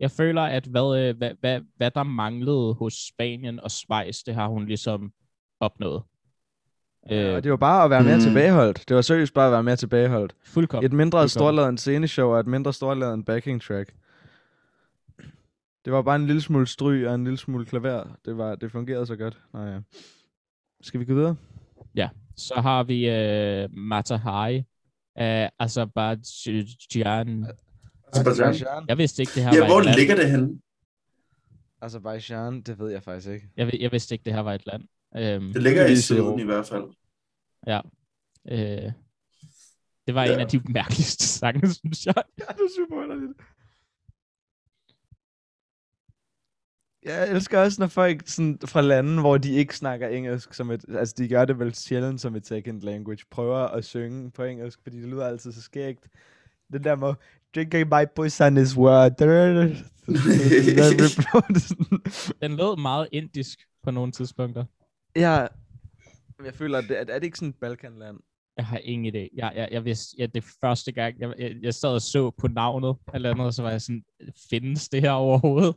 Jeg 0.00 0.10
føler, 0.10 0.42
at 0.42 0.66
hvad, 0.66 0.98
øh, 0.98 1.16
hvad, 1.16 1.30
hvad, 1.40 1.60
hvad 1.76 1.90
der 1.90 2.02
manglede 2.02 2.74
hos 2.74 2.94
Spanien 3.08 3.60
og 3.60 3.70
Schweiz, 3.70 4.22
det 4.22 4.34
har 4.34 4.48
hun 4.48 4.66
ligesom 4.66 5.12
opnået. 5.60 6.02
Øh, 7.10 7.34
og 7.34 7.44
det 7.44 7.50
var 7.50 7.56
bare 7.56 7.84
at 7.84 7.90
være 7.90 8.02
mere 8.02 8.16
mm. 8.16 8.22
tilbageholdt. 8.22 8.84
Det 8.88 8.96
var 8.96 9.02
seriøst 9.02 9.34
bare 9.34 9.46
at 9.46 9.52
være 9.52 9.62
mere 9.62 9.76
tilbageholdt. 9.76 10.34
fuldkommen. 10.44 10.86
Et 10.86 10.92
mindre 10.92 11.28
storladet 11.28 11.80
sceneshow 11.80 12.28
og 12.28 12.40
et 12.40 12.46
mindre 12.46 12.72
storladet 12.72 13.24
backing 13.24 13.62
track. 13.62 13.94
Det 15.84 15.92
var 15.92 16.02
bare 16.02 16.16
en 16.16 16.26
lille 16.26 16.42
smule 16.42 16.66
stryg 16.66 17.06
og 17.06 17.14
en 17.14 17.24
lille 17.24 17.38
smule 17.38 17.64
klaver. 17.66 18.04
Det, 18.24 18.38
var, 18.38 18.54
det 18.54 18.72
fungerede 18.72 19.06
så 19.06 19.16
godt. 19.16 19.38
Nå 19.52 19.62
ja. 19.62 19.78
Skal 20.82 21.00
vi 21.00 21.04
gå 21.04 21.14
videre? 21.14 21.36
Så 22.36 22.54
har 22.54 22.82
vi 22.82 23.08
øh, 23.08 23.68
Mata 23.72 24.16
Hari 24.16 24.62
Uh, 25.20 25.48
Azerbaijan. 25.58 27.46
Azerbaijan. 28.12 28.84
Jeg 28.88 28.98
vidste 28.98 29.22
ikke, 29.22 29.32
det 29.34 29.42
her 29.42 29.54
Ja, 29.54 29.60
var 29.60 29.66
hvor 29.66 29.78
et 29.78 29.84
land. 29.84 29.96
ligger 29.98 30.16
det 30.16 30.30
henne? 30.30 30.60
Azerbaijan, 31.82 32.60
det 32.62 32.78
ved 32.78 32.90
jeg 32.90 33.02
faktisk 33.02 33.28
ikke. 33.28 33.48
Jeg, 33.56 33.80
jeg 33.80 33.92
vidste 33.92 34.14
ikke, 34.14 34.24
det 34.24 34.32
her 34.32 34.40
var 34.40 34.54
et 34.54 34.66
land. 34.66 34.82
Um, 35.42 35.52
Det 35.52 35.62
ligger 35.62 35.86
i 35.86 35.96
syden 35.96 36.38
i 36.38 36.44
hvert 36.44 36.66
fald. 36.66 36.84
Ja. 37.66 37.80
Uh, 38.44 38.92
det 40.06 40.14
var 40.14 40.24
Ja. 40.24 40.34
en 40.34 40.40
af 40.40 40.48
de 40.48 40.60
mærkeligste 40.72 41.24
sange, 41.26 41.70
synes 41.84 42.06
jeg. 42.06 42.14
Ja, 42.38 42.44
det 42.44 42.60
er 42.60 42.74
super 42.76 42.96
underligt. 43.02 43.32
Jeg 47.02 47.30
elsker 47.30 47.58
også, 47.60 47.82
når 47.82 47.86
folk 47.86 48.28
sådan, 48.28 48.58
fra 48.64 48.80
lande, 48.80 49.20
hvor 49.20 49.38
de 49.38 49.52
ikke 49.52 49.76
snakker 49.76 50.08
engelsk, 50.08 50.54
som 50.54 50.70
et, 50.70 50.84
altså 50.88 51.14
de 51.18 51.28
gør 51.28 51.44
det 51.44 51.58
vel 51.58 51.74
sjældent 51.74 52.20
som 52.20 52.36
et 52.36 52.46
second 52.46 52.80
language, 52.82 53.24
prøver 53.30 53.56
at 53.58 53.84
synge 53.84 54.30
på 54.30 54.42
engelsk, 54.44 54.82
fordi 54.82 54.96
det 55.00 55.08
lyder 55.08 55.26
altid 55.26 55.52
så 55.52 55.62
skægt. 55.62 56.08
Det 56.72 56.84
der 56.84 56.96
med, 57.56 57.64
drinking 57.64 57.88
my 57.88 58.04
pussy 58.16 58.42
on 58.42 58.56
his 58.56 58.76
water. 58.76 59.74
Den 62.42 62.56
lød 62.56 62.80
meget 62.80 63.08
indisk 63.12 63.58
på 63.82 63.90
nogle 63.90 64.12
tidspunkter. 64.12 64.64
ja, 65.16 65.46
men 66.38 66.46
jeg 66.46 66.54
føler, 66.54 66.78
at 66.78 66.84
det, 66.88 66.98
er, 66.98 67.04
er 67.08 67.18
det 67.18 67.24
ikke 67.24 67.38
sådan 67.38 67.48
et 67.48 67.54
Balkanland? 67.60 68.16
Jeg 68.56 68.66
har 68.66 68.78
ingen 68.78 69.14
idé. 69.14 69.28
Jeg, 69.34 69.52
jeg, 69.56 69.68
jeg 69.70 69.84
vidste, 69.84 70.16
ja, 70.18 70.26
det 70.26 70.44
er 70.44 70.48
første 70.60 70.92
gang, 70.92 71.20
jeg, 71.20 71.34
jeg, 71.38 71.56
jeg 71.62 71.74
sad 71.74 71.88
og 71.88 72.02
så 72.02 72.30
på 72.30 72.48
navnet 72.48 72.96
eller 73.14 73.30
andet, 73.30 73.54
så 73.54 73.62
var 73.62 73.70
jeg 73.70 73.82
sådan, 73.82 74.02
findes 74.50 74.88
det 74.88 75.00
her 75.00 75.10
overhovedet? 75.10 75.74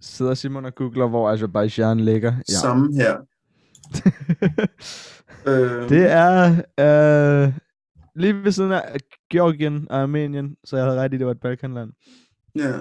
Sidder 0.00 0.34
Simon 0.34 0.64
og 0.64 0.74
googler, 0.74 1.08
hvor 1.08 1.30
Azerbaijan 1.30 2.00
ligger? 2.00 2.32
Ja. 2.32 2.42
Samme 2.60 2.94
her. 2.94 3.16
Øh, 5.46 5.88
Det 5.88 6.10
er 6.10 6.62
øh, 6.80 7.52
lige 8.14 8.44
ved 8.44 8.52
siden 8.52 8.72
af 8.72 8.98
Georgien 9.30 9.86
og 9.90 10.00
Armenien, 10.02 10.56
så 10.64 10.76
jeg 10.76 10.84
havde 10.86 11.00
ret 11.00 11.14
i, 11.14 11.16
det 11.16 11.26
var 11.26 11.32
et 11.32 11.40
Balkanland. 11.40 11.92
Ja. 12.54 12.72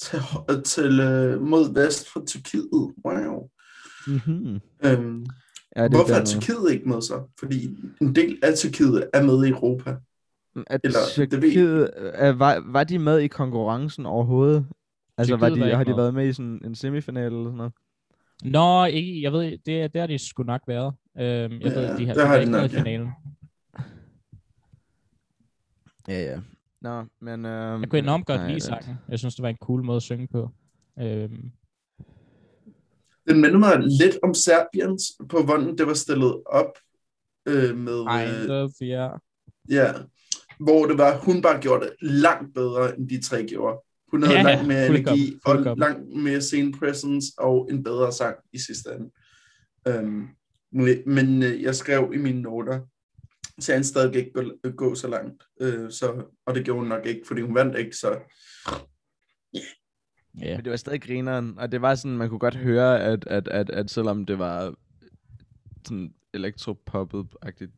Til, 0.00 0.18
til 0.64 1.00
øh, 1.00 1.42
mod 1.42 1.74
vest 1.74 2.08
fra 2.08 2.20
Tyrkiet. 2.26 2.94
Wow. 3.04 3.48
Mm-hmm. 4.06 4.60
Øhm, 4.84 5.26
Ja, 5.76 5.82
det 5.82 5.90
hvorfor 5.90 6.14
er. 6.14 6.24
Tyrkiet 6.24 6.72
ikke 6.72 6.88
med 6.88 7.02
så? 7.02 7.22
Fordi 7.38 7.76
en 8.00 8.14
del 8.14 8.38
af 8.42 8.54
Tyrkiet 8.56 9.10
er 9.12 9.22
med 9.22 9.44
i 9.46 9.48
Europa. 9.48 9.96
At 10.66 10.80
eller, 10.84 10.98
det 11.16 11.30
Tyrkiet, 11.30 11.90
øh, 12.20 12.38
var, 12.38 12.72
var 12.72 12.84
de 12.84 12.98
med 12.98 13.18
i 13.18 13.26
konkurrencen 13.26 14.06
overhovedet? 14.06 14.66
Altså, 15.18 15.36
var 15.36 15.48
Tyrkiet 15.48 15.60
var 15.60 15.64
de, 15.64 15.70
ikke 15.70 15.76
har 15.76 15.84
de 15.84 15.96
været 15.96 16.14
med 16.14 16.28
i 16.28 16.32
sådan 16.32 16.60
en 16.64 16.74
semifinal 16.74 17.24
eller 17.24 17.44
sådan 17.44 17.56
noget? 17.56 17.72
Nå, 18.44 18.84
ikke, 18.84 19.22
jeg 19.22 19.32
ved, 19.32 19.58
det, 19.66 19.92
det 19.92 20.00
har 20.00 20.06
de 20.06 20.18
sgu 20.18 20.42
nok 20.42 20.62
været. 20.66 20.94
Øhm, 21.18 21.52
jeg 21.52 21.60
Ja, 21.62 21.68
ved, 21.80 21.98
de 21.98 22.06
har, 22.06 22.14
der 22.14 22.20
de 22.22 22.26
har 22.28 22.36
ikke 22.36 22.52
nok, 22.52 22.70
i 22.70 22.74
ja. 22.74 22.78
finalen. 22.80 23.08
Ja, 26.08 26.20
ja. 26.22 26.40
Nå, 26.80 27.04
men... 27.20 27.44
Øh, 27.46 27.80
Jeg 27.80 27.88
kunne 27.90 27.98
enormt 27.98 28.26
godt 28.26 28.40
nej, 28.40 28.48
lide 28.48 28.60
sangen. 28.60 28.96
Jeg 29.08 29.18
synes, 29.18 29.34
det 29.34 29.42
var 29.42 29.48
en 29.48 29.56
cool 29.56 29.84
måde 29.84 29.96
at 29.96 30.02
synge 30.02 30.28
på. 30.28 30.50
Øhm, 31.00 31.50
Den 33.28 33.40
minder 33.40 33.58
mig 33.58 33.78
lidt 33.78 34.16
om 34.22 34.34
Serbiens, 34.34 35.02
på 35.28 35.42
hvordan 35.42 35.78
det 35.78 35.86
var 35.86 35.94
stillet 35.94 36.42
op 36.46 36.78
øh, 37.46 37.76
med... 37.76 38.00
Øh, 38.00 38.64
of, 38.64 38.70
ja. 38.80 39.08
ja, 39.70 39.92
hvor 40.60 40.86
det 40.86 40.98
var, 40.98 41.18
hun 41.18 41.42
bare 41.42 41.60
gjorde 41.60 41.84
det 41.84 41.92
langt 42.00 42.54
bedre, 42.54 42.98
end 42.98 43.08
de 43.08 43.22
tre 43.22 43.46
gjorde. 43.46 43.78
Hun 44.10 44.22
havde 44.22 44.36
Ja, 44.38 44.42
langt 44.42 44.68
mere 44.68 44.86
energi 44.86 45.34
og 45.44 45.50
fuldkommen. 45.52 45.78
langt 45.80 46.22
mere 46.22 46.40
scene 46.40 46.72
presence 46.72 47.26
og 47.38 47.68
en 47.70 47.82
bedre 47.84 48.12
sang 48.12 48.36
i 48.52 48.58
sidste 48.58 48.90
ende. 48.94 49.10
Øhm, 49.88 50.26
men- 50.74 51.02
men 51.06 51.42
øh, 51.42 51.62
jeg 51.62 51.74
skrev 51.74 52.10
i 52.14 52.18
mine 52.18 52.42
noter, 52.42 52.80
så 53.58 53.72
han 53.72 53.84
stadig 53.84 54.14
ikke 54.16 54.32
gå, 54.32 54.70
gå 54.76 54.94
så 54.94 55.08
langt. 55.08 55.42
Øh, 55.60 55.90
så, 55.90 56.24
og 56.46 56.54
det 56.54 56.64
gjorde 56.64 56.80
hun 56.80 56.88
nok 56.88 57.06
ikke, 57.06 57.20
fordi 57.26 57.40
hun 57.40 57.54
vandt 57.54 57.78
ikke, 57.78 57.96
så 57.96 58.18
ja. 60.40 60.56
Men 60.56 60.64
det 60.64 60.70
var 60.70 60.76
stadig 60.76 61.02
grineren, 61.02 61.58
og 61.58 61.72
det 61.72 61.82
var 61.82 61.94
sådan, 61.94 62.16
man 62.16 62.28
kunne 62.28 62.38
godt 62.38 62.56
høre, 62.56 63.00
at, 63.04 63.26
at, 63.26 63.48
at, 63.48 63.70
at 63.70 63.90
selvom 63.90 64.26
det 64.26 64.38
var 64.38 64.74
sådan 65.86 66.14
elektropoppet-agtigt, 66.36 67.70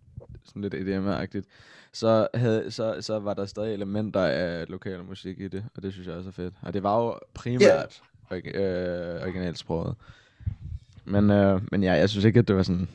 sådan 0.44 0.62
lidt 0.62 0.74
EDM-agtigt, 0.74 1.46
så, 1.92 2.28
havde, 2.34 2.70
så, 2.70 2.96
så 3.00 3.18
var 3.18 3.34
der 3.34 3.46
stadig 3.46 3.72
elementer 3.74 4.20
af 4.20 4.68
lokal 4.68 5.04
musik 5.04 5.40
i 5.40 5.48
det, 5.48 5.64
og 5.76 5.82
det 5.82 5.92
synes 5.92 6.06
jeg 6.08 6.16
også 6.16 6.28
er 6.28 6.32
fedt. 6.32 6.54
Og 6.62 6.72
det 6.74 6.82
var 6.82 7.02
jo 7.04 7.18
primært 7.34 8.02
yeah. 8.32 8.42
øh, 9.16 9.22
originalsproget. 9.22 9.96
Men, 11.06 11.30
øh, 11.30 11.60
men 11.72 11.82
ja, 11.82 11.92
jeg 11.92 12.10
synes 12.10 12.24
ikke, 12.24 12.38
at 12.38 12.48
det 12.48 12.56
var 12.56 12.62
sådan 12.62 12.88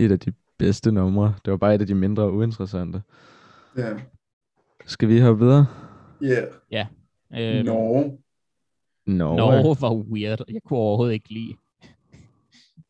et 0.00 0.12
af 0.12 0.20
de 0.20 0.32
bedste 0.58 0.92
numre. 0.92 1.34
Det 1.44 1.50
var 1.50 1.56
bare 1.56 1.74
et 1.74 1.80
af 1.80 1.86
de 1.86 1.94
mindre 1.94 2.32
uinteressante. 2.32 3.02
ja. 3.76 3.90
Skal 4.86 5.08
vi 5.08 5.20
hoppe 5.20 5.44
videre? 5.44 5.66
Yeah. 6.22 6.86
Øhm, 7.34 7.66
Nå. 7.66 8.18
No. 9.06 9.36
Norge 9.36 9.76
var 9.80 9.94
weird. 9.94 10.38
Jeg 10.48 10.60
kunne 10.64 10.78
overhovedet 10.78 11.14
ikke 11.14 11.32
lide. 11.32 11.54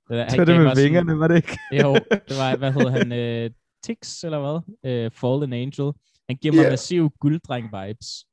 Det, 0.08 0.16
der, 0.16 0.28
Det 0.28 0.38
var 0.38 0.44
det 0.44 0.60
med 0.60 0.82
vingerne, 0.82 1.18
var 1.18 1.28
det 1.28 1.36
ikke? 1.36 1.58
Jo, 1.72 1.94
det 2.10 2.36
var, 2.38 2.56
hvad 2.56 2.72
hedder 2.72 2.90
han, 2.90 3.12
øh, 3.12 3.50
Tix, 3.82 4.24
eller 4.24 4.40
hvad? 4.40 4.90
Øh, 4.92 5.10
Fallen 5.10 5.52
Angel. 5.52 5.92
Han 6.28 6.36
giver 6.36 6.54
mig 6.54 6.62
Ja. 6.62 6.70
massiv 6.70 7.10
gulddreng-vibes. 7.20 8.24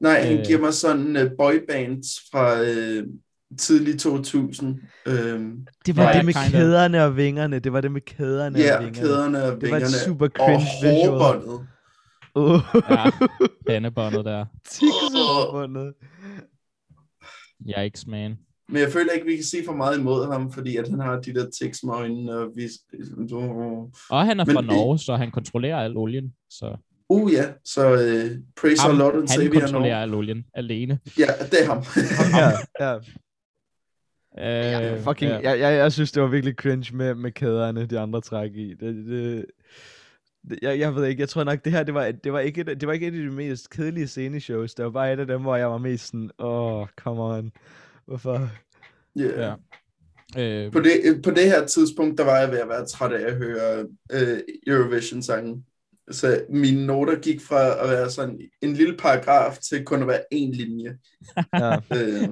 Nej, 0.00 0.20
han 0.24 0.38
Øh. 0.38 0.44
giver 0.46 0.60
mig 0.60 0.74
sådan 0.74 1.16
uh, 1.16 1.30
boybands 1.38 2.06
fra 2.32 2.60
uh, 2.60 3.04
tidlig 3.58 4.00
2000. 4.00 4.80
Øhm, 5.06 5.66
Det 5.86 5.96
var 5.96 6.12
det 6.12 6.24
med 6.24 6.34
kind 6.34 6.44
of. 6.46 6.50
kæderne 6.50 7.04
og 7.04 7.16
vingerne. 7.16 7.58
Det 7.58 7.72
var 7.72 7.80
det 7.80 7.92
med 7.92 8.00
kæderne 8.00 8.56
og 8.56 8.60
ja, 8.60 8.78
vingerne. 8.78 8.94
kæderne 9.06 9.42
og 9.44 9.60
Det 9.60 9.70
var 9.70 9.76
et 9.76 9.82
vingerne. 9.82 10.04
super 10.04 10.26
og 10.26 10.32
cringe 10.36 10.66
visual. 10.82 11.08
hårbåndet. 11.10 11.66
Uh, 12.34 12.60
Ja, 12.90 13.10
pandebåndet 13.68 14.24
der. 14.24 14.44
Tixerbundet. 14.70 15.94
Yikes, 17.78 18.06
man. 18.06 18.36
Men 18.68 18.82
jeg 18.82 18.92
føler 18.92 19.12
ikke, 19.12 19.26
vi 19.26 19.34
kan 19.36 19.44
se 19.44 19.56
for 19.66 19.72
meget 19.76 19.98
imod 19.98 20.32
ham, 20.32 20.52
fordi 20.52 20.76
at 20.76 20.88
han 20.88 21.00
har 21.00 21.20
de 21.20 21.34
der 21.34 21.50
tics 21.50 21.82
med 21.84 21.94
øjnene, 21.94 22.32
og 22.38 22.50
vi... 22.56 22.62
Og 24.10 24.24
han 24.26 24.40
er 24.40 24.44
Men 24.44 24.54
fra 24.54 24.60
det- 24.60 24.68
Norge, 24.70 24.98
så 24.98 25.16
han 25.16 25.30
kontrollerer 25.30 25.76
al 25.78 25.96
olien. 25.96 26.32
Så 26.50 26.76
Uh 27.10 27.32
ja, 27.32 27.44
så 27.64 27.92
uh, 27.92 27.98
praise 28.60 28.82
ham, 28.82 28.90
our 28.90 28.98
Lord 28.98 29.12
and 29.14 29.20
han 29.20 29.28
Savior 29.28 29.60
kontrollerer 29.60 29.94
Norge. 29.94 30.02
al 30.02 30.14
olien 30.14 30.44
alene. 30.54 30.98
Ja, 31.18 31.26
det 31.50 31.62
er 31.62 31.66
ham. 31.66 31.82
ja, 32.40 32.50
ja. 32.86 32.98
Øh, 34.38 35.00
Fucking, 35.00 35.30
ja. 35.30 35.50
jeg, 35.50 35.58
jeg, 35.60 35.78
jeg 35.78 35.92
synes, 35.92 36.12
det 36.12 36.22
var 36.22 36.28
virkelig 36.28 36.54
cringe 36.54 36.96
med, 36.96 37.14
med 37.14 37.32
kæderne, 37.32 37.86
de 37.86 37.98
andre 37.98 38.20
træk 38.20 38.50
i. 38.54 38.74
Det, 38.74 38.94
det, 38.94 39.44
det, 40.48 40.58
jeg, 40.62 40.78
jeg 40.78 40.94
ved 40.94 41.06
ikke, 41.06 41.20
jeg 41.20 41.28
tror 41.28 41.44
nok, 41.44 41.64
det 41.64 41.72
her, 41.72 41.82
det 41.82 41.94
var, 41.94 42.10
det 42.10 42.32
var, 42.32 42.40
ikke 42.40 42.60
et, 42.60 42.66
det 42.80 42.86
var 42.86 42.92
ikke 42.92 43.06
et 43.06 43.14
af 43.14 43.30
de 43.30 43.30
mest 43.30 43.70
kedelige 43.70 44.08
sceneshows. 44.08 44.74
Det 44.74 44.84
var 44.84 44.90
bare 44.90 45.12
et 45.12 45.20
af 45.20 45.26
dem, 45.26 45.42
hvor 45.42 45.56
jeg 45.56 45.70
var 45.70 45.78
mest 45.78 46.06
sådan, 46.06 46.30
åh, 46.38 46.80
oh, 46.80 46.86
come 46.96 47.22
on. 47.22 47.52
Hvorfor? 48.06 48.50
yeah. 49.18 49.38
ja. 49.38 49.54
Øh, 50.38 50.72
på, 50.72 50.80
det, 50.80 51.22
på 51.24 51.30
det 51.30 51.44
her 51.44 51.66
tidspunkt, 51.66 52.18
der 52.18 52.24
var 52.24 52.38
jeg 52.38 52.50
ved 52.50 52.58
at 52.58 52.68
være 52.68 52.86
træt 52.86 53.12
af 53.12 53.30
at 53.30 53.36
høre 53.36 53.86
øh, 54.12 54.38
Eurovision-sangen. 54.66 55.64
Så 56.10 56.44
mine 56.48 56.86
noter 56.86 57.20
gik 57.20 57.40
fra 57.40 57.84
at 57.84 57.90
være 57.90 58.10
sådan 58.10 58.40
en 58.62 58.72
lille 58.72 58.96
paragraf 58.96 59.58
til 59.58 59.84
kun 59.84 60.02
at 60.02 60.08
være 60.08 60.24
en 60.30 60.52
linje. 60.52 60.98
Ja. 61.54 61.76
øh, 61.76 62.28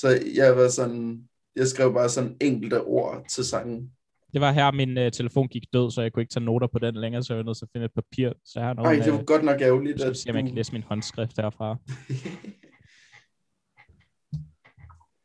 så 0.00 0.08
jeg 0.34 0.56
var 0.56 0.68
sådan, 0.68 1.28
jeg 1.56 1.66
skrev 1.66 1.92
bare 1.94 2.08
sådan 2.08 2.36
enkelte 2.40 2.82
ord 2.82 3.24
til 3.30 3.44
sangen. 3.44 3.90
det 4.32 4.40
var 4.40 4.52
her, 4.52 4.72
min 4.72 4.98
øh, 4.98 5.12
telefon 5.12 5.48
gik 5.48 5.62
død, 5.72 5.90
så 5.90 6.02
jeg 6.02 6.12
kunne 6.12 6.22
ikke 6.22 6.32
tage 6.32 6.44
noter 6.44 6.66
på 6.66 6.78
den 6.78 6.94
længere, 6.94 7.22
så 7.22 7.32
jeg 7.32 7.38
var 7.38 7.44
nødt 7.44 7.58
til 7.58 7.64
at 7.64 7.68
finde 7.72 7.84
et 7.86 7.92
papir. 7.94 8.32
Så 8.44 8.52
jeg 8.60 8.66
har 8.66 8.74
nogle, 8.74 8.90
Ej, 8.90 9.04
det 9.04 9.12
var 9.12 9.18
øh, 9.18 9.24
godt 9.24 9.44
nok 9.44 9.60
ærgerligt, 9.60 9.98
skal 10.00 10.06
vi 10.06 10.10
at 10.10 10.16
se, 10.16 10.30
om 10.30 10.36
jeg 10.36 10.44
kan 10.44 10.50
du... 10.50 10.56
læse 10.56 10.72
min 10.72 10.82
håndskrift 10.82 11.36
herfra. 11.40 11.76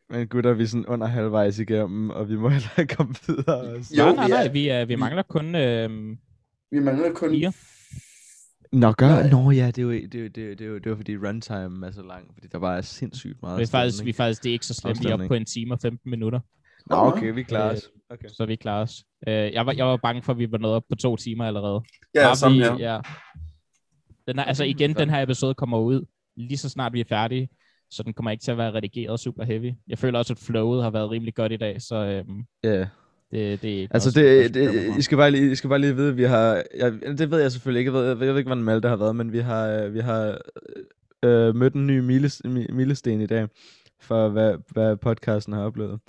Men 0.10 0.28
gutter, 0.28 0.54
vi 0.54 0.64
er 0.64 0.68
sådan 0.68 0.86
under 0.86 1.08
halvvejs 1.08 1.60
igennem, 1.60 2.10
og 2.10 2.30
vi 2.30 2.36
må 2.36 2.50
heller 2.50 2.96
komme 2.96 3.16
videre 3.28 3.62
også. 3.62 3.96
Jo, 3.98 4.04
nej, 4.06 4.16
nej, 4.16 4.26
vi 4.28 4.32
nej, 4.34 4.48
vi, 4.48 4.68
er, 4.68 4.86
vi 4.86 4.94
vi- 4.96 5.00
mangler 5.00 5.24
kun... 5.24 5.56
Øh, 5.56 5.90
Vi 6.72 6.80
mangler 6.80 7.14
kun... 7.14 7.30
Fire. 7.30 7.54
Nå, 8.74 8.92
gør, 8.92 9.08
Nej. 9.08 9.30
nå 9.30 9.52
ja, 9.52 9.68
det 9.68 9.78
er 9.78 9.82
jo, 9.84 9.92
det 9.92 10.16
er, 10.16 10.20
jo- 10.20 10.28
det 10.28 10.38
er, 10.44 10.48
jo- 10.48 10.54
det 10.54 10.62
er, 10.62 10.66
jo- 10.66 10.76
det 10.78 10.86
er 10.86 10.90
jo 10.90 10.96
fordi 10.96 11.18
runtime 11.18 11.88
er 11.88 11.92
så 11.92 12.02
lang, 12.02 12.34
fordi 12.34 12.48
der 12.52 12.60
bare 12.60 12.78
er 12.78 12.82
sindssygt 12.82 13.42
meget 13.42 13.58
vi, 13.58 13.64
er 13.64 13.68
faktisk, 13.68 14.04
vi 14.06 14.10
er 14.10 14.14
faktisk, 14.14 14.44
det 14.44 14.50
er 14.50 14.54
ikke 14.54 14.66
så 14.66 14.74
slemt, 14.74 15.04
vi 15.04 15.10
er 15.10 15.14
oppe 15.14 15.28
på 15.28 15.34
en 15.34 15.46
time 15.46 15.74
og 15.74 15.80
15 15.80 16.10
minutter, 16.12 16.40
Nå, 16.90 16.96
okay, 16.96 17.34
vi 17.34 17.44
klarer 17.44 17.70
Øh, 17.70 17.78
os. 17.78 17.90
Okay. 18.10 18.28
så 18.28 18.46
vi 18.46 18.56
klarer 18.56 18.82
os. 18.82 19.04
Øh, 19.28 19.34
jeg, 19.54 19.66
var, 19.66 19.72
jeg 19.74 19.86
var 19.86 19.98
bange 19.98 20.22
for, 20.22 20.32
at 20.34 20.40
vi 20.40 20.52
var 20.52 20.58
nået 20.58 20.74
op 20.74 20.84
på 20.90 20.96
to 20.96 21.16
timer 21.16 21.46
allerede. 21.46 21.82
Ja, 22.16 22.24
Bare 22.28 22.36
samme 22.36 22.66
fordi- 22.66 22.84
her. 22.84 22.94
Ja. 22.94 23.00
Den 24.28 24.40
er, 24.40 24.44
altså 24.44 24.64
igen, 24.64 24.94
den 24.96 25.10
her 25.10 25.22
episode 25.22 25.54
kommer 25.54 25.80
ud 25.80 26.06
lige 26.38 26.58
så 26.58 26.70
snart 26.70 26.94
vi 26.94 27.00
er 27.00 27.06
færdige, 27.10 27.50
så 27.92 28.04
den 28.04 28.14
kommer 28.14 28.32
ikke 28.32 28.44
til 28.44 28.52
at 28.52 28.58
være 28.58 28.74
redigeret 28.74 29.20
super 29.20 29.44
heavy. 29.44 29.72
Jeg 29.88 29.98
føler 29.98 30.20
også, 30.20 30.34
at 30.34 30.40
flowet 30.40 30.84
har 30.84 30.90
været 30.90 31.10
rimelig 31.12 31.36
godt 31.36 31.52
i 31.52 31.58
dag, 31.58 31.82
så 31.82 31.96
øhm, 31.96 32.44
Ja. 32.64 32.86
Det, 33.34 33.62
det 33.62 33.74
er 33.74 33.82
ikke 33.82 33.94
Altså, 33.94 34.12
det, 34.12 34.54
det. 34.54 34.98
I, 34.98 35.02
skal 35.02 35.18
bare 35.18 35.32
lige, 35.32 35.52
I 35.52 35.56
skal 35.56 35.70
bare 35.70 35.80
lige 35.80 35.96
vide, 35.96 36.10
at 36.10 36.18
vi 36.18 36.24
har... 36.24 36.64
Jeg, 36.78 36.94
det 37.18 37.32
ved 37.32 37.42
jeg 37.42 37.52
selvfølgelig 37.52 37.80
ikke. 37.80 37.92
Jeg 37.92 38.00
ved, 38.02 38.08
jeg 38.08 38.20
ved 38.20 38.38
ikke, 38.38 38.48
hvordan 38.48 38.64
Malte 38.64 38.88
har 38.88 38.96
været, 38.96 39.16
men 39.16 39.34
vi 39.34 39.40
har, 39.40 39.68
øh, 39.68 39.94
vi 39.94 40.00
har 40.00 40.38
øh, 41.24 41.56
mødt 41.56 41.74
en 41.74 41.88
ny 41.88 42.00
miles, 42.00 42.42
mi- 42.48 42.74
milesten 42.74 43.22
i 43.22 43.26
dag, 43.26 43.48
for 44.02 44.30
hvad, 44.30 44.56
hvad 44.70 44.98
podcasten 44.98 45.54
har 45.54 45.64
oplevet. 45.64 46.00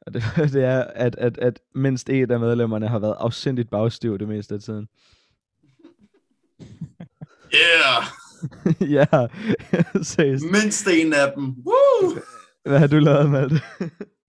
Og 0.00 0.14
det, 0.14 0.22
det 0.54 0.64
er, 0.64 0.80
at, 0.84 1.16
at, 1.18 1.38
at 1.38 1.60
mindst 1.74 2.08
et 2.10 2.30
af 2.30 2.40
medlemmerne 2.40 2.88
har 2.88 2.98
været 2.98 3.16
afsindigt 3.18 3.70
bagstiv 3.70 4.18
det 4.18 4.28
meste 4.28 4.54
af 4.54 4.60
tiden. 4.60 4.88
Yeah! 7.54 8.04
ja, 8.96 9.06
seriøst. 10.02 10.44
Mindst 10.44 10.88
en 10.88 11.12
af 11.12 11.32
dem. 11.36 11.44
Woo! 11.44 12.12
Hvad 12.64 12.78
har 12.78 12.86
du 12.86 12.98
lavet 12.98 13.50
det? 13.50 13.62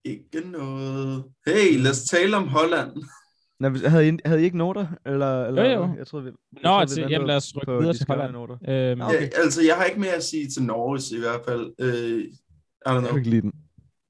Ikke 0.04 0.50
noget. 0.50 1.24
Hey, 1.46 1.78
lad 1.82 1.90
os 1.90 2.00
tale 2.02 2.36
om 2.36 2.48
Holland. 2.48 2.90
Nå, 3.60 3.68
havde, 3.88 4.08
I, 4.08 4.18
havde 4.24 4.40
I 4.40 4.44
ikke 4.44 4.58
noter? 4.58 4.86
Eller, 5.06 5.44
eller, 5.46 5.64
Jo, 5.64 5.70
jo. 5.70 5.94
Jeg 5.98 6.06
troede, 6.06 6.24
vi, 6.24 6.30
jeg 6.52 6.60
Nå, 6.62 6.68
troede, 6.68 6.76
vi 6.78 6.80
altså, 6.82 6.96
ventede 6.96 7.12
jamen 7.12 7.26
lad 7.26 7.36
os 7.36 7.52
rykke 7.56 7.72
videre 7.72 7.92
de 7.92 7.98
til 7.98 8.06
Holland. 8.08 8.32
Noter. 8.32 8.56
Øhm, 8.68 9.00
Okay. 9.00 9.20
Ja, 9.20 9.28
altså, 9.42 9.62
jeg 9.62 9.76
har 9.76 9.84
ikke 9.84 10.00
mere 10.00 10.12
at 10.12 10.24
sige 10.24 10.48
til 10.48 10.62
Norges 10.62 11.10
i 11.10 11.18
hvert 11.18 11.40
fald. 11.48 11.72
Øh, 11.78 12.20
I 12.20 12.26
don't 12.88 12.92
Jeg 12.92 12.98
know. 13.00 13.10
kunne 13.10 13.20
ikke 13.20 13.30
lide 13.30 13.42
den. 13.42 13.52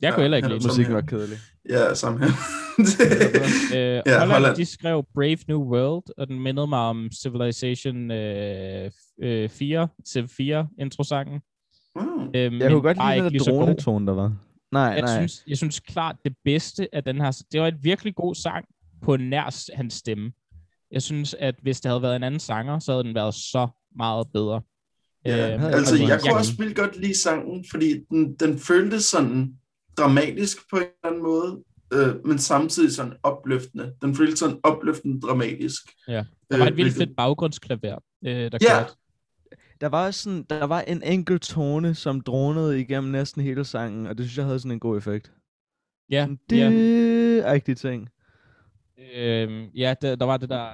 Jeg 0.03 0.13
kunne 0.15 0.23
heller 0.23 0.37
ikke 0.37 0.49
ja, 0.49 0.55
lide 0.55 0.67
Musikken 0.67 0.95
var 0.95 1.01
kedelig. 1.01 1.39
Ja, 1.69 1.95
sammen 1.95 2.23
her. 2.23 2.31
Øh, 2.81 3.77
Ja, 3.77 3.87
ja, 4.07 4.19
Holland, 4.19 4.33
Holland. 4.33 4.57
de 4.57 4.65
skrev 4.65 5.05
Brave 5.15 5.39
New 5.49 5.61
World, 5.75 6.03
og 6.19 6.29
den 6.29 6.41
mindede 6.41 6.67
mig 6.67 6.79
om 6.79 7.09
Civilization 7.23 8.11
øh, 8.11 8.91
øh, 9.23 9.49
4, 9.49 9.89
Civ 10.09 10.29
4 10.29 10.69
introsangen. 10.81 11.41
wow. 11.97 12.31
Øh, 12.35 12.61
Jeg 12.61 12.71
kunne 12.71 12.83
godt 12.83 12.97
lide 12.97 13.17
ikke 13.17 13.39
den 13.45 13.55
dronetone, 13.55 14.07
der 14.07 14.13
var. 14.13 14.33
Nej, 14.73 14.83
Jeg 14.83 15.01
nej. 15.01 15.17
synes, 15.19 15.43
jeg 15.47 15.57
synes 15.57 15.81
klart, 15.81 16.17
det 16.25 16.35
bedste 16.45 16.95
af 16.95 17.05
den 17.05 17.17
her, 17.21 17.43
det 17.53 17.61
var 17.61 17.67
et 17.69 17.85
virkelig 17.85 18.15
god 18.15 18.35
sang 18.35 18.65
på 19.03 19.17
nær 19.17 19.75
hans 19.77 19.95
stemme. 19.95 20.33
Jeg 20.91 21.03
synes, 21.03 21.35
at 21.35 21.55
hvis 21.63 21.81
det 21.81 21.89
havde 21.89 22.03
været 22.03 22.17
en 22.17 22.23
anden 22.23 22.41
sanger, 22.41 22.79
så 22.79 22.93
havde 22.93 23.05
den 23.05 23.15
været 23.15 23.35
så 23.35 23.69
meget 23.97 24.27
bedre. 24.33 24.61
Ja, 25.25 25.55
Øhm, 25.55 25.65
altså, 25.65 25.95
jeg 25.97 26.21
kunne 26.21 26.29
jeg- 26.31 26.37
også 26.39 26.57
vildt 26.59 26.77
godt 26.77 27.01
lide 27.01 27.19
sangen, 27.19 27.65
fordi 27.71 27.95
den, 28.11 28.35
den 28.35 28.59
føltes 28.59 29.05
sådan 29.05 29.55
dramatisk 29.99 30.57
på 30.71 30.77
en 30.77 30.83
eller 30.83 30.95
anden 31.05 31.23
måde, 31.23 31.65
øh, 31.93 32.27
men 32.27 32.39
samtidig 32.39 32.93
sådan 32.93 33.13
opløftende. 33.23 33.93
Den 34.03 34.17
føltes 34.17 34.39
sådan 34.39 34.57
opløftende 34.63 35.21
dramatisk. 35.21 35.83
Ja. 36.09 36.25
Der 36.51 36.57
var 36.59 36.65
Øh, 36.65 36.69
et 36.71 36.77
vildt 36.77 36.91
hvilket- 36.93 37.09
fedt 37.09 37.17
baggrundsklaver, 37.17 37.99
øh, 38.27 38.53
der 38.53 38.59
Ja. 38.63 38.79
kørte. 38.79 38.93
Der 39.81 39.87
var 39.89 40.11
sådan, 40.11 40.43
der 40.51 40.65
var 40.65 40.81
en 40.81 41.03
enkelt 41.03 41.43
tone, 41.43 41.95
som 41.95 42.21
dronede 42.21 42.81
igennem 42.81 43.13
næsten 43.13 43.43
hele 43.43 43.65
sangen, 43.65 44.07
og 44.07 44.19
det 44.19 44.27
synes 44.27 44.37
jeg 44.39 44.45
havde 44.47 44.59
sådan 44.59 44.73
en 44.73 44.81
god 44.81 44.97
effekt. 44.99 45.33
Ja, 46.11 46.23
Sådan, 46.23 46.39
ja. 46.51 46.71
det 46.71 47.45
rigtige 47.45 47.75
ting. 47.75 48.09
Øhm, 49.15 49.65
ja 49.75 49.95
der, 50.03 50.17
der 50.17 50.25
var 50.27 50.37
det 50.37 50.49
der... 50.49 50.73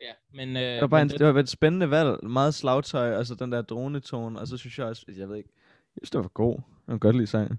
Ja, 0.00 0.12
men... 0.34 0.56
Øh, 0.56 0.62
Det 0.62 0.80
var 0.80 0.86
bare 0.86 1.02
en, 1.02 1.08
men 1.08 1.18
det 1.18 1.34
var 1.34 1.40
et 1.40 1.48
spændende 1.48 1.90
valg. 1.90 2.24
Meget 2.24 2.54
slagtøj, 2.54 3.12
altså 3.16 3.34
den 3.34 3.52
der 3.52 3.62
dronetone, 3.62 4.38
og 4.40 4.48
så 4.48 4.56
synes 4.56 4.78
jeg 4.78 4.86
også, 4.86 5.04
jeg 5.16 5.28
ved 5.28 5.36
ikke, 5.36 5.50
jeg 5.96 6.00
synes, 6.02 6.10
det 6.10 6.20
var 6.20 6.28
god. 6.28 6.60
Jeg 6.88 6.92
kan 6.92 6.98
godt 6.98 7.16
lide 7.16 7.26
sangen. 7.26 7.58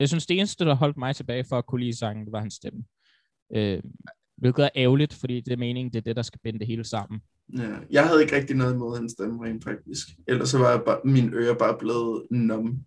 Jeg 0.00 0.08
synes, 0.08 0.26
det 0.26 0.38
eneste, 0.38 0.64
der 0.64 0.74
holdt 0.74 0.96
mig 0.96 1.16
tilbage 1.16 1.44
for 1.44 1.58
at 1.58 1.66
kunne 1.66 1.80
lide 1.80 1.96
sangen, 1.98 2.24
det 2.24 2.32
var 2.32 2.40
hans 2.40 2.54
stemme. 2.54 2.84
Øh, 3.54 3.82
hvilket 4.36 4.64
er 4.64 4.68
ærgerligt, 4.76 5.14
fordi 5.14 5.40
det 5.40 5.52
er 5.52 5.56
meningen, 5.56 5.92
det 5.92 5.98
er 5.98 6.02
det, 6.02 6.16
der 6.16 6.22
skal 6.22 6.40
binde 6.44 6.58
det 6.58 6.66
hele 6.66 6.84
sammen. 6.84 7.22
Ja, 7.52 7.70
jeg 7.90 8.06
havde 8.06 8.22
ikke 8.22 8.36
rigtig 8.36 8.56
noget 8.56 8.74
imod 8.74 8.96
hans 8.96 9.12
stemme 9.12 9.44
rent 9.44 9.64
faktisk. 9.64 10.08
Ellers 10.28 10.48
så 10.48 10.58
var 10.58 10.70
jeg 10.70 10.82
bare, 10.86 11.00
mine 11.04 11.36
ører 11.36 11.54
bare 11.54 11.76
blevet 11.78 12.26
numb. 12.30 12.78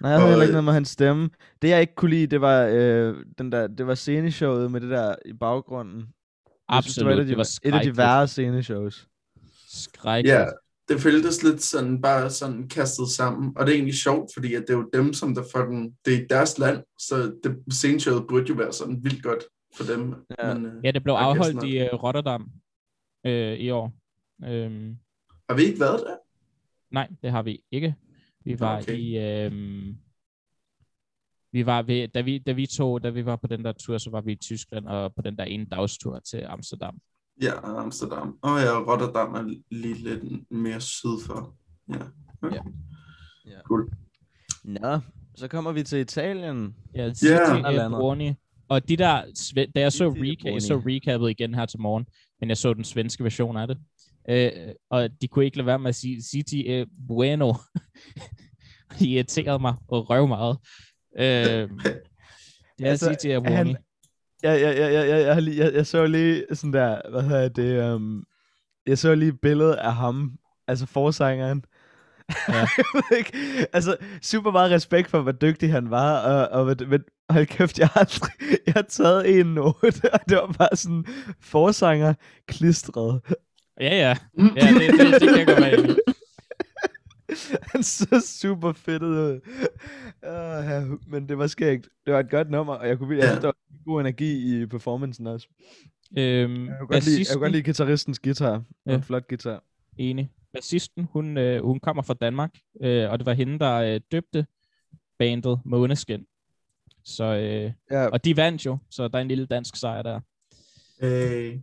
Nej, 0.00 0.10
jeg 0.10 0.20
havde 0.20 0.30
heller 0.30 0.42
ikke 0.42 0.50
øh, 0.50 0.52
noget 0.52 0.64
med 0.64 0.72
hans 0.72 0.88
stemme. 0.88 1.30
Det 1.62 1.68
jeg 1.68 1.80
ikke 1.80 1.94
kunne 1.94 2.10
lide, 2.10 2.26
det 2.26 2.40
var, 2.40 2.68
øh, 2.72 3.14
den 3.38 3.52
der, 3.52 3.66
det 3.66 3.86
var 3.86 3.94
sceneshowet 3.94 4.70
med 4.70 4.80
det 4.80 4.90
der 4.90 5.14
i 5.26 5.32
baggrunden. 5.32 5.96
Jeg 5.96 6.82
synes, 6.82 6.98
Absolut, 6.98 7.06
det 7.06 7.06
var, 7.06 7.12
et 7.12 7.18
af 7.20 7.26
de, 7.26 7.30
det 7.30 7.72
var 7.72 7.78
et 7.78 7.86
af 7.86 7.92
de 7.92 7.96
værre 7.96 8.28
sceneshows. 8.28 9.08
Skrækkeligt. 9.68 10.38
Ja, 10.38 10.46
det 10.88 11.00
føltes 11.00 11.42
lidt 11.42 11.62
sådan, 11.62 12.00
bare 12.02 12.30
sådan 12.30 12.68
kastet 12.68 13.08
sammen. 13.08 13.52
Og 13.56 13.66
det 13.66 13.72
er 13.72 13.76
egentlig 13.76 13.94
sjovt, 13.94 14.30
fordi 14.34 14.54
at 14.54 14.64
det 14.68 14.74
er 14.74 14.78
jo 14.78 14.90
dem, 14.92 15.12
som 15.12 15.34
der 15.34 15.42
fucking, 15.56 15.94
det 16.04 16.14
er 16.14 16.26
deres 16.30 16.58
land, 16.58 16.82
så 16.98 17.16
det 17.44 17.56
sceneshowet 17.70 18.24
burde 18.28 18.44
jo 18.48 18.54
være 18.54 18.72
sådan 18.72 18.98
vildt 19.02 19.22
godt 19.22 19.44
for 19.76 19.84
dem. 19.84 20.14
Ja. 20.38 20.54
Men, 20.54 20.66
øh, 20.66 20.72
Ja, 20.84 20.90
det 20.90 21.02
blev 21.02 21.14
afholdt 21.14 21.64
i 21.64 21.82
uh, 21.82 22.02
Rotterdam 22.02 22.50
øh, 23.24 23.58
i 23.58 23.70
år. 23.70 23.92
Øhm, 24.44 24.96
har 25.50 25.56
vi 25.56 25.62
ikke 25.62 25.80
været 25.80 26.00
der? 26.06 26.16
nej, 26.90 27.08
det 27.22 27.30
har 27.30 27.42
vi 27.42 27.62
ikke. 27.70 27.94
Vi 28.44 28.60
var 28.60 28.78
Okay. 28.82 28.96
i... 28.98 29.18
Øhm, 29.18 29.96
vi 31.52 31.66
var 31.66 31.82
ved, 31.82 32.08
da 32.08 32.20
vi, 32.20 32.38
da 32.38 32.52
vi 32.52 32.66
to, 32.66 32.98
da 32.98 33.10
vi 33.10 33.24
var 33.26 33.36
på 33.36 33.46
den 33.46 33.64
der 33.64 33.72
tur, 33.72 33.98
så 33.98 34.10
var 34.10 34.20
vi 34.20 34.32
i 34.32 34.36
Tyskland, 34.36 34.86
og 34.88 35.14
på 35.14 35.22
den 35.22 35.36
der 35.38 35.44
ene 35.44 35.64
dagstur 35.64 36.18
til 36.18 36.44
Amsterdam. 36.48 36.98
Ja, 37.42 37.80
Amsterdam. 37.80 38.38
Og 38.42 38.60
ja, 38.60 38.78
Rotterdam 38.78 39.34
er 39.34 39.54
lige 39.70 39.94
lidt 39.94 40.50
mere 40.52 40.80
syd 40.80 41.20
for. 41.26 41.56
Ja. 41.88 41.94
Okay. 42.42 42.56
Ja. 42.56 42.62
Ja. 43.46 43.60
Cool. 43.64 43.90
Nå, 44.64 44.98
så 45.36 45.48
kommer 45.48 45.72
vi 45.72 45.82
til 45.82 45.98
Italien. 46.00 46.76
Ja, 46.94 47.02
Eller 47.04 47.74
yeah. 47.74 47.90
Bruni. 47.90 48.32
Og 48.68 48.88
de 48.88 48.96
der, 48.96 49.22
da 49.74 49.80
jeg 49.80 49.92
så, 49.92 50.12
City 50.12 50.20
reca- 50.24 50.42
Bruni. 50.42 50.52
jeg 50.54 50.62
så 50.62 50.76
recappet 50.86 51.30
igen 51.30 51.54
her 51.54 51.66
til 51.66 51.80
morgen, 51.80 52.06
men 52.40 52.48
jeg 52.48 52.56
så 52.56 52.74
den 52.74 52.84
svenske 52.84 53.24
version 53.24 53.56
af 53.56 53.68
det, 53.68 53.78
øh, 54.28 54.50
og 54.90 55.08
de 55.20 55.28
kunne 55.28 55.44
ikke 55.44 55.56
lade 55.56 55.66
være 55.66 55.78
med 55.78 55.88
at 55.88 55.94
sige 55.94 56.22
City 56.22 56.62
eh, 56.66 56.86
Bueno. 57.08 57.54
de 58.98 59.08
irriterede 59.08 59.58
mig 59.58 59.74
og 59.88 60.10
røv 60.10 60.28
meget. 60.28 60.58
Øh, 61.18 61.24
det 62.78 62.86
er 62.86 62.90
Altså, 62.90 63.06
City 63.10 63.26
er 63.26 63.50
han-. 63.50 63.76
Ja, 64.42 64.52
ja, 64.52 64.70
ja, 64.70 64.88
ja, 64.88 65.02
ja, 65.02 65.26
jeg, 65.26 65.34
har 65.34 65.40
lige- 65.40 65.64
jeg, 65.64 65.74
jeg 65.74 65.86
så 65.86 66.06
lige 66.06 66.44
sådan 66.52 66.72
der, 66.72 67.10
hvad 67.10 67.22
hedder 67.22 67.48
det, 67.48 67.94
um, 67.94 68.24
jeg 68.86 68.98
så 68.98 69.14
lige 69.14 69.28
et 69.28 69.40
billede 69.42 69.80
af 69.80 69.94
ham, 69.94 70.32
altså 70.68 70.86
forsangeren. 70.86 71.64
Ja. 72.48 72.54
Jeg 73.10 73.24
altså, 73.72 73.96
super 74.22 74.50
meget 74.50 74.70
respekt 74.70 75.08
for, 75.10 75.20
hvor 75.22 75.32
dygtig 75.32 75.72
han 75.72 75.90
var, 75.90 76.18
og, 76.20 76.48
og 76.58 76.64
hvad- 76.64 76.86
men 76.86 77.00
hold 77.30 77.46
kæft, 77.46 77.78
jeg 77.78 77.88
har, 77.88 78.00
aldrig, 78.00 78.30
jeg 78.66 78.74
har 78.74 78.82
taget 78.82 79.40
en 79.40 79.46
note, 79.46 79.86
og 80.14 80.20
det 80.28 80.36
var 80.36 80.54
bare 80.58 80.76
sådan, 80.76 81.04
forsanger 81.40 82.14
klistret. 82.46 83.20
Ja, 83.80 83.96
ja. 83.96 84.16
Ja, 84.38 84.44
det, 84.74 84.92
det, 85.00 85.20
det 85.20 85.28
kan 85.28 85.38
jeg 85.38 85.46
godt 85.46 85.60
være. 85.60 85.96
Han 87.72 87.82
så 87.82 88.26
super 88.40 88.72
fedt 88.72 89.02
ud. 89.02 89.40
Uh, 90.22 90.70
ja, 90.70 90.84
men 91.06 91.28
det 91.28 91.38
var 91.38 91.46
skægt. 91.46 91.88
Det 92.06 92.14
var 92.14 92.20
et 92.20 92.30
godt 92.30 92.50
nummer, 92.50 92.74
og 92.74 92.88
jeg 92.88 92.98
kunne 92.98 93.08
virkelig, 93.08 93.28
Ja. 93.34 93.40
der 93.40 93.46
var 93.46 93.56
god 93.84 94.00
energi 94.00 94.62
i 94.62 94.66
performancen 94.66 95.26
også. 95.26 95.48
Øhm, 96.18 96.66
Jeg 96.66 96.76
kunne 96.78 96.88
godt 96.88 97.04
lide, 97.04 97.16
jeg 97.18 97.20
bassisten- 97.20 97.32
kunne 97.34 97.40
godt 97.40 97.52
lide 97.52 97.62
guitaristens 97.62 98.18
guitar. 98.18 98.62
Ja. 98.86 98.94
En 98.94 99.02
flot 99.02 99.28
guitar. 99.28 99.62
Enig. 99.98 100.30
Bassisten, 100.52 101.08
hun, 101.12 101.38
øh, 101.38 101.62
hun 101.64 101.80
kommer 101.80 102.02
fra 102.02 102.14
Danmark, 102.14 102.50
øh, 102.82 103.10
og 103.10 103.18
det 103.18 103.26
var 103.26 103.32
hende, 103.32 103.58
der 103.58 103.74
øh, 103.74 104.00
døbte 104.12 104.46
bandet 105.18 105.60
Måneskin. 105.64 106.24
Så, 107.04 107.24
øh, 107.24 107.72
Ja, 107.90 108.06
og 108.06 108.24
de 108.24 108.36
vandt 108.36 108.66
jo, 108.66 108.78
så 108.90 109.08
der 109.08 109.18
er 109.18 109.22
en 109.22 109.28
lille 109.28 109.46
dansk 109.46 109.76
sejr 109.76 110.02
der. 110.02 110.20
Øh, 111.02 111.58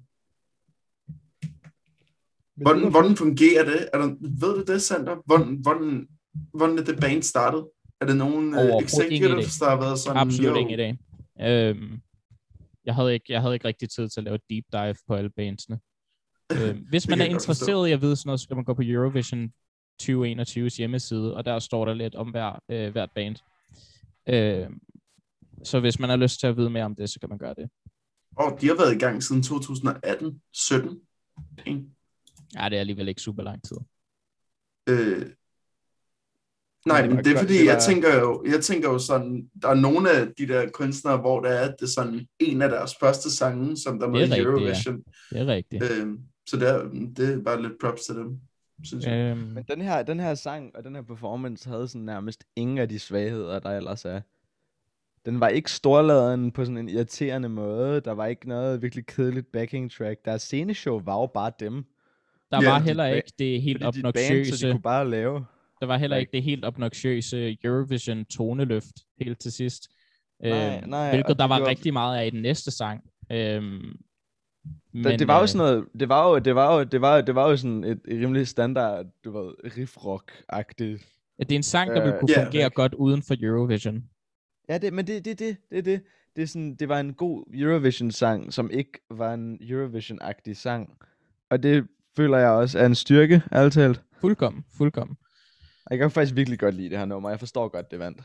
hvordan, 2.55 2.91
hvordan 2.91 3.15
fungerer 3.15 3.65
det? 3.65 3.89
Er 3.93 3.97
der, 3.97 4.15
ved 4.19 4.65
du 4.65 4.73
det, 4.73 4.81
Sander? 4.81 5.15
Hvordan, 5.25 5.55
hvordan, 5.55 6.07
hvordan 6.53 6.77
er 6.77 6.83
det 6.83 6.99
band 6.99 7.23
startet? 7.23 7.67
Er 8.01 8.05
det 8.05 8.17
nogen 8.17 8.53
uh, 8.53 8.61
ingen 8.61 8.83
executives, 8.83 9.59
der 9.59 9.69
har 9.69 9.79
været 9.79 9.99
sådan, 9.99 10.17
Absolut 10.17 10.49
jo, 10.49 10.55
ingen 10.55 10.79
idé. 10.79 10.97
Øhm, 11.47 12.01
jeg, 12.85 12.95
havde 12.95 13.13
ikke, 13.13 13.25
jeg 13.29 13.41
havde 13.41 13.53
ikke 13.53 13.67
rigtig 13.67 13.89
tid 13.89 14.09
til 14.09 14.19
at 14.19 14.23
lave 14.23 14.35
et 14.35 14.41
deep 14.49 14.65
dive 14.71 14.95
på 15.07 15.13
alle 15.13 15.29
bandsene. 15.29 15.79
øhm, 16.55 16.79
hvis 16.89 17.07
man 17.07 17.21
er 17.21 17.25
interesseret 17.25 17.87
i 17.87 17.91
at 17.91 18.01
vide 18.01 18.15
sådan 18.15 18.27
noget, 18.27 18.39
så 18.39 18.43
skal 18.43 18.55
man 18.55 18.65
gå 18.65 18.73
på 18.73 18.81
Eurovision 18.85 19.51
2021's 20.03 20.77
hjemmeside, 20.77 21.35
og 21.35 21.45
der 21.45 21.59
står 21.59 21.85
der 21.85 21.93
lidt 21.93 22.15
om 22.15 22.29
hver, 22.29 22.59
øh, 22.69 22.91
hvert 22.91 23.11
band. 23.15 23.35
Øhm, 24.29 24.79
så 25.63 25.79
hvis 25.79 25.99
man 25.99 26.09
har 26.09 26.17
lyst 26.17 26.39
til 26.39 26.47
at 26.47 26.57
vide 26.57 26.69
mere 26.69 26.83
om 26.85 26.95
det, 26.95 27.09
så 27.09 27.19
kan 27.19 27.29
man 27.29 27.37
gøre 27.37 27.53
det. 27.57 27.69
Og 28.37 28.57
de 28.61 28.67
har 28.67 28.75
været 28.75 28.95
i 28.95 28.99
gang 28.99 29.23
siden 29.23 29.41
2018-17. 29.41 29.47
Ja, 32.55 32.69
det 32.69 32.75
er 32.75 32.79
alligevel 32.79 33.07
ikke 33.07 33.21
super 33.21 33.43
lang 33.43 33.63
tid. 33.63 33.77
Øh, 34.89 35.25
nej, 36.85 37.07
men 37.07 37.15
var 37.15 37.21
det 37.21 37.33
er 37.33 37.37
fordi, 37.39 37.53
det 37.57 37.65
jeg 37.65 37.73
var- 37.73 37.79
tænker 37.79 38.19
jo, 38.19 38.43
jeg 38.45 38.61
tænker 38.63 38.89
jo 38.89 38.99
sådan, 38.99 39.49
der 39.61 39.67
er 39.69 39.73
nogle 39.75 40.11
af 40.11 40.27
de 40.37 40.47
der 40.47 40.69
kunstnere, 40.69 41.17
hvor 41.17 41.39
der 41.39 41.49
er, 41.49 41.71
det 41.71 41.81
er 41.81 41.85
sådan 41.87 42.27
en 42.39 42.61
af 42.61 42.69
deres 42.69 42.95
første 42.99 43.31
sange, 43.35 43.77
som 43.77 43.99
der 43.99 44.07
er 44.07 44.11
er 44.11 44.15
i 44.15 44.21
rigtigt, 44.21 44.37
ja. 44.37 44.43
Eurovision. 44.43 45.03
Det 45.29 45.39
er 45.41 45.45
rigtigt. 45.47 45.83
Øh, 45.83 46.07
så 46.49 46.57
det 46.57 46.69
er, 46.69 46.83
det 47.17 47.33
er 47.33 47.43
bare 47.43 47.61
lidt 47.61 47.73
props 47.81 48.01
til 48.01 48.15
dem, 48.15 48.39
synes 48.83 49.05
jeg. 49.05 49.13
Øhm, 49.37 49.39
Men 49.39 49.63
den 49.63 49.81
her, 49.81 50.03
den 50.03 50.19
her 50.19 50.35
sang 50.35 50.75
og 50.75 50.83
den 50.83 50.95
her 50.95 51.01
performance 51.01 51.69
havde 51.69 51.87
sådan 51.87 52.01
nærmest 52.05 52.43
ingen 52.55 52.77
af 52.77 52.89
de 52.89 52.99
svagheder, 52.99 53.59
der 53.59 53.69
ellers 53.77 54.05
er. 54.05 54.21
Den 55.25 55.39
var 55.39 55.47
ikke 55.47 55.71
storladen 55.71 56.51
på 56.51 56.65
sådan 56.65 56.77
en 56.77 56.89
irriterende 56.89 57.49
måde. 57.49 58.01
Der 58.01 58.11
var 58.11 58.25
ikke 58.25 58.47
noget 58.49 58.81
virkelig 58.81 59.05
kedeligt 59.05 59.51
backing 59.51 59.91
track. 59.91 60.25
Deres 60.25 60.41
sceneshow 60.41 60.99
var 61.03 61.19
jo 61.21 61.25
bare 61.33 61.51
dem. 61.59 61.85
der 62.51 62.61
Ja, 62.63 62.69
var 62.69 62.79
de 62.79 62.85
heller 62.85 63.11
ba- 63.11 63.15
ikke 63.15 63.31
det 63.39 63.61
helt 63.61 63.83
Fordi 63.83 63.97
de 63.97 64.03
band, 64.03 64.13
så 64.15 64.21
de 64.21 64.29
obnoxiøse, 64.29 64.71
kunne 64.71 64.81
bare 64.81 65.09
lave. 65.09 65.45
der 65.79 65.85
var 65.85 65.97
heller 65.97 66.17
ikke 66.17 66.31
det 66.31 66.43
helt 66.43 66.65
obnoxiøse 66.65 67.57
Eurovision 67.63 68.25
toneløft 68.25 68.95
helt 69.21 69.39
til 69.39 69.51
sidst. 69.51 69.87
Nej, 70.43 70.77
Øhm, 70.77 70.89
nej, 70.89 71.09
hvilket 71.09 71.39
der 71.39 71.47
var 71.47 71.57
gjorde- 71.57 71.69
rigtig 71.69 71.93
meget 71.93 72.17
af 72.19 72.25
i 72.27 72.29
den 72.29 72.41
næste 72.41 72.71
sang. 72.71 73.03
Øhm, 73.31 73.95
Men, 74.93 75.19
det 75.19 75.27
var 75.27 75.37
jo 75.37 75.41
øh, 75.41 75.47
sådan 75.47 75.67
noget, 75.67 75.85
det 75.99 76.09
var 76.09 76.29
jo, 76.29 76.39
det 76.39 76.55
var 76.55 76.77
jo, 76.77 76.83
det 76.83 77.01
var, 77.01 77.21
det 77.21 77.35
var 77.35 77.49
jo 77.49 77.57
sådan 77.57 77.83
et, 77.83 77.99
rimelig 78.07 78.47
standard, 78.47 79.05
du 79.25 79.31
ved, 79.31 79.53
riff 79.77 79.97
rock 80.05 80.43
agtigt 80.49 81.07
det 81.39 81.51
er 81.51 81.55
en 81.55 81.63
sang, 81.63 81.89
der 81.91 82.01
ville 82.01 82.13
Øh, 82.13 82.19
kunne 82.19 82.31
ja, 82.37 82.43
fungere 82.45 82.65
ikke? 82.65 82.75
godt 82.75 82.93
uden 82.93 83.21
for 83.23 83.35
Eurovision. 83.41 84.03
Ja, 84.69 84.77
det, 84.77 84.93
men 84.93 85.07
det, 85.07 85.25
det, 85.25 85.39
det, 85.39 85.57
det, 85.71 85.85
det, 85.85 86.03
det, 86.35 86.41
er 86.41 86.47
sådan, 86.47 86.75
det 86.75 86.89
var 86.89 86.99
en 86.99 87.13
god 87.13 87.45
Eurovision-sang, 87.53 88.53
som 88.53 88.71
ikke 88.71 88.91
var 89.09 89.33
en 89.33 89.57
Eurovision-agtig 89.61 90.53
sang. 90.57 90.97
Og 91.49 91.63
det 91.63 91.87
føler 92.15 92.37
jeg 92.37 92.49
også 92.49 92.79
er 92.79 92.85
en 92.85 92.95
styrke, 92.95 93.41
ærligt 93.53 93.73
talt. 93.73 94.01
Fuldkommen, 94.21 94.65
fuldkommen. 94.77 95.17
Jeg 95.89 95.97
kan 95.97 96.11
faktisk 96.11 96.35
virkelig 96.35 96.59
godt 96.59 96.75
lide 96.75 96.89
det 96.89 96.97
her 96.97 97.05
nummer. 97.05 97.29
Jeg 97.29 97.39
forstår 97.39 97.67
godt, 97.67 97.91
det 97.91 97.99
vandt. 97.99 98.21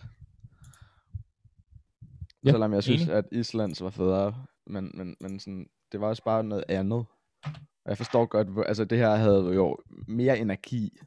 Ja, 2.44 2.50
Selvom 2.50 2.72
jeg 2.72 2.82
synes, 2.82 3.02
enig. 3.02 3.14
at 3.14 3.24
Islands 3.32 3.82
var 3.82 3.90
federe. 3.90 4.44
Men, 4.66 4.90
men, 4.94 5.16
men 5.20 5.40
sådan, 5.40 5.66
det 5.92 6.00
var 6.00 6.06
også 6.06 6.24
bare 6.24 6.44
noget 6.44 6.64
andet. 6.68 7.04
Og 7.84 7.88
jeg 7.88 7.96
forstår 7.96 8.26
godt, 8.26 8.48
hvor, 8.48 8.62
altså 8.62 8.84
det 8.84 8.98
her 8.98 9.14
havde 9.14 9.50
jo 9.54 9.78
mere 10.08 10.38
energi. 10.38 10.98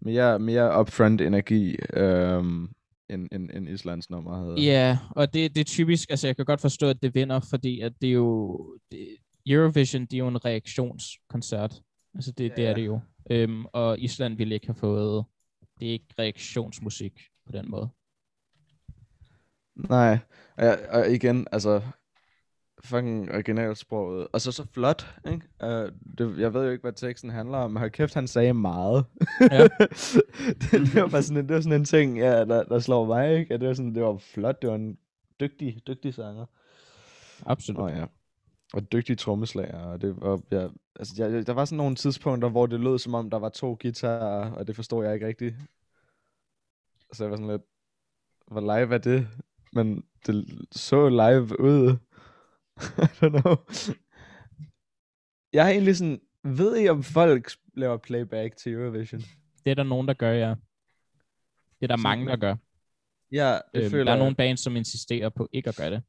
Mere, 0.00 0.38
mere 0.38 0.80
upfront 0.80 1.20
energi, 1.20 1.76
øhm, 1.92 2.68
end, 3.10 3.28
end, 3.32 3.50
end 3.54 3.68
Islands 3.68 4.10
nummer 4.10 4.36
havde. 4.36 4.60
Ja, 4.60 4.98
og 5.10 5.34
det, 5.34 5.54
det 5.54 5.60
er 5.60 5.64
typisk, 5.64 6.10
altså 6.10 6.26
jeg 6.26 6.36
kan 6.36 6.44
godt 6.44 6.60
forstå, 6.60 6.88
at 6.88 7.02
det 7.02 7.14
vinder, 7.14 7.40
fordi 7.40 7.80
at 7.80 7.92
det 8.00 8.08
er 8.08 8.12
jo, 8.12 8.76
det, 8.90 9.16
Eurovision, 9.46 10.02
det 10.02 10.12
er 10.12 10.18
jo 10.18 10.28
en 10.28 10.44
reaktionskoncert. 10.44 11.82
Altså 12.14 12.32
det, 12.32 12.48
Ja, 12.50 12.54
det 12.54 12.64
er 12.64 12.68
ja. 12.68 12.74
det 12.74 12.86
jo. 12.86 13.00
Øhm, 13.30 13.64
og 13.72 13.98
Island 13.98 14.36
ville 14.36 14.54
ikke 14.54 14.66
have 14.66 14.74
fået, 14.74 15.24
det 15.80 15.88
er 15.88 15.92
ikke 15.92 16.14
reaktionsmusik 16.18 17.20
på 17.46 17.52
den 17.52 17.70
måde. 17.70 17.88
Nej, 19.74 20.18
og, 20.56 20.64
jeg, 20.64 20.88
og 20.90 21.10
igen, 21.10 21.46
altså, 21.52 21.82
fucking 22.84 23.32
originalsproget. 23.34 24.28
Og 24.32 24.40
så 24.40 24.52
så 24.52 24.66
flot, 24.72 25.14
ikke? 25.26 25.46
Uh, 25.62 25.68
det, 26.18 26.38
jeg 26.38 26.54
ved 26.54 26.64
jo 26.64 26.70
ikke, 26.70 26.82
hvad 26.82 26.92
teksten 26.92 27.30
handler 27.30 27.58
om, 27.58 27.70
men 27.70 27.76
hold 27.78 27.90
kæft, 27.90 28.14
han 28.14 28.28
sagde 28.28 28.54
meget. 28.54 29.04
Ja. 29.40 29.62
det, 30.60 30.70
det, 30.72 30.94
var 30.94 31.08
bare 31.08 31.22
sådan, 31.22 31.36
en- 31.42 31.48
det 31.48 31.54
var 31.54 31.60
sådan 31.60 31.80
en 31.80 31.84
ting, 31.84 32.18
ja, 32.18 32.44
der, 32.44 32.62
der 32.64 32.78
slår 32.78 33.06
mig, 33.06 33.38
ikke? 33.38 33.54
At 33.54 33.60
det 33.60 33.68
var 33.68 33.74
sådan, 33.74 33.94
det 33.94 34.02
var 34.02 34.16
flot, 34.16 34.62
det 34.62 34.70
var 34.70 34.76
en 34.76 34.98
dygtig, 35.40 35.82
dygtig 35.86 36.14
sanger. 36.14 36.46
Absolut. 37.46 37.80
Åh 37.80 37.90
ja. 37.98 38.04
Og 38.74 38.92
dygtig 38.92 39.18
trommeslager, 39.18 39.78
og 39.84 40.00
det 40.00 40.20
var, 40.20 40.40
ja, 40.50 40.68
altså, 40.96 41.14
jeg, 41.18 41.46
der 41.46 41.52
var 41.52 41.64
sådan 41.64 41.76
nogle 41.76 41.96
tidspunkter, 41.96 42.48
hvor 42.48 42.66
det 42.66 42.80
lød 42.80 42.98
som 42.98 43.14
om, 43.14 43.30
der 43.30 43.38
var 43.38 43.48
to 43.48 43.78
guitarer, 43.82 44.50
og 44.50 44.66
det 44.66 44.76
forstod 44.76 45.04
jeg 45.04 45.14
ikke 45.14 45.26
rigtigt. 45.26 45.54
Så 47.12 47.24
jeg 47.24 47.30
var 47.30 47.36
sådan 47.36 47.50
lidt, 47.50 47.62
hvor 48.46 48.60
live 48.60 48.94
er 48.94 48.98
det? 48.98 49.28
Men 49.72 50.04
det 50.26 50.66
så 50.72 51.08
live 51.08 51.60
ud. 51.60 51.96
I 53.04 53.06
don't 53.20 53.40
know. 53.40 53.56
Jeg 55.52 55.64
har 55.64 55.70
egentlig 55.70 55.96
sådan, 55.96 56.20
ved 56.44 56.80
I 56.80 56.88
om 56.88 57.02
folk 57.02 57.50
laver 57.76 57.96
playback 57.96 58.56
til 58.56 58.72
Eurovision? 58.72 59.20
Det 59.64 59.70
er 59.70 59.74
der 59.74 59.82
nogen, 59.82 60.08
der 60.08 60.14
gør, 60.14 60.30
ja. 60.32 60.48
Det 60.48 60.56
er 61.82 61.86
der 61.86 61.96
Sådan, 61.96 62.02
mange, 62.02 62.26
der 62.26 62.36
gør. 62.36 62.56
Ja, 63.32 63.58
det 63.74 63.82
Øhm, 63.82 63.90
føler 63.90 64.04
der 64.04 64.10
er 64.12 64.16
jeg. 64.16 64.18
nogle 64.22 64.34
bands, 64.36 64.60
som 64.60 64.76
insisterer 64.76 65.28
på 65.28 65.48
ikke 65.52 65.68
at 65.68 65.76
gøre 65.76 65.90
det. 65.90 66.02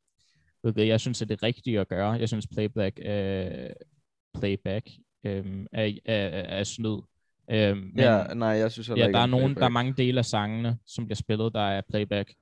Ved 0.63 0.73
det, 0.73 0.87
jeg 0.87 0.99
synes, 0.99 1.21
at 1.21 1.29
det 1.29 1.39
er 1.39 1.43
rigtigt 1.43 1.79
at 1.79 1.87
gøre. 1.87 2.11
Jeg 2.11 2.27
synes, 2.27 2.47
playback, 2.47 2.99
øh, 3.05 3.69
playback 4.39 4.89
øh, 5.23 5.45
er, 5.71 5.83
er, 6.05 6.13
er, 6.15 6.41
er 6.59 6.63
snyd. 6.63 6.97
Øh, 7.51 7.77
men, 7.77 7.91
Ja, 7.97 8.23
nej, 8.33 8.47
jeg 8.49 8.71
synes 8.71 8.87
heller 8.87 9.03
ja, 9.03 9.07
ikke 9.07 9.15
der 9.17 9.21
er, 9.21 9.25
nogen, 9.25 9.43
der 9.43 9.49
er 9.49 9.53
playback. 9.53 9.73
mange 9.73 9.93
dele 9.93 10.19
af 10.19 10.25
sangene, 10.25 10.77
som 10.85 11.05
bliver 11.05 11.15
spillet, 11.15 11.53
der 11.53 11.61
er 11.61 11.81
playback. 11.89 12.33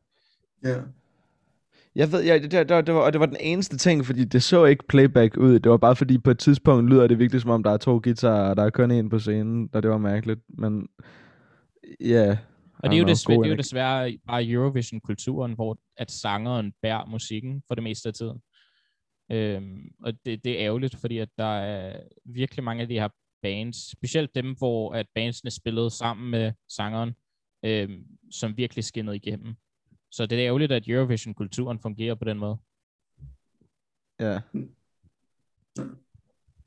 Ja. 0.64 0.82
Jeg 1.96 2.12
ved, 2.12 2.26
ja, 2.26 2.34
det, 2.40 2.52
det, 2.52 2.70
det, 2.70 2.88
det, 2.88 2.96
var, 2.96 3.02
og 3.02 3.14
det 3.14 3.20
var 3.20 3.26
den 3.26 3.38
eneste 3.40 3.78
ting, 3.78 4.06
fordi 4.06 4.26
det 4.26 4.44
så 4.44 4.66
ikke 4.66 4.88
playback 4.88 5.38
ud. 5.38 5.60
Det 5.60 5.72
var 5.72 5.78
bare 5.78 5.96
fordi, 5.96 6.18
på 6.18 6.32
et 6.32 6.40
tidspunkt 6.40 6.90
lyder 6.90 7.08
det 7.08 7.20
virkelig 7.20 7.42
som 7.42 7.52
om, 7.52 7.64
der 7.64 7.72
er 7.72 7.78
to 7.78 8.00
guitarer, 8.04 8.50
og 8.50 8.58
der 8.58 8.64
er 8.64 8.70
kun 8.70 8.92
en 8.92 9.10
på 9.10 9.20
scenen, 9.20 9.70
og 9.74 9.84
det 9.84 9.92
var 9.92 9.98
mærkeligt. 9.98 10.40
Men 10.50 10.88
ja, 12.00 12.38
Og 12.80 12.90
det 12.90 12.96
er, 12.96 12.98
jo 12.98 13.04
know, 13.04 13.08
desværre, 13.08 13.38
det 13.38 13.46
er 13.46 13.50
jo 13.50 13.56
desværre 13.56 14.18
bare 14.28 14.46
Eurovision-kulturen, 14.46 15.54
hvor 15.54 15.78
at 15.98 16.12
sangeren 16.12 16.74
bærer 16.82 17.06
musikken 17.06 17.62
for 17.68 17.76
det 17.76 17.84
meste 17.84 18.08
af 18.10 18.14
tiden. 18.14 18.42
Øhm, 19.32 19.82
og 20.04 20.14
det, 20.26 20.44
det 20.44 20.52
er 20.52 20.66
ærgerligt, 20.66 20.96
fordi 21.02 21.18
at 21.18 21.30
der 21.38 21.60
er 21.60 22.00
virkelig 22.26 22.64
mange 22.64 22.82
af 22.82 22.88
de 22.88 23.00
her 23.00 23.10
bands, 23.42 23.92
specielt 23.92 24.36
dem, 24.36 24.56
hvor 24.58 24.94
at 24.94 25.06
bandsene 25.16 25.52
spillede 25.52 25.90
sammen 25.90 26.32
med 26.32 26.52
sangeren, 26.70 27.14
øhm, 27.66 28.04
som 28.32 28.58
virkelig 28.58 28.84
skinnede 28.84 29.16
igennem. 29.16 29.56
Så 30.12 30.26
det 30.26 30.40
er 30.40 30.46
ærgerligt, 30.46 30.72
at 30.72 30.88
Eurovision-kulturen 30.88 31.80
fungerer 31.80 32.16
på 32.16 32.26
den 32.26 32.38
måde. 32.38 32.58
ja. 34.20 34.40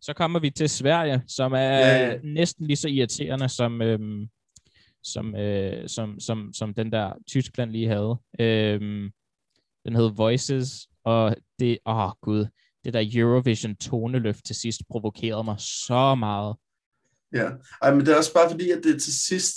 Så 0.00 0.12
kommer 0.12 0.40
vi 0.40 0.50
til 0.50 0.68
Sverige, 0.68 1.22
som 1.26 1.52
er 1.52 1.58
Ja, 1.58 2.06
ja. 2.06 2.18
næsten 2.22 2.66
lige 2.66 2.76
så 2.76 2.88
irriterende 2.88 3.48
som, 3.48 3.82
øhm, 3.82 4.28
som, 5.02 5.36
øh, 5.36 5.88
som, 5.88 6.20
som, 6.20 6.52
som 6.52 6.74
den 6.74 6.92
der 6.92 7.12
Tyskland 7.26 7.70
lige 7.70 7.88
havde. 7.88 8.16
Øhm, 8.40 9.10
den 9.84 9.96
hed 9.96 10.10
Voices, 10.16 10.88
og 11.04 11.36
det, 11.58 11.78
åh 11.86 11.96
oh, 11.96 12.12
gud, 12.22 12.46
det 12.84 12.94
der 12.94 13.10
Eurovision 13.14 13.76
toneløft 13.76 14.44
til 14.44 14.56
sidst 14.56 14.82
provokerede 14.90 15.44
mig 15.44 15.56
så 15.58 16.14
meget. 16.14 16.56
Ja, 17.32 17.50
Ej, 17.82 17.94
men 17.94 18.00
det 18.06 18.12
er 18.12 18.16
også 18.18 18.34
bare 18.34 18.50
fordi, 18.50 18.70
at 18.70 18.80
det 18.84 18.94
er 18.94 18.98
til 18.98 19.18
sidst, 19.26 19.56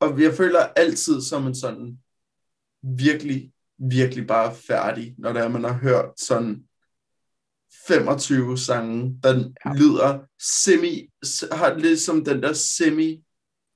og 0.00 0.22
jeg 0.22 0.32
føler 0.34 0.58
altid 0.76 1.20
som 1.22 1.46
en 1.46 1.54
sådan 1.54 1.98
virkelig, 2.82 3.52
virkelig 3.78 4.26
bare 4.26 4.54
færdig, 4.68 5.14
når 5.18 5.32
det 5.32 5.42
er, 5.42 5.48
man 5.48 5.64
har 5.64 5.72
hørt 5.72 6.04
sådan 6.16 6.62
25 7.88 8.58
sange, 8.58 9.20
der 9.22 9.34
ja. 9.64 9.72
lyder 9.74 10.18
semi, 10.40 11.08
har 11.52 11.74
ligesom 11.74 12.24
den 12.24 12.42
der 12.42 12.52
semi 12.52 13.20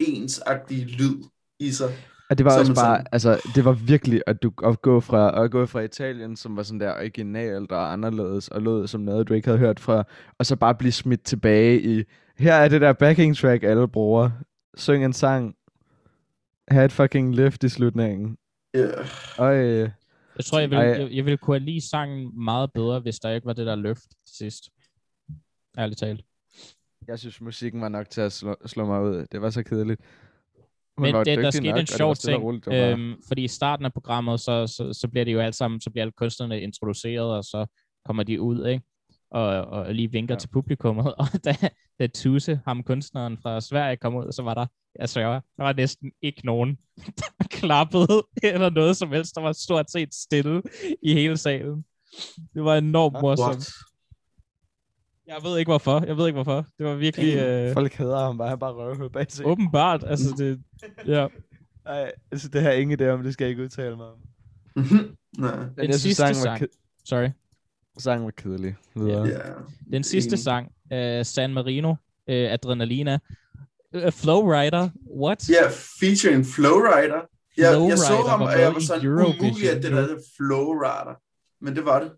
ensagtige 0.01 0.85
lyd 0.85 1.23
i 1.59 1.71
sig. 1.73 1.95
Og 2.31 2.39
det 2.39 2.45
var 2.45 2.51
Som 2.51 2.61
også 2.61 2.75
bare, 2.75 2.97
sådan- 2.97 3.07
altså, 3.13 3.41
det 3.55 3.65
var 3.65 3.73
virkelig 3.73 4.23
at 4.27 4.43
du 4.43 4.53
at 4.65 4.83
gå 4.83 5.01
fra 5.01 5.45
at 5.45 5.51
gå 5.51 5.67
fra 5.67 5.81
Italien, 5.81 6.37
som 6.37 6.57
var 6.57 6.63
sådan 6.63 6.81
der 6.81 6.95
originalt 6.95 7.73
og 7.73 7.93
anderledes, 7.93 8.49
og 8.49 8.63
lød 8.63 8.87
som 8.87 9.01
noget, 9.01 9.29
du 9.29 9.35
ikke 9.35 9.49
havde 9.49 9.59
hørt 9.59 9.81
fra, 9.81 10.05
og 10.39 10.47
så 10.47 10.57
bare 10.57 10.75
blive 10.75 10.93
smidt 10.93 11.25
tilbage 11.25 11.83
i, 11.83 12.03
her 12.39 12.55
er 12.55 12.69
det 12.69 12.81
der 12.81 12.93
backing 12.93 13.37
track, 13.37 13.63
alle 13.63 13.89
bruger. 13.89 14.31
Syng 14.77 15.05
en 15.05 15.13
sang. 15.13 15.55
Ha' 16.69 16.85
et 16.85 16.93
fucking 16.93 17.35
lift 17.35 17.65
i 17.65 17.69
slutningen. 17.69 18.37
Ja, 18.75 18.89
Øj, 19.39 19.57
Jeg 20.37 20.45
tror, 20.45 20.59
jeg 20.59 20.71
ville, 20.71 20.85
Ej. 20.85 21.01
jeg, 21.01 21.13
jeg 21.13 21.25
ville 21.25 21.37
kunne 21.37 21.57
have 21.59 21.65
lige 21.65 21.81
sangen 21.81 22.45
meget 22.45 22.73
bedre, 22.73 23.01
hvis 23.01 23.19
der 23.19 23.31
ikke 23.31 23.47
var 23.47 23.53
det 23.53 23.67
der 23.67 23.75
løft 23.75 24.03
til 24.27 24.37
sidst. 24.37 24.71
Ærligt 25.79 25.99
talt. 25.99 26.25
jeg 27.09 27.19
synes, 27.19 27.41
musikken 27.41 27.81
var 27.81 27.89
nok 27.89 28.11
til 28.11 28.21
at 28.21 28.33
slå, 28.33 28.57
slå 28.67 28.87
mig 28.87 29.03
ud. 29.03 29.27
Det 29.33 29.43
var 29.43 29.51
så 29.51 29.63
kedeligt. 29.63 30.01
Hun 30.97 31.03
Men 31.03 31.15
det, 31.15 31.39
der 31.39 31.51
skete 31.51 31.69
nok, 31.71 31.81
en 31.81 31.87
sjov 31.87 32.15
ting, 32.15 32.43
roligt, 32.43 32.65
bare- 32.65 32.93
øhm, 32.93 33.23
fordi 33.29 33.45
i 33.45 33.49
starten 33.49 33.85
af 33.87 33.93
programmet, 33.93 34.41
så, 34.41 34.67
så, 34.67 34.93
så 34.93 35.09
bliver 35.09 35.25
det 35.25 35.33
jo 35.33 35.41
alt 35.41 35.55
sammen, 35.55 35.81
så 35.81 35.91
bliver 35.91 36.03
alle 36.03 36.13
kunstnerne 36.13 36.61
introduceret, 36.61 37.37
og 37.37 37.45
så 37.45 37.67
kommer 38.05 38.23
de 38.23 38.41
ud, 38.41 38.67
ikke? 38.67 38.85
Og, 39.31 39.47
og 39.65 39.95
lige 39.95 40.11
vinker 40.13 40.35
ja. 40.35 40.39
til 40.39 40.49
publikummet, 40.49 41.15
og 41.23 41.27
da, 41.45 41.55
da 41.99 42.07
Tuse, 42.07 42.61
ham 42.65 42.83
kunstneren 42.83 43.39
fra 43.39 43.61
Sverige, 43.61 43.97
kom 43.97 44.15
ud, 44.17 44.33
så 44.33 44.43
var 44.43 44.55
der, 44.55 44.67
jeg 44.99 45.09
sørger, 45.09 45.41
der 45.57 45.63
var 45.63 45.73
næsten 45.73 46.13
ikke 46.23 46.47
nogen, 46.47 46.79
der 47.19 47.45
klappede, 47.51 48.27
eller 48.43 48.71
noget 48.71 48.97
som 48.97 49.13
helst, 49.13 49.35
der 49.35 49.41
var 49.41 49.53
stort 49.53 49.91
set 49.91 50.15
stille 50.15 50.63
i 51.03 51.13
hele 51.15 51.37
salen. 51.37 51.85
Det 52.55 52.65
var 52.65 52.77
enormt 52.77 53.17
Ah, 53.17 53.23
morsomt. 53.23 53.49
what? 53.49 53.69
Jeg 55.27 55.37
ved 55.43 55.59
ikke 55.59 55.71
hvorfor, 55.71 56.05
jeg 56.07 56.17
ved 56.17 56.27
ikke 56.27 56.35
hvorfor. 56.43 56.67
Det 56.79 56.87
var 56.87 56.95
virkelig 56.95 57.37
øh, 57.37 57.73
Folk 57.75 57.93
hader 57.95 58.19
ham 58.19 58.39
bare, 58.39 58.49
han 58.49 58.59
bare 58.59 58.73
røvhul 58.73 59.11
bag 59.11 59.27
sig. 59.33 59.47
åbenbart, 59.47 60.05
altså 60.07 60.35
det, 60.39 60.63
ja. 61.07 61.27
Ej, 61.87 62.13
altså 62.33 62.49
det 62.49 62.63
har 62.63 62.71
jeg 62.71 62.81
ingen 62.81 63.01
idé 63.01 63.05
om, 63.07 63.23
det 63.23 63.33
skal 63.33 63.45
jeg 63.45 63.51
ikke 63.51 63.63
udtale 63.63 63.97
mig 63.97 64.07
om. 64.07 64.19
Mhm. 64.77 65.17
Nej. 65.39 65.57
Den 65.79 65.93
sidste 65.93 66.23
var, 66.23 66.33
sang. 66.33 66.63
ke- 66.63 67.03
Sorry. 67.05 67.29
sangen 67.99 68.25
var 68.25 68.31
kedelig. 68.31 68.75
Videre. 68.95 69.27
Ja. 69.29 69.39
Den 69.93 70.03
sidste 70.05 70.37
sang, 70.37 70.73
uh, 70.91 70.99
San 71.23 71.55
Marino, 71.55 71.91
uh, 71.91 71.97
Adrenalina, 72.27 73.19
uh, 73.95 74.11
Flowrider, 74.13 74.89
what? 75.21 75.49
Ja, 75.49 75.69
featuring 76.01 76.47
Flowrider. 76.47 77.21
Jeg, 77.57 77.89
jeg 77.89 77.99
så 77.99 78.07
Flowrider 78.07 78.29
ham, 78.31 78.41
og 78.43 78.61
jeg 78.61 78.75
var 78.75 78.81
sådan 78.81 79.07
Eurovision, 79.07 79.41
umuligt, 79.41 79.71
at 79.71 79.83
det 79.83 79.93
der 79.93 80.03
er 80.03 80.19
Flowrider. 80.37 81.15
Men 81.65 81.77
det 81.77 81.85
var 81.85 82.01
det. 82.01 82.11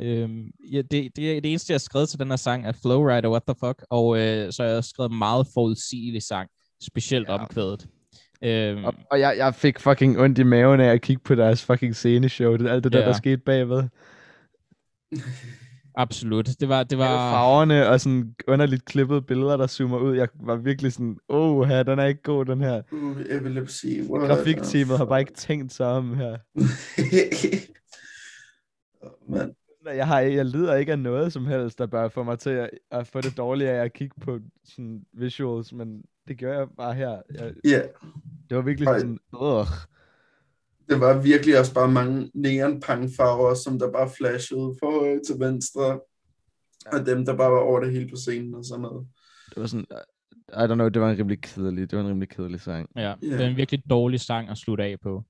Øhm, 0.00 0.44
ja, 0.72 0.78
det, 0.78 0.90
det, 0.90 1.16
det 1.16 1.44
eneste, 1.50 1.70
jeg 1.70 1.74
har 1.74 1.78
skrevet 1.78 2.08
til 2.08 2.18
den 2.18 2.28
her 2.28 2.36
sang, 2.36 2.66
er 2.66 2.72
Flowrider, 2.82 3.28
what 3.30 3.42
the 3.48 3.54
fuck, 3.66 3.84
og 3.90 4.06
uh, 4.06 4.16
så 4.18 4.56
har 4.58 4.64
jeg 4.64 4.84
skrevet 4.84 5.12
meget 5.12 5.46
forudsigelig 5.54 6.22
sang, 6.22 6.48
specielt 6.82 7.28
Ja. 7.28 7.34
omkvædet. 7.34 7.86
Øhm, 8.44 8.84
Og, 8.84 8.94
og 9.10 9.20
jeg, 9.20 9.34
jeg 9.36 9.54
fik 9.54 9.78
fucking 9.80 10.20
ondt 10.20 10.38
i 10.38 10.42
maven 10.42 10.80
af 10.80 10.92
at 10.92 11.02
kigge 11.02 11.22
på 11.24 11.34
deres 11.34 11.64
fucking 11.64 11.96
sceneshow. 11.96 12.56
Det, 12.56 12.68
alt 12.70 12.84
det 12.84 12.92
der, 12.92 12.98
Ja. 13.00 13.06
der 13.06 13.12
skete 13.12 13.36
bagved. 13.36 13.82
absolut. 15.94 16.48
Det 16.60 16.68
var, 16.68 16.82
det 16.82 16.92
Alle 16.92 17.04
var, 17.04 17.32
farverne 17.32 17.88
og 17.88 18.00
sådan 18.00 18.34
underligt 18.48 18.84
klippede 18.84 19.22
billeder, 19.22 19.56
der 19.56 19.66
zoomer 19.66 19.98
ud. 19.98 20.16
Jeg 20.16 20.28
var 20.34 20.56
virkelig 20.56 20.92
sådan, 20.92 21.18
åh, 21.28 21.56
oh, 21.56 21.68
her, 21.68 21.82
den 21.82 21.98
er 21.98 22.04
ikke 22.04 22.22
god, 22.22 22.44
den 22.44 22.60
her. 22.60 22.82
Uh, 22.92 23.20
epilepsy. 23.30 23.86
What 23.86 24.28
Grafikteamet 24.28 24.98
har 24.98 25.04
bare 25.04 25.20
ikke 25.20 25.32
tænkt 25.32 25.72
sig 25.72 25.86
om 25.86 26.14
her. 26.14 26.36
Men, 29.28 29.54
Jeg, 29.96 30.06
har, 30.06 30.20
jeg 30.20 30.46
lider 30.46 30.74
ikke 30.74 30.92
af 30.92 30.98
noget 30.98 31.32
som 31.32 31.46
helst, 31.46 31.78
der 31.78 31.86
bør 31.86 32.08
få 32.08 32.22
mig 32.22 32.38
til 32.38 32.50
at, 32.50 32.70
at 32.90 33.06
få 33.06 33.20
det 33.20 33.36
dårlige 33.36 33.70
af 33.70 33.84
at 33.84 33.92
kigge 33.92 34.14
på 34.20 34.38
sådan 34.64 35.04
visuals, 35.12 35.72
men 35.72 36.02
det 36.28 36.38
gør 36.38 36.58
jeg 36.58 36.66
bare 36.76 36.94
her. 36.94 37.22
Jeg, 37.34 37.52
ja, 37.64 37.82
det 38.48 38.56
var 38.56 38.62
virkelig 38.62 38.86
sådan, 38.86 39.18
øh. 39.34 39.66
Det 40.88 41.00
var 41.00 41.18
virkelig 41.22 41.58
også 41.58 41.74
bare 41.74 41.88
mange 41.90 42.30
neonpangfarver, 42.34 43.54
som 43.54 43.78
der 43.78 43.92
bare 43.92 44.10
flashede 44.18 44.74
fra 44.80 44.90
højre 44.90 45.20
til 45.26 45.34
venstre. 45.38 46.00
Og 46.92 47.06
dem, 47.06 47.24
der 47.24 47.36
bare 47.36 47.50
var 47.52 47.58
over 47.58 47.80
det 47.80 47.92
hele 47.92 48.08
på 48.08 48.16
scenen 48.16 48.54
og 48.54 48.64
sådan 48.64 48.82
noget. 48.82 49.06
Det 49.54 49.60
var 49.60 49.66
sådan, 49.66 49.86
I 50.48 50.64
don't 50.70 50.74
know, 50.74 50.88
det 50.88 51.02
var 51.02 51.10
en 51.10 51.18
rimelig 51.18 51.42
kedelig, 51.42 51.90
det 51.90 51.96
var 51.98 52.04
en 52.04 52.10
rimelig 52.10 52.28
kedelig 52.28 52.60
sang. 52.60 52.88
Ja, 52.96 53.00
Ja. 53.02 53.14
det 53.22 53.40
er 53.40 53.46
en 53.46 53.56
virkelig 53.56 53.82
dårlig 53.90 54.20
sang 54.20 54.48
at 54.48 54.58
slutte 54.58 54.84
af 54.84 54.96
på. 55.02 55.22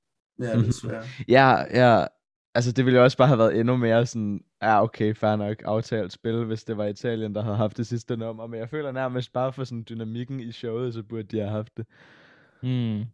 Ja, 0.43 0.57
Mhm. 0.57 0.65
desværre. 0.65 1.03
Ja, 1.29 1.49
ja, 1.81 2.05
altså 2.55 2.73
det 2.73 2.85
ville 2.85 2.99
jo 2.99 3.05
også 3.05 3.17
bare 3.17 3.29
have 3.29 3.39
været 3.39 3.61
endnu 3.61 3.77
mere 3.77 4.07
sådan, 4.07 4.41
ja 4.63 4.83
okay, 4.83 5.15
fair 5.15 5.37
nok, 5.37 5.57
aftalt 5.65 6.13
spil, 6.13 6.45
hvis 6.45 6.65
det 6.65 6.77
var 6.77 6.85
Italien, 6.87 7.35
der 7.35 7.43
havde 7.43 7.57
haft 7.57 7.77
det 7.77 7.87
sidste 7.87 8.17
nummer, 8.17 8.47
men 8.47 8.61
jeg 8.61 8.69
føler 8.71 8.93
nærmest 8.93 9.33
bare 9.33 9.53
for 9.53 9.65
sådan 9.65 9.85
dynamikken 9.89 10.41
i 10.41 10.53
showet, 10.53 10.95
så 10.95 11.03
burde 11.03 11.23
de 11.23 11.39
have 11.39 11.51
haft 11.51 11.77
det. 11.77 11.87
Mm. 12.63 13.05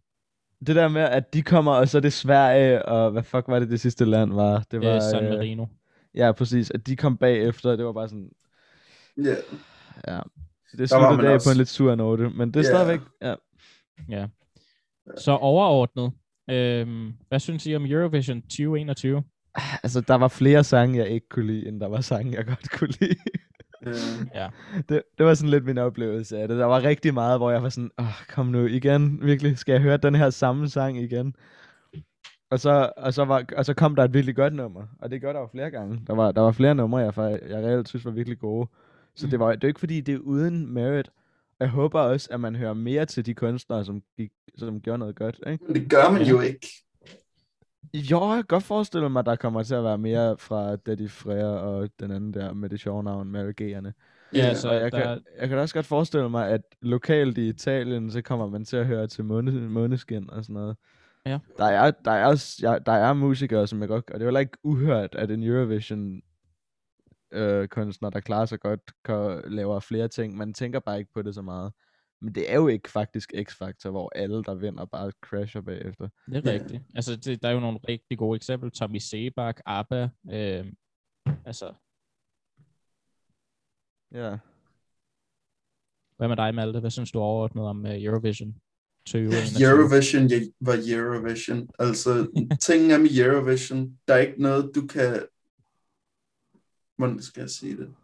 Det 0.66 0.76
der 0.76 0.88
med, 0.88 1.00
at 1.02 1.34
de 1.34 1.42
kommer, 1.42 1.72
og 1.72 1.88
så 1.88 1.98
er 1.98 2.02
det 2.02 2.12
Sverige, 2.12 2.84
og 2.86 3.10
hvad 3.10 3.22
fuck 3.22 3.44
var 3.48 3.58
det, 3.58 3.70
det 3.70 3.80
sidste 3.80 4.04
land 4.04 4.32
var? 4.32 4.64
Det 4.70 4.80
var, 4.80 4.94
Øh, 4.94 5.02
San 5.02 5.24
øh, 5.24 5.30
Marino. 5.30 5.66
Ja, 6.14 6.32
præcis, 6.32 6.70
at 6.70 6.86
de 6.86 6.96
kom 6.96 7.16
bagefter, 7.16 7.76
det 7.76 7.84
var 7.84 7.92
bare 7.92 8.08
sådan, 8.08 8.30
Ja. 9.16 9.34
ja. 10.08 10.20
Det 10.78 10.88
sluttede 10.90 11.28
af 11.28 11.34
også- 11.34 11.48
på 11.48 11.52
en 11.52 11.56
lidt 11.56 11.68
sur 11.68 11.94
note, 11.94 12.30
men 12.30 12.48
det 12.54 12.56
er 12.56 12.60
Ja. 12.70 12.76
stadigvæk, 12.76 13.00
ja. 13.22 13.34
Ja. 14.08 14.26
Så 15.18 15.32
overordnet, 15.32 16.12
øhm, 16.50 17.12
hvad 17.28 17.40
synes 17.40 17.66
I 17.66 17.76
om 17.76 17.86
Eurovision 17.86 18.42
2021? 18.42 19.22
Altså, 19.82 20.00
der 20.00 20.14
var 20.14 20.28
flere 20.28 20.64
sange, 20.64 20.98
jeg 20.98 21.08
ikke 21.08 21.28
kunne 21.28 21.46
lide, 21.46 21.68
end 21.68 21.80
der 21.80 21.88
var 21.88 22.00
sange, 22.00 22.36
jeg 22.36 22.46
godt 22.46 22.70
kunne 22.70 22.92
lide. 23.00 23.16
Øh, 23.86 23.94
Ja. 24.34 24.48
det, 24.88 25.02
det 25.18 25.26
var 25.26 25.34
sådan 25.34 25.50
lidt 25.50 25.64
min 25.64 25.78
oplevelse 25.78 26.38
af 26.38 26.48
det. 26.48 26.58
Der 26.58 26.64
var 26.64 26.82
rigtig 26.82 27.14
meget, 27.14 27.38
hvor 27.38 27.50
jeg 27.50 27.62
var 27.62 27.68
sådan, 27.68 27.90
Åh, 27.98 28.22
kom 28.28 28.46
nu 28.46 28.66
igen, 28.66 29.18
virkelig, 29.22 29.58
skal 29.58 29.72
jeg 29.72 29.80
høre 29.80 29.96
den 29.96 30.14
her 30.14 30.30
samme 30.30 30.68
sang 30.68 30.98
igen? 30.98 31.34
Og 32.50 32.60
så, 32.60 32.92
og, 32.96 33.14
så 33.14 33.24
var, 33.24 33.44
og 33.56 33.64
så 33.64 33.74
kom 33.74 33.96
der 33.96 34.04
et 34.04 34.14
virkelig 34.14 34.36
godt 34.36 34.54
nummer, 34.54 34.82
og 34.98 35.10
det 35.10 35.20
gør 35.20 35.32
der 35.32 35.40
jo 35.40 35.46
flere 35.52 35.70
gange. 35.70 36.00
Der 36.06 36.14
var, 36.14 36.32
der 36.32 36.40
var 36.40 36.52
flere 36.52 36.74
numre, 36.74 36.98
jeg, 36.98 37.12
jeg 37.48 37.64
reelt 37.64 37.88
synes 37.88 38.04
var 38.04 38.10
virkelig 38.10 38.38
gode. 38.38 38.68
Så 39.16 39.26
det 39.26 39.38
var 39.40 39.46
det 39.46 39.64
er 39.64 39.68
jo 39.68 39.68
ikke 39.68 39.80
fordi, 39.80 40.00
det 40.00 40.14
er 40.14 40.18
uden 40.18 40.74
merit. 40.74 41.10
Jeg 41.60 41.68
håber 41.68 42.00
også, 42.00 42.28
at 42.30 42.40
man 42.40 42.56
hører 42.56 42.74
mere 42.74 43.06
til 43.06 43.26
de 43.26 43.34
kunstnere, 43.34 43.84
som, 43.84 44.02
gik, 44.16 44.30
som 44.58 44.80
gjorde 44.80 44.98
noget 44.98 45.16
godt. 45.16 45.40
Ikke? 45.46 45.64
men 45.64 45.74
det 45.74 45.90
gør 45.90 46.10
man 46.10 46.22
jo 46.22 46.40
ikke. 46.40 46.66
Jo, 47.94 48.28
jeg 48.28 48.34
kan 48.36 48.44
godt 48.48 48.62
forestille 48.62 49.08
mig, 49.08 49.20
at 49.20 49.26
der 49.26 49.36
kommer 49.36 49.62
til 49.62 49.74
at 49.74 49.84
være 49.84 49.98
mere 49.98 50.38
fra 50.38 50.76
Daddy 50.76 51.10
Freya 51.10 51.46
og 51.46 51.88
den 52.00 52.10
anden 52.10 52.34
der 52.34 52.52
med 52.52 52.68
det 52.68 52.80
sjove 52.80 53.02
navn, 53.04 53.28
Malgerne. 53.30 53.94
Ja, 54.34 54.38
Ja, 54.38 54.54
så 54.54 54.68
Og 54.68 54.74
jeg, 54.74 54.92
der, 54.92 55.02
kan, 55.02 55.24
jeg 55.40 55.48
kan 55.48 55.56
da 55.56 55.62
også 55.62 55.74
godt 55.74 55.86
forestille 55.86 56.28
mig, 56.30 56.48
at 56.48 56.60
lokalt 56.82 57.38
i 57.38 57.48
Italien, 57.48 58.10
så 58.10 58.22
kommer 58.22 58.48
man 58.48 58.64
til 58.64 58.76
at 58.76 58.86
høre 58.86 59.06
til 59.06 59.24
måne, 59.24 59.68
måneskin 59.68 60.30
og 60.30 60.44
sådan 60.44 60.54
noget. 60.54 60.76
Ja. 61.26 61.38
Der 61.58 61.64
er, 61.64 61.90
der, 61.90 62.10
er, 62.10 62.26
også- 62.26 62.58
ja, 62.62 62.78
der 62.86 62.92
er 62.92 63.12
musikere, 63.12 63.66
som 63.66 63.80
jeg 63.80 63.88
godt... 63.88 64.10
Og 64.10 64.14
det 64.14 64.20
er 64.20 64.24
jo 64.24 64.28
heller 64.28 64.40
ikke 64.40 64.58
uhørt, 64.62 65.14
at 65.14 65.30
en 65.30 65.42
Eurovision 65.42 66.20
øh, 67.32 67.68
kunstner, 67.68 68.10
der 68.10 68.20
klarer 68.20 68.46
sig 68.46 68.60
godt, 68.60 68.80
kan 69.04 69.42
lave 69.46 69.80
flere 69.80 70.08
ting. 70.08 70.36
Man 70.36 70.54
tænker 70.54 70.80
bare 70.80 70.98
ikke 70.98 71.12
på 71.14 71.22
det 71.22 71.34
så 71.34 71.42
meget. 71.42 71.72
Men 72.20 72.34
det 72.34 72.50
er 72.52 72.54
jo 72.54 72.68
ikke 72.68 72.90
faktisk 72.90 73.32
X-Factor, 73.34 73.90
hvor 73.90 74.12
alle, 74.14 74.44
der 74.44 74.54
vinder, 74.54 74.84
bare 74.84 75.12
crasher 75.20 75.60
bagefter. 75.60 76.08
det 76.26 76.46
er 76.46 76.52
Ja. 76.52 76.58
rigtigt. 76.58 76.82
Altså, 76.94 77.16
det, 77.16 77.42
der 77.42 77.48
er 77.48 77.52
jo 77.52 77.60
nogle 77.60 77.78
rigtig 77.88 78.18
gode 78.18 78.36
eksempler. 78.36 78.70
Tommy 78.70 78.98
Sebak, 78.98 79.60
ABBA, 79.66 80.08
øhm, 80.32 80.74
altså, 81.44 81.74
Ja. 84.12 84.36
hvad 86.16 86.28
med 86.28 86.36
dig, 86.36 86.54
Malte? 86.54 86.80
Hvad 86.80 86.90
synes 86.90 87.12
du 87.12 87.18
overordnet 87.20 87.64
om 87.64 87.84
uh, 87.84 88.02
Eurovision 88.04 88.60
2021? 89.06 89.70
Eurovision 89.70 90.30
var 90.60 90.76
Eurovision. 90.96 91.68
Altså, 91.78 92.10
tingen 92.60 92.90
er 92.90 92.98
med 92.98 93.10
Eurovision, 93.18 93.98
der 94.08 94.14
er 94.14 94.18
ikke 94.18 94.42
noget, 94.42 94.70
du 94.74 94.86
kan... 94.86 95.26
Hvordan 96.96 97.22
skal 97.22 97.40
jeg 97.40 97.50
sige 97.50 97.76
det? 97.76 97.94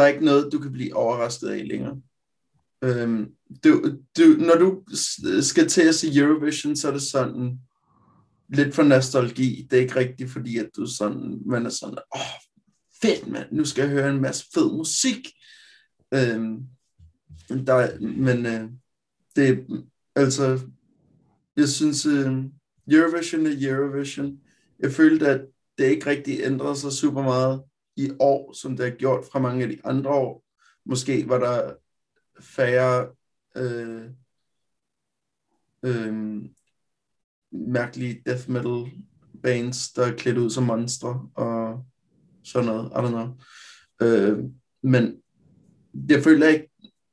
Der 0.00 0.06
er 0.06 0.10
ikke 0.10 0.24
noget, 0.24 0.52
du 0.52 0.58
kan 0.58 0.72
blive 0.72 0.96
overrasket 0.96 1.48
af 1.48 1.68
længere. 1.68 2.00
Øhm, 2.84 3.32
du, 3.64 3.98
du, 4.18 4.22
når 4.38 4.54
du 4.54 4.82
skal 5.42 5.68
til 5.68 5.82
at 5.82 5.94
se 5.94 6.18
Eurovision, 6.18 6.76
så 6.76 6.88
er 6.88 6.92
det 6.92 7.02
sådan 7.02 7.58
lidt 8.48 8.74
for 8.74 8.82
nostalgi. 8.82 9.66
Det 9.70 9.76
er 9.76 9.80
ikke 9.80 9.96
rigtigt, 9.96 10.30
fordi 10.30 10.58
at 10.58 10.70
du 10.76 10.86
sådan, 10.86 11.42
man 11.46 11.66
er 11.66 11.70
sådan, 11.70 11.98
åh, 12.16 12.20
fedt 13.02 13.28
mand, 13.28 13.46
nu 13.52 13.64
skal 13.64 13.82
jeg 13.82 13.90
høre 13.90 14.10
en 14.10 14.20
masse 14.20 14.46
fed 14.54 14.72
musik. 14.76 15.28
Øhm, 16.14 16.62
der, 17.48 18.00
men 18.00 18.46
øh, 18.46 18.70
det 19.36 19.66
altså, 20.16 20.60
jeg 21.56 21.68
synes, 21.68 22.06
øh, 22.06 22.44
Eurovision 22.90 23.46
er 23.46 23.70
Eurovision. 23.70 24.40
Jeg 24.78 24.92
følte, 24.92 25.28
at 25.28 25.40
det 25.78 25.84
ikke 25.84 26.06
rigtig 26.06 26.40
ændrede 26.42 26.76
sig 26.76 26.92
super 26.92 27.22
meget 27.22 27.62
i 28.06 28.10
år, 28.18 28.52
som 28.52 28.76
det 28.76 28.84
har 28.84 28.96
gjort 28.96 29.24
fra 29.32 29.38
mange 29.38 29.62
af 29.62 29.68
de 29.68 29.78
andre 29.84 30.10
år. 30.10 30.44
Måske 30.84 31.28
var 31.28 31.38
der 31.38 31.74
færre 32.40 33.08
øh, 33.56 34.04
øh, 35.84 36.42
mærkelige 37.52 38.22
death 38.26 38.50
metal 38.50 38.92
bands, 39.42 39.92
der 39.92 40.06
er 40.06 40.16
klædt 40.16 40.38
ud 40.38 40.50
som 40.50 40.64
monstre 40.64 41.28
og 41.34 41.84
sådan 42.44 42.66
noget. 42.66 42.90
I 42.90 42.94
don't 42.94 43.08
know. 43.08 43.28
Øh, 44.02 44.44
men 44.82 45.22
jeg 46.08 46.22
føler 46.22 46.48
ikke, 46.48 46.70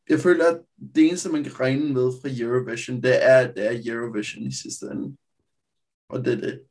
jeg 0.10 0.20
føler, 0.20 0.46
at 0.46 0.62
det 0.96 1.08
eneste, 1.08 1.30
man 1.30 1.44
kan 1.44 1.60
regne 1.60 1.94
med 1.94 2.12
fra 2.22 2.30
Eurovision, 2.40 3.02
det 3.04 3.26
er, 3.26 3.54
det 3.54 3.66
er 3.66 3.94
Eurovision 3.94 4.44
i 4.44 4.52
sidste 4.52 4.86
ende. 4.86 5.18
Og 6.10 6.26
det 6.26 6.34
er 6.34 6.38
det. 6.38 6.62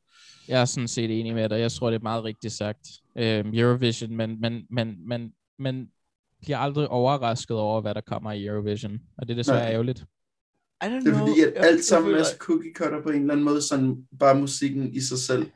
Jeg 0.49 0.61
er 0.61 0.65
sådan 0.65 0.89
set 0.89 1.21
enig 1.21 1.35
med 1.35 1.49
dig. 1.49 1.61
Jeg 1.61 1.73
tror, 1.73 1.91
det 1.91 1.99
er 1.99 2.03
meget 2.03 2.25
rigtigt 2.25 2.53
sagt. 2.53 2.89
Øhm, 3.19 3.55
Eurovision, 3.55 4.17
men, 4.17 4.41
men, 4.41 4.67
men, 4.71 5.09
men, 5.09 5.33
men 5.59 5.89
bliver 6.43 6.59
aldrig 6.59 6.89
overrasket 6.89 7.57
over, 7.57 7.81
hvad 7.81 7.95
der 7.95 8.01
kommer 8.01 8.33
i 8.33 8.47
Eurovision. 8.47 9.01
Og 9.19 9.29
det 9.29 9.35
er 9.35 9.37
desværre 9.37 9.61
Nej. 9.61 9.73
ærgerligt. 9.73 10.05
I 10.83 10.85
don't 10.85 11.05
Det 11.05 11.15
er 11.15 11.19
fordi, 11.19 11.41
at 11.41 11.53
alt 11.57 11.85
sammen 11.85 12.09
føler, 12.09 12.21
er 12.21 12.25
så 12.25 12.37
cookie 12.39 12.73
cutter 12.75 13.03
på 13.03 13.09
en 13.09 13.21
eller 13.21 13.33
anden 13.33 13.45
måde, 13.45 13.63
sådan 13.63 14.07
bare 14.19 14.35
musikken 14.35 14.95
i 14.95 15.01
sig 15.01 15.19
selv 15.19 15.51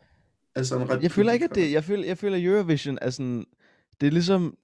er 0.54 0.62
sådan 0.62 0.90
ret 0.90 1.02
Jeg 1.02 1.10
føler 1.10 1.32
ikke, 1.32 1.44
at 1.44 1.54
det... 1.54 1.72
Jeg 1.72 1.84
føler, 1.84 2.04
jeg 2.06 2.18
føler 2.18 2.38
Eurovision 2.40 2.98
er 3.02 3.10
sådan... 3.10 3.44
Det 4.00 4.06
er 4.06 4.10
ligesom... 4.10 4.56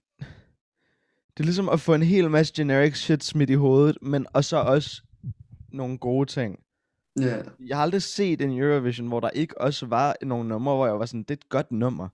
Det 1.37 1.43
er 1.43 1.45
ligesom 1.45 1.69
at 1.69 1.81
få 1.81 1.95
en 1.95 2.03
hel 2.03 2.31
masse 2.31 2.53
generic 2.57 2.97
shit 2.97 3.25
smidt 3.25 3.51
i 3.51 3.55
hovedet, 3.55 3.99
men 4.03 4.27
og 4.33 4.45
så 4.45 4.57
også 4.57 5.03
nogle 5.73 5.99
gode 5.99 6.27
ting. 6.27 6.59
Ja, 7.21 7.37
Jeg 7.67 7.77
har 7.77 7.83
aldrig 7.83 8.03
set 8.03 8.41
en 8.41 8.59
Eurovision, 8.59 9.09
hvor 9.09 9.21
der 9.21 9.31
ikke 9.31 9.61
også 9.61 9.87
var 9.87 10.17
nogle 10.23 10.49
numre, 10.49 10.77
hvor 10.77 10.87
jeg 10.87 10.99
var 10.99 11.07
sådan, 11.07 11.23
det 11.23 11.31
er 11.31 11.35
et 11.35 11.49
godt 11.49 11.73
nummer. 11.73 12.09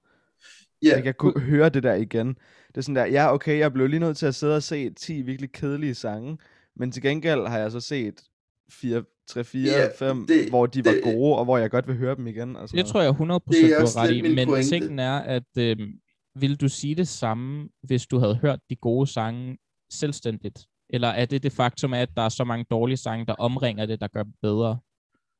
Ja. 0.82 0.94
Jeg 0.94 1.02
kan 1.02 1.14
kunne 1.18 1.40
høre 1.40 1.68
det 1.68 1.82
der 1.82 1.94
igen. 1.94 2.28
Det 2.68 2.76
er 2.76 2.80
sådan 2.80 2.96
der, 2.96 3.06
ja 3.06 3.34
okay, 3.34 3.58
jeg 3.58 3.72
blev 3.72 3.86
lige 3.86 4.00
nødt 4.00 4.16
til 4.16 4.26
at 4.26 4.34
sidde 4.34 4.56
og 4.56 4.62
se 4.62 4.90
10 4.90 5.22
virkelig 5.22 5.52
kedelige 5.52 5.94
sange, 5.94 6.38
men 6.76 6.92
til 6.92 7.02
gengæld 7.02 7.46
har 7.46 7.58
jeg 7.58 7.72
så 7.72 7.80
set 7.80 8.22
4, 8.70 9.02
3, 9.28 9.44
4, 9.44 9.62
Ja, 9.72 9.88
5, 9.98 10.26
det- 10.26 10.48
hvor 10.48 10.66
de 10.66 10.84
var 10.84 10.90
det- 10.92 11.02
gode, 11.04 11.38
og 11.38 11.44
hvor 11.44 11.58
jeg 11.58 11.70
godt 11.70 11.88
vil 11.88 11.96
høre 11.96 12.14
dem 12.16 12.26
igen. 12.26 12.56
Og 12.56 12.68
sådan 12.68 12.84
Det 12.84 12.92
tror 12.92 13.00
jeg 13.02 13.10
100% 13.10 13.62
Det 13.62 13.72
er 13.72 13.78
du 13.80 13.86
har 13.98 14.02
ret 14.04 14.14
i. 14.14 14.34
Men 14.34 14.48
pointe. 14.48 14.68
tingen 14.68 14.98
er, 14.98 15.16
at 15.18 15.56
øhm, 15.58 15.92
vil 16.34 16.56
du 16.60 16.68
sige 16.68 16.94
det 16.94 17.08
samme, 17.08 17.68
hvis 17.82 18.06
du 18.06 18.18
havde 18.18 18.36
hørt 18.36 18.58
de 18.70 18.76
gode 18.76 19.06
sange 19.06 19.58
selvstændigt? 19.90 20.66
Eller 20.90 21.08
er 21.08 21.24
det 21.24 21.42
det 21.42 21.52
faktum, 21.52 21.94
at 21.94 22.08
der 22.16 22.22
er 22.22 22.28
så 22.28 22.44
mange 22.44 22.64
dårlige 22.70 22.96
sange, 22.96 23.26
der 23.26 23.32
omringer 23.34 23.86
det, 23.86 24.00
der 24.00 24.08
gør 24.08 24.22
dem 24.22 24.32
bedre? 24.42 24.78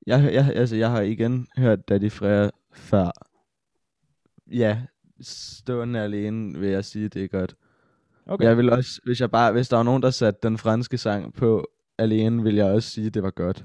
Jeg, 0.07 0.31
jeg, 0.33 0.53
altså, 0.57 0.77
jeg 0.77 0.91
har 0.91 1.01
igen 1.01 1.47
hørt 1.59 1.89
Daddy 1.89 2.11
Freya 2.11 2.51
før. 2.75 3.11
Ja, 4.53 4.79
stående 5.23 6.01
alene 6.01 6.59
vil 6.59 6.69
jeg 6.69 6.85
sige, 6.85 7.09
det 7.09 7.25
er 7.25 7.29
godt. 7.29 7.55
Okay. 8.27 8.45
Jeg 8.45 8.57
vil 8.57 8.71
også, 8.71 9.01
hvis, 9.05 9.21
jeg 9.21 9.31
bare, 9.31 9.53
hvis 9.53 9.69
der 9.69 9.77
var 9.77 9.83
nogen, 9.83 10.03
der 10.03 10.11
satte 10.11 10.41
den 10.43 10.59
franske 10.59 10.99
sang 10.99 11.35
på 11.35 11.67
alene, 11.99 12.43
vil 12.43 12.55
jeg 12.55 12.67
også 12.67 12.91
sige, 12.91 13.11
det 13.11 13.23
var 13.23 13.31
godt. 13.31 13.65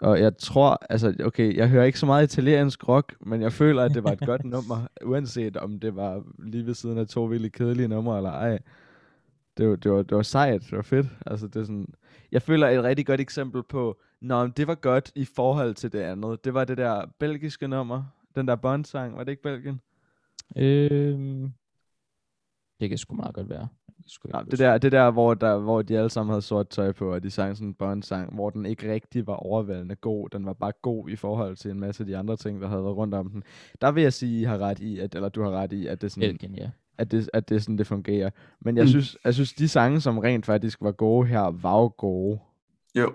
Og 0.00 0.20
jeg 0.20 0.36
tror, 0.36 0.86
altså, 0.90 1.14
okay, 1.24 1.56
jeg 1.56 1.68
hører 1.68 1.84
ikke 1.84 1.98
så 1.98 2.06
meget 2.06 2.32
italiensk 2.32 2.88
rock, 2.88 3.16
men 3.20 3.42
jeg 3.42 3.52
føler, 3.52 3.82
at 3.82 3.94
det 3.94 4.04
var 4.04 4.12
et 4.12 4.26
godt 4.26 4.44
nummer, 4.54 4.86
uanset 5.04 5.56
om 5.56 5.80
det 5.80 5.96
var 5.96 6.22
lige 6.38 6.66
ved 6.66 6.74
siden 6.74 6.98
af 6.98 7.08
to 7.08 7.24
virkelig 7.24 7.52
kedelige 7.52 7.88
numre 7.88 8.16
eller 8.16 8.30
ej. 8.30 8.58
Det 9.56 9.68
var, 9.68 9.76
det, 9.76 9.92
var, 9.92 10.02
det 10.02 10.16
var 10.16 10.22
sejt, 10.22 10.62
det 10.62 10.76
var 10.76 10.82
fedt. 10.82 11.06
Altså, 11.26 11.46
det 11.46 11.56
er 11.56 11.64
sådan, 11.64 11.86
jeg 12.32 12.42
føler 12.42 12.68
et 12.68 12.84
rigtig 12.84 13.06
godt 13.06 13.20
eksempel 13.20 13.62
på, 13.62 13.98
Nå, 14.20 14.46
det 14.46 14.66
var 14.66 14.74
godt 14.74 15.12
i 15.14 15.24
forhold 15.24 15.74
til 15.74 15.92
det 15.92 16.00
andet. 16.00 16.44
Det 16.44 16.54
var 16.54 16.64
det 16.64 16.76
der 16.78 17.06
belgiske 17.18 17.68
nummer, 17.68 18.04
den 18.34 18.48
der 18.48 18.56
Bond-sang, 18.56 19.16
var 19.16 19.24
det 19.24 19.30
ikke 19.30 19.42
Belgien? 19.42 19.80
Øhm, 20.56 21.52
det 22.80 22.88
kan 22.88 22.98
sgu 22.98 23.14
meget 23.14 23.34
godt 23.34 23.48
være. 23.48 23.68
Kan 23.86 24.04
sgu 24.08 24.28
Ja, 24.34 24.42
det 24.50 24.58
der, 24.58 24.78
det 24.78 24.92
der 24.92 25.10
hvor, 25.10 25.34
der, 25.34 25.58
hvor 25.58 25.82
de 25.82 25.98
alle 25.98 26.10
sammen 26.10 26.30
havde 26.32 26.42
sort 26.42 26.68
tøj 26.68 26.92
på, 26.92 27.12
og 27.14 27.22
de 27.22 27.30
sang 27.30 27.56
sådan 27.56 27.68
en 27.68 27.74
Bond-sang, 27.74 28.34
hvor 28.34 28.50
den 28.50 28.66
ikke 28.66 28.92
rigtig 28.92 29.26
var 29.26 29.34
overvældende 29.34 29.96
god. 29.96 30.28
Den 30.28 30.46
var 30.46 30.52
bare 30.52 30.72
god 30.82 31.08
i 31.08 31.16
forhold 31.16 31.56
til 31.56 31.70
en 31.70 31.80
masse 31.80 32.02
af 32.02 32.06
de 32.06 32.16
andre 32.16 32.36
ting, 32.36 32.60
der 32.60 32.68
havde 32.68 32.82
været 32.84 32.96
rundt 32.96 33.14
om 33.14 33.30
den. 33.30 33.42
Der 33.80 33.92
vil 33.92 34.02
jeg 34.02 34.12
sige, 34.12 34.40
I 34.40 34.44
har 34.44 34.58
ret 34.58 34.78
i, 34.80 34.98
at, 34.98 35.14
eller 35.14 35.28
du 35.28 35.42
har 35.42 35.50
ret 35.50 35.72
i, 35.72 35.86
at 35.86 36.00
det, 36.02 36.12
sådan, 36.12 36.28
Belgien, 36.30 36.54
ja. 36.54 36.70
at 36.98 37.10
det, 37.10 37.30
at 37.32 37.48
det 37.48 37.54
er 37.54 37.58
sådan, 37.60 37.78
det 37.78 37.86
fungerer. 37.86 38.30
Men 38.60 38.76
jeg, 38.76 38.84
Mm. 38.84 38.88
synes, 38.88 39.16
jeg 39.24 39.34
synes, 39.34 39.52
de 39.52 39.68
sange, 39.68 40.00
som 40.00 40.18
rent 40.18 40.46
faktisk 40.46 40.78
var 40.80 40.92
gode 40.92 41.26
her, 41.26 41.40
var 41.40 41.80
jo 41.80 41.94
gode. 41.96 42.38
Jo. 42.94 43.12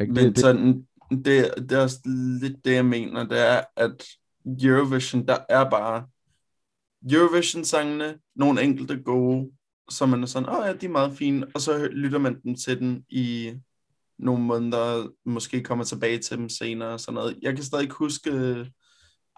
Ikke? 0.00 0.12
Men 0.12 0.16
Det, 0.16 0.24
det, 0.24 0.38
sådan, 0.38 0.86
det, 1.10 1.54
det 1.58 1.72
er 1.72 1.82
også 1.82 2.00
lidt 2.40 2.64
det, 2.64 2.74
jeg 2.74 2.84
mener, 2.86 3.24
det 3.24 3.38
er, 3.50 3.60
at 3.76 4.04
Eurovision, 4.62 5.26
der 5.26 5.38
er 5.48 5.70
bare 5.70 6.06
Eurovision-sangene, 7.12 8.18
nogle 8.34 8.62
enkelte 8.62 9.02
gode, 9.02 9.50
så 9.90 10.06
man 10.06 10.22
er 10.22 10.26
sådan, 10.26 10.48
åh 10.48 10.58
oh, 10.58 10.66
ja, 10.66 10.72
de 10.72 10.86
er 10.86 10.90
meget 10.90 11.16
fine, 11.16 11.46
og 11.54 11.60
så 11.60 11.88
lytter 11.92 12.18
man 12.18 12.40
dem 12.40 12.54
til 12.54 12.78
den 12.78 13.04
i 13.08 13.54
nogle 14.18 14.42
måneder, 14.42 15.08
måske 15.24 15.62
kommer 15.62 15.84
tilbage 15.84 16.18
til 16.18 16.38
dem 16.38 16.48
senere 16.48 16.88
og 16.88 17.00
sådan 17.00 17.14
noget. 17.14 17.38
Jeg 17.42 17.54
kan 17.54 17.64
stadig 17.64 17.88
huske 17.90 18.30
øh, 18.30 18.66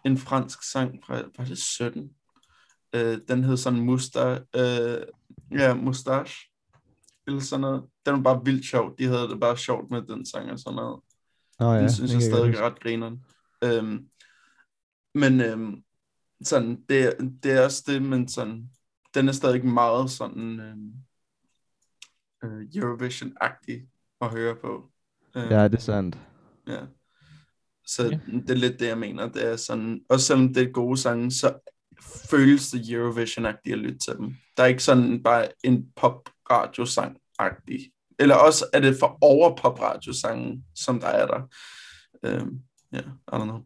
en 0.05 0.19
fransk 0.19 0.71
sang 0.73 0.99
fra, 1.07 1.23
var 1.39 1.45
det 1.45 1.59
17? 1.59 2.11
Øh, 2.93 3.19
den 3.29 3.45
hed 3.45 3.57
sådan 3.57 3.81
Musta, 3.81 4.39
øh, 4.57 5.03
ja, 5.59 5.75
Mustache, 5.75 6.35
eller 7.27 7.41
sådan 7.41 7.61
noget. 7.61 7.83
Den 8.07 8.15
var 8.15 8.23
bare 8.23 8.45
vildt 8.45 8.67
sjov. 8.67 8.95
De 8.99 9.05
havde 9.05 9.29
det 9.29 9.41
bare 9.41 9.57
sjovt 9.57 9.91
med 9.91 10.03
den 10.03 10.27
sang 10.27 10.51
og 10.51 10.59
sådan 10.59 10.77
noget. 10.77 11.01
Nå, 11.61 11.73
Ja, 11.73 11.83
det 11.83 11.95
synes 11.95 12.13
jeg 12.13 12.23
stadig 12.23 12.55
er 12.55 12.63
ret 12.63 12.81
grineren. 12.81 13.25
Øhm, 13.65 14.10
men 15.15 15.41
øhm, 15.41 15.83
sådan, 16.43 16.85
det, 16.89 17.15
det 17.43 17.53
er 17.53 17.65
også 17.65 17.85
det, 17.87 18.03
men 18.03 18.29
sådan, 18.29 18.71
den 19.15 19.29
er 19.29 19.33
stadig 19.33 19.65
meget 19.67 20.11
sådan 20.11 20.61
øhm, 20.61 20.93
øh, 22.45 22.63
Eurovision-agtig 22.75 23.89
at 24.21 24.29
høre 24.31 24.57
på. 24.57 24.91
Huske. 25.35 25.55
Ja, 25.55 25.65
det 25.69 25.75
er 25.75 25.81
sandt. 25.81 26.19
ja. 26.67 26.81
Så 27.87 28.03
Ja. 28.03 28.19
det 28.33 28.51
er 28.51 28.55
lidt 28.55 28.81
det, 28.81 28.87
jeg 28.87 28.99
mener. 28.99 29.29
Det 29.29 29.47
er 29.47 29.57
sådan, 29.57 30.01
også 30.09 30.27
selvom 30.27 30.55
det 30.55 30.63
er 30.63 30.71
gode 30.73 30.97
sange, 30.97 31.31
så 31.33 31.59
føles 32.31 32.71
det 32.71 32.89
Eurovision-agtigt 32.91 33.73
at 33.73 33.79
lytte 33.79 33.99
til 33.99 34.17
dem. 34.17 34.35
Der 34.57 34.63
er 34.63 34.67
ikke 34.67 34.83
sådan 34.83 35.23
bare 35.23 35.49
en 35.65 35.93
pop-radiosang-agtig. 35.97 37.91
Eller 38.19 38.35
også 38.35 38.65
er 38.73 38.81
det 38.81 38.97
for 39.01 39.19
over 39.21 39.57
pop-radiosangen, 39.57 40.65
som 40.75 41.01
der 41.01 41.07
er 41.09 41.27
der. 41.27 41.43
Øhm, 42.25 42.63
ja, 42.93 42.99
I 43.01 43.33
don't 43.33 43.43
know. 43.43 43.61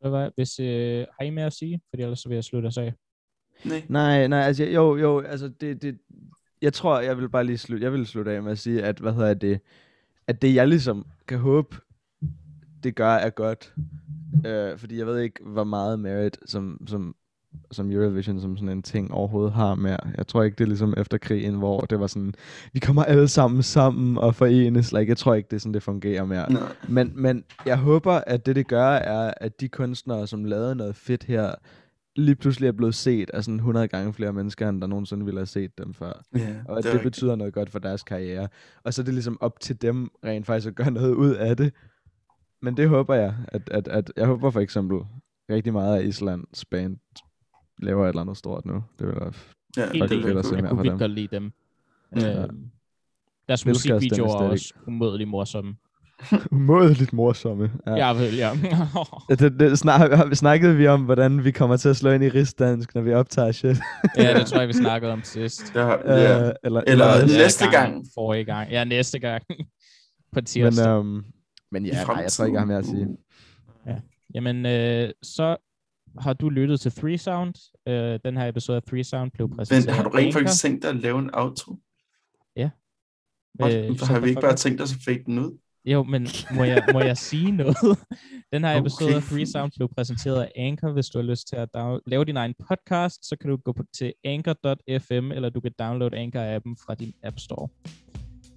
Hvad 0.00 0.10
var, 0.10 0.32
hvis, 0.34 0.60
øh, 0.60 1.06
har 1.18 1.24
I 1.24 1.30
mere 1.30 1.46
at 1.46 1.52
sige? 1.52 1.80
Fordi 1.90 2.02
ellers 2.02 2.18
så 2.20 2.28
vil 2.28 2.34
jeg 2.34 2.44
slutte 2.44 2.66
os 2.66 2.78
af. 2.78 2.94
Nej. 3.64 3.82
Nej, 3.88 4.26
nej, 4.26 4.40
altså 4.40 4.64
jo, 4.64 4.96
jo, 4.96 5.20
altså 5.20 5.48
det, 5.48 5.82
det, 5.82 5.98
jeg 6.62 6.72
tror, 6.72 7.00
jeg 7.00 7.18
vil 7.18 7.28
bare 7.28 7.44
lige 7.44 7.58
slutte, 7.58 7.84
jeg 7.84 7.92
vil 7.92 8.06
slutte 8.06 8.32
af 8.32 8.42
med 8.42 8.52
at 8.52 8.58
sige, 8.58 8.82
at, 8.82 8.98
hvad 8.98 9.12
hedder 9.12 9.34
det, 9.34 9.60
at 10.26 10.42
det 10.42 10.54
jeg 10.54 10.68
ligesom 10.68 11.06
kan 11.28 11.38
håbe, 11.38 11.76
det 12.82 12.94
gør 12.94 13.10
er 13.10 13.30
godt, 13.30 13.74
øh, 14.46 14.78
fordi 14.78 14.98
jeg 14.98 15.06
ved 15.06 15.20
ikke, 15.20 15.44
hvor 15.44 15.64
meget 15.64 16.00
merit, 16.00 16.38
som, 16.46 16.86
som, 16.86 17.16
som 17.70 17.90
Eurovision 17.90 18.40
som 18.40 18.56
sådan 18.56 18.68
en 18.68 18.82
ting 18.82 19.12
overhovedet 19.12 19.52
har 19.52 19.74
mere. 19.74 19.98
Jeg 20.16 20.26
tror 20.26 20.42
ikke, 20.42 20.54
det 20.54 20.64
er 20.64 20.68
ligesom 20.68 20.94
efter 20.96 21.18
krigen, 21.18 21.54
hvor 21.54 21.80
det 21.80 22.00
var 22.00 22.06
sådan, 22.06 22.34
vi 22.72 22.80
kommer 22.80 23.04
alle 23.04 23.28
sammen 23.28 23.62
sammen 23.62 24.18
og 24.18 24.34
forenes. 24.34 24.92
Like, 24.92 25.08
jeg 25.08 25.16
tror 25.16 25.34
ikke, 25.34 25.46
det 25.50 25.56
er 25.56 25.60
sådan, 25.60 25.74
det 25.74 25.82
fungerer 25.82 26.24
mere. 26.24 26.52
Nej. 26.52 26.62
Men, 26.88 27.12
men 27.14 27.44
jeg 27.66 27.78
håber, 27.78 28.12
at 28.12 28.46
det, 28.46 28.56
det 28.56 28.68
gør, 28.68 28.88
er, 28.88 29.34
at 29.36 29.60
de 29.60 29.68
kunstnere, 29.68 30.26
som 30.26 30.44
lavede 30.44 30.74
noget 30.74 30.96
fedt 30.96 31.24
her, 31.24 31.54
lige 32.16 32.36
pludselig 32.36 32.68
er 32.68 32.72
blevet 32.72 32.94
set 32.94 33.30
af 33.30 33.44
sådan 33.44 33.56
100 33.56 33.88
gange 33.88 34.12
flere 34.12 34.32
mennesker, 34.32 34.68
end 34.68 34.80
der 34.80 34.86
nogensinde 34.86 35.24
ville 35.24 35.38
have 35.40 35.46
set 35.46 35.78
dem 35.78 35.94
før. 35.94 36.12
Ja, 36.36 36.40
Og 36.64 36.78
at 36.78 36.84
det, 36.84 36.92
rigtigt. 36.92 37.02
betyder 37.02 37.36
noget 37.36 37.54
godt 37.54 37.70
for 37.70 37.78
deres 37.78 38.02
karriere. 38.02 38.48
Og 38.84 38.94
så 38.94 39.02
er 39.02 39.04
det 39.04 39.14
ligesom 39.14 39.38
op 39.40 39.60
til 39.60 39.82
dem 39.82 40.10
rent 40.24 40.46
faktisk 40.46 40.68
at 40.68 40.74
gøre 40.74 40.90
noget 40.90 41.14
ud 41.14 41.34
af 41.34 41.56
det. 41.56 41.72
Men 42.62 42.76
det 42.76 42.88
håber 42.88 43.14
jeg. 43.14 43.34
At, 43.48 43.70
at, 43.70 43.88
at 43.88 44.12
jeg 44.16 44.26
håber 44.26 44.50
for 44.50 44.60
eksempel 44.60 44.98
rigtig 45.50 45.72
meget 45.72 45.98
af 45.98 46.04
Islands 46.04 46.64
band 46.64 46.96
laver 47.78 48.04
et 48.04 48.08
eller 48.08 48.22
andet 48.22 48.36
stort 48.36 48.66
nu. 48.66 48.82
Det 48.98 49.06
vil 49.06 49.14
være 49.16 49.32
Ja, 49.76 49.92
Helt 49.92 50.10
det 50.10 50.18
er 50.18 50.22
fedt 50.22 50.38
at 50.38 50.44
se 50.46 50.56
mere 50.56 50.76
fra 50.76 50.82
dem. 50.82 50.98
godt 50.98 51.10
lide 51.10 51.28
dem. 51.32 51.52
Ja. 52.16 52.42
Øh, 52.42 52.48
deres 53.48 53.66
musikvideoer 53.66 54.42
er 54.42 54.48
også 54.48 54.74
umådeligt 54.86 55.30
morsomme. 55.30 55.76
umådeligt 56.52 57.12
morsomme. 57.12 57.70
Ja. 57.86 57.94
Ja, 57.94 58.12
vel, 58.12 58.34
ja. 58.36 58.50
Ja, 59.30 59.34
Det, 59.34 59.60
det 59.60 59.78
snak, 59.78 60.10
snakkede 60.34 60.76
vi 60.76 60.86
om, 60.86 61.04
hvordan 61.04 61.44
vi 61.44 61.50
kommer 61.50 61.76
til 61.76 61.88
at 61.88 61.96
slå 61.96 62.10
ind 62.10 62.24
i 62.24 62.28
rigsdansk, 62.28 62.94
når 62.94 63.02
vi 63.02 63.12
optager 63.12 63.52
shit. 63.52 63.76
ja, 64.16 64.38
det 64.38 64.46
tror 64.46 64.58
jeg, 64.58 64.68
vi 64.68 64.72
snakkede 64.72 65.12
om 65.12 65.22
sidst. 65.22 65.72
Ja, 65.74 65.88
ja. 65.88 66.46
Øh, 66.48 66.52
eller, 66.64 66.80
Eller 66.86 67.20
næste. 67.22 67.38
næste 67.38 67.70
gang. 67.70 68.04
Forrige 68.14 68.44
gang. 68.44 68.70
Ja, 68.70 68.84
næste 68.84 69.18
gang. 69.18 69.42
På 70.32 70.40
tirsdag. 70.40 70.86
Men, 71.04 71.06
øhm, 71.16 71.24
men 71.72 71.86
ja, 71.86 72.04
nej, 72.04 72.16
jeg 72.22 72.32
tror 72.32 72.44
ikke, 72.44 72.54
jeg 72.54 72.60
har 72.60 72.66
mere 72.66 72.78
at 72.78 72.86
sige. 72.86 73.06
Jamen, 74.34 74.66
øh, 74.66 75.10
så 75.22 75.56
har 76.18 76.32
du 76.32 76.48
lyttet 76.48 76.80
til 76.80 76.92
Three 76.92 77.18
Sound. 77.18 77.54
Øh, 77.88 78.20
den 78.24 78.36
her 78.36 78.48
episode 78.48 78.76
af 78.76 78.82
Three 78.82 79.04
Sound 79.04 79.30
blev 79.30 79.48
præsenteret 79.56 79.86
Men 79.86 79.94
har 79.94 80.02
du 80.02 80.10
rent 80.16 80.34
faktisk 80.34 80.62
tænkt 80.62 80.82
dig 80.82 80.90
at 80.90 80.96
lave 80.96 81.18
en 81.18 81.30
outro? 81.32 81.72
Øh, 82.58 82.70
Øh, 83.62 83.98
så 83.98 84.04
har 84.06 84.20
vi 84.20 84.28
ikke 84.28 84.40
bare 84.40 84.50
hvorfor- 84.50 84.56
tænkt 84.56 84.80
os 84.80 84.92
at 84.94 84.98
fade 85.04 85.24
den 85.26 85.38
ud? 85.38 85.58
Jo, 85.84 86.02
men 86.02 86.26
må 86.54 86.64
jeg, 86.64 86.82
må 86.92 87.00
jeg 87.00 87.16
sige 87.16 87.50
noget? 87.50 87.76
Den 88.52 88.64
her 88.64 88.80
episode 88.80 89.08
Okay. 89.08 89.16
af 89.16 89.22
Free 89.22 89.46
Sound 89.46 89.72
blev 89.76 89.88
præsenteret 89.96 90.42
af 90.42 90.52
Anchor. 90.56 90.92
Hvis 90.92 91.08
du 91.08 91.18
har 91.18 91.22
lyst 91.26 91.48
til 91.48 91.56
at 91.56 91.68
down- 91.76 92.00
lave 92.06 92.24
din 92.24 92.36
egen 92.36 92.54
podcast, 92.68 93.28
så 93.28 93.36
kan 93.40 93.50
du 93.50 93.56
gå 93.56 93.72
på 93.72 93.82
til 93.98 94.12
anchor.fm, 94.24 95.32
eller 95.32 95.50
du 95.50 95.60
kan 95.60 95.72
downloade 95.78 96.16
Anchor-appen 96.16 96.74
fra 96.86 96.94
din 96.94 97.12
App 97.22 97.38
Store. 97.38 97.68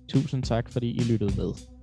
Tusind 0.09 0.43
tak, 0.43 0.69
fordi 0.69 0.91
I 0.91 0.99
lyttede 0.99 1.33
med. 1.37 1.80